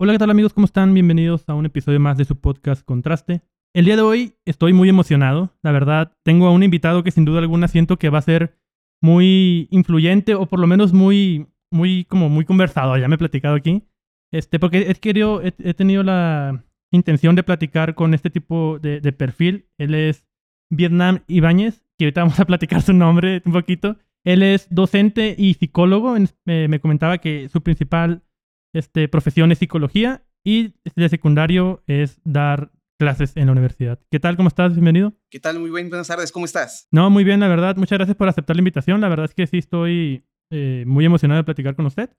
Hola, 0.00 0.12
¿qué 0.12 0.20
tal 0.20 0.30
amigos? 0.30 0.52
¿Cómo 0.52 0.64
están? 0.64 0.94
Bienvenidos 0.94 1.48
a 1.48 1.54
un 1.54 1.66
episodio 1.66 1.98
más 1.98 2.16
de 2.16 2.24
su 2.24 2.36
podcast 2.36 2.84
Contraste. 2.84 3.42
El 3.74 3.84
día 3.84 3.96
de 3.96 4.02
hoy 4.02 4.34
estoy 4.44 4.72
muy 4.72 4.88
emocionado, 4.88 5.52
la 5.60 5.72
verdad. 5.72 6.16
Tengo 6.22 6.46
a 6.46 6.52
un 6.52 6.62
invitado 6.62 7.02
que 7.02 7.10
sin 7.10 7.24
duda 7.24 7.40
alguna 7.40 7.66
siento 7.66 7.96
que 7.96 8.08
va 8.08 8.18
a 8.18 8.22
ser 8.22 8.56
muy 9.02 9.66
influyente 9.72 10.36
o 10.36 10.46
por 10.46 10.60
lo 10.60 10.68
menos 10.68 10.92
muy, 10.92 11.48
muy, 11.72 12.04
como 12.04 12.28
muy 12.28 12.44
conversado. 12.44 12.96
Ya 12.96 13.08
me 13.08 13.16
he 13.16 13.18
platicado 13.18 13.56
aquí. 13.56 13.88
Este, 14.32 14.60
porque 14.60 14.88
he, 14.88 14.94
querido, 14.94 15.42
he, 15.42 15.74
tenido 15.74 16.04
la 16.04 16.64
intención 16.92 17.34
de 17.34 17.42
platicar 17.42 17.96
con 17.96 18.14
este 18.14 18.30
tipo 18.30 18.78
de, 18.78 19.00
perfil. 19.12 19.66
Él 19.78 19.96
es 19.96 20.28
Vietnam 20.70 21.24
Ibáñez, 21.26 21.82
que 21.98 22.04
ahorita 22.04 22.20
vamos 22.20 22.38
a 22.38 22.46
platicar 22.46 22.82
su 22.82 22.92
nombre 22.92 23.42
un 23.44 23.52
poquito. 23.52 23.96
Él 24.22 24.44
es 24.44 24.68
docente 24.70 25.34
y 25.36 25.54
psicólogo. 25.54 26.14
me 26.44 26.78
comentaba 26.78 27.18
que 27.18 27.48
su 27.48 27.62
principal 27.62 28.22
este, 28.72 29.08
profesión 29.08 29.52
es 29.52 29.58
psicología 29.58 30.24
y 30.44 30.74
de 30.94 31.08
secundario 31.08 31.82
es 31.86 32.20
dar 32.24 32.70
clases 32.98 33.36
en 33.36 33.46
la 33.46 33.52
universidad. 33.52 34.00
¿Qué 34.10 34.18
tal? 34.18 34.36
¿Cómo 34.36 34.48
estás? 34.48 34.72
Bienvenido. 34.72 35.14
¿Qué 35.30 35.40
tal? 35.40 35.60
Muy 35.60 35.70
bien, 35.70 35.88
buenas 35.88 36.08
tardes. 36.08 36.32
¿Cómo 36.32 36.46
estás? 36.46 36.88
No, 36.90 37.10
muy 37.10 37.24
bien, 37.24 37.40
la 37.40 37.48
verdad. 37.48 37.76
Muchas 37.76 37.98
gracias 37.98 38.16
por 38.16 38.28
aceptar 38.28 38.56
la 38.56 38.60
invitación. 38.60 39.00
La 39.00 39.08
verdad 39.08 39.26
es 39.26 39.34
que 39.34 39.46
sí 39.46 39.58
estoy 39.58 40.24
eh, 40.50 40.84
muy 40.86 41.04
emocionado 41.04 41.38
de 41.38 41.44
platicar 41.44 41.76
con 41.76 41.86
usted 41.86 42.10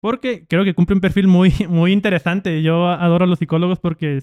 porque 0.00 0.46
creo 0.46 0.64
que 0.64 0.74
cumple 0.74 0.94
un 0.94 1.00
perfil 1.00 1.26
muy, 1.26 1.52
muy 1.68 1.92
interesante. 1.92 2.62
Yo 2.62 2.88
adoro 2.88 3.24
a 3.24 3.28
los 3.28 3.38
psicólogos 3.38 3.78
porque, 3.80 4.22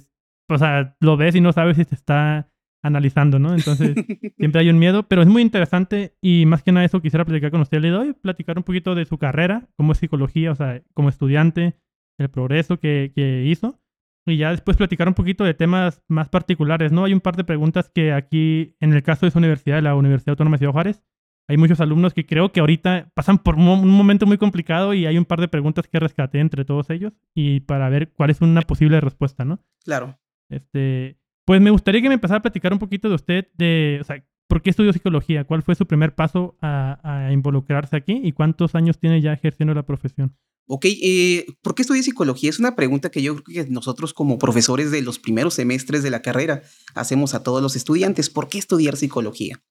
o 0.50 0.58
sea, 0.58 0.96
lo 1.00 1.18
ves 1.18 1.36
y 1.36 1.42
no 1.42 1.54
sabes 1.54 1.78
si 1.78 1.86
te 1.86 1.96
está 1.96 2.50
analizando, 2.86 3.40
¿no? 3.40 3.56
Entonces, 3.56 3.96
siempre 4.38 4.62
hay 4.62 4.70
un 4.70 4.80
miedo, 4.80 5.04
pero 5.04 5.22
es 5.22 5.28
muy 5.28 5.42
interesante 5.42 6.16
y 6.22 6.46
más 6.46 6.64
que 6.64 6.72
nada 6.72 6.86
eso 6.86 7.02
quisiera 7.02 7.26
platicar 7.26 7.52
con 7.52 7.62
usted. 7.62 7.82
Le 7.82 7.90
doy 7.90 8.14
platicar 8.14 8.58
un 8.58 8.64
poquito 8.64 8.96
de 8.96 9.06
su 9.06 9.18
carrera, 9.18 9.68
como 9.76 9.92
es 9.92 9.98
psicología, 9.98 10.52
o 10.52 10.56
sea, 10.56 10.82
como 10.94 11.10
estudiante, 11.10 11.76
el 12.18 12.30
progreso 12.30 12.80
que, 12.80 13.12
que 13.16 13.46
hizo. 13.46 13.80
Y 14.28 14.38
ya 14.38 14.52
después 14.52 14.78
platicar 14.78 15.08
un 15.08 15.14
poquito 15.14 15.44
de 15.44 15.54
temas 15.54 16.02
más 16.08 16.30
particulares, 16.30 16.92
¿no? 16.92 17.06
Hay 17.06 17.14
un 17.14 17.22
par 17.22 17.36
de 17.36 17.44
preguntas 17.44 17.90
que 17.90 18.12
aquí, 18.12 18.76
en 18.80 18.94
el 18.94 19.04
caso 19.04 19.26
de 19.26 19.32
su 19.32 19.38
universidad, 19.38 19.82
la 19.84 19.96
Universidad 19.96 20.32
Autónoma 20.32 20.56
de 20.56 20.60
Ciudad 20.60 20.74
Juárez, 20.74 21.04
hay 21.48 21.58
muchos 21.58 21.80
alumnos 21.80 22.14
que 22.14 22.26
creo 22.26 22.52
que 22.52 22.60
ahorita 22.60 23.12
pasan 23.14 23.38
por 23.38 23.56
un 23.56 23.88
momento 23.88 24.26
muy 24.26 24.38
complicado 24.38 24.96
y 24.96 25.06
hay 25.06 25.18
un 25.18 25.26
par 25.26 25.40
de 25.40 25.48
preguntas 25.48 25.88
que 25.88 26.00
rescaté 26.00 26.40
entre 26.40 26.66
todos 26.66 26.90
ellos 26.90 27.14
y 27.36 27.60
para 27.60 27.88
ver 27.90 28.12
cuál 28.14 28.32
es 28.32 28.42
una 28.42 28.62
posible 28.62 29.00
respuesta, 29.00 29.46
¿no? 29.46 29.60
Claro. 29.84 30.18
Este, 30.50 31.20
pues 31.46 31.62
me 31.62 31.70
gustaría 31.70 32.02
que 32.02 32.08
me 32.10 32.16
empezara 32.16 32.40
a 32.40 32.42
platicar 32.42 32.74
un 32.74 32.80
poquito 32.80 33.08
de 33.08 33.16
usted, 33.16 33.48
de, 33.56 34.00
o 34.02 34.04
sea, 34.04 34.24
¿por 34.48 34.62
qué 34.62 34.72
estudió 34.72 34.92
psicología? 34.92 35.46
¿Cuál 35.46 35.62
fue 35.62 35.76
su 35.76 35.86
primer 35.86 36.16
paso 36.16 36.58
a, 36.62 37.30
involucrarse 37.32 37.96
aquí? 37.96 38.20
¿Y 38.24 38.32
cuántos 38.32 38.76
años 38.76 38.98
tiene 39.00 39.22
ya 39.22 39.34
ejerciendo 39.34 39.74
la 39.74 39.86
profesión? 39.86 40.36
Ok, 40.68 40.86
eh, 40.86 41.46
¿por 41.62 41.76
qué 41.76 41.84
estudié 41.84 42.02
psicología? 42.02 42.50
Es 42.50 42.58
una 42.58 42.76
pregunta 42.76 43.12
que 43.12 43.22
yo 43.22 43.36
creo 43.36 43.66
que 43.66 43.72
nosotros 43.72 44.16
como 44.16 44.40
profesores 44.40 44.90
de 44.90 45.04
los 45.04 45.20
primeros 45.20 45.54
semestres 45.54 46.02
de 46.02 46.10
la 46.10 46.24
carrera 46.24 46.64
hacemos 46.96 47.36
a 47.36 47.44
todos 47.44 47.62
los 47.62 47.76
estudiantes. 47.76 48.32
¿Por 48.32 48.50
qué 48.50 48.58
estudiar 48.58 48.98
psicología? 48.98 49.62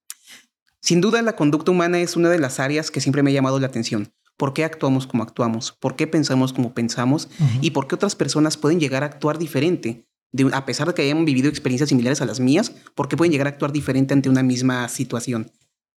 Sin 0.81 1.01
duda, 1.01 1.23
la 1.23 1.35
conducta 1.35 1.73
humana 1.73 1.99
es 1.99 2.15
una 2.15 2.29
de 2.29 2.39
las 2.39 2.61
áreas 2.61 2.93
que 2.93 3.01
siempre 3.01 3.25
me 3.25 3.31
ha 3.31 3.35
llamado 3.35 3.59
la 3.59 3.67
atención. 3.67 4.13
¿Por 4.37 4.53
qué 4.53 4.65
actuamos 4.65 5.09
como 5.09 5.25
actuamos? 5.25 5.73
¿Por 5.73 5.97
qué 5.97 6.07
pensamos 6.07 6.53
como 6.53 6.75
pensamos? 6.75 7.29
¿Y 7.61 7.71
por 7.71 7.89
qué 7.89 7.95
otras 7.97 8.15
personas 8.15 8.57
pueden 8.57 8.79
llegar 8.79 9.03
a 9.03 9.07
actuar 9.07 9.39
diferente? 9.39 10.07
A 10.53 10.67
pesar 10.67 10.89
de 10.89 10.95
que 10.95 11.03
hayan 11.03 11.25
vivido 11.25 11.49
experiencias 11.49 11.89
similares 11.89 12.21
a 12.21 12.27
las 12.27 12.41
mías, 12.41 12.71
¿por 12.95 13.09
qué 13.09 13.17
pueden 13.17 13.33
llegar 13.33 13.47
a 13.47 13.51
actuar 13.51 13.73
diferente 13.73 14.15
ante 14.15 14.29
una 14.29 14.43
misma 14.43 14.89
situación? 14.89 15.51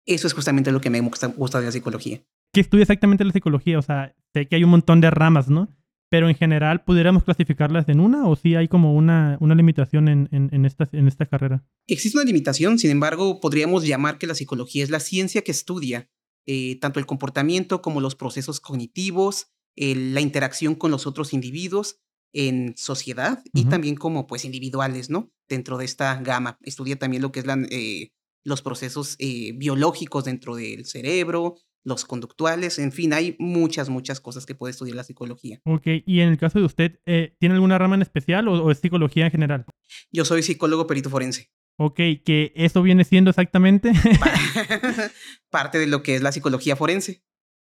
Eso 0.04 0.26
es 0.26 0.34
justamente 0.34 0.72
lo 0.72 0.80
que 0.80 0.90
me 0.90 1.00
gusta, 1.00 1.28
de 1.28 1.64
la 1.64 1.72
psicología. 1.72 2.22
¿Qué 2.52 2.60
estudia 2.60 2.82
exactamente 2.82 3.24
la 3.24 3.32
psicología? 3.32 3.78
O 3.78 3.82
sea, 3.82 4.14
sé 4.32 4.46
que 4.46 4.56
hay 4.56 4.64
un 4.64 4.70
montón 4.70 5.00
de 5.00 5.10
ramas, 5.10 5.48
¿no? 5.48 5.68
Pero 6.08 6.28
en 6.28 6.36
general, 6.36 6.84
¿pudiéramos 6.84 7.24
clasificarlas 7.24 7.88
en 7.88 7.98
una 7.98 8.28
o 8.28 8.36
sí 8.36 8.54
hay 8.54 8.68
como 8.68 8.94
una, 8.94 9.36
una 9.40 9.56
limitación 9.56 10.06
en, 10.08 10.28
en, 10.30 10.64
esta, 10.64 10.88
en 10.92 11.08
esta 11.08 11.26
carrera? 11.26 11.66
Existe 11.88 12.16
una 12.16 12.24
limitación, 12.24 12.78
sin 12.78 12.92
embargo, 12.92 13.40
podríamos 13.40 13.84
llamar 13.84 14.18
que 14.18 14.28
la 14.28 14.36
psicología 14.36 14.84
es 14.84 14.90
la 14.90 15.00
ciencia 15.00 15.42
que 15.42 15.50
estudia 15.50 16.08
eh, 16.46 16.78
tanto 16.78 17.00
el 17.00 17.06
comportamiento 17.06 17.82
como 17.82 18.00
los 18.00 18.14
procesos 18.14 18.60
cognitivos, 18.60 19.48
la 19.74 20.20
interacción 20.20 20.74
con 20.74 20.90
los 20.90 21.06
otros 21.06 21.34
individuos 21.34 22.00
en 22.36 22.74
sociedad 22.76 23.42
y 23.54 23.64
también 23.64 23.96
como 23.96 24.26
pues 24.26 24.44
individuales, 24.44 25.08
¿no? 25.08 25.32
Dentro 25.48 25.78
de 25.78 25.86
esta 25.86 26.20
gama. 26.20 26.58
Estudia 26.62 26.98
también 26.98 27.22
lo 27.22 27.32
que 27.32 27.40
es 27.40 27.46
la, 27.46 27.56
eh, 27.70 28.10
los 28.44 28.60
procesos 28.60 29.16
eh, 29.18 29.52
biológicos 29.56 30.26
dentro 30.26 30.54
del 30.54 30.84
cerebro, 30.84 31.56
los 31.82 32.04
conductuales, 32.04 32.78
en 32.78 32.92
fin, 32.92 33.14
hay 33.14 33.36
muchas, 33.38 33.88
muchas 33.88 34.20
cosas 34.20 34.44
que 34.44 34.54
puede 34.54 34.72
estudiar 34.72 34.96
la 34.96 35.04
psicología. 35.04 35.60
Ok, 35.64 35.86
y 36.04 36.20
en 36.20 36.28
el 36.28 36.36
caso 36.36 36.58
de 36.58 36.66
usted, 36.66 37.00
eh, 37.06 37.34
¿tiene 37.38 37.54
alguna 37.54 37.78
rama 37.78 37.94
en 37.94 38.02
especial 38.02 38.48
o, 38.48 38.70
es 38.70 38.80
psicología 38.80 39.24
en 39.26 39.30
general? 39.30 39.64
Yo 40.12 40.26
soy 40.26 40.42
psicólogo 40.42 40.86
perito 40.86 41.08
forense. 41.08 41.50
Ok, 41.78 41.96
que 42.22 42.52
eso 42.54 42.82
viene 42.82 43.04
siendo 43.04 43.30
exactamente. 43.30 43.92
Parte 45.50 45.78
de 45.78 45.86
lo 45.86 46.02
que 46.02 46.16
es 46.16 46.22
la 46.22 46.32
psicología 46.32 46.76
forense. 46.76 47.22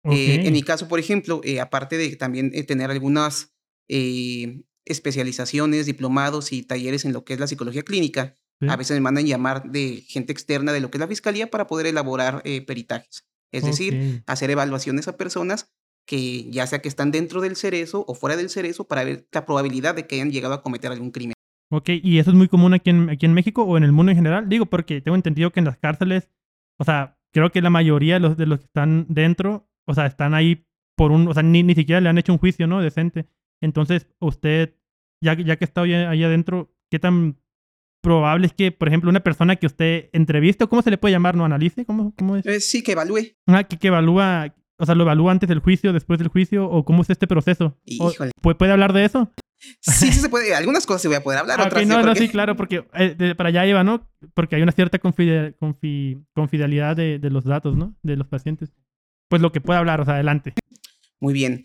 en 0.03 0.53
mi 0.53 0.63
caso, 0.63 0.89
por 0.89 0.99
ejemplo, 0.99 1.41
aparte 1.61 1.97
de 1.97 2.17
también 2.17 2.51
tener 2.67 2.91
algunas 2.91 3.56
eh, 3.89 4.63
especializaciones, 4.85 5.87
diplomados 5.87 6.53
y 6.53 6.63
talleres 6.63 7.05
en 7.05 7.13
lo 7.13 7.25
que 7.25 7.35
es 7.35 7.41
la 7.41 7.47
psicología 7.47 7.83
clínica. 7.83 8.37
A 8.67 8.77
veces 8.77 8.97
me 8.97 9.03
mandan 9.03 9.27
llamar 9.27 9.71
de 9.71 10.03
gente 10.09 10.33
externa 10.33 10.73
de 10.73 10.81
lo 10.81 10.91
que 10.91 10.97
es 10.97 11.01
la 11.01 11.09
fiscalía 11.09 11.51
para 11.51 11.67
poder 11.67 11.87
elaborar 11.87 12.41
eh, 12.45 12.63
peritajes. 12.63 13.27
Es 13.53 13.65
decir, 13.65 14.23
hacer 14.27 14.51
evaluaciones 14.51 15.09
a 15.09 15.17
personas 15.17 15.75
que 16.07 16.51
ya 16.51 16.67
sea 16.67 16.81
que 16.81 16.89
están 16.89 17.11
dentro 17.11 17.41
del 17.41 17.57
cerezo 17.57 18.05
o 18.09 18.15
fuera 18.15 18.37
del 18.37 18.49
cerezo 18.49 18.87
para 18.87 19.05
ver 19.05 19.27
la 19.33 19.45
probabilidad 19.45 19.95
de 19.95 20.07
que 20.07 20.15
hayan 20.15 20.31
llegado 20.31 20.55
a 20.55 20.63
cometer 20.63 20.91
algún 20.91 21.11
crimen. 21.11 21.35
Ok, 21.71 21.91
¿y 22.03 22.19
eso 22.19 22.31
es 22.31 22.37
muy 22.37 22.49
común 22.49 22.75
aquí 22.75 22.91
en, 22.91 23.11
aquí 23.11 23.27
en 23.27 23.35
México 23.35 23.65
o 23.65 23.77
en 23.77 23.83
el 23.83 23.93
mundo 23.93 24.13
en 24.13 24.17
general? 24.17 24.49
Digo, 24.49 24.67
porque 24.67 25.01
tengo 25.01 25.17
entendido 25.17 25.51
que 25.51 25.61
en 25.61 25.67
las 25.67 25.77
cárceles, 25.79 26.31
o 26.79 26.85
sea, 26.85 27.19
creo 27.33 27.51
que 27.51 27.61
la 27.61 27.71
mayoría 27.71 28.15
de 28.15 28.21
los, 28.21 28.37
de 28.37 28.47
los 28.47 28.61
que 28.61 28.67
están 28.67 29.07
dentro, 29.09 29.69
o 29.85 29.95
sea, 29.95 30.07
están 30.07 30.33
ahí 30.33 30.65
por 30.97 31.11
un, 31.11 31.27
o 31.27 31.35
sea, 31.35 31.43
ni, 31.43 31.63
ni 31.65 31.75
siquiera 31.75 32.01
le 32.01 32.09
han 32.09 32.19
hecho 32.19 32.33
un 32.33 32.39
juicio, 32.39 32.67
¿no? 32.69 32.81
Decente. 32.81 33.27
Entonces, 33.61 34.07
usted, 34.21 34.77
ya, 35.21 35.35
ya 35.35 35.57
que 35.57 35.65
está 35.65 35.83
ahí 35.83 36.25
adentro, 36.25 36.75
¿qué 36.91 36.99
tan 36.99 37.39
probable 38.07 38.47
es 38.47 38.53
que, 38.53 38.71
por 38.71 38.87
ejemplo, 38.89 39.11
una 39.11 39.21
persona 39.21 39.57
que 39.57 39.67
usted 39.67 40.11
entreviste, 40.13 40.67
¿cómo 40.69 40.81
se 40.83 40.91
le 40.91 40.99
puede 40.99 41.13
llamar? 41.13 41.35
¿No 41.35 41.45
analice? 41.45 41.85
¿Cómo, 41.85 42.15
cómo 42.17 42.37
es? 42.37 42.47
Eh, 42.47 42.61
sí, 42.61 42.83
que 42.83 42.93
evalúe. 42.93 43.35
Ah, 43.47 43.65
que, 43.65 43.79
que, 43.79 43.89
evalúa, 43.89 44.55
o 44.79 44.87
sea, 44.87 44.95
lo 44.95 45.03
evalúa 45.03 45.33
antes 45.33 45.49
del 45.49 45.59
juicio, 45.59 45.93
después 45.93 46.21
del 46.21 46.29
juicio, 46.29 46.71
o 46.71 46.85
cómo 46.85 47.03
es 47.03 47.11
este 47.11 47.27
proceso. 47.27 47.77
Híjole. 47.85 48.31
¿Puede 48.41 48.71
hablar 48.73 48.93
de 48.93 49.05
eso? 49.05 49.33
Sí, 49.81 50.13
sí 50.13 50.21
se 50.21 50.29
puede. 50.31 50.55
Algunas 50.55 50.87
cosas 50.87 51.03
se 51.03 51.09
voy 51.09 51.17
a 51.17 51.23
poder 51.25 51.41
hablar, 51.41 51.61
ah, 51.61 51.65
otras 51.67 51.85
no, 51.87 52.01
no, 52.03 52.15
sí, 52.15 52.29
claro, 52.29 52.57
porque 52.57 52.87
eh, 52.95 53.35
para 53.37 53.49
allá 53.49 53.67
iba, 53.67 53.83
¿no? 53.83 54.09
Porque 54.35 54.55
hay 54.57 54.63
una 54.63 54.73
cierta 54.73 55.01
confidencialidad 55.01 56.95
de, 56.97 57.19
de 57.19 57.31
los 57.31 57.45
datos, 57.45 57.77
¿no? 57.77 57.97
De 58.03 58.17
los 58.17 58.29
pacientes. 58.29 58.73
Pues 59.29 59.43
lo 59.43 59.51
que 59.51 59.61
pueda 59.61 59.81
hablar, 59.81 60.01
o 60.01 60.05
sea, 60.05 60.15
adelante. 60.15 60.55
Muy 61.19 61.35
bien. 61.35 61.65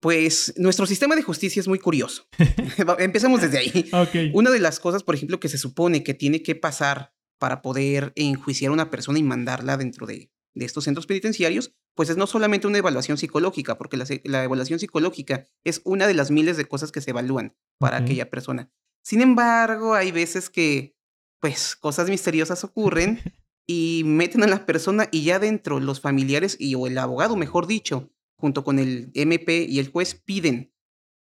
Pues 0.00 0.54
nuestro 0.56 0.86
sistema 0.86 1.14
de 1.14 1.22
justicia 1.22 1.60
es 1.60 1.68
muy 1.68 1.78
curioso. 1.78 2.26
Empecemos 2.98 3.42
desde 3.42 3.58
ahí. 3.58 3.90
Una 4.32 4.50
de 4.50 4.58
las 4.58 4.80
cosas, 4.80 5.02
por 5.02 5.14
ejemplo, 5.14 5.38
que 5.38 5.50
se 5.50 5.58
supone 5.58 6.02
que 6.02 6.14
tiene 6.14 6.42
que 6.42 6.54
pasar 6.54 7.12
para 7.38 7.62
poder 7.62 8.12
enjuiciar 8.16 8.70
a 8.70 8.72
una 8.72 8.90
persona 8.90 9.18
y 9.18 9.22
mandarla 9.22 9.76
dentro 9.76 10.06
de, 10.06 10.30
estos 10.54 10.84
centros 10.84 11.06
penitenciarios, 11.06 11.74
pues 11.94 12.10
es 12.10 12.16
no 12.16 12.26
solamente 12.26 12.66
una 12.66 12.78
evaluación 12.78 13.16
psicológica, 13.16 13.78
porque 13.78 13.96
la, 13.96 14.44
evaluación 14.44 14.78
psicológica 14.78 15.46
es 15.64 15.80
una 15.84 16.06
de 16.06 16.14
las 16.14 16.30
miles 16.30 16.56
de 16.56 16.66
cosas 16.66 16.92
que 16.92 17.00
se 17.00 17.10
evalúan 17.10 17.56
para 17.78 17.98
aquella 17.98 18.28
persona. 18.30 18.70
Sin 19.02 19.22
embargo, 19.22 19.94
hay 19.94 20.12
veces 20.12 20.50
que, 20.50 20.96
pues, 21.40 21.76
cosas 21.76 22.10
misteriosas 22.10 22.64
ocurren 22.64 23.20
y 23.66 24.02
meten 24.04 24.42
a 24.42 24.48
la 24.48 24.66
persona 24.66 25.08
y 25.10 25.24
ya 25.24 25.38
dentro 25.38 25.80
los 25.80 26.00
familiares 26.00 26.56
y 26.58 26.74
o 26.74 26.86
el 26.86 26.98
abogado, 26.98 27.36
mejor 27.36 27.66
dicho, 27.66 28.10
junto 28.40 28.64
con 28.64 28.78
el 28.78 29.10
MP 29.14 29.64
y 29.68 29.78
el 29.78 29.90
juez, 29.90 30.14
piden 30.14 30.72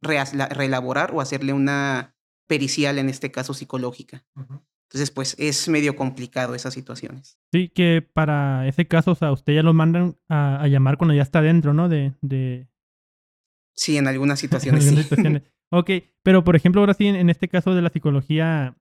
reelaborar 0.03 1.13
o 1.15 1.21
hacerle 1.21 1.53
una 1.53 2.15
pericial, 2.47 2.99
en 2.99 3.09
este 3.09 3.31
caso 3.31 3.55
psicológica. 3.55 4.27
Entonces, 4.95 5.11
pues 5.11 5.35
es 5.39 5.69
medio 5.69 5.97
complicado 5.97 6.55
esas 6.55 6.75
situaciones. 6.75 7.39
Sí, 7.53 7.69
que 7.69 8.03
para 8.03 8.69
ese 8.69 8.87
caso, 8.87 9.13
o 9.13 9.15
sea, 9.15 9.33
usted 9.33 9.55
ya 9.55 9.63
lo 9.63 9.73
mandan 9.73 10.17
a, 10.29 10.67
llamar 10.69 10.99
cuando 10.99 11.15
ya 11.15 11.23
está 11.23 11.41
dentro, 11.41 11.73
¿no? 11.73 11.89
De, 11.89 12.13
de... 12.21 12.69
Sí, 13.75 13.97
en 13.97 14.07
algunas 14.07 14.39
situaciones. 14.41 14.85
sí. 14.85 15.43
ok, 15.71 15.91
pero 16.23 16.45
por 16.45 16.55
ejemplo, 16.55 16.81
ahora 16.81 16.95
sí, 16.95 17.07
en, 17.07 17.31
este 17.31 17.49
caso 17.49 17.75
de 17.75 17.83
la 17.83 17.91
psicología 17.91 18.77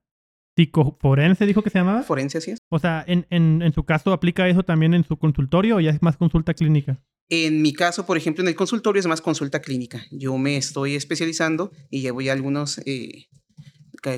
psicoforense, 0.56 1.46
dijo 1.46 1.62
que 1.62 1.70
se 1.70 1.78
llamaba. 1.78 2.02
Forense, 2.02 2.38
así 2.38 2.52
es. 2.52 2.58
O 2.70 2.78
sea, 2.78 3.02
en, 3.08 3.26
en, 3.30 3.62
en 3.62 3.72
su 3.72 3.84
caso, 3.84 4.12
¿aplica 4.12 4.46
eso 4.48 4.62
también 4.62 4.94
en 4.94 5.04
su 5.04 5.16
consultorio 5.16 5.76
o 5.76 5.80
ya 5.80 5.90
es 5.90 6.02
más 6.02 6.16
consulta 6.16 6.54
clínica? 6.54 7.02
En 7.28 7.62
mi 7.62 7.72
caso, 7.72 8.04
por 8.06 8.16
ejemplo, 8.16 8.42
en 8.42 8.48
el 8.48 8.54
consultorio 8.54 9.00
es 9.00 9.06
más 9.06 9.20
consulta 9.20 9.60
clínica. 9.60 10.04
Yo 10.10 10.36
me 10.36 10.56
estoy 10.56 10.94
especializando 10.94 11.72
y 11.90 12.02
llevo 12.02 12.20
ya 12.20 12.32
algunos, 12.32 12.78
eh, 12.86 13.26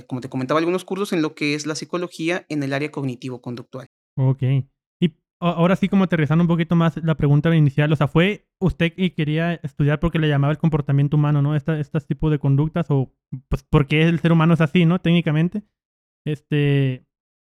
como 0.07 0.21
te 0.21 0.29
comentaba, 0.29 0.59
algunos 0.59 0.85
cursos 0.85 1.13
en 1.13 1.23
lo 1.23 1.35
que 1.35 1.55
es 1.55 1.67
la 1.67 1.77
psicología 1.77 2.45
en 2.49 2.63
el 2.63 2.73
área 2.73 2.91
cognitivo-conductual. 2.91 3.87
Ok. 4.17 4.43
¿Y 5.01 5.15
ahora 5.41 5.77
sí 5.77 5.89
como 5.89 6.05
aterrizando 6.05 6.43
un 6.43 6.49
poquito 6.49 6.75
más 6.75 6.97
la 7.03 7.17
pregunta 7.17 7.55
inicial, 7.55 7.93
o 7.93 7.97
sea, 7.97 8.09
¿fue 8.09 8.49
usted 8.61 8.93
que 8.93 9.15
quería 9.15 9.55
estudiar 9.55 10.01
porque 10.01 10.19
le 10.19 10.29
llamaba 10.29 10.53
el 10.53 10.59
comportamiento 10.59 11.17
humano, 11.17 11.43
¿no? 11.43 11.55
Este, 11.55 11.79
este 11.79 12.01
tipo 12.01 12.31
de 12.31 12.39
conductas 12.39 12.87
o 12.91 13.13
pues 13.49 13.63
porque 13.63 14.03
el 14.03 14.19
ser 14.19 14.33
humano 14.33 14.55
es 14.55 14.61
así, 14.61 14.85
¿no? 14.85 15.01
Técnicamente. 15.01 15.63
Este, 16.27 17.07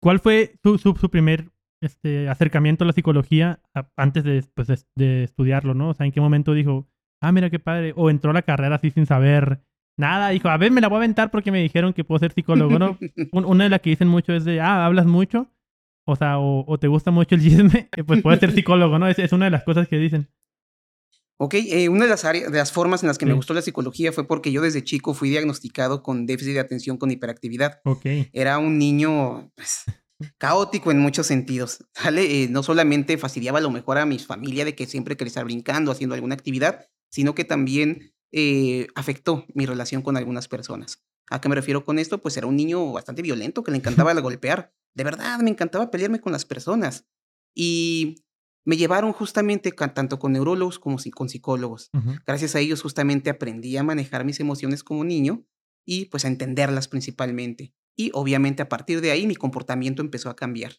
¿cuál 0.01 0.21
fue 0.21 0.55
su, 0.63 0.79
su, 0.79 1.11
primer 1.11 1.51
este, 1.81 2.29
acercamiento 2.29 2.85
a 2.85 2.87
la 2.87 2.93
psicología 2.93 3.61
antes 3.97 4.25
de, 4.25 4.45
pues, 4.55 4.87
de, 4.95 5.25
estudiarlo, 5.25 5.75
¿no? 5.75 5.91
O 5.91 5.95
sea, 5.95 6.07
¿en 6.07 6.13
qué 6.13 6.21
momento 6.21 6.55
dijo, 6.55 6.89
ah, 7.21 7.33
mira 7.33 7.51
qué 7.51 7.59
padre? 7.59 7.93
O 7.97 8.11
entró 8.11 8.31
a 8.31 8.35
la 8.35 8.43
carrera 8.43 8.77
así 8.77 8.91
sin 8.91 9.07
saber 9.07 9.63
nada, 9.97 10.31
dijo, 10.31 10.49
a 10.49 10.57
ver, 10.57 10.73
me 10.73 10.81
la 10.81 10.89
voy 10.89 10.97
a 10.97 10.99
aventar 10.99 11.31
porque 11.31 11.53
me 11.53 11.61
dijeron 11.61 11.93
que 11.93 12.05
puedo 12.05 12.19
ser 12.19 12.33
psicólogo, 12.33 12.79
¿no? 12.79 12.99
una 13.33 13.65
de 13.65 13.71
las 13.71 13.81
que 13.81 13.91
dicen 13.91 14.09
mucho 14.09 14.33
es 14.33 14.45
de, 14.45 14.61
ah, 14.61 14.87
hablas 14.87 15.07
mucho, 15.07 15.49
o 16.07 16.17
sea, 16.17 16.39
o, 16.39 16.79
te 16.79 16.89
gusta 16.89 17.11
mucho 17.11 17.35
el 17.35 17.43
chisme, 17.43 17.89
pues 18.07 18.23
puedes 18.23 18.41
ser 18.41 18.53
psicólogo, 18.53 18.99
¿no? 18.99 19.09
Es, 19.09 19.19
es, 19.19 19.33
una 19.33 19.47
de 19.47 19.51
las 19.53 19.65
cosas 19.65 19.89
que 19.89 19.99
dicen. 19.99 20.29
Ok, 21.43 21.55
eh, 21.55 21.89
una 21.89 22.05
de 22.05 22.11
las, 22.11 22.27
áreas, 22.27 22.53
de 22.53 22.59
las 22.59 22.71
formas 22.71 23.03
en 23.03 23.07
las 23.07 23.17
que 23.17 23.25
me 23.25 23.33
gustó 23.33 23.55
la 23.55 23.63
psicología 23.63 24.13
fue 24.13 24.27
porque 24.27 24.53
yo 24.53 24.61
desde 24.61 24.85
chico 24.85 25.15
fui 25.15 25.31
diagnosticado 25.31 26.03
con 26.03 26.27
déficit 26.27 26.53
de 26.53 26.61
atención 26.61 26.99
con 26.99 27.11
hiperactividad. 27.11 27.81
Ok. 27.85 28.05
Era 28.35 28.59
un 28.59 28.77
niño 28.77 29.51
pues, 29.55 29.85
caótico 30.39 30.91
en 30.91 30.99
muchos 30.99 31.27
sentidos. 31.27 31.85
Eh, 32.17 32.49
no 32.51 32.63
solamente 32.63 33.19
fastidiaba 33.19 33.61
lo 33.61 33.71
mejor 33.71 33.99
a 33.99 34.07
mi 34.07 34.19
familia 34.19 34.65
de 34.65 34.75
que 34.75 34.87
siempre 34.87 35.17
quería 35.17 35.29
estar 35.29 35.45
brincando, 35.45 35.91
haciendo 35.91 36.15
alguna 36.15 36.35
actividad, 36.35 36.89
sino 37.11 37.35
que 37.35 37.45
también 37.45 38.15
eh, 38.33 38.87
afectó 38.95 39.47
mi 39.55 39.67
relación 39.67 40.03
con 40.03 40.17
algunas 40.17 40.49
personas. 40.49 41.05
¿A 41.31 41.41
qué 41.41 41.49
me 41.49 41.55
refiero 41.55 41.85
con 41.85 41.99
esto? 41.99 42.19
Pues 42.19 42.37
era 42.37 42.47
un 42.47 42.57
niño 42.57 42.93
bastante 42.93 43.23
violento 43.23 43.63
que 43.63 43.71
le 43.71 43.77
encantaba 43.79 44.13
golpear. 44.21 44.73
De 44.95 45.05
verdad, 45.05 45.39
me 45.41 45.51
encantaba 45.51 45.91
pelearme 45.91 46.21
con 46.21 46.33
las 46.33 46.45
personas. 46.45 47.07
Y 47.55 48.25
me 48.65 48.77
llevaron 48.77 49.13
justamente 49.13 49.73
tanto 49.73 50.19
con 50.19 50.33
neurólogos 50.33 50.79
como 50.79 50.99
con 51.15 51.29
psicólogos. 51.29 51.91
Gracias 52.27 52.55
a 52.55 52.61
ellos 52.61 52.83
justamente 52.83 53.31
aprendí 53.31 53.77
a 53.77 53.83
manejar 53.83 54.25
mis 54.25 54.39
emociones 54.41 54.85
como 54.85 55.05
niño 55.05 55.45
y 55.85 56.07
pues 56.07 56.25
a 56.25 56.29
entenderlas 56.29 56.87
principalmente. 56.87 57.75
Y 57.97 58.11
obviamente 58.15 58.63
a 58.63 58.69
partir 58.69 59.01
de 59.01 59.11
ahí 59.11 59.27
mi 59.27 59.37
comportamiento 59.37 60.03
empezó 60.03 60.31
a 60.31 60.37
cambiar. 60.37 60.73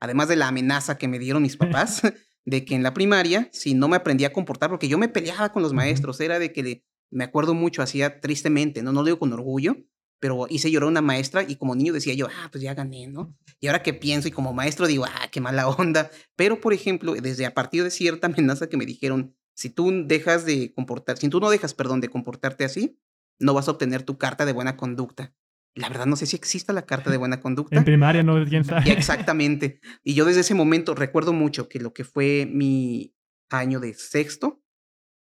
Además 0.00 0.28
de 0.28 0.36
la 0.36 0.48
amenaza 0.48 0.98
que 0.98 1.08
me 1.08 1.18
dieron 1.18 1.42
mis 1.42 1.56
papás 1.56 2.02
de 2.44 2.64
que 2.64 2.74
en 2.74 2.82
la 2.82 2.94
primaria, 2.94 3.48
si 3.52 3.74
no 3.74 3.88
me 3.88 3.96
aprendía 3.96 4.28
a 4.28 4.32
comportar, 4.32 4.70
porque 4.70 4.88
yo 4.88 4.98
me 4.98 5.08
peleaba 5.08 5.52
con 5.52 5.62
los 5.62 5.72
maestros, 5.72 6.20
era 6.20 6.38
de 6.38 6.52
que 6.52 6.84
me 7.10 7.24
acuerdo 7.24 7.54
mucho, 7.54 7.82
hacía 7.82 8.20
tristemente, 8.20 8.82
no, 8.82 8.92
no 8.92 9.00
lo 9.00 9.06
digo 9.06 9.18
con 9.18 9.32
orgullo, 9.32 9.76
pero 10.20 10.46
hice 10.48 10.70
llorar 10.70 10.88
a 10.88 10.90
una 10.90 11.02
maestra 11.02 11.44
y 11.46 11.56
como 11.56 11.74
niño 11.74 11.92
decía 11.92 12.14
yo, 12.14 12.26
ah, 12.26 12.48
pues 12.50 12.62
ya 12.62 12.74
gané, 12.74 13.06
¿no? 13.06 13.36
Y 13.60 13.68
ahora 13.68 13.82
que 13.82 13.94
pienso 13.94 14.28
y 14.28 14.30
como 14.30 14.52
maestro 14.52 14.86
digo, 14.86 15.04
ah, 15.04 15.28
qué 15.30 15.40
mala 15.40 15.68
onda. 15.68 16.10
Pero, 16.36 16.60
por 16.60 16.72
ejemplo, 16.72 17.14
desde 17.14 17.46
a 17.46 17.54
partir 17.54 17.84
de 17.84 17.90
cierta 17.90 18.26
amenaza 18.26 18.68
que 18.68 18.76
me 18.76 18.86
dijeron, 18.86 19.34
si 19.54 19.70
tú 19.70 19.90
dejas 20.06 20.44
de 20.44 20.72
comportar, 20.72 21.18
si 21.18 21.28
tú 21.28 21.40
no 21.40 21.50
dejas, 21.50 21.74
perdón, 21.74 22.00
de 22.00 22.08
comportarte 22.08 22.64
así, 22.64 22.98
no 23.38 23.54
vas 23.54 23.68
a 23.68 23.72
obtener 23.72 24.02
tu 24.02 24.18
carta 24.18 24.44
de 24.44 24.52
buena 24.52 24.76
conducta. 24.76 25.34
La 25.78 25.88
verdad 25.88 26.06
no 26.06 26.16
sé 26.16 26.26
si 26.26 26.36
exista 26.36 26.72
la 26.72 26.82
carta 26.82 27.10
de 27.10 27.16
buena 27.18 27.40
conducta. 27.40 27.76
En 27.76 27.84
primaria 27.84 28.22
no, 28.22 28.44
quién 28.44 28.64
sabe. 28.64 28.90
Exactamente. 28.90 29.80
Y 30.02 30.14
yo 30.14 30.24
desde 30.24 30.40
ese 30.40 30.54
momento 30.54 30.94
recuerdo 30.94 31.32
mucho 31.32 31.68
que 31.68 31.78
lo 31.78 31.92
que 31.92 32.04
fue 32.04 32.48
mi 32.50 33.14
año 33.50 33.80
de 33.80 33.94
sexto, 33.94 34.62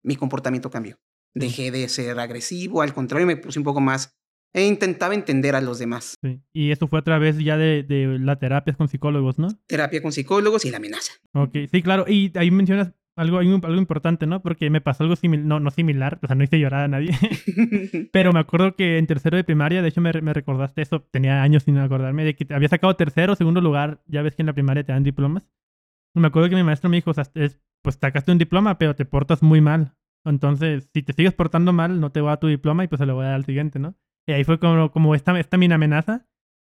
mi 0.02 0.17
comportamiento 0.17 0.70
cambió. 0.70 0.99
Dejé 1.35 1.70
de 1.70 1.88
ser 1.88 2.19
agresivo, 2.19 2.82
al 2.82 2.94
contrario, 2.94 3.26
me 3.26 3.37
puse 3.37 3.58
un 3.58 3.64
poco 3.64 3.81
más 3.81 4.19
e 4.55 4.67
intentaba 4.67 5.14
entender 5.14 5.55
a 5.55 5.61
los 5.61 5.79
demás. 5.79 6.14
Sí. 6.23 6.41
Y 6.52 6.73
eso 6.73 6.88
fue 6.88 6.99
a 6.99 7.02
través 7.02 7.38
ya 7.38 7.56
de, 7.56 7.82
de 7.82 8.19
la 8.19 8.38
terapia 8.38 8.75
con 8.75 8.88
psicólogos, 8.88 9.38
¿no? 9.38 9.49
Terapia 9.67 10.02
con 10.02 10.12
psicólogos 10.12 10.64
y 10.64 10.70
la 10.70 10.79
amenaza. 10.79 11.12
Ok, 11.34 11.56
sí, 11.70 11.82
claro. 11.82 12.06
Y 12.08 12.32
ahí 12.37 12.50
mencionas 12.50 12.93
algo, 13.19 13.38
algo 13.38 13.75
importante, 13.76 14.26
¿no? 14.26 14.41
Porque 14.41 14.70
me 14.70 14.81
pasó 14.81 15.03
algo 15.03 15.17
similar, 15.17 15.44
no, 15.44 15.61
no 15.61 15.70
similar, 15.70 16.19
o 16.23 16.26
sea, 16.26 16.37
no 16.37 16.44
hice 16.44 16.59
llorar 16.59 16.85
a 16.85 16.88
nadie. 16.88 17.11
Pero 18.12 18.32
me 18.32 18.41
acuerdo 18.41 18.76
que 18.76 18.99
en 18.99 19.06
tercero 19.06 19.37
de 19.37 19.44
primaria, 19.44 19.82
de 19.82 19.88
hecho 19.88 20.00
me, 20.00 20.12
me, 20.23 20.32
recordaste 20.32 20.82
eso, 20.82 21.03
tenía 21.11 21.43
años 21.43 21.65
sin 21.65 21.76
acordarme, 21.79 22.25
de 22.25 22.37
que 22.37 22.47
había 22.55 22.69
sacado 22.69 22.94
tercero, 22.94 23.35
segundo 23.35 23.61
lugar, 23.61 24.00
ya 24.06 24.23
ves 24.23 24.37
que 24.37 24.43
en 24.43 24.47
la 24.47 24.53
primaria 24.53 24.85
te 24.85 24.93
dan 24.93 25.03
diplomas. 25.03 25.49
Me 26.15 26.29
acuerdo 26.29 26.49
que 26.49 26.56
mi 26.56 26.62
maestro 26.62 26.88
me 26.88 26.97
dijo, 26.97 27.11
o 27.11 27.15
sea, 27.15 27.25
es, 27.35 27.61
pues 27.82 27.99
sacaste 28.00 28.32
un 28.32 28.38
diploma, 28.38 28.79
pero 28.79 28.94
te 28.94 29.05
portas 29.05 29.43
muy 29.43 29.61
mal. 29.61 29.94
Entonces, 30.25 30.88
si 30.94 31.03
te 31.03 31.12
sigues 31.12 31.32
portando 31.32 31.73
mal, 31.73 32.00
no 32.00 32.11
te 32.11 32.20
va 32.20 32.32
a 32.32 32.37
tu 32.38 32.47
diploma 32.47 32.85
y 32.85 32.88
pues 32.88 32.99
se 32.99 33.06
lo 33.06 33.15
voy 33.15 33.25
a 33.25 33.29
dar 33.29 33.37
al 33.37 33.44
siguiente, 33.44 33.79
¿no? 33.79 33.97
Y 34.26 34.32
ahí 34.32 34.44
fue 34.44 34.59
como, 34.59 34.91
como 34.91 35.15
esta, 35.15 35.38
esta 35.38 35.56
mi 35.56 35.73
amenaza 35.73 36.26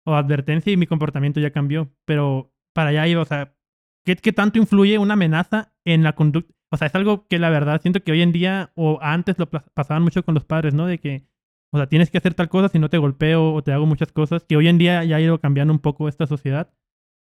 o 0.05 0.15
advertencia 0.15 0.73
y 0.73 0.77
mi 0.77 0.87
comportamiento 0.87 1.41
ya 1.41 1.51
cambió. 1.51 1.91
Pero 2.05 2.53
para 2.73 2.91
allá 2.91 3.07
iba, 3.09 3.23
o 3.23 3.25
sea, 3.25 3.55
¿qué, 4.05 4.17
¿qué, 4.17 4.33
tanto 4.33 4.59
influye 4.59 4.99
una 4.99 5.15
amenaza 5.15 5.76
en 5.87 6.03
la 6.03 6.15
conducta? 6.15 6.53
O 6.71 6.77
sea, 6.77 6.89
es 6.89 6.95
algo 6.95 7.27
que 7.29 7.39
la 7.39 7.49
verdad 7.49 7.81
siento 7.81 8.03
que 8.03 8.13
hoy 8.13 8.21
en 8.21 8.33
día 8.33 8.73
o 8.75 8.99
antes 9.01 9.39
lo 9.39 9.49
pasaban 9.49 10.03
mucho 10.03 10.25
con 10.25 10.35
los 10.35 10.45
padres, 10.45 10.75
¿no? 10.75 10.87
De 10.87 10.99
que, 10.99 11.27
o 11.73 11.79
sea, 11.79 11.87
tienes 11.87 12.11
que 12.11 12.19
hacer 12.19 12.35
tal 12.35 12.49
cosa 12.49 12.69
si 12.69 12.79
no 12.79 12.91
te 12.91 12.99
golpeo 12.99 13.55
o 13.55 13.63
te 13.63 13.73
hago 13.73 13.87
muchas 13.87 14.13
cosas, 14.13 14.45
que 14.45 14.57
hoy 14.57 14.69
en 14.69 14.79
día 14.79 15.05
ya 15.05 15.17
ha 15.17 15.21
ido 15.21 15.41
cambiando 15.41 15.73
un 15.73 15.79
poco 15.79 16.09
esta 16.09 16.27
sociedad. 16.27 16.73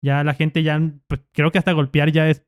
Ya 0.03 0.25
la 0.25 0.35
gente 0.35 0.63
ya, 0.63 0.81
pues 1.09 1.21
creo 1.33 1.51
que 1.51 1.59
hasta 1.59 1.73
golpear 1.73 2.13
ya 2.13 2.29
es 2.29 2.47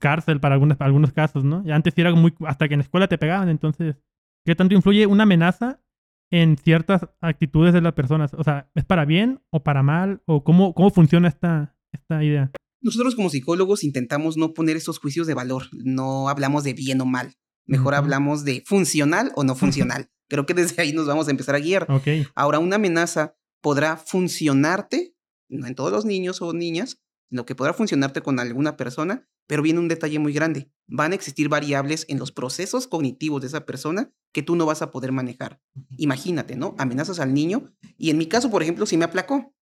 cárcel 0.00 0.40
para 0.40 0.54
algunos, 0.54 0.80
algunos 0.80 1.12
casos, 1.12 1.44
¿no? 1.44 1.64
Ya 1.64 1.76
antes 1.76 1.96
era 1.96 2.12
muy, 2.14 2.34
hasta 2.46 2.68
que 2.68 2.74
en 2.74 2.80
la 2.80 2.84
escuela 2.84 3.08
te 3.08 3.18
pegaban, 3.18 3.48
entonces, 3.48 3.96
¿qué 4.44 4.54
tanto 4.54 4.74
influye 4.74 5.06
una 5.06 5.22
amenaza 5.22 5.80
en 6.32 6.56
ciertas 6.56 7.08
actitudes 7.20 7.72
de 7.72 7.80
las 7.80 7.92
personas? 7.94 8.34
O 8.34 8.42
sea, 8.42 8.68
¿es 8.74 8.84
para 8.84 9.04
bien 9.04 9.40
o 9.50 9.62
para 9.62 9.82
mal? 9.82 10.20
¿O 10.26 10.42
cómo, 10.42 10.74
cómo 10.74 10.90
funciona 10.90 11.28
esta, 11.28 11.76
esta 11.92 12.22
idea? 12.24 12.50
Nosotros 12.84 13.14
como 13.14 13.30
psicólogos 13.30 13.82
intentamos 13.82 14.36
no 14.36 14.52
poner 14.52 14.76
esos 14.76 14.98
juicios 14.98 15.26
de 15.26 15.32
valor, 15.32 15.68
no 15.72 16.28
hablamos 16.28 16.64
de 16.64 16.74
bien 16.74 17.00
o 17.00 17.06
mal, 17.06 17.34
mejor 17.64 17.94
hablamos 17.94 18.44
de 18.44 18.62
funcional 18.66 19.32
o 19.36 19.42
no 19.42 19.54
funcional. 19.56 20.10
Creo 20.28 20.44
que 20.44 20.52
desde 20.52 20.82
ahí 20.82 20.92
nos 20.92 21.06
vamos 21.06 21.26
a 21.26 21.30
empezar 21.30 21.54
a 21.54 21.60
guiar. 21.60 21.86
Ahora, 22.34 22.58
una 22.58 22.76
amenaza 22.76 23.36
podrá 23.62 23.96
funcionarte, 23.96 25.14
no 25.48 25.66
en 25.66 25.74
todos 25.74 25.92
los 25.92 26.04
niños 26.04 26.42
o 26.42 26.52
niñas, 26.52 27.00
sino 27.30 27.46
que 27.46 27.54
podrá 27.54 27.72
funcionarte 27.72 28.20
con 28.20 28.38
alguna 28.38 28.76
persona, 28.76 29.26
pero 29.46 29.62
viene 29.62 29.80
un 29.80 29.88
detalle 29.88 30.18
muy 30.18 30.34
grande. 30.34 30.70
Van 30.86 31.12
a 31.12 31.14
existir 31.14 31.48
variables 31.48 32.04
en 32.08 32.18
los 32.18 32.32
procesos 32.32 32.86
cognitivos 32.86 33.40
de 33.40 33.46
esa 33.46 33.64
persona 33.64 34.12
que 34.32 34.42
tú 34.42 34.56
no 34.56 34.66
vas 34.66 34.82
a 34.82 34.90
poder 34.90 35.10
manejar. 35.10 35.58
Imagínate, 35.96 36.56
¿no? 36.56 36.74
Amenazas 36.78 37.18
al 37.18 37.32
niño 37.32 37.74
y 37.96 38.10
en 38.10 38.18
mi 38.18 38.26
caso, 38.26 38.50
por 38.50 38.62
ejemplo, 38.62 38.84
sí 38.84 38.98
me 38.98 39.06
aplacó. 39.06 39.54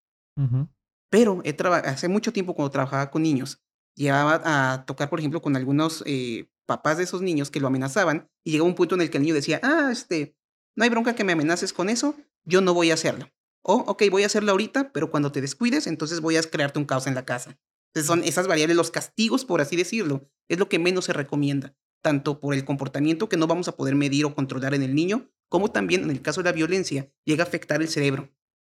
Pero 1.13 1.43
he 1.43 1.55
hace 1.85 2.07
mucho 2.07 2.33
tiempo 2.33 2.55
cuando 2.55 2.71
trabajaba 2.71 3.11
con 3.11 3.21
niños, 3.21 3.61
llegaba 3.95 4.41
a 4.43 4.83
tocar, 4.87 5.11
por 5.11 5.19
ejemplo, 5.19 5.43
con 5.43 5.55
algunos 5.55 6.03
eh, 6.07 6.49
papás 6.65 6.97
de 6.97 7.03
esos 7.03 7.21
niños 7.21 7.51
que 7.51 7.59
lo 7.59 7.67
amenazaban 7.67 8.31
y 8.43 8.49
llegaba 8.49 8.67
un 8.67 8.73
punto 8.73 8.95
en 8.95 9.01
el 9.01 9.11
que 9.11 9.17
el 9.17 9.21
niño 9.21 9.35
decía, 9.35 9.59
ah, 9.61 9.89
este, 9.91 10.35
no 10.75 10.83
hay 10.83 10.89
bronca 10.89 11.13
que 11.13 11.23
me 11.23 11.33
amenaces 11.33 11.71
con 11.71 11.89
eso, 11.89 12.15
yo 12.45 12.61
no 12.61 12.73
voy 12.73 12.89
a 12.89 12.95
hacerlo. 12.95 13.31
O, 13.61 13.75
ok, 13.75 14.05
voy 14.09 14.23
a 14.23 14.25
hacerlo 14.25 14.53
ahorita, 14.53 14.91
pero 14.91 15.11
cuando 15.11 15.31
te 15.31 15.39
descuides, 15.39 15.85
entonces 15.85 16.19
voy 16.19 16.35
a 16.35 16.41
crearte 16.41 16.79
un 16.79 16.85
caos 16.85 17.05
en 17.05 17.13
la 17.13 17.25
casa. 17.25 17.59
Entonces 17.89 18.07
son 18.07 18.23
esas 18.23 18.47
variables, 18.47 18.75
los 18.75 18.89
castigos, 18.89 19.45
por 19.45 19.61
así 19.61 19.75
decirlo, 19.75 20.27
es 20.49 20.57
lo 20.57 20.67
que 20.67 20.79
menos 20.79 21.05
se 21.05 21.13
recomienda 21.13 21.75
tanto 22.01 22.39
por 22.39 22.55
el 22.55 22.65
comportamiento 22.65 23.29
que 23.29 23.37
no 23.37 23.45
vamos 23.45 23.67
a 23.67 23.75
poder 23.75 23.93
medir 23.93 24.25
o 24.25 24.33
controlar 24.33 24.73
en 24.73 24.81
el 24.81 24.95
niño, 24.95 25.29
como 25.47 25.69
también 25.69 26.05
en 26.05 26.09
el 26.09 26.23
caso 26.23 26.41
de 26.41 26.49
la 26.49 26.55
violencia, 26.55 27.13
llega 27.23 27.43
a 27.43 27.47
afectar 27.47 27.83
el 27.83 27.87
cerebro 27.87 28.33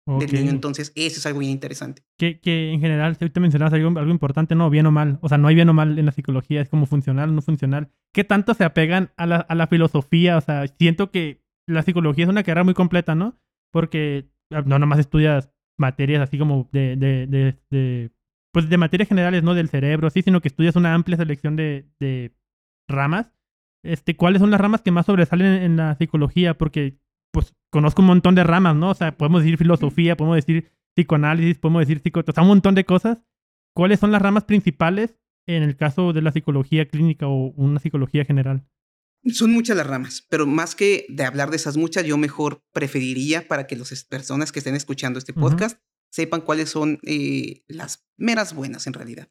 del 0.05 0.33
niño. 0.33 0.49
Entonces, 0.51 0.91
eso 0.95 1.19
es 1.19 1.25
algo 1.25 1.39
bien 1.39 1.51
interesante. 1.51 2.03
Que, 2.17 2.39
que 2.39 2.71
en 2.71 2.79
general, 2.79 3.15
si 3.15 3.23
ahorita 3.23 3.39
mencionabas 3.39 3.73
algo, 3.73 3.97
algo 3.99 4.11
importante, 4.11 4.55
no, 4.55 4.69
bien 4.69 4.85
o 4.85 4.91
mal. 4.91 5.19
O 5.21 5.29
sea, 5.29 5.37
no 5.37 5.47
hay 5.47 5.55
bien 5.55 5.69
o 5.69 5.73
mal 5.73 5.97
en 5.97 6.05
la 6.05 6.11
psicología, 6.11 6.61
es 6.61 6.69
como 6.69 6.85
funcional 6.85 7.29
o 7.29 7.33
no 7.33 7.41
funcional. 7.41 7.89
¿Qué 8.13 8.23
tanto 8.23 8.53
se 8.53 8.63
apegan 8.63 9.11
a 9.17 9.25
la, 9.25 9.37
a 9.37 9.55
la 9.55 9.67
filosofía? 9.67 10.37
O 10.37 10.41
sea, 10.41 10.67
siento 10.67 11.11
que 11.11 11.43
la 11.67 11.83
psicología 11.83 12.25
es 12.25 12.29
una 12.29 12.43
carrera 12.43 12.63
muy 12.63 12.73
completa, 12.73 13.15
¿no? 13.15 13.39
Porque 13.71 14.29
ah, 14.51 14.63
no 14.65 14.79
nomás 14.79 14.99
estudias 14.99 15.49
materias 15.77 16.21
así 16.21 16.37
como 16.37 16.69
de, 16.71 16.95
de, 16.95 17.27
de, 17.27 17.57
de 17.69 18.11
pues 18.51 18.69
de 18.69 18.77
materias 18.77 19.09
generales, 19.09 19.43
¿no? 19.43 19.55
Del 19.55 19.69
cerebro, 19.69 20.09
sí, 20.09 20.21
sino 20.21 20.41
que 20.41 20.47
estudias 20.47 20.75
una 20.75 20.93
amplia 20.93 21.17
selección 21.17 21.55
de, 21.55 21.87
de 21.99 22.35
ramas, 22.87 23.33
este, 23.83 24.15
¿cuáles 24.15 24.39
son 24.39 24.51
las 24.51 24.61
ramas 24.61 24.81
que 24.81 24.91
más 24.91 25.05
sobresalen 25.05 25.61
en, 25.61 25.75
la 25.75 25.95
psicología? 25.95 26.57
Porque, 26.57 26.97
pues, 27.33 27.53
conozco 27.71 28.01
un 28.01 28.07
montón 28.07 28.35
de 28.35 28.43
ramas, 28.43 28.75
¿no? 28.75 28.91
O 28.91 28.93
sea, 28.93 29.17
podemos 29.17 29.41
decir 29.41 29.57
filosofía, 29.57 30.15
podemos 30.15 30.37
decir 30.37 30.71
psicoanálisis, 30.95 31.57
podemos 31.57 31.81
decir 31.81 31.99
psico... 31.99 32.21
O 32.25 32.31
sea, 32.31 32.43
un 32.43 32.49
montón 32.49 32.75
de 32.75 32.85
cosas. 32.85 33.17
¿Cuáles 33.75 33.99
son 33.99 34.11
las 34.11 34.21
ramas 34.21 34.43
principales 34.43 35.17
en 35.47 35.63
el 35.63 35.75
caso 35.75 36.13
de 36.13 36.21
la 36.21 36.31
psicología 36.31 36.87
clínica 36.87 37.27
o 37.27 37.51
una 37.55 37.79
psicología 37.79 38.23
general? 38.23 38.65
Son 39.25 39.51
muchas 39.51 39.75
las 39.75 39.87
ramas, 39.87 40.27
pero 40.29 40.45
más 40.45 40.75
que 40.75 41.05
de 41.09 41.23
hablar 41.23 41.49
de 41.49 41.55
esas 41.55 41.75
muchas, 41.75 42.05
yo 42.05 42.17
mejor 42.17 42.63
preferiría 42.71 43.47
para 43.47 43.65
que 43.67 43.75
las 43.75 44.03
personas 44.03 44.51
que 44.51 44.59
estén 44.59 44.75
escuchando 44.75 45.17
este 45.17 45.33
podcast 45.33 45.79
sepan 46.11 46.41
cuáles 46.41 46.69
son 46.69 46.99
eh, 47.03 47.63
las 47.67 48.05
meras 48.17 48.53
buenas 48.53 48.85
en 48.85 48.93
realidad. 48.93 49.29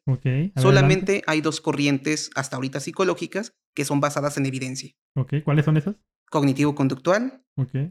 Solamente 0.57 1.21
hay 1.27 1.39
dos 1.39 1.61
corrientes 1.61 2.31
hasta 2.35 2.57
ahorita 2.57 2.81
psicológicas 2.81 3.55
que 3.73 3.85
son 3.85 4.01
basadas 4.01 4.37
en 4.37 4.45
evidencia. 4.45 4.91
¿Cuáles 5.45 5.63
son 5.63 5.77
esas? 5.77 5.95
Cognitivo-conductual 6.33 7.45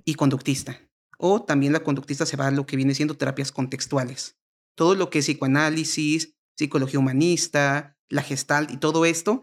y 0.05 0.15
conductista. 0.15 0.81
O 1.17 1.45
también 1.45 1.73
la 1.73 1.85
conductista 1.85 2.27
se 2.27 2.37
va 2.37 2.49
a 2.49 2.51
lo 2.51 2.67
que 2.67 2.75
viene 2.75 2.93
siendo 2.97 3.17
terapias 3.17 3.53
contextuales. 3.53 4.37
Todo 4.75 4.97
lo 4.97 5.11
que 5.11 5.21
es 5.21 5.27
psicoanálisis, 5.27 6.35
psicología 6.57 6.99
humanista, 6.99 7.97
la 8.09 8.23
gestalt 8.23 8.73
y 8.73 8.79
todo 8.79 9.05
esto, 9.05 9.43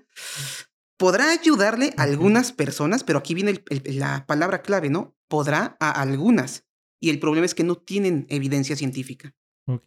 podrá 0.98 1.32
ayudarle 1.32 1.94
a 1.96 2.03
algunas 2.03 2.51
personas, 2.51 3.06
pero 3.06 3.20
aquí 3.20 3.34
viene 3.34 3.63
la 3.86 4.25
palabra 4.25 4.63
clave, 4.63 4.89
¿no? 4.89 5.15
Podrá 5.29 5.77
a 5.79 5.91
algunas. 5.91 6.65
Y 7.00 7.10
el 7.10 7.22
problema 7.22 7.46
es 7.46 7.56
que 7.56 7.63
no 7.63 7.77
tienen 7.77 8.25
evidencia 8.27 8.75
científica. 8.75 9.34
Ok. 9.70 9.84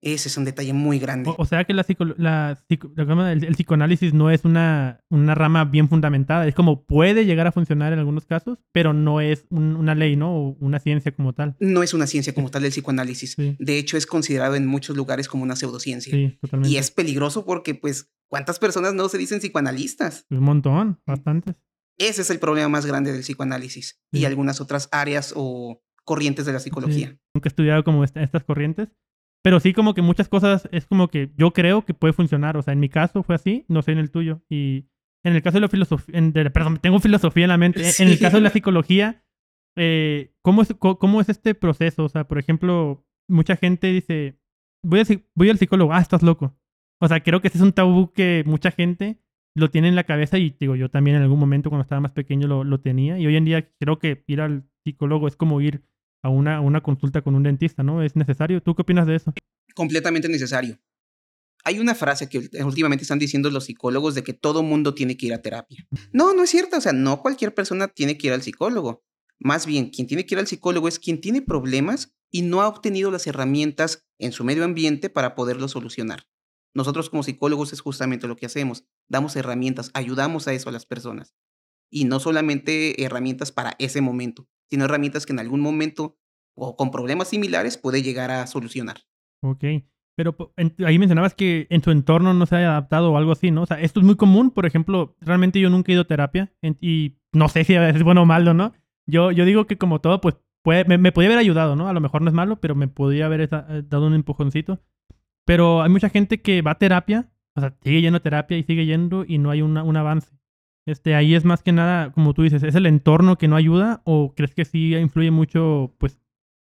Ese 0.00 0.28
es 0.28 0.36
un 0.36 0.44
detalle 0.44 0.72
muy 0.72 0.98
grande. 0.98 1.32
O, 1.38 1.44
sea 1.44 1.62
que 1.62 1.72
la, 1.72 1.86
el, 1.86 3.54
psicoanálisis 3.54 4.12
no 4.12 4.28
es 4.28 4.44
una, 4.44 5.04
una 5.08 5.36
rama 5.36 5.64
bien 5.66 5.88
fundamentada. 5.88 6.48
Es 6.48 6.54
como 6.56 6.84
puede 6.84 7.24
llegar 7.24 7.46
a 7.46 7.52
funcionar 7.52 7.92
en 7.92 8.00
algunos 8.00 8.26
casos, 8.26 8.58
pero 8.72 8.92
no 8.92 9.20
es 9.20 9.46
una 9.50 9.94
ley, 9.94 10.16
¿no? 10.16 10.34
O 10.34 10.56
una 10.58 10.80
ciencia 10.80 11.12
como 11.12 11.32
tal. 11.32 11.54
No 11.60 11.84
es 11.84 11.94
una 11.94 12.08
ciencia 12.08 12.34
como 12.34 12.50
tal 12.50 12.64
el 12.64 12.72
psicoanálisis. 12.72 13.36
De 13.36 13.78
hecho, 13.78 13.96
es 13.96 14.06
considerado 14.06 14.56
en 14.56 14.66
muchos 14.66 14.96
lugares 14.96 15.28
como 15.28 15.44
una 15.44 15.54
pseudociencia. 15.54 16.12
Sí, 16.12 16.36
totalmente. 16.40 16.74
Y 16.74 16.78
es 16.78 16.90
peligroso 16.90 17.44
porque, 17.44 17.76
pues, 17.76 18.10
¿cuántas 18.28 18.58
personas 18.58 18.94
no 18.94 19.08
se 19.08 19.18
dicen 19.18 19.38
psicoanalistas? 19.38 20.26
Un 20.30 20.40
montón, 20.42 21.00
bastantes. 21.06 21.54
Ese 21.98 22.22
es 22.22 22.30
el 22.30 22.40
problema 22.40 22.68
más 22.68 22.84
grande 22.84 23.12
del 23.12 23.20
psicoanálisis 23.20 24.00
y 24.10 24.24
algunas 24.24 24.60
otras 24.60 24.88
áreas 24.90 25.34
o 25.36 25.84
corrientes 26.04 26.46
de 26.46 26.52
la 26.52 26.58
psicología. 26.58 27.16
Nunca 27.34 27.48
he 27.48 27.50
estudiado 27.50 27.84
como 27.84 28.02
estas 28.02 28.42
corrientes, 28.44 28.88
pero 29.42 29.60
sí 29.60 29.72
como 29.72 29.94
que 29.94 30.02
muchas 30.02 30.28
cosas 30.28 30.68
es 30.72 30.86
como 30.86 31.08
que 31.08 31.30
yo 31.36 31.52
creo 31.52 31.84
que 31.84 31.94
puede 31.94 32.12
funcionar. 32.12 32.56
O 32.56 32.62
sea, 32.62 32.72
en 32.72 32.80
mi 32.80 32.88
caso 32.88 33.22
fue 33.22 33.34
así, 33.34 33.64
no 33.68 33.82
sé 33.82 33.92
en 33.92 33.98
el 33.98 34.10
tuyo. 34.10 34.42
Y 34.48 34.86
en 35.24 35.34
el 35.34 35.42
caso 35.42 35.56
de 35.56 35.62
la 35.62 35.68
filosofía, 35.68 36.20
perdón, 36.52 36.78
tengo 36.78 36.98
filosofía 37.00 37.44
en 37.44 37.50
la 37.50 37.58
mente. 37.58 37.82
En 37.98 38.08
el 38.08 38.18
caso 38.18 38.36
de 38.36 38.42
la 38.42 38.50
psicología, 38.50 39.24
eh, 39.76 40.34
¿cómo, 40.42 40.62
es, 40.62 40.74
cómo, 40.78 41.20
es 41.20 41.28
este 41.28 41.54
proceso? 41.54 42.04
O 42.04 42.08
sea, 42.08 42.24
por 42.24 42.38
ejemplo, 42.38 43.06
mucha 43.28 43.56
gente 43.56 43.88
dice, 43.88 44.38
voy, 44.82 45.00
a, 45.00 45.04
voy 45.34 45.50
al 45.50 45.58
psicólogo, 45.58 45.92
ah, 45.92 46.00
estás 46.00 46.22
loco. 46.22 46.56
O 47.00 47.08
sea, 47.08 47.20
creo 47.20 47.40
que 47.40 47.48
ese 47.48 47.58
es 47.58 47.64
un 47.64 47.72
tabú 47.72 48.12
que 48.12 48.42
mucha 48.46 48.70
gente 48.70 49.22
lo 49.56 49.70
tiene 49.70 49.88
en 49.88 49.96
la 49.96 50.04
cabeza 50.04 50.38
y 50.38 50.54
digo, 50.58 50.76
yo 50.76 50.90
también 50.90 51.16
en 51.16 51.22
algún 51.22 51.38
momento 51.38 51.70
cuando 51.70 51.82
estaba 51.82 52.00
más 52.00 52.12
pequeño 52.12 52.46
lo, 52.46 52.62
lo 52.62 52.80
tenía. 52.80 53.18
Y 53.18 53.26
hoy 53.26 53.36
en 53.36 53.46
día 53.46 53.70
creo 53.78 53.98
que 53.98 54.22
ir 54.26 54.42
al 54.42 54.64
psicólogo 54.84 55.28
es 55.28 55.36
como 55.36 55.60
ir 55.60 55.82
a 56.22 56.28
una, 56.28 56.60
una 56.60 56.82
consulta 56.82 57.22
con 57.22 57.34
un 57.34 57.42
dentista, 57.42 57.82
¿no? 57.82 58.02
¿Es 58.02 58.16
necesario? 58.16 58.62
¿Tú 58.62 58.74
qué 58.74 58.82
opinas 58.82 59.06
de 59.06 59.16
eso? 59.16 59.32
Completamente 59.74 60.28
necesario. 60.28 60.78
Hay 61.64 61.78
una 61.78 61.94
frase 61.94 62.28
que 62.28 62.48
últimamente 62.64 63.02
están 63.02 63.18
diciendo 63.18 63.50
los 63.50 63.64
psicólogos 63.64 64.14
de 64.14 64.22
que 64.22 64.32
todo 64.32 64.62
mundo 64.62 64.94
tiene 64.94 65.16
que 65.16 65.26
ir 65.26 65.34
a 65.34 65.42
terapia. 65.42 65.86
No, 66.12 66.32
no 66.32 66.44
es 66.44 66.50
cierto. 66.50 66.78
O 66.78 66.80
sea, 66.80 66.92
no 66.92 67.20
cualquier 67.20 67.54
persona 67.54 67.88
tiene 67.88 68.16
que 68.16 68.28
ir 68.28 68.32
al 68.32 68.42
psicólogo. 68.42 69.04
Más 69.38 69.66
bien, 69.66 69.90
quien 69.90 70.06
tiene 70.06 70.24
que 70.24 70.34
ir 70.34 70.38
al 70.38 70.46
psicólogo 70.46 70.88
es 70.88 70.98
quien 70.98 71.20
tiene 71.20 71.42
problemas 71.42 72.14
y 72.30 72.42
no 72.42 72.62
ha 72.62 72.68
obtenido 72.68 73.10
las 73.10 73.26
herramientas 73.26 74.06
en 74.18 74.32
su 74.32 74.44
medio 74.44 74.64
ambiente 74.64 75.10
para 75.10 75.34
poderlo 75.34 75.68
solucionar. 75.68 76.26
Nosotros 76.74 77.10
como 77.10 77.22
psicólogos 77.22 77.72
es 77.72 77.80
justamente 77.80 78.28
lo 78.28 78.36
que 78.36 78.46
hacemos. 78.46 78.84
Damos 79.08 79.34
herramientas, 79.36 79.90
ayudamos 79.92 80.46
a 80.46 80.52
eso 80.52 80.68
a 80.68 80.72
las 80.72 80.86
personas. 80.86 81.34
Y 81.90 82.04
no 82.04 82.20
solamente 82.20 83.02
herramientas 83.02 83.52
para 83.52 83.74
ese 83.78 84.00
momento, 84.00 84.48
sino 84.70 84.84
herramientas 84.84 85.26
que 85.26 85.32
en 85.32 85.40
algún 85.40 85.60
momento 85.60 86.18
o 86.54 86.76
con 86.76 86.90
problemas 86.90 87.28
similares 87.28 87.76
puede 87.78 88.02
llegar 88.02 88.30
a 88.30 88.46
solucionar. 88.46 88.98
Ok. 89.42 89.64
Pero 90.16 90.36
ahí 90.84 90.98
mencionabas 90.98 91.34
que 91.34 91.66
en 91.70 91.80
tu 91.80 91.90
entorno 91.90 92.34
no 92.34 92.44
se 92.44 92.56
haya 92.56 92.70
adaptado 92.72 93.10
o 93.10 93.16
algo 93.16 93.32
así, 93.32 93.50
¿no? 93.50 93.62
O 93.62 93.66
sea, 93.66 93.80
esto 93.80 94.00
es 94.00 94.06
muy 94.06 94.16
común. 94.16 94.50
Por 94.50 94.66
ejemplo, 94.66 95.16
realmente 95.20 95.60
yo 95.60 95.70
nunca 95.70 95.90
he 95.90 95.94
ido 95.94 96.02
a 96.02 96.06
terapia 96.06 96.52
y 96.80 97.16
no 97.32 97.48
sé 97.48 97.64
si 97.64 97.74
es 97.74 98.02
bueno 98.02 98.22
o 98.22 98.26
malo, 98.26 98.52
¿no? 98.52 98.74
Yo, 99.06 99.30
yo 99.30 99.44
digo 99.44 99.66
que 99.66 99.78
como 99.78 100.00
todo, 100.00 100.20
pues 100.20 100.36
puede, 100.62 100.84
me, 100.84 100.98
me, 100.98 101.12
podía 101.12 101.28
haber 101.28 101.38
ayudado, 101.38 101.74
¿no? 101.74 101.88
A 101.88 101.92
lo 101.92 102.00
mejor 102.00 102.22
no 102.22 102.28
es 102.28 102.34
malo, 102.34 102.60
pero 102.60 102.74
me 102.74 102.86
podría 102.86 103.26
haber 103.26 103.40
eh, 103.40 103.48
dado 103.48 104.06
un 104.06 104.14
empujoncito. 104.14 104.80
Pero 105.46 105.82
hay 105.82 105.88
mucha 105.88 106.10
gente 106.10 106.42
que 106.42 106.60
va 106.60 106.72
a 106.72 106.78
terapia, 106.78 107.30
o 107.56 107.60
sea, 107.60 107.74
sigue 107.82 108.02
yendo 108.02 108.18
a 108.18 108.22
terapia 108.22 108.58
y 108.58 108.62
sigue 108.62 108.84
yendo 108.84 109.24
y 109.26 109.38
no 109.38 109.50
hay 109.50 109.62
un 109.62 109.96
avance. 109.96 110.39
Este, 110.86 111.14
ahí 111.14 111.34
es 111.34 111.44
más 111.44 111.62
que 111.62 111.72
nada, 111.72 112.12
como 112.12 112.34
tú 112.34 112.42
dices, 112.42 112.62
¿es 112.62 112.74
el 112.74 112.86
entorno 112.86 113.38
que 113.38 113.48
no 113.48 113.56
ayuda 113.56 114.02
o 114.04 114.34
crees 114.34 114.54
que 114.54 114.64
sí 114.64 114.94
influye 114.96 115.30
mucho, 115.30 115.94
pues, 115.98 116.18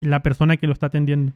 la 0.00 0.22
persona 0.22 0.56
que 0.56 0.66
lo 0.66 0.72
está 0.72 0.86
atendiendo? 0.86 1.32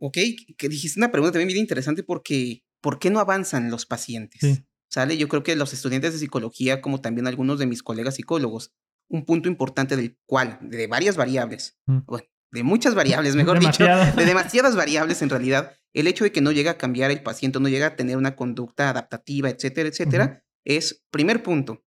Ok, 0.00 0.18
que 0.56 0.68
dijiste 0.68 0.98
una 0.98 1.12
pregunta 1.12 1.32
también 1.32 1.48
bien 1.48 1.60
interesante 1.60 2.02
porque, 2.02 2.64
¿por 2.80 2.98
qué 2.98 3.10
no 3.10 3.20
avanzan 3.20 3.70
los 3.70 3.86
pacientes? 3.86 4.62
¿Sale? 4.90 5.16
Yo 5.16 5.28
creo 5.28 5.42
que 5.42 5.56
los 5.56 5.72
estudiantes 5.72 6.12
de 6.12 6.18
psicología, 6.18 6.80
como 6.80 7.00
también 7.00 7.26
algunos 7.26 7.58
de 7.58 7.66
mis 7.66 7.82
colegas 7.82 8.14
psicólogos, 8.14 8.72
un 9.08 9.24
punto 9.24 9.48
importante 9.48 9.96
del 9.96 10.18
cual, 10.26 10.58
de 10.62 10.86
varias 10.86 11.16
variables, 11.16 11.78
mm. 11.86 11.98
bueno, 12.06 12.26
de 12.52 12.62
muchas 12.62 12.94
variables, 12.94 13.34
mejor 13.36 13.58
dicho, 13.58 13.84
de 13.84 14.24
demasiadas 14.24 14.76
variables 14.76 15.20
en 15.22 15.30
realidad, 15.30 15.72
el 15.92 16.06
hecho 16.06 16.24
de 16.24 16.32
que 16.32 16.40
no 16.40 16.52
llega 16.52 16.72
a 16.72 16.78
cambiar 16.78 17.10
el 17.10 17.22
paciente, 17.22 17.60
no 17.60 17.68
llega 17.68 17.88
a 17.88 17.96
tener 17.96 18.16
una 18.16 18.36
conducta 18.36 18.90
adaptativa, 18.90 19.50
etcétera, 19.50 19.88
etcétera, 19.88 20.44
es, 20.64 21.04
primer 21.10 21.42
punto, 21.42 21.84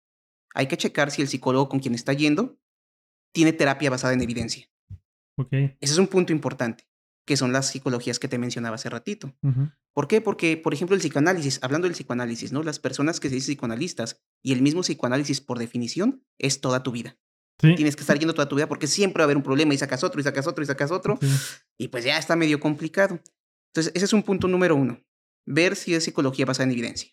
hay 0.54 0.68
que 0.68 0.78
checar 0.78 1.12
si 1.12 1.22
el 1.22 1.28
psicólogo 1.28 1.70
con 1.70 1.80
quien 1.80 1.96
está 1.96 2.14
yendo 2.14 2.60
tiene 3.34 3.54
terapia 3.54 3.90
basada 3.90 4.14
en 4.14 4.22
evidencia. 4.22 4.70
Okay. 5.36 5.78
Ese 5.80 5.94
es 5.94 6.00
un 6.00 6.08
punto 6.08 6.34
importante, 6.34 6.88
que 7.26 7.38
son 7.38 7.54
las 7.54 7.70
psicologías 7.70 8.18
que 8.20 8.28
te 8.28 8.38
mencionaba 8.40 8.76
hace 8.76 8.90
ratito. 8.90 9.36
¿Por 9.94 10.08
qué? 10.08 10.22
Porque, 10.22 10.58
por 10.58 10.74
ejemplo, 10.74 10.96
el 10.96 11.02
psicoanálisis, 11.02 11.60
hablando 11.62 11.86
del 11.88 11.94
psicoanálisis, 11.94 12.52
¿no? 12.52 12.64
Las 12.64 12.80
personas 12.80 13.20
que 13.20 13.30
se 13.30 13.36
dicen 13.36 13.54
psicoanalistas 13.54 14.22
y 14.44 14.54
el 14.54 14.62
mismo 14.62 14.82
psicoanálisis, 14.82 15.42
por 15.42 15.60
definición, 15.60 16.24
es 16.38 16.62
toda 16.62 16.84
tu 16.84 16.92
vida. 16.92 17.18
Tienes 17.60 17.96
que 17.96 18.02
estar 18.02 18.18
yendo 18.20 18.36
toda 18.36 18.48
tu 18.48 18.56
vida 18.56 18.68
porque 18.68 18.86
siempre 18.86 19.22
va 19.22 19.24
a 19.24 19.26
haber 19.26 19.38
un 19.38 19.44
problema 19.44 19.74
y 19.74 19.78
sacas 19.78 20.04
otro 20.04 20.22
y 20.22 20.24
sacas 20.24 20.46
otro 20.46 20.64
y 20.64 20.68
sacas 20.68 20.92
otro. 20.92 21.18
Y 21.78 21.88
pues 21.88 22.04
ya 22.06 22.18
está 22.18 22.36
medio 22.36 22.60
complicado. 22.60 23.20
Entonces, 23.74 23.92
ese 23.96 24.06
es 24.06 24.14
un 24.14 24.22
punto 24.22 24.48
número 24.48 24.76
uno. 24.76 25.04
Ver 25.46 25.76
si 25.76 25.96
es 25.96 26.04
psicología 26.04 26.46
basada 26.46 26.66
en 26.66 26.72
evidencia. 26.72 27.12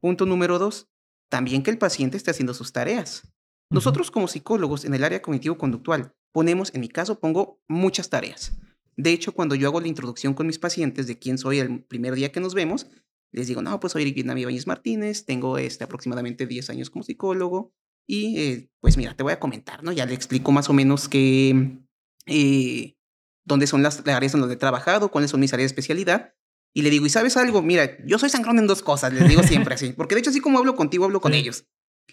Punto 0.00 0.26
número 0.26 0.58
dos. 0.58 0.90
También 1.30 1.62
que 1.62 1.70
el 1.70 1.78
paciente 1.78 2.16
esté 2.16 2.32
haciendo 2.32 2.52
sus 2.52 2.72
tareas. 2.72 3.22
Nosotros 3.70 4.10
como 4.10 4.28
psicólogos 4.28 4.84
en 4.84 4.94
el 4.94 5.04
área 5.04 5.22
cognitivo-conductual 5.22 6.12
ponemos, 6.32 6.74
en 6.74 6.80
mi 6.80 6.88
caso, 6.88 7.20
pongo 7.20 7.60
muchas 7.68 8.10
tareas. 8.10 8.52
De 8.96 9.12
hecho, 9.12 9.32
cuando 9.32 9.54
yo 9.54 9.68
hago 9.68 9.80
la 9.80 9.88
introducción 9.88 10.34
con 10.34 10.46
mis 10.46 10.58
pacientes 10.58 11.06
de 11.06 11.18
quién 11.18 11.38
soy 11.38 11.60
el 11.60 11.84
primer 11.84 12.14
día 12.14 12.32
que 12.32 12.40
nos 12.40 12.54
vemos, 12.54 12.88
les 13.32 13.46
digo, 13.46 13.62
no, 13.62 13.78
pues 13.78 13.92
soy 13.92 14.12
Vietnam 14.12 14.38
Ibáñez 14.38 14.66
Martínez, 14.66 15.24
tengo 15.24 15.56
este, 15.56 15.84
aproximadamente 15.84 16.46
10 16.46 16.70
años 16.70 16.90
como 16.90 17.04
psicólogo 17.04 17.72
y 18.08 18.40
eh, 18.40 18.70
pues 18.80 18.96
mira, 18.96 19.14
te 19.14 19.22
voy 19.22 19.32
a 19.32 19.38
comentar, 19.38 19.84
¿no? 19.84 19.92
Ya 19.92 20.04
le 20.04 20.14
explico 20.14 20.50
más 20.50 20.68
o 20.68 20.72
menos 20.72 21.08
que, 21.08 21.78
eh, 22.26 22.96
dónde 23.44 23.68
son 23.68 23.84
las 23.84 24.06
áreas 24.06 24.34
en 24.34 24.40
donde 24.40 24.56
he 24.56 24.58
trabajado, 24.58 25.12
cuáles 25.12 25.30
son 25.30 25.40
mis 25.40 25.52
áreas 25.52 25.70
de 25.70 25.74
especialidad 25.74 26.34
y 26.72 26.82
le 26.82 26.90
digo, 26.90 27.06
¿y 27.06 27.10
sabes 27.10 27.36
algo? 27.36 27.62
Mira, 27.62 27.98
yo 28.04 28.18
soy 28.18 28.30
sangrón 28.30 28.58
en 28.58 28.66
dos 28.66 28.82
cosas, 28.82 29.12
les 29.12 29.28
digo 29.28 29.42
siempre 29.42 29.74
así. 29.74 29.92
Porque 29.92 30.14
de 30.14 30.20
hecho, 30.20 30.30
así 30.30 30.40
como 30.40 30.58
hablo 30.58 30.76
contigo, 30.76 31.04
hablo 31.04 31.20
con 31.20 31.34
ellos. 31.34 31.66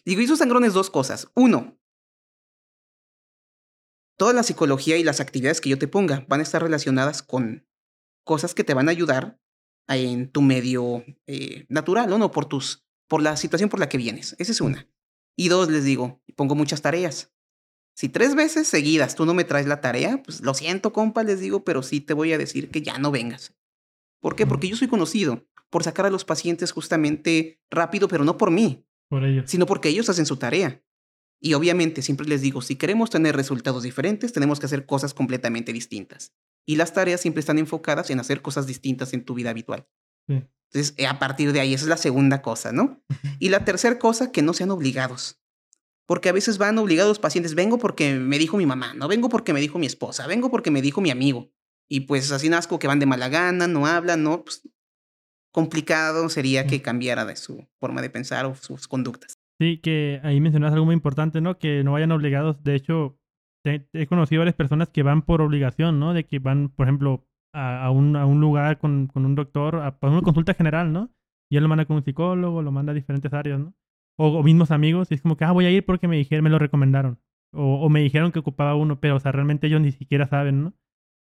Digo, 0.05 0.21
y 0.21 0.27
soy 0.27 0.37
sangrón 0.37 0.65
en 0.65 0.73
dos 0.73 0.89
cosas. 0.89 1.27
Uno, 1.35 1.79
toda 4.17 4.33
la 4.33 4.43
psicología 4.43 4.97
y 4.97 5.03
las 5.03 5.19
actividades 5.19 5.61
que 5.61 5.69
yo 5.69 5.77
te 5.77 5.87
ponga 5.87 6.25
van 6.27 6.39
a 6.39 6.43
estar 6.43 6.61
relacionadas 6.61 7.21
con 7.21 7.67
cosas 8.23 8.53
que 8.53 8.63
te 8.63 8.73
van 8.73 8.87
a 8.87 8.91
ayudar 8.91 9.39
en 9.87 10.29
tu 10.31 10.41
medio 10.41 11.05
eh, 11.27 11.65
natural, 11.69 12.09
¿no? 12.09 12.17
no 12.17 12.31
por, 12.31 12.45
tus, 12.45 12.85
por 13.07 13.21
la 13.21 13.37
situación 13.37 13.69
por 13.69 13.79
la 13.79 13.89
que 13.89 13.97
vienes. 13.97 14.35
Esa 14.39 14.51
es 14.51 14.59
una. 14.59 14.89
Y 15.37 15.49
dos, 15.49 15.69
les 15.69 15.83
digo, 15.83 16.21
pongo 16.35 16.55
muchas 16.55 16.81
tareas. 16.81 17.31
Si 17.95 18.09
tres 18.09 18.35
veces 18.35 18.67
seguidas 18.67 19.15
tú 19.15 19.25
no 19.25 19.33
me 19.33 19.43
traes 19.43 19.65
la 19.67 19.81
tarea, 19.81 20.21
pues 20.23 20.41
lo 20.41 20.53
siento, 20.53 20.93
compa, 20.93 21.23
les 21.23 21.39
digo, 21.39 21.63
pero 21.63 21.83
sí 21.83 22.01
te 22.01 22.13
voy 22.13 22.33
a 22.33 22.37
decir 22.37 22.69
que 22.69 22.81
ya 22.81 22.97
no 22.97 23.11
vengas. 23.11 23.55
¿Por 24.19 24.35
qué? 24.35 24.45
Porque 24.47 24.67
yo 24.67 24.75
soy 24.75 24.87
conocido 24.87 25.47
por 25.69 25.83
sacar 25.83 26.05
a 26.05 26.09
los 26.09 26.25
pacientes 26.25 26.71
justamente 26.71 27.61
rápido, 27.69 28.07
pero 28.07 28.23
no 28.23 28.37
por 28.37 28.51
mí, 28.51 28.85
por 29.09 29.25
ellos. 29.25 29.49
sino 29.49 29.65
porque 29.65 29.89
ellos 29.89 30.09
hacen 30.09 30.25
su 30.25 30.37
tarea. 30.37 30.83
Y 31.39 31.53
obviamente 31.53 32.01
siempre 32.01 32.27
les 32.27 32.41
digo, 32.41 32.61
si 32.61 32.75
queremos 32.75 33.09
tener 33.09 33.35
resultados 33.35 33.83
diferentes, 33.83 34.33
tenemos 34.33 34.59
que 34.59 34.65
hacer 34.65 34.85
cosas 34.85 35.13
completamente 35.13 35.71
distintas. 35.71 36.33
Y 36.65 36.75
las 36.75 36.93
tareas 36.93 37.21
siempre 37.21 37.39
están 37.41 37.59
enfocadas 37.59 38.09
en 38.09 38.19
hacer 38.19 38.41
cosas 38.41 38.65
distintas 38.65 39.13
en 39.13 39.23
tu 39.23 39.33
vida 39.33 39.51
habitual. 39.51 39.87
Entonces, 40.27 40.95
eh, 40.97 41.07
a 41.07 41.19
partir 41.19 41.53
de 41.53 41.61
ahí, 41.61 41.73
esa 41.73 41.85
es 41.85 41.89
la 41.89 41.97
segunda 41.97 42.41
cosa, 42.41 42.71
¿no? 42.71 43.01
Y 43.39 43.49
la 43.49 43.63
tercera 43.63 43.99
cosa, 43.99 44.31
que 44.31 44.41
no 44.41 44.53
sean 44.53 44.71
obligados. 44.71 45.39
Porque 46.05 46.29
a 46.29 46.33
veces 46.33 46.57
van 46.57 46.77
obligados 46.77 47.19
pacientes, 47.19 47.55
vengo 47.55 47.77
porque 47.77 48.15
me 48.15 48.37
dijo 48.37 48.57
mi 48.57 48.65
mamá, 48.65 48.93
no 48.93 49.07
vengo 49.07 49.29
porque 49.29 49.53
me 49.53 49.59
dijo 49.61 49.79
mi 49.79 49.85
esposa, 49.85 50.27
vengo 50.27 50.49
porque 50.49 50.71
me 50.71 50.81
dijo 50.81 51.01
mi 51.01 51.11
amigo. 51.11 51.51
Y 51.89 52.01
pues 52.01 52.31
así 52.31 52.49
nazco 52.49 52.79
que 52.79 52.87
van 52.87 52.99
de 52.99 53.05
mala 53.05 53.29
gana, 53.29 53.67
no 53.67 53.85
hablan, 53.85 54.23
no, 54.23 54.43
pues 54.43 54.61
complicado 55.51 56.29
sería 56.29 56.67
que 56.67 56.81
cambiara 56.81 57.25
de 57.25 57.35
su 57.35 57.67
forma 57.79 58.01
de 58.01 58.09
pensar 58.09 58.45
o 58.45 58.55
sus 58.55 58.87
conductas. 58.87 59.33
Sí, 59.59 59.79
que 59.79 60.19
ahí 60.23 60.39
mencionas 60.39 60.73
algo 60.73 60.85
muy 60.85 60.93
importante, 60.93 61.41
¿no? 61.41 61.57
Que 61.57 61.83
no 61.83 61.93
vayan 61.93 62.11
obligados. 62.11 62.63
De 62.63 62.75
hecho, 62.75 63.17
he 63.65 64.05
conocido 64.05 64.41
a 64.41 64.43
varias 64.43 64.55
personas 64.55 64.89
que 64.89 65.01
van 65.01 65.23
por 65.23 65.41
obligación, 65.41 65.99
¿no? 65.99 66.13
De 66.13 66.25
que 66.25 66.37
van, 66.39 66.69
por 66.69 66.85
ejemplo, 66.85 67.27
a, 67.53 67.89
un, 67.89 68.15
a 68.15 68.25
un, 68.25 68.39
lugar 68.39 68.77
con, 68.77 69.07
con, 69.07 69.25
un 69.25 69.33
doctor, 69.33 69.77
a, 69.77 69.97
una 70.01 70.21
consulta 70.21 70.53
general, 70.53 70.93
¿no? 70.93 71.09
Y 71.49 71.57
él 71.57 71.63
lo 71.63 71.69
manda 71.69 71.85
con 71.85 71.95
un 71.95 72.03
psicólogo, 72.03 72.61
lo 72.61 72.71
manda 72.71 72.91
a 72.91 72.95
diferentes 72.95 73.33
áreas, 73.33 73.59
¿no? 73.59 73.73
O, 74.19 74.43
mismos 74.43 74.69
amigos, 74.69 75.09
y 75.09 75.15
es 75.15 75.21
como 75.21 75.37
que, 75.37 75.45
ah, 75.45 75.51
voy 75.51 75.65
a 75.65 75.71
ir 75.71 75.85
porque 75.85 76.07
me 76.07 76.17
dijeron, 76.17 76.43
me 76.43 76.49
lo 76.49 76.59
recomendaron. 76.59 77.19
O, 77.51 77.81
o 77.81 77.89
me 77.89 78.01
dijeron 78.01 78.31
que 78.31 78.39
ocupaba 78.39 78.75
uno, 78.75 78.99
pero, 78.99 79.15
o 79.15 79.19
sea, 79.19 79.31
realmente 79.31 79.67
ellos 79.67 79.81
ni 79.81 79.91
siquiera 79.91 80.27
saben, 80.27 80.63
¿no? 80.63 80.73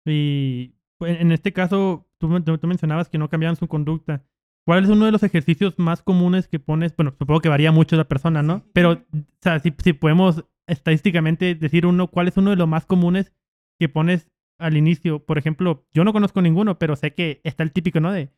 Y 0.05 0.75
pues, 0.97 1.19
en 1.19 1.31
este 1.31 1.53
caso, 1.53 2.07
tú, 2.17 2.27
tú, 2.41 2.67
mencionabas 2.67 3.09
que 3.09 3.17
no 3.17 3.29
cambiaban 3.29 3.55
su 3.55 3.67
conducta. 3.67 4.23
¿Cuál 4.65 4.83
es 4.83 4.89
uno 4.89 5.05
de 5.05 5.11
los 5.11 5.23
ejercicios 5.23 5.77
más 5.79 6.03
comunes 6.03 6.47
que 6.47 6.59
pones? 6.59 6.95
Bueno, 6.95 7.15
supongo 7.17 7.41
que 7.41 7.49
varía 7.49 7.71
mucho 7.71 7.95
la 7.95 8.07
persona, 8.07 8.43
¿no? 8.43 8.63
Pero, 8.73 8.91
o 8.91 9.25
sea, 9.41 9.59
si, 9.59 9.73
si 9.83 9.93
podemos 9.93 10.45
estadísticamente 10.67 11.55
decir 11.55 11.85
uno, 11.85 12.07
¿cuál 12.07 12.27
es 12.27 12.37
uno 12.37 12.51
de 12.51 12.55
los 12.55 12.67
más 12.67 12.85
comunes 12.85 13.33
que 13.79 13.89
pones 13.89 14.29
al 14.59 14.77
inicio? 14.77 15.25
Por 15.25 15.37
ejemplo, 15.37 15.87
yo 15.93 16.03
no 16.03 16.13
conozco 16.13 16.41
ninguno, 16.41 16.77
pero 16.77 16.95
sé 16.95 17.13
que 17.13 17.41
está 17.43 17.63
el 17.63 17.71
típico, 17.71 17.99
¿no? 17.99 18.11
De, 18.11 18.29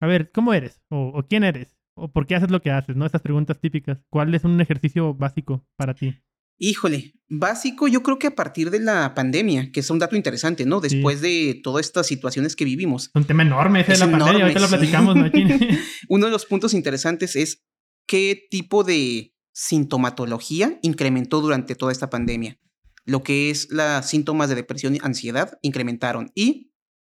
a 0.00 0.06
ver, 0.06 0.30
¿cómo 0.32 0.52
eres? 0.54 0.82
O, 0.90 1.22
quién 1.28 1.44
eres? 1.44 1.76
¿O 1.94 2.08
por 2.08 2.26
qué 2.26 2.36
haces 2.36 2.50
lo 2.50 2.60
que 2.62 2.70
haces? 2.70 2.96
¿No? 2.96 3.06
Esas 3.06 3.22
preguntas 3.22 3.60
típicas. 3.60 4.04
¿Cuál 4.10 4.34
es 4.34 4.44
un 4.44 4.60
ejercicio 4.60 5.14
básico 5.14 5.64
para 5.76 5.94
ti? 5.94 6.16
Híjole, 6.58 7.14
básico 7.28 7.86
yo 7.86 8.02
creo 8.02 8.18
que 8.18 8.26
a 8.26 8.34
partir 8.34 8.70
de 8.70 8.80
la 8.80 9.14
pandemia, 9.14 9.70
que 9.70 9.80
es 9.80 9.90
un 9.90 9.98
dato 9.98 10.16
interesante, 10.16 10.66
¿no? 10.66 10.80
Después 10.80 11.20
de 11.20 11.60
todas 11.62 11.86
estas 11.86 12.06
situaciones 12.06 12.56
que 12.56 12.64
vivimos. 12.64 13.06
Es 13.06 13.10
un 13.14 13.24
tema 13.24 13.42
enorme 13.44 13.80
ese 13.80 13.92
de 13.92 13.98
la 13.98 14.10
pandemia, 14.10 14.42
ahorita 14.44 14.60
lo 14.60 14.68
platicamos, 14.68 15.16
¿no? 15.16 15.30
Uno 16.08 16.26
de 16.26 16.32
los 16.32 16.46
puntos 16.46 16.74
interesantes 16.74 17.36
es 17.36 17.64
qué 18.06 18.46
tipo 18.50 18.82
de 18.82 19.34
sintomatología 19.52 20.78
incrementó 20.82 21.40
durante 21.40 21.76
toda 21.76 21.92
esta 21.92 22.10
pandemia. 22.10 22.58
Lo 23.04 23.22
que 23.22 23.50
es 23.50 23.70
las 23.70 24.08
síntomas 24.08 24.48
de 24.48 24.54
depresión 24.54 24.96
y 24.96 24.98
ansiedad 25.02 25.58
incrementaron 25.62 26.30
y 26.34 26.72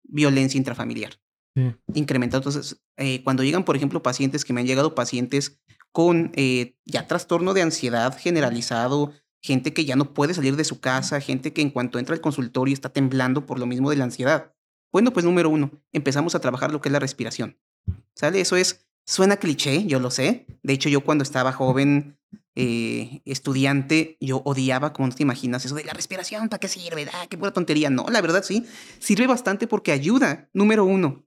violencia 0.03 0.58
intrafamiliar. 0.58 1.19
Sí. 1.55 1.75
Incrementó. 1.93 2.38
Entonces, 2.38 2.81
eh, 2.98 3.24
cuando 3.24 3.43
llegan, 3.43 3.65
por 3.65 3.75
ejemplo, 3.75 4.03
pacientes 4.03 4.46
que 4.46 4.53
me 4.53 4.62
han 4.62 4.67
llegado 4.67 4.96
pacientes 4.96 5.60
con 5.91 6.31
eh, 6.36 6.77
ya 6.86 7.08
trastorno 7.08 7.53
de 7.53 7.63
ansiedad 7.63 8.17
generalizado, 8.17 9.13
gente 9.41 9.74
que 9.74 9.86
ya 9.86 9.96
no 9.96 10.13
puede 10.13 10.34
salir 10.34 10.55
de 10.55 10.63
su 10.63 10.79
casa, 10.79 11.22
gente 11.22 11.53
que 11.53 11.62
en 11.62 11.69
cuanto 11.69 12.00
entra 12.00 12.15
al 12.15 12.22
consultorio 12.22 12.74
está 12.74 12.89
temblando 12.89 13.46
por 13.46 13.60
lo 13.60 13.65
mismo 13.65 13.89
de 13.89 13.96
la 13.96 14.03
ansiedad. 14.05 14.53
Bueno, 14.91 15.12
pues 15.12 15.25
número 15.25 15.50
uno, 15.50 15.72
empezamos 15.91 16.36
a 16.36 16.39
trabajar 16.39 16.72
lo 16.72 16.81
que 16.81 16.89
es 16.89 16.93
la 16.93 17.00
respiración. 17.00 17.58
¿Sale? 18.15 18.41
Eso 18.41 18.55
es, 18.55 18.88
suena 19.05 19.38
cliché, 19.38 19.86
yo 19.86 20.00
lo 20.00 20.12
sé. 20.12 20.46
De 20.63 20.74
hecho, 20.74 20.89
yo 20.89 21.01
cuando 21.01 21.24
estaba 21.24 21.51
joven, 21.53 22.17
eh, 22.55 23.22
estudiante, 23.25 24.17
yo 24.19 24.41
odiaba, 24.43 24.91
como 24.93 25.08
no 25.08 25.15
te 25.15 25.24
imaginas, 25.24 25.63
eso 25.63 25.75
de 25.75 25.86
la 25.86 25.93
respiración, 25.93 26.50
¿para 26.50 26.60
qué 26.60 26.67
sirve? 26.67 27.08
Ah, 27.13 27.27
qué 27.29 27.38
pura 27.38 27.51
tontería. 27.51 27.89
No, 27.89 28.08
la 28.10 28.22
verdad 28.22 28.43
sí, 28.43 28.65
sirve 29.00 29.27
bastante 29.27 29.67
porque 29.67 29.91
ayuda, 29.91 30.50
número 30.53 30.84
uno, 30.84 31.25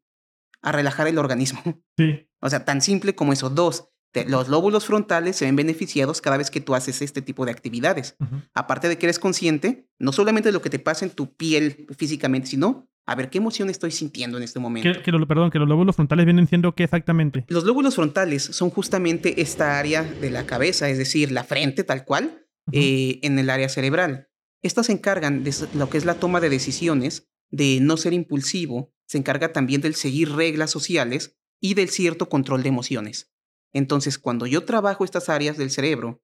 a 0.60 0.72
relajar 0.72 1.06
el 1.06 1.18
organismo. 1.18 1.60
Sí. 1.96 2.28
O 2.40 2.50
sea, 2.50 2.64
tan 2.64 2.82
simple 2.82 3.14
como 3.14 3.32
eso. 3.32 3.50
Dos, 3.50 3.88
los 4.26 4.48
lóbulos 4.48 4.86
frontales 4.86 5.36
se 5.36 5.44
ven 5.44 5.56
beneficiados 5.56 6.20
cada 6.20 6.36
vez 6.36 6.50
que 6.50 6.60
tú 6.60 6.74
haces 6.74 7.02
este 7.02 7.22
tipo 7.22 7.44
de 7.44 7.52
actividades. 7.52 8.16
Aparte 8.54 8.88
de 8.88 8.98
que 8.98 9.06
eres 9.06 9.18
consciente, 9.18 9.88
no 9.98 10.12
solamente 10.12 10.48
de 10.48 10.52
lo 10.52 10.62
que 10.62 10.70
te 10.70 10.78
pasa 10.78 11.04
en 11.04 11.10
tu 11.10 11.34
piel 11.34 11.86
físicamente, 11.96 12.48
sino 12.48 12.88
a 13.06 13.14
ver 13.14 13.30
qué 13.30 13.38
emoción 13.38 13.68
estoy 13.68 13.90
sintiendo 13.90 14.36
en 14.36 14.44
este 14.44 14.60
momento. 14.60 14.88
perdón, 15.26 15.50
que 15.50 15.58
los 15.58 15.68
lóbulos 15.68 15.96
frontales 15.96 16.24
vienen 16.24 16.46
siendo 16.46 16.74
qué 16.74 16.84
exactamente. 16.84 17.44
Los 17.48 17.64
lóbulos 17.64 17.96
frontales 17.96 18.42
son 18.42 18.70
justamente 18.70 19.40
esta 19.42 19.78
área 19.78 20.02
de 20.02 20.30
la 20.30 20.46
cabeza, 20.46 20.88
es 20.88 20.98
decir, 20.98 21.32
la 21.32 21.44
frente 21.44 21.84
tal 21.84 22.04
cual, 22.04 22.46
eh, 22.70 23.18
en 23.22 23.38
el 23.38 23.50
área 23.50 23.68
cerebral. 23.68 24.28
Estas 24.62 24.86
se 24.86 24.92
encargan 24.92 25.42
de 25.42 25.52
lo 25.74 25.90
que 25.90 25.98
es 25.98 26.04
la 26.04 26.14
toma 26.14 26.40
de 26.40 26.48
decisiones, 26.48 27.28
de 27.50 27.80
no 27.80 27.96
ser 27.96 28.12
impulsivo, 28.12 28.94
se 29.06 29.18
encarga 29.18 29.52
también 29.52 29.80
del 29.80 29.94
seguir 29.94 30.30
reglas 30.32 30.70
sociales 30.70 31.36
y 31.60 31.74
del 31.74 31.88
cierto 31.88 32.28
control 32.28 32.62
de 32.62 32.68
emociones. 32.68 33.31
Entonces, 33.72 34.18
cuando 34.18 34.46
yo 34.46 34.64
trabajo 34.64 35.04
estas 35.04 35.28
áreas 35.28 35.56
del 35.56 35.70
cerebro, 35.70 36.22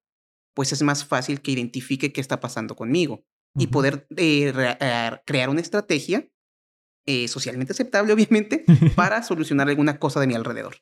pues 0.54 0.72
es 0.72 0.82
más 0.82 1.04
fácil 1.04 1.40
que 1.40 1.52
identifique 1.52 2.12
qué 2.12 2.20
está 2.20 2.40
pasando 2.40 2.74
conmigo 2.74 3.24
y 3.56 3.68
poder 3.68 4.06
eh, 4.16 4.52
eh, 4.80 5.10
crear 5.24 5.48
una 5.48 5.60
estrategia 5.60 6.28
eh, 7.06 7.28
socialmente 7.28 7.72
aceptable, 7.72 8.12
obviamente, 8.14 8.64
para 8.96 9.22
solucionar 9.22 9.68
alguna 9.68 9.98
cosa 9.98 10.20
de 10.20 10.26
mi 10.26 10.34
alrededor. 10.34 10.76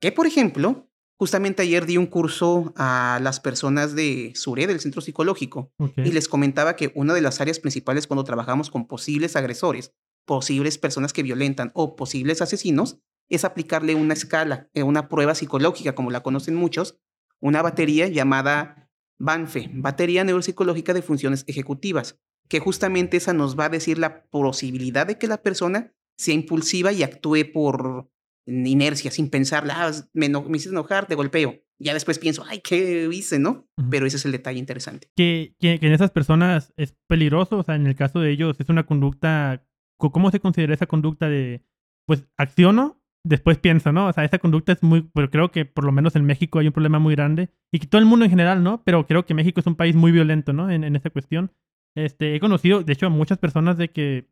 Que, 0.00 0.12
por 0.12 0.26
ejemplo, 0.26 0.90
justamente 1.18 1.62
ayer 1.62 1.86
di 1.86 1.96
un 1.96 2.06
curso 2.06 2.74
a 2.76 3.20
las 3.22 3.40
personas 3.40 3.94
de 3.94 4.32
SURE, 4.34 4.66
del 4.66 4.80
Centro 4.80 5.00
Psicológico, 5.00 5.72
y 5.96 6.10
les 6.10 6.28
comentaba 6.28 6.74
que 6.74 6.90
una 6.94 7.14
de 7.14 7.20
las 7.20 7.40
áreas 7.40 7.60
principales 7.60 8.06
cuando 8.06 8.24
trabajamos 8.24 8.68
con 8.68 8.88
posibles 8.88 9.36
agresores, 9.36 9.94
posibles 10.26 10.78
personas 10.78 11.12
que 11.12 11.22
violentan 11.22 11.70
o 11.74 11.94
posibles 11.94 12.42
asesinos, 12.42 12.98
es 13.28 13.44
aplicarle 13.44 13.94
una 13.94 14.14
escala, 14.14 14.68
eh, 14.74 14.82
una 14.82 15.08
prueba 15.08 15.34
psicológica, 15.34 15.94
como 15.94 16.10
la 16.10 16.22
conocen 16.22 16.54
muchos, 16.54 16.98
una 17.40 17.62
batería 17.62 18.08
llamada 18.08 18.90
BANFE, 19.18 19.70
Batería 19.72 20.24
Neuropsicológica 20.24 20.94
de 20.94 21.02
Funciones 21.02 21.44
Ejecutivas, 21.46 22.20
que 22.48 22.60
justamente 22.60 23.16
esa 23.16 23.32
nos 23.32 23.58
va 23.58 23.66
a 23.66 23.70
decir 23.70 23.98
la 23.98 24.24
posibilidad 24.24 25.06
de 25.06 25.18
que 25.18 25.28
la 25.28 25.42
persona 25.42 25.94
sea 26.16 26.34
impulsiva 26.34 26.92
y 26.92 27.02
actúe 27.02 27.52
por 27.52 28.10
inercia, 28.46 29.10
sin 29.10 29.30
pensarla, 29.30 29.86
ah, 29.86 29.92
me, 30.12 30.28
me 30.28 30.56
hice 30.56 30.68
enojar, 30.68 31.06
te 31.06 31.14
golpeo. 31.14 31.60
Ya 31.78 31.94
después 31.94 32.18
pienso, 32.18 32.44
ay, 32.46 32.60
¿qué 32.60 33.08
hice, 33.12 33.38
no? 33.38 33.68
Pero 33.90 34.06
ese 34.06 34.16
es 34.16 34.24
el 34.24 34.32
detalle 34.32 34.58
interesante. 34.58 35.08
Que, 35.16 35.54
que, 35.58 35.80
que, 35.80 35.86
en 35.86 35.92
esas 35.92 36.10
personas 36.10 36.72
es 36.76 36.96
peligroso, 37.08 37.58
o 37.58 37.62
sea, 37.64 37.74
en 37.74 37.86
el 37.86 37.96
caso 37.96 38.20
de 38.20 38.30
ellos 38.30 38.56
es 38.60 38.68
una 38.68 38.86
conducta, 38.86 39.64
¿cómo 39.98 40.30
se 40.30 40.38
considera 40.38 40.74
esa 40.74 40.86
conducta 40.86 41.28
de, 41.28 41.64
pues, 42.06 42.24
acciono 42.36 43.01
después 43.24 43.58
pienso, 43.58 43.92
¿no? 43.92 44.08
O 44.08 44.12
sea, 44.12 44.24
esa 44.24 44.38
conducta 44.38 44.72
es 44.72 44.82
muy, 44.82 45.02
pero 45.14 45.30
creo 45.30 45.50
que 45.50 45.64
por 45.64 45.84
lo 45.84 45.92
menos 45.92 46.16
en 46.16 46.24
México 46.24 46.58
hay 46.58 46.66
un 46.66 46.72
problema 46.72 46.98
muy 46.98 47.14
grande 47.14 47.50
y 47.72 47.78
que 47.78 47.86
todo 47.86 48.00
el 48.00 48.06
mundo 48.06 48.24
en 48.24 48.30
general, 48.30 48.62
¿no? 48.62 48.82
Pero 48.84 49.06
creo 49.06 49.24
que 49.24 49.34
México 49.34 49.60
es 49.60 49.66
un 49.66 49.76
país 49.76 49.94
muy 49.94 50.12
violento, 50.12 50.52
¿no? 50.52 50.70
En, 50.70 50.84
en 50.84 50.96
esta 50.96 51.10
cuestión. 51.10 51.52
Este, 51.94 52.34
he 52.34 52.40
conocido, 52.40 52.82
de 52.82 52.92
hecho, 52.92 53.06
a 53.06 53.10
muchas 53.10 53.38
personas 53.38 53.76
de 53.76 53.90
que, 53.90 54.28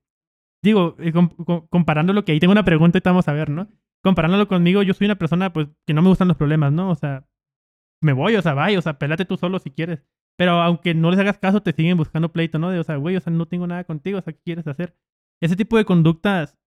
digo, 0.62 0.96
eh, 0.98 1.12
comparándolo, 1.68 2.24
que 2.24 2.32
ahí 2.32 2.40
tengo 2.40 2.52
una 2.52 2.64
pregunta 2.64 2.98
y 2.98 3.02
vamos 3.04 3.28
a 3.28 3.32
ver, 3.32 3.50
¿no? 3.50 3.68
Comparándolo 4.02 4.48
conmigo, 4.48 4.82
yo 4.82 4.94
soy 4.94 5.06
una 5.06 5.18
persona, 5.18 5.52
pues, 5.52 5.68
que 5.86 5.94
no 5.94 6.02
me 6.02 6.08
gustan 6.08 6.28
los 6.28 6.36
problemas, 6.36 6.72
¿no? 6.72 6.90
O 6.90 6.94
sea, 6.94 7.26
me 8.02 8.12
voy, 8.12 8.36
o 8.36 8.42
sea, 8.42 8.54
vaya, 8.54 8.78
o 8.78 8.82
sea, 8.82 8.98
pelate 8.98 9.26
tú 9.26 9.36
solo 9.36 9.58
si 9.58 9.70
quieres. 9.70 10.02
Pero 10.38 10.52
aunque 10.52 10.94
no 10.94 11.10
les 11.10 11.20
hagas 11.20 11.38
caso, 11.38 11.62
te 11.62 11.72
siguen 11.72 11.98
buscando 11.98 12.32
pleito, 12.32 12.58
¿no? 12.58 12.70
De, 12.70 12.78
o 12.78 12.84
sea, 12.84 12.96
güey, 12.96 13.16
o 13.16 13.20
sea, 13.20 13.32
no 13.32 13.46
tengo 13.46 13.66
nada 13.66 13.84
contigo, 13.84 14.18
o 14.18 14.22
sea, 14.22 14.32
¿qué 14.32 14.40
quieres 14.42 14.66
hacer? 14.66 14.96
Ese 15.42 15.54
tipo 15.54 15.76
de 15.76 15.84
conductas, 15.84 16.58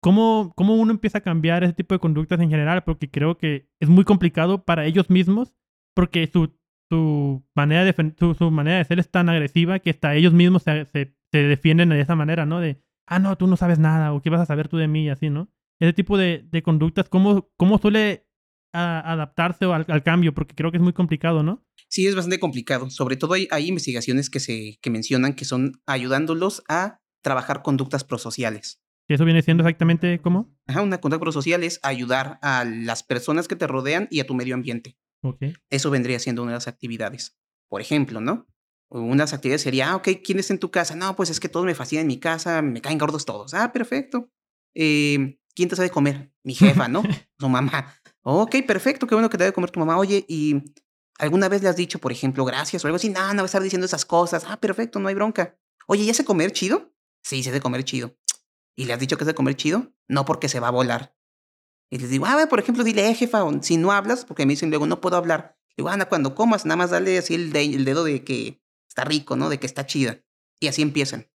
¿Cómo, 0.00 0.52
¿Cómo 0.56 0.76
uno 0.76 0.92
empieza 0.92 1.18
a 1.18 1.22
cambiar 1.22 1.64
ese 1.64 1.72
tipo 1.72 1.94
de 1.94 1.98
conductas 1.98 2.40
en 2.40 2.50
general? 2.50 2.84
Porque 2.84 3.10
creo 3.10 3.38
que 3.38 3.68
es 3.80 3.88
muy 3.88 4.04
complicado 4.04 4.64
para 4.64 4.86
ellos 4.86 5.10
mismos, 5.10 5.54
porque 5.94 6.28
su, 6.32 6.56
su, 6.88 7.44
manera, 7.54 7.84
de, 7.84 8.14
su, 8.18 8.50
manera 8.50 8.78
de 8.78 8.84
ser 8.84 8.98
es 8.98 9.10
tan 9.10 9.28
agresiva 9.28 9.78
que 9.78 9.90
hasta 9.90 10.14
ellos 10.14 10.32
mismos 10.32 10.62
se, 10.62 10.84
se, 10.86 11.14
defienden 11.32 11.88
de 11.90 12.00
esa 12.00 12.14
manera, 12.14 12.46
¿no? 12.46 12.60
De, 12.60 12.80
ah, 13.06 13.18
no, 13.18 13.36
tú 13.36 13.46
no 13.46 13.56
sabes 13.56 13.78
nada, 13.78 14.12
o 14.12 14.22
qué 14.22 14.30
vas 14.30 14.40
a 14.40 14.46
saber 14.46 14.68
tú 14.68 14.76
de 14.76 14.88
mí, 14.88 15.04
y 15.04 15.08
así, 15.08 15.28
¿no? 15.28 15.50
Ese 15.80 15.92
tipo 15.92 16.16
de, 16.16 16.46
de 16.50 16.62
conductas, 16.62 17.08
¿cómo, 17.08 17.50
cómo 17.56 17.78
suele 17.78 18.26
adaptarse 18.72 19.64
al, 19.64 19.86
al, 19.88 20.02
cambio? 20.02 20.34
Porque 20.34 20.54
creo 20.54 20.70
que 20.70 20.76
es 20.76 20.82
muy 20.82 20.92
complicado, 20.92 21.42
¿no? 21.42 21.64
Sí, 21.88 22.06
es 22.06 22.14
bastante 22.14 22.38
complicado. 22.38 22.90
Sobre 22.90 23.16
todo 23.16 23.34
hay, 23.34 23.48
hay 23.50 23.68
investigaciones 23.68 24.28
que, 24.30 24.40
se, 24.40 24.78
que 24.80 24.90
mencionan 24.90 25.34
que 25.34 25.44
son 25.44 25.80
ayudándolos 25.86 26.62
a 26.68 27.00
trabajar 27.22 27.62
conductas 27.62 28.04
prosociales. 28.04 28.82
¿Y 29.08 29.14
eso 29.14 29.24
viene 29.24 29.42
siendo 29.42 29.62
exactamente 29.62 30.20
cómo? 30.20 30.52
Ajá, 30.66 30.82
una 30.82 31.00
conducta 31.00 31.20
prosocial 31.20 31.62
es 31.62 31.78
ayudar 31.82 32.38
a 32.42 32.64
las 32.64 33.02
personas 33.02 33.46
que 33.46 33.56
te 33.56 33.66
rodean 33.66 34.08
y 34.10 34.20
a 34.20 34.26
tu 34.26 34.34
medio 34.34 34.54
ambiente. 34.54 34.96
Okay. 35.22 35.54
Eso 35.70 35.90
vendría 35.90 36.18
siendo 36.18 36.42
una 36.42 36.52
de 36.52 36.56
las 36.56 36.68
actividades. 36.68 37.38
Por 37.68 37.80
ejemplo, 37.80 38.20
¿no? 38.20 38.46
Unas 38.88 39.32
actividades 39.32 39.62
sería, 39.62 39.90
ah, 39.90 39.96
ok, 39.96 40.08
¿quién 40.24 40.38
está 40.38 40.52
en 40.52 40.60
tu 40.60 40.70
casa? 40.70 40.94
No, 40.94 41.16
pues 41.16 41.30
es 41.30 41.40
que 41.40 41.48
todos 41.48 41.66
me 41.66 41.74
fascinan 41.74 42.02
en 42.02 42.08
mi 42.08 42.18
casa, 42.18 42.62
me 42.62 42.80
caen 42.80 42.98
gordos 42.98 43.24
todos. 43.24 43.54
Ah, 43.54 43.72
perfecto. 43.72 44.30
Eh, 44.74 45.38
¿Quién 45.54 45.68
te 45.68 45.76
sabe 45.76 45.90
comer? 45.90 46.32
Mi 46.44 46.54
jefa, 46.54 46.86
¿no? 46.86 47.02
Su 47.38 47.48
mamá. 47.48 47.94
Ok, 48.22 48.56
perfecto, 48.66 49.06
qué 49.06 49.14
bueno 49.14 49.30
que 49.30 49.38
te 49.38 49.44
debe 49.44 49.54
comer 49.54 49.70
tu 49.70 49.80
mamá. 49.80 49.98
Oye, 49.98 50.24
¿y 50.28 50.62
alguna 51.18 51.48
vez 51.48 51.62
le 51.62 51.68
has 51.68 51.76
dicho, 51.76 51.98
por 51.98 52.12
ejemplo, 52.12 52.44
gracias 52.44 52.84
o 52.84 52.88
algo 52.88 52.96
así? 52.96 53.08
No, 53.08 53.20
no 53.32 53.36
va 53.36 53.42
a 53.42 53.46
estar 53.46 53.62
diciendo 53.62 53.86
esas 53.86 54.04
cosas. 54.04 54.44
Ah, 54.46 54.60
perfecto, 54.60 54.98
no 54.98 55.08
hay 55.08 55.14
bronca. 55.14 55.58
Oye, 55.86 56.04
¿ya 56.04 56.14
sé 56.14 56.24
comer 56.24 56.52
chido? 56.52 56.92
Sí, 57.22 57.42
sé 57.42 57.50
de 57.50 57.60
comer 57.60 57.84
chido. 57.84 58.16
¿Y 58.76 58.84
le 58.84 58.92
has 58.92 59.00
dicho 59.00 59.16
que 59.16 59.24
es 59.24 59.26
de 59.26 59.34
comer 59.34 59.56
chido? 59.56 59.92
No, 60.06 60.24
porque 60.24 60.48
se 60.48 60.60
va 60.60 60.68
a 60.68 60.72
volar. 60.72 61.16
Y 61.90 61.98
les 61.98 62.10
digo, 62.10 62.26
ah, 62.26 62.46
por 62.48 62.58
ejemplo, 62.58 62.84
dile, 62.84 63.08
eh, 63.08 63.14
jefa, 63.14 63.44
si 63.62 63.76
no 63.76 63.92
hablas, 63.92 64.24
porque 64.24 64.44
me 64.44 64.52
dicen 64.52 64.70
luego, 64.70 64.86
no 64.86 65.00
puedo 65.00 65.16
hablar. 65.16 65.56
Digo, 65.76 65.88
anda, 65.88 66.08
cuando 66.08 66.34
comas, 66.34 66.64
nada 66.64 66.76
más 66.76 66.90
dale 66.90 67.18
así 67.18 67.34
el, 67.34 67.54
el 67.54 67.84
dedo 67.84 68.04
de 68.04 68.24
que 68.24 68.62
está 68.88 69.04
rico, 69.04 69.36
¿no? 69.36 69.48
De 69.48 69.58
que 69.58 69.66
está 69.66 69.86
chida. 69.86 70.20
Y 70.60 70.68
así 70.68 70.82
empiezan. 70.82 71.28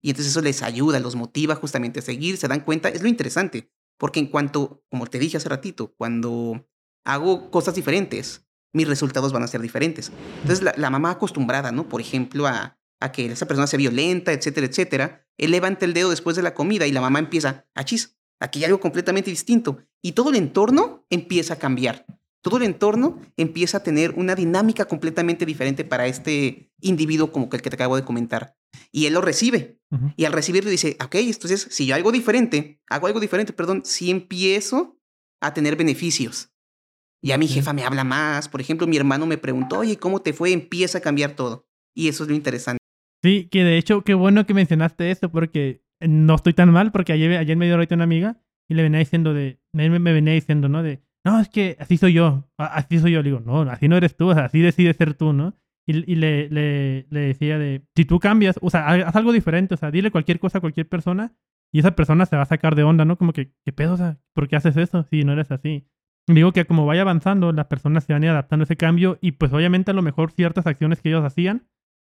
Y 0.00 0.10
entonces 0.10 0.32
eso 0.32 0.40
les 0.40 0.62
ayuda, 0.62 1.00
los 1.00 1.14
motiva 1.14 1.54
justamente 1.54 1.98
a 2.00 2.02
seguir, 2.02 2.36
se 2.36 2.48
dan 2.48 2.60
cuenta, 2.60 2.88
es 2.88 3.02
lo 3.02 3.08
interesante, 3.08 3.70
porque 3.98 4.20
en 4.20 4.28
cuanto, 4.28 4.82
como 4.88 5.06
te 5.06 5.18
dije 5.18 5.36
hace 5.36 5.48
ratito, 5.48 5.94
cuando 5.96 6.66
hago 7.04 7.50
cosas 7.50 7.74
diferentes, 7.74 8.46
mis 8.72 8.88
resultados 8.88 9.32
van 9.32 9.42
a 9.42 9.48
ser 9.48 9.60
diferentes. 9.60 10.12
Entonces 10.40 10.62
la, 10.62 10.72
la 10.76 10.90
mamá 10.90 11.10
acostumbrada, 11.10 11.72
¿no? 11.72 11.88
Por 11.88 12.00
ejemplo, 12.00 12.46
a, 12.46 12.78
a 13.00 13.12
que 13.12 13.26
esa 13.26 13.46
persona 13.46 13.66
sea 13.66 13.78
violenta, 13.78 14.32
etcétera, 14.32 14.66
etcétera, 14.66 15.27
él 15.38 15.52
levanta 15.52 15.84
el 15.84 15.94
dedo 15.94 16.10
después 16.10 16.36
de 16.36 16.42
la 16.42 16.54
comida 16.54 16.86
y 16.86 16.92
la 16.92 17.00
mamá 17.00 17.20
empieza, 17.20 17.66
achis, 17.74 18.18
aquí 18.40 18.58
hay 18.58 18.66
algo 18.66 18.80
completamente 18.80 19.30
distinto. 19.30 19.78
Y 20.02 20.12
todo 20.12 20.30
el 20.30 20.36
entorno 20.36 21.06
empieza 21.08 21.54
a 21.54 21.58
cambiar. 21.58 22.04
Todo 22.42 22.58
el 22.58 22.64
entorno 22.64 23.20
empieza 23.36 23.78
a 23.78 23.82
tener 23.82 24.12
una 24.12 24.34
dinámica 24.34 24.84
completamente 24.84 25.46
diferente 25.46 25.84
para 25.84 26.06
este 26.06 26.72
individuo 26.80 27.32
como 27.32 27.48
el 27.52 27.62
que 27.62 27.70
te 27.70 27.76
acabo 27.76 27.96
de 27.96 28.04
comentar. 28.04 28.56
Y 28.92 29.06
él 29.06 29.14
lo 29.14 29.20
recibe. 29.20 29.80
Y 30.16 30.24
al 30.24 30.32
recibirlo 30.32 30.70
dice, 30.70 30.96
ok, 31.02 31.14
entonces 31.16 31.68
si 31.70 31.86
yo 31.86 31.94
hago 31.94 32.12
diferente, 32.12 32.80
hago 32.88 33.06
algo 33.06 33.20
diferente, 33.20 33.52
perdón, 33.52 33.82
si 33.84 34.10
empiezo 34.10 35.00
a 35.40 35.54
tener 35.54 35.76
beneficios. 35.76 36.50
Ya 37.22 37.38
mi 37.38 37.48
jefa 37.48 37.72
me 37.72 37.84
habla 37.84 38.04
más. 38.04 38.48
Por 38.48 38.60
ejemplo, 38.60 38.86
mi 38.86 38.96
hermano 38.96 39.26
me 39.26 39.38
preguntó, 39.38 39.80
oye, 39.80 39.98
¿cómo 39.98 40.20
te 40.20 40.32
fue? 40.32 40.52
Empieza 40.52 40.98
a 40.98 41.00
cambiar 41.00 41.34
todo. 41.34 41.66
Y 41.94 42.08
eso 42.08 42.22
es 42.22 42.28
lo 42.28 42.36
interesante. 42.36 42.77
Sí, 43.22 43.48
que 43.50 43.64
de 43.64 43.78
hecho, 43.78 44.02
qué 44.02 44.14
bueno 44.14 44.46
que 44.46 44.54
mencionaste 44.54 45.10
esto, 45.10 45.30
porque 45.30 45.82
no 46.00 46.34
estoy 46.34 46.54
tan 46.54 46.70
mal, 46.72 46.92
porque 46.92 47.12
ayer, 47.12 47.36
ayer 47.36 47.56
me 47.56 47.66
dio 47.66 47.74
ahorita 47.74 47.96
una 47.96 48.04
amiga 48.04 48.36
y 48.68 48.74
le 48.74 48.82
venía 48.82 49.00
diciendo 49.00 49.34
de, 49.34 49.60
me, 49.72 49.88
me 49.98 50.12
venía 50.12 50.34
diciendo, 50.34 50.68
¿no? 50.68 50.82
De, 50.82 51.02
no, 51.24 51.40
es 51.40 51.48
que 51.48 51.76
así 51.80 51.96
soy 51.96 52.12
yo, 52.12 52.48
así 52.56 52.98
soy 52.98 53.12
yo. 53.12 53.22
Le 53.22 53.30
digo, 53.30 53.42
no, 53.44 53.62
así 53.62 53.88
no 53.88 53.96
eres 53.96 54.16
tú, 54.16 54.28
o 54.28 54.34
sea, 54.34 54.44
así 54.44 54.60
decides 54.60 54.96
ser 54.96 55.14
tú, 55.14 55.32
¿no? 55.32 55.54
Y, 55.86 56.10
y 56.10 56.16
le, 56.16 56.48
le, 56.50 57.06
le, 57.10 57.20
decía 57.20 57.58
de, 57.58 57.82
si 57.96 58.04
tú 58.04 58.20
cambias, 58.20 58.58
o 58.60 58.70
sea, 58.70 58.88
haz 58.88 59.16
algo 59.16 59.32
diferente, 59.32 59.74
o 59.74 59.76
sea, 59.78 59.90
dile 59.90 60.10
cualquier 60.10 60.38
cosa 60.38 60.58
a 60.58 60.60
cualquier 60.60 60.88
persona 60.88 61.32
y 61.72 61.80
esa 61.80 61.96
persona 61.96 62.26
se 62.26 62.36
va 62.36 62.42
a 62.42 62.46
sacar 62.46 62.74
de 62.74 62.82
onda, 62.82 63.04
¿no? 63.04 63.16
Como 63.16 63.32
que, 63.32 63.52
¿qué 63.64 63.72
pedo? 63.72 63.94
O 63.94 63.96
sea, 63.96 64.18
¿por 64.34 64.48
qué 64.48 64.56
haces 64.56 64.76
eso 64.76 65.02
si 65.04 65.24
no 65.24 65.32
eres 65.32 65.50
así? 65.50 65.86
Digo 66.26 66.52
que 66.52 66.66
como 66.66 66.84
vaya 66.84 67.02
avanzando, 67.02 67.52
las 67.52 67.66
personas 67.66 68.04
se 68.04 68.12
van 68.12 68.22
a 68.22 68.26
ir 68.26 68.30
adaptando 68.32 68.62
a 68.62 68.66
ese 68.66 68.76
cambio 68.76 69.18
y 69.22 69.32
pues 69.32 69.50
obviamente 69.52 69.90
a 69.90 69.94
lo 69.94 70.02
mejor 70.02 70.30
ciertas 70.30 70.66
acciones 70.66 71.00
que 71.00 71.08
ellos 71.08 71.24
hacían 71.24 71.66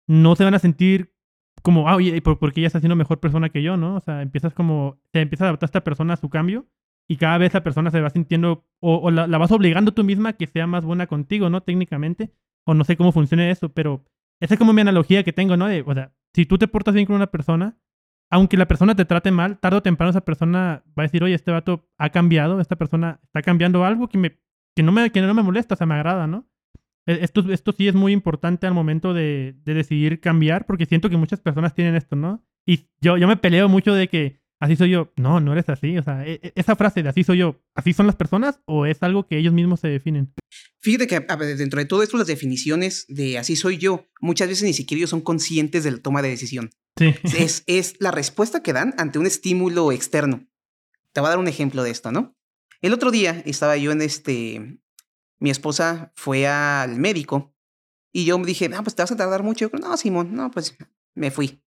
no 0.07 0.35
se 0.35 0.43
van 0.43 0.53
a 0.53 0.59
sentir 0.59 1.13
como, 1.61 1.87
ah, 1.87 1.95
oye, 1.95 2.21
¿por, 2.21 2.37
qué 2.53 2.59
ella 2.59 2.67
está 2.67 2.79
siendo 2.79 2.95
mejor 2.95 3.19
persona 3.19 3.49
que 3.49 3.63
yo, 3.63 3.77
no? 3.77 3.95
O 3.95 4.01
sea, 4.01 4.21
empiezas 4.21 4.53
como, 4.53 4.99
se 5.13 5.21
empieza 5.21 5.45
a 5.45 5.47
adaptar 5.47 5.67
a 5.67 5.69
esta 5.69 5.83
persona 5.83 6.13
a 6.13 6.17
su 6.17 6.29
cambio 6.29 6.67
y 7.07 7.17
cada 7.17 7.37
vez 7.37 7.53
la 7.53 7.63
persona 7.63 7.91
se 7.91 8.01
va 8.01 8.09
sintiendo, 8.09 8.65
o, 8.79 9.11
la, 9.11 9.25
vas 9.37 9.51
obligando 9.51 9.93
tú 9.93 10.03
misma 10.03 10.33
que 10.33 10.47
sea 10.47 10.67
más 10.67 10.83
buena 10.83 11.07
contigo, 11.07 11.49
¿no? 11.49 11.61
Técnicamente, 11.61 12.33
o 12.65 12.73
no 12.73 12.83
sé 12.83 12.97
cómo 12.97 13.11
funciona 13.11 13.49
eso, 13.49 13.69
pero 13.69 14.03
esa 14.41 14.55
es 14.55 14.59
como 14.59 14.73
mi 14.73 14.81
analogía 14.81 15.23
que 15.23 15.33
tengo, 15.33 15.55
¿no? 15.55 15.67
De, 15.67 15.83
o 15.85 15.93
sea, 15.93 16.13
si 16.33 16.45
tú 16.45 16.57
te 16.57 16.67
portas 16.67 16.93
bien 16.93 17.05
con 17.05 17.15
una 17.15 17.27
persona, 17.27 17.77
aunque 18.29 18.57
la 18.57 18.67
persona 18.67 18.95
te 18.95 19.05
trate 19.05 19.31
mal, 19.31 19.59
tarde 19.59 19.77
o 19.77 19.83
temprano 19.83 20.09
esa 20.09 20.21
persona 20.21 20.83
va 20.97 21.03
a 21.03 21.07
decir, 21.07 21.23
oye, 21.23 21.35
este 21.35 21.51
vato 21.51 21.87
ha 21.97 22.09
cambiado, 22.09 22.59
esta 22.59 22.75
persona 22.75 23.19
está 23.23 23.41
cambiando 23.41 23.85
algo 23.85 24.09
que, 24.09 24.17
me, 24.17 24.39
que, 24.75 24.83
no, 24.83 24.91
me, 24.91 25.11
que 25.11 25.21
no 25.21 25.33
me 25.33 25.43
molesta, 25.43 25.75
o 25.75 25.77
sea, 25.77 25.87
me 25.87 25.95
agrada, 25.95 26.27
¿no? 26.27 26.45
E, 27.05 27.23
esto, 27.23 27.43
esto 27.51 27.71
sí 27.71 27.87
es 27.87 27.95
muy 27.95 28.11
importante 28.11 28.67
al 28.67 28.73
momento 28.73 29.13
de, 29.13 29.55
de, 29.63 29.73
decidir 29.73 30.19
cambiar, 30.19 30.65
porque 30.65 30.85
siento 30.85 31.09
que 31.09 31.17
muchas 31.17 31.39
personas 31.39 31.75
tienen 31.75 31.95
esto, 31.95 32.15
¿no? 32.15 32.45
Y 32.65 32.87
yo, 33.01 33.17
yo 33.17 33.27
me 33.27 33.37
peleo 33.37 33.67
mucho 33.67 33.93
de 33.93 34.07
que 34.07 34.43
así 34.63 34.75
soy 34.75 34.91
yo. 34.91 35.11
No, 35.17 35.39
no 35.39 35.51
eres 35.51 35.67
así. 35.69 35.97
O 35.97 36.03
sea, 36.03 36.25
e, 36.25 36.39
e, 36.41 36.53
esa 36.55 36.75
frase 36.75 37.03
de 37.03 37.09
así 37.09 37.23
soy 37.23 37.39
yo, 37.39 37.61
¿así 37.75 37.93
son 37.93 38.07
las 38.07 38.15
personas 38.15 38.61
o 38.65 38.85
es 38.85 39.03
algo 39.03 39.27
que 39.27 39.37
ellos 39.37 39.53
mismos 39.53 39.81
se 39.81 39.89
definen? 39.89 40.33
Fíjate 40.79 41.07
que 41.07 41.19
dentro 41.55 41.79
de 41.79 41.85
todo 41.85 42.03
esto, 42.03 42.17
las 42.17 42.27
definiciones 42.27 43.05
de 43.07 43.37
así 43.37 43.55
soy 43.55 43.77
yo, 43.77 44.07
muchas 44.21 44.47
veces 44.47 44.63
ni 44.63 44.73
siquiera 44.73 44.99
ellos 44.99 45.09
son 45.09 45.21
conscientes 45.21 45.83
de 45.83 45.91
la 45.91 45.97
toma 45.99 46.21
de 46.21 46.29
decisión. 46.29 46.69
Sí. 46.97 47.13
Es, 47.37 47.63
es 47.67 47.95
la 47.99 48.11
respuesta 48.11 48.63
que 48.63 48.73
dan 48.73 48.93
ante 48.97 49.19
un 49.19 49.25
estímulo 49.25 49.91
externo. 49.91 50.47
Te 51.11 51.21
voy 51.21 51.27
a 51.27 51.31
dar 51.31 51.39
un 51.39 51.47
ejemplo 51.47 51.83
de 51.83 51.91
esto, 51.91 52.11
¿no? 52.11 52.35
El 52.81 52.93
otro 52.93 53.11
día 53.11 53.41
estaba 53.45 53.77
yo 53.77 53.91
en 53.91 54.01
este, 54.01 54.79
mi 55.43 55.49
esposa 55.49 56.13
fue 56.15 56.47
al 56.47 56.95
médico 56.95 57.53
y 58.13 58.23
yo 58.23 58.39
me 58.39 58.45
dije, 58.45 58.69
ah, 58.73 58.81
pues 58.81 58.95
te 58.95 59.01
vas 59.01 59.11
a 59.11 59.17
tardar 59.17 59.43
mucho. 59.43 59.69
Yo, 59.69 59.77
no, 59.77 59.97
Simón, 59.97 60.33
no, 60.33 60.49
pues 60.49 60.77
me 61.15 61.31
fui. 61.31 61.61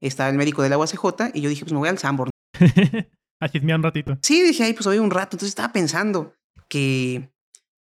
Estaba 0.00 0.30
el 0.30 0.36
médico 0.36 0.62
del 0.62 0.72
agua 0.72 0.88
CJ 0.88 1.30
y 1.32 1.40
yo 1.40 1.48
dije, 1.48 1.62
pues 1.62 1.72
me 1.72 1.78
voy 1.78 1.88
al 1.88 1.98
Sanborn. 1.98 2.32
a 3.40 3.48
chismear 3.48 3.78
un 3.78 3.84
ratito. 3.84 4.18
Sí, 4.20 4.42
dije, 4.42 4.64
ahí 4.64 4.72
pues 4.72 4.84
voy 4.84 4.98
un 4.98 5.12
rato. 5.12 5.36
Entonces 5.36 5.50
estaba 5.50 5.72
pensando 5.72 6.34
que 6.68 7.30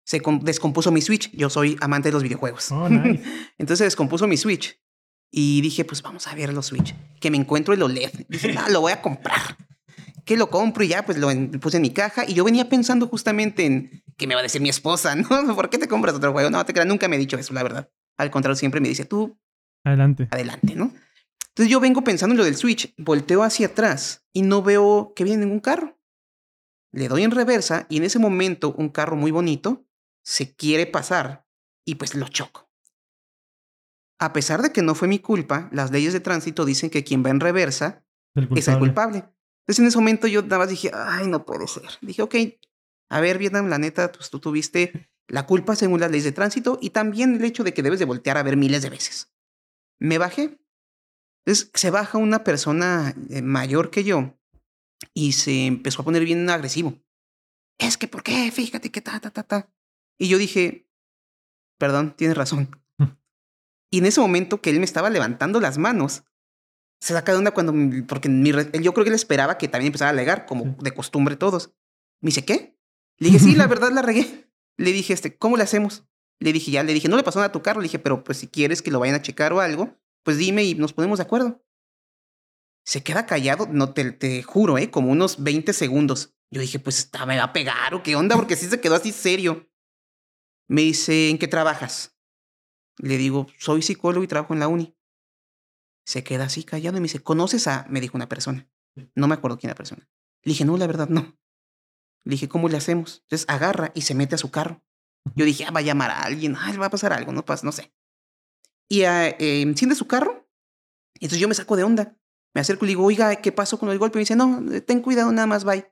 se 0.03 0.21
descompuso 0.41 0.91
mi 0.91 0.99
Switch. 1.01 1.31
Yo 1.31 1.49
soy 1.49 1.77
amante 1.79 2.10
de 2.10 2.13
los 2.13 2.23
videojuegos. 2.23 2.69
Oh, 2.73 2.89
nice. 2.89 3.23
Entonces 3.57 3.86
descompuso 3.86 4.27
mi 4.27 4.36
Switch. 4.36 4.77
Y 5.31 5.62
dije, 5.62 5.86
pues 5.86 6.01
vamos 6.01 6.27
a 6.27 6.36
ver 6.36 6.51
los 6.51 6.65
Switch. 6.65 6.93
Que 7.21 7.31
me 7.31 7.38
encuentro 7.38 7.73
el 7.73 7.81
OLED. 7.81 8.25
Dije, 8.27 8.53
ah, 8.57 8.67
lo 8.69 8.81
voy 8.81 8.91
a 8.91 9.01
comprar 9.01 9.55
que 10.27 10.35
lo 10.35 10.49
compro 10.49 10.83
y 10.83 10.89
ya, 10.89 11.05
pues 11.05 11.17
lo 11.17 11.29
puse 11.61 11.77
en 11.77 11.81
mi 11.81 11.91
caja. 11.91 12.25
Y 12.27 12.33
yo 12.33 12.43
venía 12.43 12.67
pensando 12.67 13.07
justamente 13.07 13.65
en 13.65 14.03
que 14.17 14.27
me 14.27 14.35
va 14.35 14.41
a 14.41 14.43
decir 14.43 14.61
mi 14.61 14.67
esposa, 14.67 15.15
¿no? 15.15 15.55
¿Por 15.55 15.69
qué 15.69 15.77
te 15.77 15.87
compras 15.87 16.13
otro 16.13 16.33
juego? 16.33 16.49
No, 16.49 16.63
te 16.65 16.73
creas, 16.73 16.85
nunca 16.85 17.07
me 17.07 17.15
ha 17.15 17.19
dicho 17.19 17.37
eso, 17.37 17.53
la 17.53 17.63
verdad. 17.63 17.89
Al 18.17 18.29
contrario, 18.29 18.57
siempre 18.57 18.81
me 18.81 18.89
dice, 18.89 19.05
tú. 19.05 19.39
Adelante. 19.85 20.27
Adelante, 20.29 20.75
¿no? 20.75 20.93
Entonces 21.47 21.71
yo 21.71 21.79
vengo 21.79 22.03
pensando 22.03 22.33
en 22.33 22.39
lo 22.39 22.43
del 22.43 22.57
Switch, 22.57 22.93
volteo 22.97 23.41
hacia 23.41 23.67
atrás 23.67 24.27
y 24.33 24.41
no 24.41 24.61
veo 24.61 25.13
que 25.15 25.23
viene 25.23 25.45
ningún 25.45 25.61
carro. 25.61 25.97
Le 26.91 27.07
doy 27.07 27.23
en 27.23 27.31
reversa 27.31 27.87
y 27.89 27.97
en 27.97 28.03
ese 28.03 28.19
momento 28.19 28.75
un 28.77 28.89
carro 28.89 29.15
muy 29.15 29.31
bonito 29.31 29.87
se 30.23 30.55
quiere 30.55 30.87
pasar 30.87 31.47
y 31.85 31.95
pues 31.95 32.15
lo 32.15 32.27
choco. 32.27 32.69
A 34.19 34.33
pesar 34.33 34.61
de 34.61 34.73
que 34.73 34.81
no 34.81 34.93
fue 34.93 35.07
mi 35.07 35.19
culpa, 35.19 35.69
las 35.71 35.89
leyes 35.91 36.11
de 36.11 36.19
tránsito 36.19 36.65
dicen 36.65 36.89
que 36.89 37.05
quien 37.05 37.23
va 37.23 37.29
en 37.29 37.39
reversa 37.39 38.03
es 38.55 38.67
el 38.67 38.77
culpable. 38.77 39.23
Entonces 39.67 39.80
en 39.80 39.88
ese 39.88 39.97
momento 39.97 40.27
yo 40.27 40.41
nada 40.43 40.60
más 40.60 40.69
dije, 40.69 40.91
ay, 40.93 41.27
no 41.27 41.45
puede 41.45 41.67
ser. 41.67 41.89
Dije, 42.01 42.21
ok, 42.21 42.36
a 43.10 43.19
ver, 43.19 43.38
Vietnam, 43.38 43.67
la 43.67 43.77
neta, 43.77 44.13
pues 44.13 44.30
tú 44.30 44.39
tuviste 44.39 45.10
la 45.27 45.45
culpa 45.45 45.75
según 45.75 45.99
las 45.99 46.10
leyes 46.10 46.23
de 46.23 46.32
tránsito 46.32 46.80
y 46.82 46.91
también 46.91 47.36
el 47.36 47.43
hecho 47.43 47.65
de 47.65 47.73
que 47.73 47.84
debes 47.84 47.99
de 47.99 48.06
voltear 48.06 48.38
a 48.38 48.43
ver 48.43 48.56
miles 48.56 48.82
de 48.82 48.89
veces. 48.89 49.30
Me 49.99 50.17
bajé. 50.17 50.58
Entonces 51.45 51.69
se 51.73 51.89
baja 51.91 52.17
una 52.17 52.45
persona 52.45 53.13
eh, 53.30 53.41
mayor 53.41 53.89
que 53.89 54.06
yo 54.06 54.39
y 55.13 55.34
se 55.34 55.65
empezó 55.65 56.01
a 56.01 56.06
poner 56.06 56.23
bien 56.23 56.49
agresivo. 56.49 56.97
Es 57.77 57.97
que, 57.97 58.08
¿por 58.08 58.23
qué? 58.23 58.49
Fíjate 58.51 58.89
que 58.89 59.01
ta, 59.01 59.19
ta, 59.19 59.32
ta, 59.32 59.43
ta. 59.43 59.69
Y 60.17 60.30
yo 60.30 60.38
dije, 60.38 60.89
perdón, 61.77 62.15
tienes 62.15 62.38
razón. 62.38 62.82
y 63.91 63.99
en 63.99 64.06
ese 64.06 64.21
momento 64.21 64.62
que 64.62 64.69
él 64.69 64.80
me 64.80 64.86
estaba 64.86 65.10
levantando 65.10 65.60
las 65.60 65.77
manos, 65.77 66.23
se 66.99 67.13
saca 67.13 67.31
de 67.31 67.38
onda 67.38 67.51
cuando, 67.51 67.73
porque 68.07 68.29
mi, 68.29 68.51
yo 68.51 68.93
creo 68.93 69.03
que 69.03 69.10
él 69.10 69.15
esperaba 69.15 69.57
que 69.57 69.67
también 69.67 69.88
empezara 69.88 70.10
a 70.10 70.13
alegar, 70.13 70.45
como 70.45 70.75
de 70.81 70.91
costumbre 70.91 71.36
todos. 71.36 71.73
Me 72.21 72.29
dice, 72.29 72.43
¿qué? 72.43 72.77
Le 73.19 73.27
dije, 73.29 73.39
sí, 73.39 73.55
la 73.55 73.67
verdad 73.67 73.91
la 73.91 74.01
regué. 74.01 74.49
Le 74.77 74.91
dije, 74.91 75.13
este, 75.13 75.38
¿cómo 75.38 75.57
le 75.57 75.63
hacemos? 75.63 76.05
Le 76.39 76.53
dije, 76.53 76.71
ya, 76.71 76.83
le 76.83 76.93
dije, 76.93 77.07
no 77.07 77.17
le 77.17 77.23
pasó 77.23 77.39
nada 77.39 77.49
a 77.49 77.51
tu 77.51 77.62
carro. 77.62 77.81
Le 77.81 77.86
dije, 77.86 77.99
pero 77.99 78.23
pues 78.23 78.39
si 78.39 78.47
quieres 78.47 78.81
que 78.81 78.91
lo 78.91 78.99
vayan 78.99 79.15
a 79.15 79.21
checar 79.21 79.53
o 79.53 79.60
algo, 79.60 79.97
pues 80.23 80.38
dime 80.38 80.63
y 80.63 80.75
nos 80.75 80.93
ponemos 80.93 81.19
de 81.19 81.23
acuerdo. 81.23 81.63
Se 82.86 83.03
queda 83.03 83.25
callado, 83.25 83.67
no 83.69 83.93
te, 83.93 84.12
te 84.12 84.43
juro, 84.43 84.77
¿eh? 84.77 84.89
Como 84.91 85.12
unos 85.12 85.43
20 85.43 85.73
segundos. 85.73 86.36
Yo 86.51 86.62
dije, 86.62 86.79
pues 86.79 86.99
está, 86.99 87.25
me 87.25 87.38
va 87.38 87.43
a 87.43 87.53
pegar 87.53 87.93
o 87.93 88.03
qué 88.03 88.15
onda, 88.15 88.36
porque 88.36 88.55
sí 88.55 88.67
se 88.67 88.79
quedó 88.79 88.95
así 88.95 89.12
serio. 89.12 89.69
Me 90.69 90.81
dice, 90.81 91.29
¿en 91.29 91.38
qué 91.38 91.47
trabajas? 91.47 92.17
Le 92.97 93.17
digo, 93.17 93.47
soy 93.57 93.81
psicólogo 93.81 94.23
y 94.23 94.27
trabajo 94.27 94.53
en 94.53 94.60
la 94.60 94.67
uni. 94.67 94.96
Se 96.08 96.24
queda 96.24 96.46
así 96.46 96.63
callado 96.63 96.96
y 96.96 97.02
me 97.02 97.06
dice, 97.06 97.22
¿conoces 97.22 97.67
a? 97.67 97.86
Me 97.89 98.00
dijo 98.00 98.15
una 98.15 98.30
persona. 98.30 98.65
No 99.13 99.28
me 99.28 99.34
acuerdo 99.34 99.58
quién 99.58 99.70
la 99.70 99.76
persona. 99.76 100.10
Le 100.41 100.52
dije, 100.52 100.63
no, 100.63 100.78
la 100.78 100.88
verdad 100.88 101.10
no. 101.10 101.38
Le 102.24 102.32
dije, 102.32 102.48
¿cómo 102.48 102.70
le 102.70 102.78
hacemos? 102.78 103.24
Entonces 103.24 103.46
agarra 103.50 103.91
y 103.93 104.04
se 104.04 104.15
mete 104.15 104.36
a 104.36 104.38
su 104.38 104.50
carro. 104.50 104.82
Yo 105.36 105.43
dije, 105.43 105.65
ah, 105.65 105.72
va 105.72 105.82
a 105.82 105.84
llamar 105.84 106.12
a 106.12 106.24
alguien, 106.24 106.56
ah, 106.56 106.74
va 106.78 106.86
a 106.86 106.89
pasar 106.89 107.12
algo, 107.12 107.34
no 107.34 107.43
pasa, 107.43 107.65
no 107.65 107.74
sé. 107.74 107.93
Y 108.88 109.04
uh, 109.04 109.36
enciende 109.38 109.96
su 109.96 110.08
carro. 110.08 110.50
Y 111.20 111.26
entonces 111.26 111.39
yo 111.39 111.50
me 111.50 111.56
saco 111.56 111.76
de 111.76 111.84
onda. 111.84 112.17
Me 112.56 112.62
acerco 112.62 112.86
y 112.86 112.88
le 112.88 112.91
digo, 112.91 113.04
oiga, 113.04 113.36
¿qué 113.36 113.52
pasó 113.52 113.78
con 113.78 113.89
el 113.89 114.00
golpe? 114.00 114.17
Y 114.17 114.20
me 114.20 114.22
dice, 114.22 114.38
no, 114.38 114.63
ten 114.86 115.02
cuidado, 115.02 115.30
nada 115.34 115.48
más, 115.48 115.65
bye. 115.65 115.91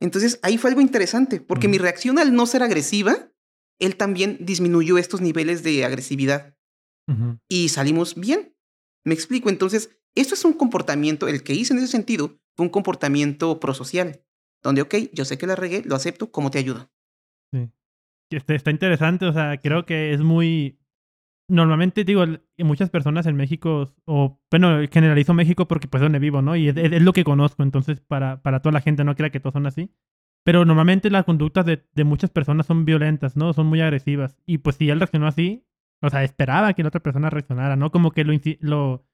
Entonces 0.00 0.40
ahí 0.42 0.56
fue 0.56 0.70
algo 0.70 0.80
interesante, 0.80 1.42
porque 1.42 1.68
mi 1.68 1.76
reacción 1.76 2.18
al 2.18 2.32
no 2.34 2.46
ser 2.46 2.62
agresiva, 2.62 3.30
él 3.78 3.96
también 3.96 4.38
disminuyó 4.40 4.96
estos 4.96 5.20
niveles 5.20 5.62
de 5.62 5.84
agresividad. 5.84 6.56
Y 7.50 7.68
salimos 7.68 8.14
bien. 8.14 8.56
Me 9.04 9.14
explico, 9.14 9.48
entonces, 9.48 9.98
esto 10.14 10.34
es 10.34 10.44
un 10.44 10.52
comportamiento, 10.52 11.28
el 11.28 11.42
que 11.42 11.54
hice 11.54 11.72
en 11.72 11.78
ese 11.78 11.88
sentido 11.88 12.38
fue 12.56 12.66
un 12.66 12.70
comportamiento 12.70 13.60
prosocial, 13.60 14.22
donde, 14.62 14.82
ok, 14.82 14.94
yo 15.12 15.24
sé 15.24 15.38
que 15.38 15.46
la 15.46 15.56
regué, 15.56 15.82
lo 15.84 15.94
acepto, 15.94 16.30
¿cómo 16.30 16.50
te 16.50 16.58
ayudo? 16.58 16.90
Sí. 17.52 17.70
Está 18.30 18.70
interesante, 18.70 19.26
o 19.26 19.32
sea, 19.32 19.58
creo 19.58 19.86
que 19.86 20.12
es 20.12 20.20
muy... 20.20 20.78
Normalmente, 21.48 22.04
digo, 22.04 22.24
muchas 22.58 22.90
personas 22.90 23.26
en 23.26 23.34
México, 23.34 23.92
o 24.04 24.40
bueno, 24.52 24.86
generalizo 24.92 25.34
México 25.34 25.66
porque 25.66 25.88
pues 25.88 26.00
es 26.00 26.04
donde 26.04 26.20
vivo, 26.20 26.42
¿no? 26.42 26.54
Y 26.54 26.68
es, 26.68 27.02
lo 27.02 27.12
que 27.12 27.24
conozco, 27.24 27.64
entonces 27.64 28.00
para, 28.00 28.40
para 28.40 28.60
toda 28.60 28.72
la 28.74 28.80
gente 28.80 29.02
no 29.02 29.16
crea 29.16 29.30
que 29.30 29.40
todos 29.40 29.54
son 29.54 29.66
así. 29.66 29.90
Pero 30.44 30.64
normalmente 30.64 31.10
las 31.10 31.24
conductas 31.24 31.66
de, 31.66 31.84
de, 31.92 32.04
muchas 32.04 32.30
personas 32.30 32.66
son 32.66 32.84
violentas, 32.84 33.36
¿no? 33.36 33.52
Son 33.52 33.66
muy 33.66 33.80
agresivas. 33.80 34.38
Y 34.46 34.58
pues 34.58 34.76
si 34.76 34.90
él 34.90 35.00
reaccionó 35.00 35.26
así, 35.26 35.66
o 36.02 36.10
sea, 36.10 36.24
esperaba 36.24 36.72
que 36.72 36.82
la 36.82 36.88
otra 36.88 37.02
persona 37.02 37.30
reaccionara, 37.30 37.76
¿no? 37.76 37.90
Como 37.90 38.10
que 38.12 38.24
lo, 38.24 38.32
lo, 38.60 39.04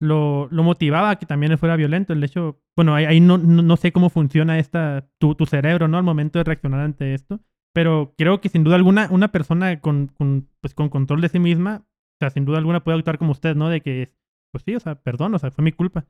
lo, 0.00 0.48
lo 0.50 0.62
motivaba 0.62 1.10
a 1.10 1.16
que 1.16 1.26
también 1.26 1.56
fuera 1.58 1.76
violento. 1.76 2.12
El 2.12 2.24
hecho, 2.24 2.62
bueno, 2.76 2.94
ahí, 2.94 3.20
no, 3.20 3.38
no, 3.38 3.76
sé 3.76 3.92
cómo 3.92 4.10
funciona 4.10 4.58
esta, 4.58 5.08
tu, 5.18 5.34
tu 5.34 5.46
cerebro, 5.46 5.88
¿no? 5.88 5.98
Al 5.98 6.04
momento 6.04 6.38
de 6.38 6.44
reaccionar 6.44 6.80
ante 6.80 7.14
esto. 7.14 7.40
Pero 7.72 8.14
creo 8.18 8.40
que 8.40 8.48
sin 8.48 8.64
duda 8.64 8.76
alguna, 8.76 9.08
una 9.10 9.28
persona 9.28 9.80
con, 9.80 10.08
con, 10.08 10.48
pues, 10.60 10.74
con 10.74 10.88
control 10.88 11.20
de 11.20 11.28
sí 11.28 11.38
misma, 11.38 11.86
o 11.86 12.18
sea, 12.18 12.30
sin 12.30 12.44
duda 12.44 12.58
alguna 12.58 12.82
puede 12.82 12.98
actuar 12.98 13.18
como 13.18 13.32
usted, 13.32 13.54
¿no? 13.54 13.68
De 13.68 13.80
que, 13.80 14.12
pues 14.52 14.64
sí, 14.64 14.74
o 14.74 14.80
sea, 14.80 14.96
perdón, 14.96 15.34
o 15.34 15.38
sea, 15.38 15.50
fue 15.50 15.64
mi 15.64 15.72
culpa. 15.72 16.06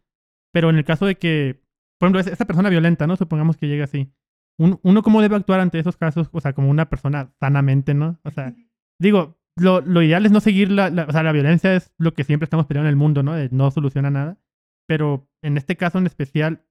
Pero 0.53 0.71
en 0.71 0.77
el 0.77 0.85
caso 0.85 1.07
de 1.07 1.17
que, 1.17 1.63
por 1.99 2.09
ejemplo, 2.09 2.33
esa 2.33 2.45
persona 2.47 2.71
violenta, 2.71 3.07
¿no? 3.07 3.17
Supongamos 3.17 3.57
que 3.57 3.69
llega 3.69 3.85
así. 3.85 4.11
uno 4.59 5.03
cómo 5.03 5.23
debe 5.23 5.37
actuar 5.37 5.61
ante 5.61 5.79
esos 5.79 5.97
casos, 5.97 6.29
o 6.33 6.41
sea, 6.41 6.55
como 6.55 6.71
una 6.71 6.89
persona 6.89 7.33
sanamente, 7.39 7.95
¿no? 7.95 8.19
O 8.25 8.31
sea, 8.31 8.55
digo, 8.99 9.40
lo, 9.57 9.81
lo, 9.81 10.03
ideal 10.03 10.25
es 10.27 10.33
no 10.33 10.41
seguir 10.41 10.71
la, 10.71 10.89
O 11.09 11.13
sea, 11.13 11.23
la 11.23 11.33
violencia 11.33 11.75
es 11.75 11.93
lo 11.99 12.15
que 12.15 12.25
siempre 12.25 12.45
estamos 12.45 12.67
peleando 12.67 12.89
en 12.89 12.93
el 12.93 12.97
mundo, 12.97 13.23
¿no? 13.23 13.37
no 13.51 13.71
soluciona 13.71 14.11
nada. 14.11 14.39
Pero 14.87 15.29
en 15.43 15.57
este 15.57 15.77
caso 15.77 15.99
en 15.99 16.07
especial, 16.07 16.67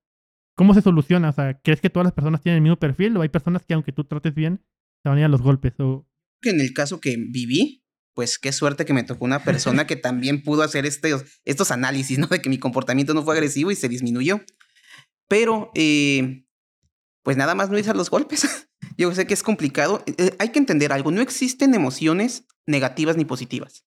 ¿cómo 0.56 0.74
se 0.74 0.82
soluciona? 0.82 1.30
O 1.30 1.34
sea, 1.34 1.60
¿crees 1.62 1.82
que 1.82 1.90
todas 1.90 2.06
las 2.06 2.14
personas 2.14 2.42
tienen 2.42 2.58
el 2.58 2.64
mismo 2.64 2.78
perfil 2.78 3.16
o 3.16 3.22
hay 3.22 3.30
personas 3.30 3.66
que 3.66 3.74
aunque 3.74 3.92
tú 3.92 4.04
trates 4.04 4.34
bien, 4.36 4.62
se 5.04 5.10
van 5.10 5.18
a 5.18 5.22
ir 5.22 5.26
a 5.26 5.30
los 5.30 5.42
golpes? 5.42 5.74
O... 5.80 6.06
En 6.42 6.60
el 6.60 6.74
caso 6.74 7.00
que 7.00 7.16
viví, 7.18 7.86
pues 8.14 8.38
qué 8.38 8.52
suerte 8.52 8.86
que 8.86 8.94
me 8.94 9.04
tocó 9.04 9.24
una 9.24 9.44
persona 9.44 9.88
que 9.88 9.96
también 9.96 10.44
pudo 10.44 10.64
hacer 10.64 10.86
estos, 10.86 11.24
estos 11.46 11.72
análisis, 11.72 12.20
¿no? 12.20 12.28
De 12.28 12.42
que 12.42 12.50
mi 12.50 12.58
comportamiento 12.58 13.14
no 13.14 13.24
fue 13.24 13.36
agresivo 13.36 13.72
y 13.72 13.76
se 13.76 13.88
disminuyó. 13.88 14.42
Pero, 15.30 15.72
eh, 15.76 16.46
pues 17.24 17.38
nada 17.38 17.56
más 17.56 17.70
no 17.70 17.78
hice 17.78 17.94
los 17.94 18.10
golpes. 18.10 18.68
Yo 18.98 19.14
sé 19.16 19.26
que 19.26 19.34
es 19.34 19.44
complicado. 19.44 20.04
Eh, 20.08 20.16
eh, 20.18 20.36
hay 20.40 20.50
que 20.50 20.60
entender 20.60 20.92
algo. 20.92 21.12
No 21.12 21.22
existen 21.22 21.74
emociones 21.74 22.46
negativas 22.70 23.18
ni 23.18 23.26
positivas. 23.26 23.86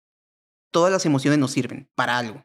Todas 0.70 0.92
las 0.92 1.06
emociones 1.06 1.38
nos 1.38 1.52
sirven 1.52 1.88
para 1.94 2.18
algo. 2.18 2.44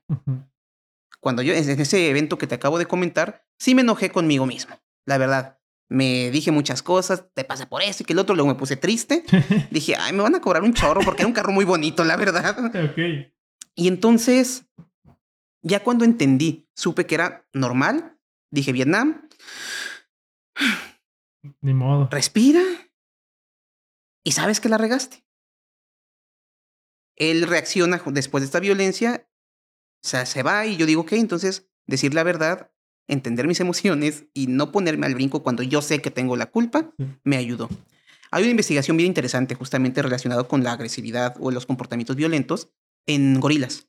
Cuando 1.19 1.41
yo, 1.41 1.53
en 1.53 1.81
ese 1.81 2.09
evento 2.09 2.37
que 2.37 2.47
te 2.47 2.55
acabo 2.55 2.77
de 2.77 2.85
comentar, 2.85 3.45
sí 3.57 3.73
me 3.73 3.81
enojé 3.81 4.11
conmigo 4.11 4.45
mismo. 4.45 4.79
La 5.05 5.17
verdad 5.17 5.59
me 5.89 6.29
dije 6.31 6.51
muchas 6.51 6.83
cosas, 6.83 7.25
te 7.33 7.45
pasa 7.45 7.69
por 7.69 7.81
eso 7.81 8.03
y 8.03 8.05
que 8.05 8.13
el 8.13 8.19
otro, 8.19 8.35
luego 8.35 8.49
me 8.49 8.55
puse 8.55 8.75
triste. 8.75 9.23
dije, 9.71 9.95
ay, 9.97 10.13
me 10.13 10.21
van 10.21 10.35
a 10.35 10.41
cobrar 10.41 10.63
un 10.63 10.73
chorro 10.73 11.01
porque 11.03 11.21
era 11.21 11.27
un 11.27 11.33
carro 11.33 11.51
muy 11.51 11.65
bonito, 11.65 12.03
la 12.03 12.15
verdad. 12.15 12.55
Ok. 12.87 13.33
Y 13.75 13.87
entonces, 13.87 14.65
ya 15.61 15.83
cuando 15.83 16.03
entendí, 16.03 16.67
supe 16.75 17.05
que 17.05 17.15
era 17.15 17.47
normal, 17.53 18.17
dije, 18.51 18.71
Vietnam. 18.71 19.29
Ni 21.61 21.73
modo. 21.73 22.07
Respira. 22.11 22.61
Y 24.23 24.31
sabes 24.31 24.59
que 24.59 24.69
la 24.69 24.77
regaste. 24.77 25.26
Él 27.17 27.43
reacciona 27.47 28.01
después 28.05 28.41
de 28.41 28.45
esta 28.45 28.59
violencia, 28.59 29.27
o 30.03 30.07
sea, 30.07 30.25
se 30.25 30.43
va 30.43 30.65
y 30.65 30.77
yo 30.77 30.85
digo, 30.85 31.01
ok, 31.01 31.13
entonces 31.13 31.67
decir 31.85 32.13
la 32.13 32.23
verdad 32.23 32.71
entender 33.07 33.47
mis 33.47 33.59
emociones 33.59 34.25
y 34.33 34.47
no 34.47 34.71
ponerme 34.71 35.05
al 35.05 35.15
brinco 35.15 35.43
cuando 35.43 35.63
yo 35.63 35.81
sé 35.81 35.99
que 36.01 36.11
tengo 36.11 36.35
la 36.35 36.47
culpa, 36.47 36.93
me 37.23 37.37
ayudó. 37.37 37.69
Hay 38.31 38.43
una 38.43 38.51
investigación 38.51 38.97
bien 38.97 39.07
interesante 39.07 39.55
justamente 39.55 40.01
relacionada 40.01 40.43
con 40.43 40.63
la 40.63 40.73
agresividad 40.73 41.35
o 41.39 41.51
los 41.51 41.65
comportamientos 41.65 42.15
violentos 42.15 42.69
en 43.05 43.39
gorilas. 43.39 43.87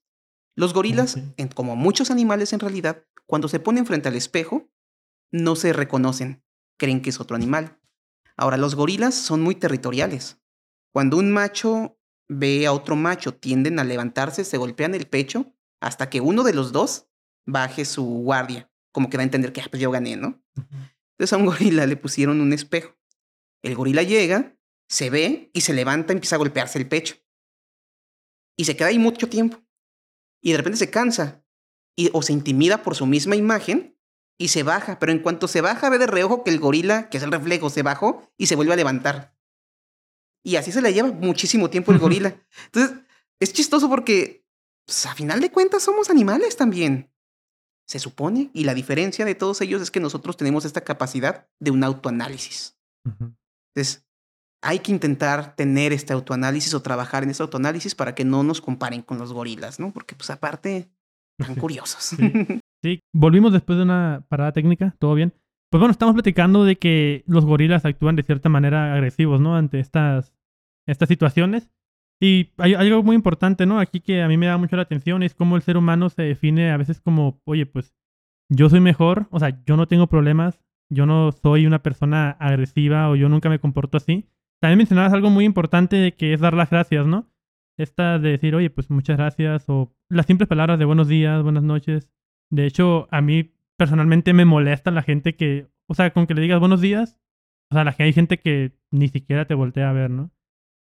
Los 0.55 0.73
gorilas, 0.75 1.19
como 1.55 1.77
muchos 1.77 2.11
animales 2.11 2.53
en 2.53 2.61
realidad, 2.61 3.05
cuando 3.27 3.49
se 3.49 3.61
ponen 3.61 3.87
frente 3.87 4.09
al 4.09 4.17
espejo, 4.17 4.69
no 5.31 5.57
se 5.57 5.73
reconocen, 5.73 6.43
creen 6.77 7.03
que 7.03 7.11
es 7.11 7.21
otro 7.21 7.37
animal. 7.37 7.79
Ahora, 8.37 8.57
los 8.57 8.75
gorilas 8.75 9.15
son 9.15 9.41
muy 9.43 9.57
territoriales. 9.57 10.39
Cuando 10.93 11.17
un 11.17 11.31
macho 11.33 11.98
ve 12.29 12.67
a 12.67 12.73
otro 12.73 12.97
macho, 12.97 13.35
tienden 13.35 13.79
a 13.79 13.85
levantarse, 13.85 14.45
se 14.45 14.59
golpean 14.59 14.95
el 14.95 15.07
pecho 15.07 15.53
hasta 15.81 16.11
que 16.11 16.21
uno 16.21 16.43
de 16.43 16.55
los 16.55 16.73
dos 16.73 17.09
baje 17.47 17.85
su 17.85 18.05
guardia 18.05 18.71
como 18.99 19.11
que 19.11 19.17
da 19.17 19.23
a 19.23 19.25
entender 19.25 19.53
que 19.53 19.61
ah, 19.61 19.67
pues 19.71 19.81
yo 19.81 19.93
gané, 19.93 20.17
¿no? 20.17 20.43
Entonces 21.13 21.33
a 21.33 21.37
un 21.37 21.47
gorila 21.47 21.87
le 21.87 21.97
pusieron 21.97 22.41
un 22.41 22.53
espejo. 22.53 22.97
El 23.63 23.77
gorila 23.77 24.03
llega, 24.03 24.59
se 24.89 25.09
ve 25.09 25.51
y 25.53 25.61
se 25.61 25.73
levanta, 25.73 26.13
empieza 26.13 26.35
a 26.35 26.39
golpearse 26.39 26.79
el 26.79 26.89
pecho. 26.89 27.15
Y 28.57 28.65
se 28.65 28.77
queda 28.77 28.89
ahí 28.89 28.99
mucho 28.99 29.29
tiempo. 29.29 29.59
Y 30.43 30.51
de 30.51 30.57
repente 30.57 30.79
se 30.79 30.91
cansa 30.91 31.45
y, 31.97 32.11
o 32.13 32.23
se 32.23 32.33
intimida 32.33 32.83
por 32.83 32.97
su 32.97 33.07
misma 33.07 33.37
imagen 33.37 33.97
y 34.37 34.49
se 34.49 34.65
baja. 34.65 34.99
Pero 34.99 35.13
en 35.13 35.21
cuanto 35.21 35.47
se 35.47 35.61
baja, 35.61 35.91
ve 35.91 35.99
de 35.99 36.09
reojo 36.09 36.43
que 36.43 36.51
el 36.51 36.59
gorila, 36.59 37.09
que 37.09 37.19
es 37.19 37.23
el 37.23 37.31
reflejo, 37.31 37.71
se 37.71 37.85
bajó 37.85 38.33
y 38.37 38.47
se 38.47 38.57
vuelve 38.57 38.73
a 38.73 38.77
levantar. 38.77 39.38
Y 40.45 40.57
así 40.57 40.73
se 40.73 40.83
le 40.83 40.93
lleva 40.93 41.11
muchísimo 41.13 41.69
tiempo 41.71 41.93
el 41.93 41.99
gorila. 41.99 42.35
Entonces, 42.67 42.99
es 43.41 43.53
chistoso 43.53 43.89
porque, 43.89 44.47
pues, 44.87 45.07
a 45.07 45.15
final 45.15 45.41
de 45.41 45.51
cuentas, 45.51 45.83
somos 45.83 46.11
animales 46.11 46.57
también 46.57 47.11
se 47.89 47.99
supone, 47.99 48.51
y 48.53 48.65
la 48.65 48.75
diferencia 48.75 49.25
de 49.25 49.35
todos 49.35 49.63
ellos 49.63 49.81
es 49.81 49.91
que 49.91 49.99
nosotros 49.99 50.37
tenemos 50.37 50.67
esta 50.67 50.83
capacidad 50.83 51.49
de 51.59 51.71
un 51.71 51.83
autoanálisis. 51.83 52.79
Entonces, 53.05 54.07
hay 54.63 54.81
que 54.81 54.93
intentar 54.93 55.57
tener 55.57 55.95
este 55.95 56.13
autoanálisis 56.13 56.75
o 56.75 56.83
trabajar 56.83 57.23
en 57.23 57.31
este 57.31 57.43
autoanálisis 57.43 57.95
para 57.95 58.15
que 58.15 58.27
no 58.27 58.43
nos 58.43 58.61
comparen 58.61 59.01
con 59.01 59.19
los 59.19 59.33
gorilas, 59.33 59.81
¿no? 59.81 59.91
Porque, 59.91 60.15
pues, 60.15 60.29
aparte, 60.29 60.91
son 61.39 61.55
curiosos. 61.57 62.15
Sí. 62.83 63.01
volvimos 63.15 63.55
después 63.55 63.79
de 63.79 63.85
una 63.85 64.23
parada 64.29 64.53
técnica, 64.53 64.95
todo 64.99 65.15
bien. 65.15 65.33
Pues 65.71 65.81
bueno, 65.81 65.93
estamos 65.93 66.15
platicando 66.15 66.65
de 66.65 66.77
que 66.77 67.25
los 67.27 67.45
gorilas 67.45 67.85
actúan 67.85 68.17
de 68.17 68.23
cierta 68.23 68.49
manera 68.49 68.95
agresivos, 68.95 69.41
¿no? 69.41 69.55
Ante 69.55 69.81
estas, 69.81 70.35
estas 70.87 71.09
situaciones. 71.09 71.71
Y 72.21 72.53
hay, 72.57 72.75
algo 72.75 73.03
muy 73.03 73.15
importante, 73.15 73.67
¿no? 73.67 73.79
Aquí 73.79 74.01
que 74.01 74.23
a 74.23 74.29
mí 74.29 74.37
me 74.37 74.47
da 74.47 74.57
mucho 74.57 74.77
la 74.77 74.83
atención 74.83 75.23
es 75.23 75.35
cómo 75.35 75.57
el 75.57 75.63
ser 75.63 75.77
humano 75.77 76.09
se 76.09 76.23
define 76.23 76.71
a 76.71 76.77
veces 76.79 77.01
como, 77.01 77.41
oye, 77.45 77.67
pues 77.67 77.95
yo 78.51 78.71
soy 78.71 78.81
mejor, 78.81 79.29
o 79.31 79.39
sea, 79.39 79.63
yo 79.67 79.77
no 79.77 79.87
tengo 79.87 80.07
problemas, 80.07 80.59
yo 80.91 81.05
no 81.05 81.33
soy 81.33 81.67
una 81.67 81.83
persona 81.83 82.31
agresiva 82.41 83.11
o 83.11 83.15
yo 83.15 83.29
nunca 83.29 83.51
me 83.51 83.61
comporto 83.61 83.99
así. 83.99 84.27
También 84.61 84.79
mencionabas 84.79 85.13
algo 85.13 85.29
muy 85.31 85.45
importante 85.45 85.97
de 85.97 86.13
que 86.15 86.33
es 86.33 86.41
dar 86.41 86.55
las 86.55 86.71
gracias, 86.71 87.07
¿no? 87.07 87.31
Esta 87.77 88.19
de 88.19 88.31
decir, 88.31 88.55
oye, 88.55 88.71
pues 88.71 88.91
muchas 88.91 89.19
gracias 89.19 89.69
o 89.69 89.95
las 90.09 90.27
simples 90.27 90.49
palabras 90.49 90.79
de 90.79 90.87
buenos 90.87 91.09
días, 91.09 91.43
buenas 91.43 91.63
noches. 91.63 92.11
De 92.51 92.67
hecho, 92.67 93.07
a 93.11 93.21
mí 93.21 93.53
personalmente 93.79 94.35
me 94.35 94.45
molesta 94.45 94.91
la 94.91 95.03
gente 95.03 95.37
que, 95.37 95.69
o 95.89 95.95
sea, 95.95 96.13
con 96.13 96.27
que 96.27 96.35
le 96.35 96.43
digas 96.43 96.61
buenos 96.61 96.81
días, 96.81 97.19
o 97.71 97.75
sea, 97.75 97.85
la 97.85 97.93
que 97.93 98.03
hay 98.03 98.13
gente 98.13 98.39
que 98.39 98.77
ni 98.91 99.09
siquiera 99.09 99.47
te 99.47 99.55
voltea 99.55 99.89
a 99.89 99.93
ver, 99.93 100.11
¿no? 100.11 100.31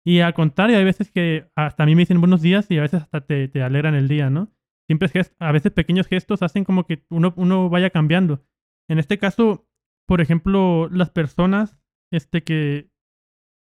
Y 0.05 0.21
al 0.21 0.33
contrario, 0.33 0.79
hay 0.79 0.85
veces 0.85 1.11
que 1.11 1.51
hasta 1.55 1.83
a 1.83 1.87
mí 1.87 1.95
me 1.95 2.03
dicen 2.03 2.21
buenos 2.21 2.41
días 2.41 2.71
y 2.71 2.79
a 2.79 2.83
veces 2.83 3.03
hasta 3.03 3.21
te, 3.21 3.49
te 3.49 3.63
alegran 3.63 3.95
el 3.95 4.09
día, 4.09 4.31
¿no? 4.31 4.51
Siempre 4.89 5.11
es 5.13 5.35
a 5.39 5.53
veces 5.53 5.73
pequeños 5.73 6.09
gestos 6.09 6.43
hacen 6.43 6.65
como 6.65 6.87
que 6.87 7.05
uno, 7.11 7.35
uno 7.37 7.69
vaya 7.69 7.91
cambiando. 7.91 8.43
En 8.89 8.99
este 8.99 9.19
caso, 9.19 9.69
por 10.09 10.23
ejemplo, 10.23 10.89
las 10.89 11.11
personas 11.11 11.79
este, 12.11 12.43
que, 12.43 12.91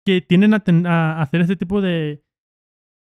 que 0.05 0.21
tienden 0.21 0.53
a, 0.53 0.61
a 0.85 1.21
hacer 1.21 1.41
ese 1.41 1.55
tipo 1.55 1.81
de, 1.81 2.23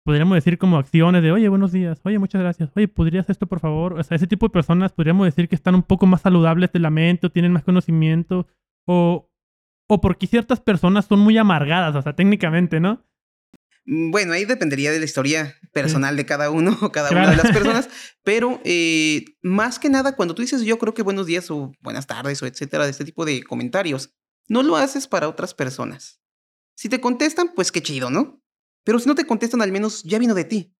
podríamos 0.03 0.35
decir 0.35 0.57
como 0.57 0.77
acciones 0.77 1.23
de, 1.23 1.31
oye, 1.31 1.47
buenos 1.49 1.71
días, 1.71 1.99
oye, 2.03 2.19
muchas 2.19 2.41
gracias, 2.41 2.69
oye, 2.75 2.87
¿podrías 2.87 3.29
esto 3.29 3.47
por 3.47 3.59
favor? 3.59 3.93
O 3.93 4.03
sea, 4.03 4.15
ese 4.15 4.27
tipo 4.27 4.47
de 4.47 4.51
personas 4.51 4.91
podríamos 4.91 5.25
decir 5.25 5.47
que 5.47 5.55
están 5.55 5.75
un 5.75 5.83
poco 5.83 6.05
más 6.05 6.21
saludables 6.21 6.71
de 6.71 6.79
la 6.79 6.89
mente, 6.89 7.27
o 7.27 7.31
tienen 7.31 7.53
más 7.53 7.63
conocimiento, 7.63 8.47
o, 8.85 9.29
o 9.87 10.01
porque 10.01 10.27
ciertas 10.27 10.59
personas 10.59 11.05
son 11.05 11.19
muy 11.19 11.37
amargadas, 11.37 11.95
o 11.95 12.01
sea, 12.01 12.15
técnicamente, 12.15 12.79
¿no? 12.79 13.05
Mm, 13.85 14.11
bueno, 14.11 14.33
ahí 14.33 14.45
dependería 14.45 14.91
de 14.91 14.99
la 14.99 15.05
historia 15.05 15.55
personal 15.71 16.15
de 16.15 16.25
cada 16.25 16.49
uno 16.49 16.77
o 16.81 16.91
cada 16.91 17.11
una 17.11 17.31
de 17.31 17.37
las 17.37 17.51
personas, 17.53 17.89
pero 18.23 18.61
eh, 18.63 19.25
más 19.41 19.79
que 19.79 19.89
nada 19.89 20.15
cuando 20.15 20.35
tú 20.35 20.41
dices 20.41 20.63
yo 20.63 20.77
creo 20.79 20.93
que 20.93 21.01
buenos 21.01 21.27
días 21.27 21.49
o 21.51 21.73
buenas 21.81 22.07
tardes 22.07 22.41
o 22.41 22.45
etcétera, 22.45 22.85
de 22.85 22.91
este 22.91 23.05
tipo 23.05 23.25
de 23.25 23.43
comentarios, 23.43 24.13
no 24.47 24.63
lo 24.63 24.75
haces 24.75 25.07
para 25.07 25.29
otras 25.29 25.53
personas. 25.53 26.19
Si 26.75 26.89
te 26.89 26.99
contestan, 26.99 27.51
pues 27.55 27.71
qué 27.71 27.81
chido, 27.81 28.09
¿no? 28.09 28.42
Pero 28.83 28.99
si 28.99 29.07
no 29.07 29.15
te 29.15 29.25
contestan, 29.25 29.61
al 29.61 29.71
menos 29.71 30.03
ya 30.03 30.19
vino 30.19 30.33
de 30.33 30.43
ti. 30.43 30.75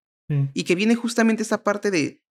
Y 0.56 0.64
que 0.64 0.74
viene 0.74 0.96
justamente 0.96 1.44
esa 1.44 1.64
parte 1.64 1.92
de 1.92 2.24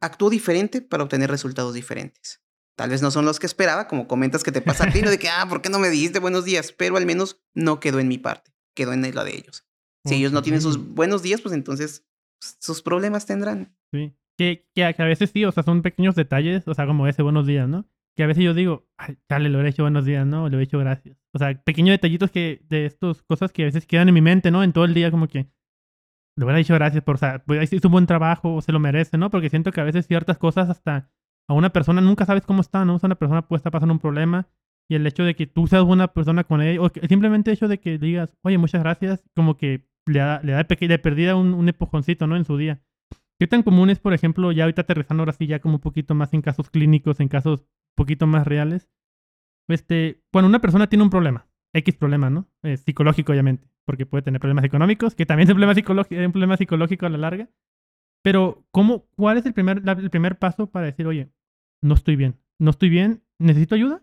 actúo 0.00 0.28
diferente 0.28 0.80
para 0.80 1.04
obtener 1.04 1.30
resultados 1.30 1.72
diferentes. 1.72 2.42
Tal 2.76 2.90
vez 2.90 3.00
no 3.00 3.12
son 3.12 3.24
los 3.24 3.38
que 3.38 3.46
esperaba, 3.46 3.86
como 3.86 4.08
comentas 4.08 4.42
que 4.42 4.50
te 4.50 4.60
pasa 4.60 4.84
a 4.84 4.92
ti, 4.92 5.02
¿no? 5.02 5.10
de 5.10 5.18
que, 5.18 5.28
ah, 5.30 5.46
¿por 5.48 5.62
qué 5.62 5.70
no 5.70 5.78
me 5.78 5.88
dijiste 5.88 6.18
buenos 6.18 6.44
días? 6.44 6.72
Pero 6.72 6.96
al 6.96 7.06
menos 7.06 7.40
no 7.54 7.78
quedó 7.78 8.00
en 8.00 8.08
mi 8.08 8.18
parte, 8.18 8.52
quedó 8.74 8.92
en 8.92 9.02
la 9.14 9.24
de 9.24 9.36
ellos. 9.36 9.66
Si 10.04 10.14
ellos 10.14 10.32
no 10.32 10.42
tienen 10.42 10.62
sus 10.62 10.78
buenos 10.78 11.22
días, 11.22 11.40
pues 11.40 11.54
entonces 11.54 12.04
pues, 12.38 12.56
sus 12.60 12.82
problemas 12.82 13.26
tendrán. 13.26 13.76
Sí. 13.92 14.14
Que, 14.36 14.68
que, 14.74 14.84
a 14.84 15.04
veces 15.04 15.30
sí, 15.32 15.44
o 15.44 15.52
sea, 15.52 15.62
son 15.62 15.82
pequeños 15.82 16.14
detalles, 16.14 16.68
o 16.68 16.74
sea, 16.74 16.86
como 16.86 17.06
ese 17.06 17.22
buenos 17.22 17.46
días, 17.46 17.68
¿no? 17.68 17.88
Que 18.16 18.22
a 18.24 18.26
veces 18.26 18.44
yo 18.44 18.54
digo, 18.54 18.88
ay, 18.96 19.18
dale, 19.28 19.50
le 19.50 19.60
he 19.60 19.68
hecho 19.68 19.82
buenos 19.82 20.06
días, 20.06 20.26
¿no? 20.26 20.48
Le 20.48 20.56
he 20.58 20.62
hecho 20.62 20.78
gracias. 20.78 21.18
O 21.34 21.38
sea, 21.38 21.54
pequeños 21.62 21.92
detallitos 21.92 22.30
que, 22.30 22.64
de 22.68 22.86
estas 22.86 23.22
cosas 23.22 23.52
que 23.52 23.62
a 23.62 23.66
veces 23.66 23.86
quedan 23.86 24.08
en 24.08 24.14
mi 24.14 24.22
mente, 24.22 24.50
¿no? 24.50 24.62
En 24.62 24.72
todo 24.72 24.86
el 24.86 24.94
día, 24.94 25.10
como 25.10 25.28
que, 25.28 25.50
le 26.36 26.44
hubiera 26.44 26.58
dicho 26.58 26.74
gracias 26.74 27.02
por, 27.04 27.16
o 27.16 27.18
sea, 27.18 27.42
pues, 27.44 27.72
hizo 27.72 27.88
un 27.88 27.92
buen 27.92 28.06
trabajo, 28.06 28.54
o 28.54 28.62
se 28.62 28.72
lo 28.72 28.80
merece, 28.80 29.18
¿no? 29.18 29.30
Porque 29.30 29.50
siento 29.50 29.70
que 29.70 29.80
a 29.80 29.84
veces 29.84 30.06
ciertas 30.06 30.38
cosas 30.38 30.70
hasta 30.70 31.10
a 31.48 31.54
una 31.54 31.70
persona 31.70 32.00
nunca 32.00 32.24
sabes 32.24 32.44
cómo 32.44 32.60
está, 32.60 32.84
¿no? 32.84 32.96
O 32.96 32.98
sea, 32.98 33.08
una 33.08 33.14
persona 33.16 33.46
puede 33.46 33.58
estar 33.58 33.72
pasando 33.72 33.94
un 33.94 34.00
problema 34.00 34.48
y 34.88 34.94
el 34.94 35.06
hecho 35.06 35.24
de 35.24 35.34
que 35.34 35.46
tú 35.46 35.66
seas 35.66 35.84
buena 35.84 36.08
persona 36.08 36.44
con 36.44 36.62
ella, 36.62 36.80
o 36.80 36.90
simplemente 37.08 37.50
el 37.50 37.56
hecho 37.56 37.68
de 37.68 37.78
que 37.78 37.98
digas, 37.98 38.36
oye, 38.42 38.58
muchas 38.58 38.82
gracias, 38.82 39.24
como 39.34 39.56
que 39.56 39.86
le 40.06 40.20
da, 40.20 40.40
le 40.42 40.52
da 40.52 40.62
de 40.62 40.98
perdida 40.98 41.36
un, 41.36 41.54
un 41.54 41.68
empujoncito, 41.68 42.26
¿no? 42.26 42.36
En 42.36 42.44
su 42.44 42.56
día. 42.56 42.80
¿Qué 43.38 43.46
tan 43.46 43.62
común 43.62 43.90
es, 43.90 43.98
por 43.98 44.14
ejemplo, 44.14 44.50
ya 44.52 44.64
ahorita 44.64 44.82
aterrizando 44.82 45.22
ahora 45.22 45.32
sí 45.32 45.46
ya 45.46 45.60
como 45.60 45.74
un 45.74 45.80
poquito 45.80 46.14
más 46.14 46.32
en 46.32 46.40
casos 46.40 46.70
clínicos, 46.70 47.20
en 47.20 47.28
casos 47.28 47.66
poquito 47.96 48.26
más 48.26 48.46
reales? 48.46 48.88
Este, 49.68 50.22
cuando 50.32 50.48
una 50.48 50.60
persona 50.60 50.86
tiene 50.88 51.02
un 51.02 51.10
problema, 51.10 51.48
X 51.74 51.96
problema, 51.96 52.30
¿no? 52.30 52.48
psicológico, 52.76 53.32
obviamente, 53.32 53.68
porque 53.84 54.06
puede 54.06 54.22
tener 54.22 54.40
problemas 54.40 54.64
económicos, 54.64 55.14
que 55.14 55.26
también 55.26 55.48
es 55.48 55.54
un 55.54 55.60
problema, 55.60 56.26
un 56.26 56.32
problema 56.32 56.56
psicológico 56.56 57.06
a 57.06 57.08
la 57.08 57.18
larga. 57.18 57.50
Pero, 58.22 58.64
¿cómo, 58.70 59.08
¿cuál 59.16 59.38
es 59.38 59.46
el 59.46 59.54
primer, 59.54 59.82
el 59.86 60.10
primer 60.10 60.38
paso 60.38 60.70
para 60.70 60.86
decir, 60.86 61.06
oye, 61.06 61.30
no 61.82 61.94
estoy 61.94 62.16
bien, 62.16 62.40
no 62.58 62.70
estoy 62.70 62.88
bien, 62.88 63.22
necesito 63.38 63.74
ayuda? 63.74 64.02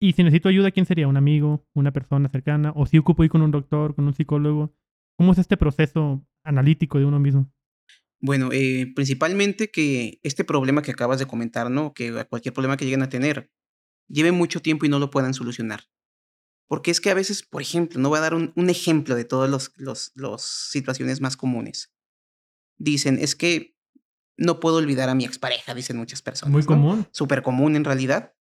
Y 0.00 0.12
si 0.12 0.22
necesito 0.22 0.48
ayuda, 0.48 0.70
¿quién 0.70 0.86
sería? 0.86 1.08
¿Un 1.08 1.16
amigo? 1.16 1.66
¿Una 1.74 1.92
persona 1.92 2.28
cercana? 2.28 2.72
¿O 2.76 2.86
si 2.86 2.98
ocupo 2.98 3.24
ir 3.24 3.30
con 3.30 3.42
un 3.42 3.50
doctor, 3.50 3.94
con 3.94 4.06
un 4.06 4.14
psicólogo? 4.14 4.72
¿Cómo 5.16 5.32
es 5.32 5.38
este 5.38 5.56
proceso 5.56 6.24
analítico 6.44 6.98
de 6.98 7.04
uno 7.04 7.18
mismo? 7.18 7.50
Bueno, 8.20 8.50
eh, 8.52 8.92
principalmente 8.94 9.70
que 9.70 10.18
este 10.22 10.44
problema 10.44 10.82
que 10.82 10.90
acabas 10.90 11.18
de 11.18 11.26
comentar, 11.26 11.70
¿no? 11.70 11.94
Que 11.94 12.24
cualquier 12.28 12.52
problema 12.52 12.76
que 12.76 12.84
lleguen 12.84 13.02
a 13.02 13.08
tener, 13.08 13.50
lleve 14.08 14.32
mucho 14.32 14.60
tiempo 14.60 14.86
y 14.86 14.88
no 14.88 14.98
lo 14.98 15.10
puedan 15.10 15.34
solucionar. 15.34 15.84
Porque 16.66 16.90
es 16.90 17.00
que 17.00 17.10
a 17.10 17.14
veces, 17.14 17.42
por 17.42 17.62
ejemplo, 17.62 18.00
no 18.00 18.08
voy 18.08 18.18
a 18.18 18.22
dar 18.22 18.34
un, 18.34 18.52
ejemplo 18.68 19.14
de 19.14 19.24
todas 19.24 19.50
las 19.50 19.72
los, 19.76 20.12
los 20.14 20.42
situaciones 20.42 21.20
más 21.20 21.36
comunes. 21.36 21.94
Dicen, 22.76 23.18
es 23.20 23.34
que 23.34 23.76
no 24.36 24.60
puedo 24.60 24.76
olvidar 24.76 25.08
a 25.08 25.14
mi 25.14 25.24
expareja, 25.24 25.74
dicen 25.74 25.96
muchas 25.96 26.20
personas. 26.20 26.52
Muy 26.52 26.64
común. 26.64 27.06
Súper 27.10 27.42
común 27.42 27.74
en 27.74 27.84
realidad. 27.84 28.34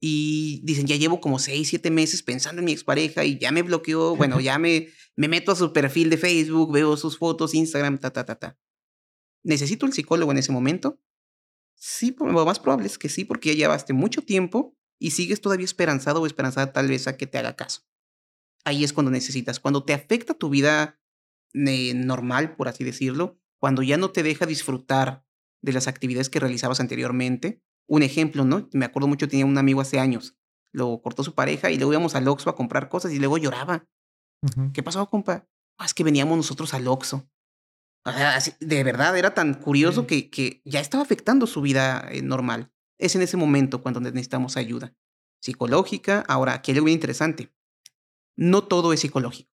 Y 0.00 0.62
dicen, 0.64 0.86
ya 0.86 0.96
llevo 0.96 1.20
como 1.20 1.38
seis, 1.38 1.68
siete 1.68 1.90
meses 1.90 2.22
pensando 2.22 2.60
en 2.60 2.66
mi 2.66 2.72
expareja 2.72 3.24
y 3.24 3.38
ya 3.38 3.50
me 3.50 3.62
bloqueó. 3.62 4.16
Bueno, 4.16 4.40
ya 4.40 4.58
me, 4.58 4.88
me 5.16 5.28
meto 5.28 5.52
a 5.52 5.56
su 5.56 5.72
perfil 5.72 6.10
de 6.10 6.18
Facebook, 6.18 6.72
veo 6.72 6.96
sus 6.96 7.16
fotos, 7.18 7.54
Instagram, 7.54 7.98
ta, 7.98 8.10
ta, 8.10 8.24
ta, 8.24 8.34
ta. 8.36 8.58
¿Necesito 9.42 9.86
el 9.86 9.92
psicólogo 9.92 10.32
en 10.32 10.38
ese 10.38 10.52
momento? 10.52 11.00
Sí, 11.74 12.14
lo 12.18 12.44
más 12.44 12.60
probable 12.60 12.86
es 12.86 12.98
que 12.98 13.08
sí, 13.08 13.24
porque 13.24 13.50
ya 13.50 13.54
llevaste 13.54 13.92
mucho 13.92 14.22
tiempo 14.22 14.76
y 14.98 15.12
sigues 15.12 15.40
todavía 15.40 15.64
esperanzado 15.64 16.20
o 16.20 16.26
esperanzada 16.26 16.72
tal 16.72 16.88
vez 16.88 17.06
a 17.06 17.16
que 17.16 17.26
te 17.26 17.38
haga 17.38 17.56
caso. 17.56 17.82
Ahí 18.64 18.84
es 18.84 18.92
cuando 18.92 19.10
necesitas. 19.10 19.60
Cuando 19.60 19.84
te 19.84 19.94
afecta 19.94 20.34
tu 20.34 20.50
vida 20.50 21.00
eh, 21.54 21.94
normal, 21.94 22.54
por 22.56 22.68
así 22.68 22.84
decirlo, 22.84 23.40
cuando 23.58 23.82
ya 23.82 23.96
no 23.96 24.10
te 24.10 24.22
deja 24.22 24.44
disfrutar 24.44 25.24
de 25.62 25.72
las 25.72 25.88
actividades 25.88 26.30
que 26.30 26.40
realizabas 26.40 26.80
anteriormente. 26.80 27.62
Un 27.86 28.02
ejemplo, 28.02 28.44
¿no? 28.44 28.68
Me 28.72 28.84
acuerdo 28.84 29.08
mucho, 29.08 29.28
tenía 29.28 29.46
un 29.46 29.58
amigo 29.58 29.80
hace 29.80 29.98
años. 29.98 30.36
Lo 30.72 31.00
cortó 31.02 31.24
su 31.24 31.34
pareja 31.34 31.70
y 31.70 31.76
luego 31.76 31.92
íbamos 31.92 32.14
al 32.14 32.28
Oxxo 32.28 32.50
a 32.50 32.54
comprar 32.54 32.88
cosas 32.88 33.12
y 33.12 33.18
luego 33.18 33.38
lloraba. 33.38 33.88
¿Qué 34.72 34.82
pasó, 34.82 35.08
compa? 35.08 35.48
Ah, 35.76 35.84
es 35.84 35.94
que 35.94 36.04
veníamos 36.04 36.36
nosotros 36.36 36.72
al 36.72 36.86
Oxxo. 36.88 37.28
De 38.60 38.84
verdad, 38.84 39.16
era 39.16 39.34
tan 39.34 39.54
curioso 39.54 40.06
que, 40.06 40.30
que, 40.30 40.62
ya 40.64 40.80
estaba 40.80 41.02
afectando 41.02 41.46
su 41.46 41.60
vida 41.60 42.08
eh, 42.10 42.22
normal. 42.22 42.72
Es 42.98 43.14
en 43.14 43.22
ese 43.22 43.36
momento 43.36 43.82
cuando 43.82 44.00
necesitamos 44.00 44.56
ayuda 44.56 44.94
psicológica. 45.40 46.24
Ahora, 46.28 46.54
aquí 46.54 46.70
hay 46.70 46.78
algo 46.78 46.88
interesante. 46.88 47.52
No 48.36 48.64
todo 48.64 48.92
es 48.92 49.00
psicológico. 49.00 49.50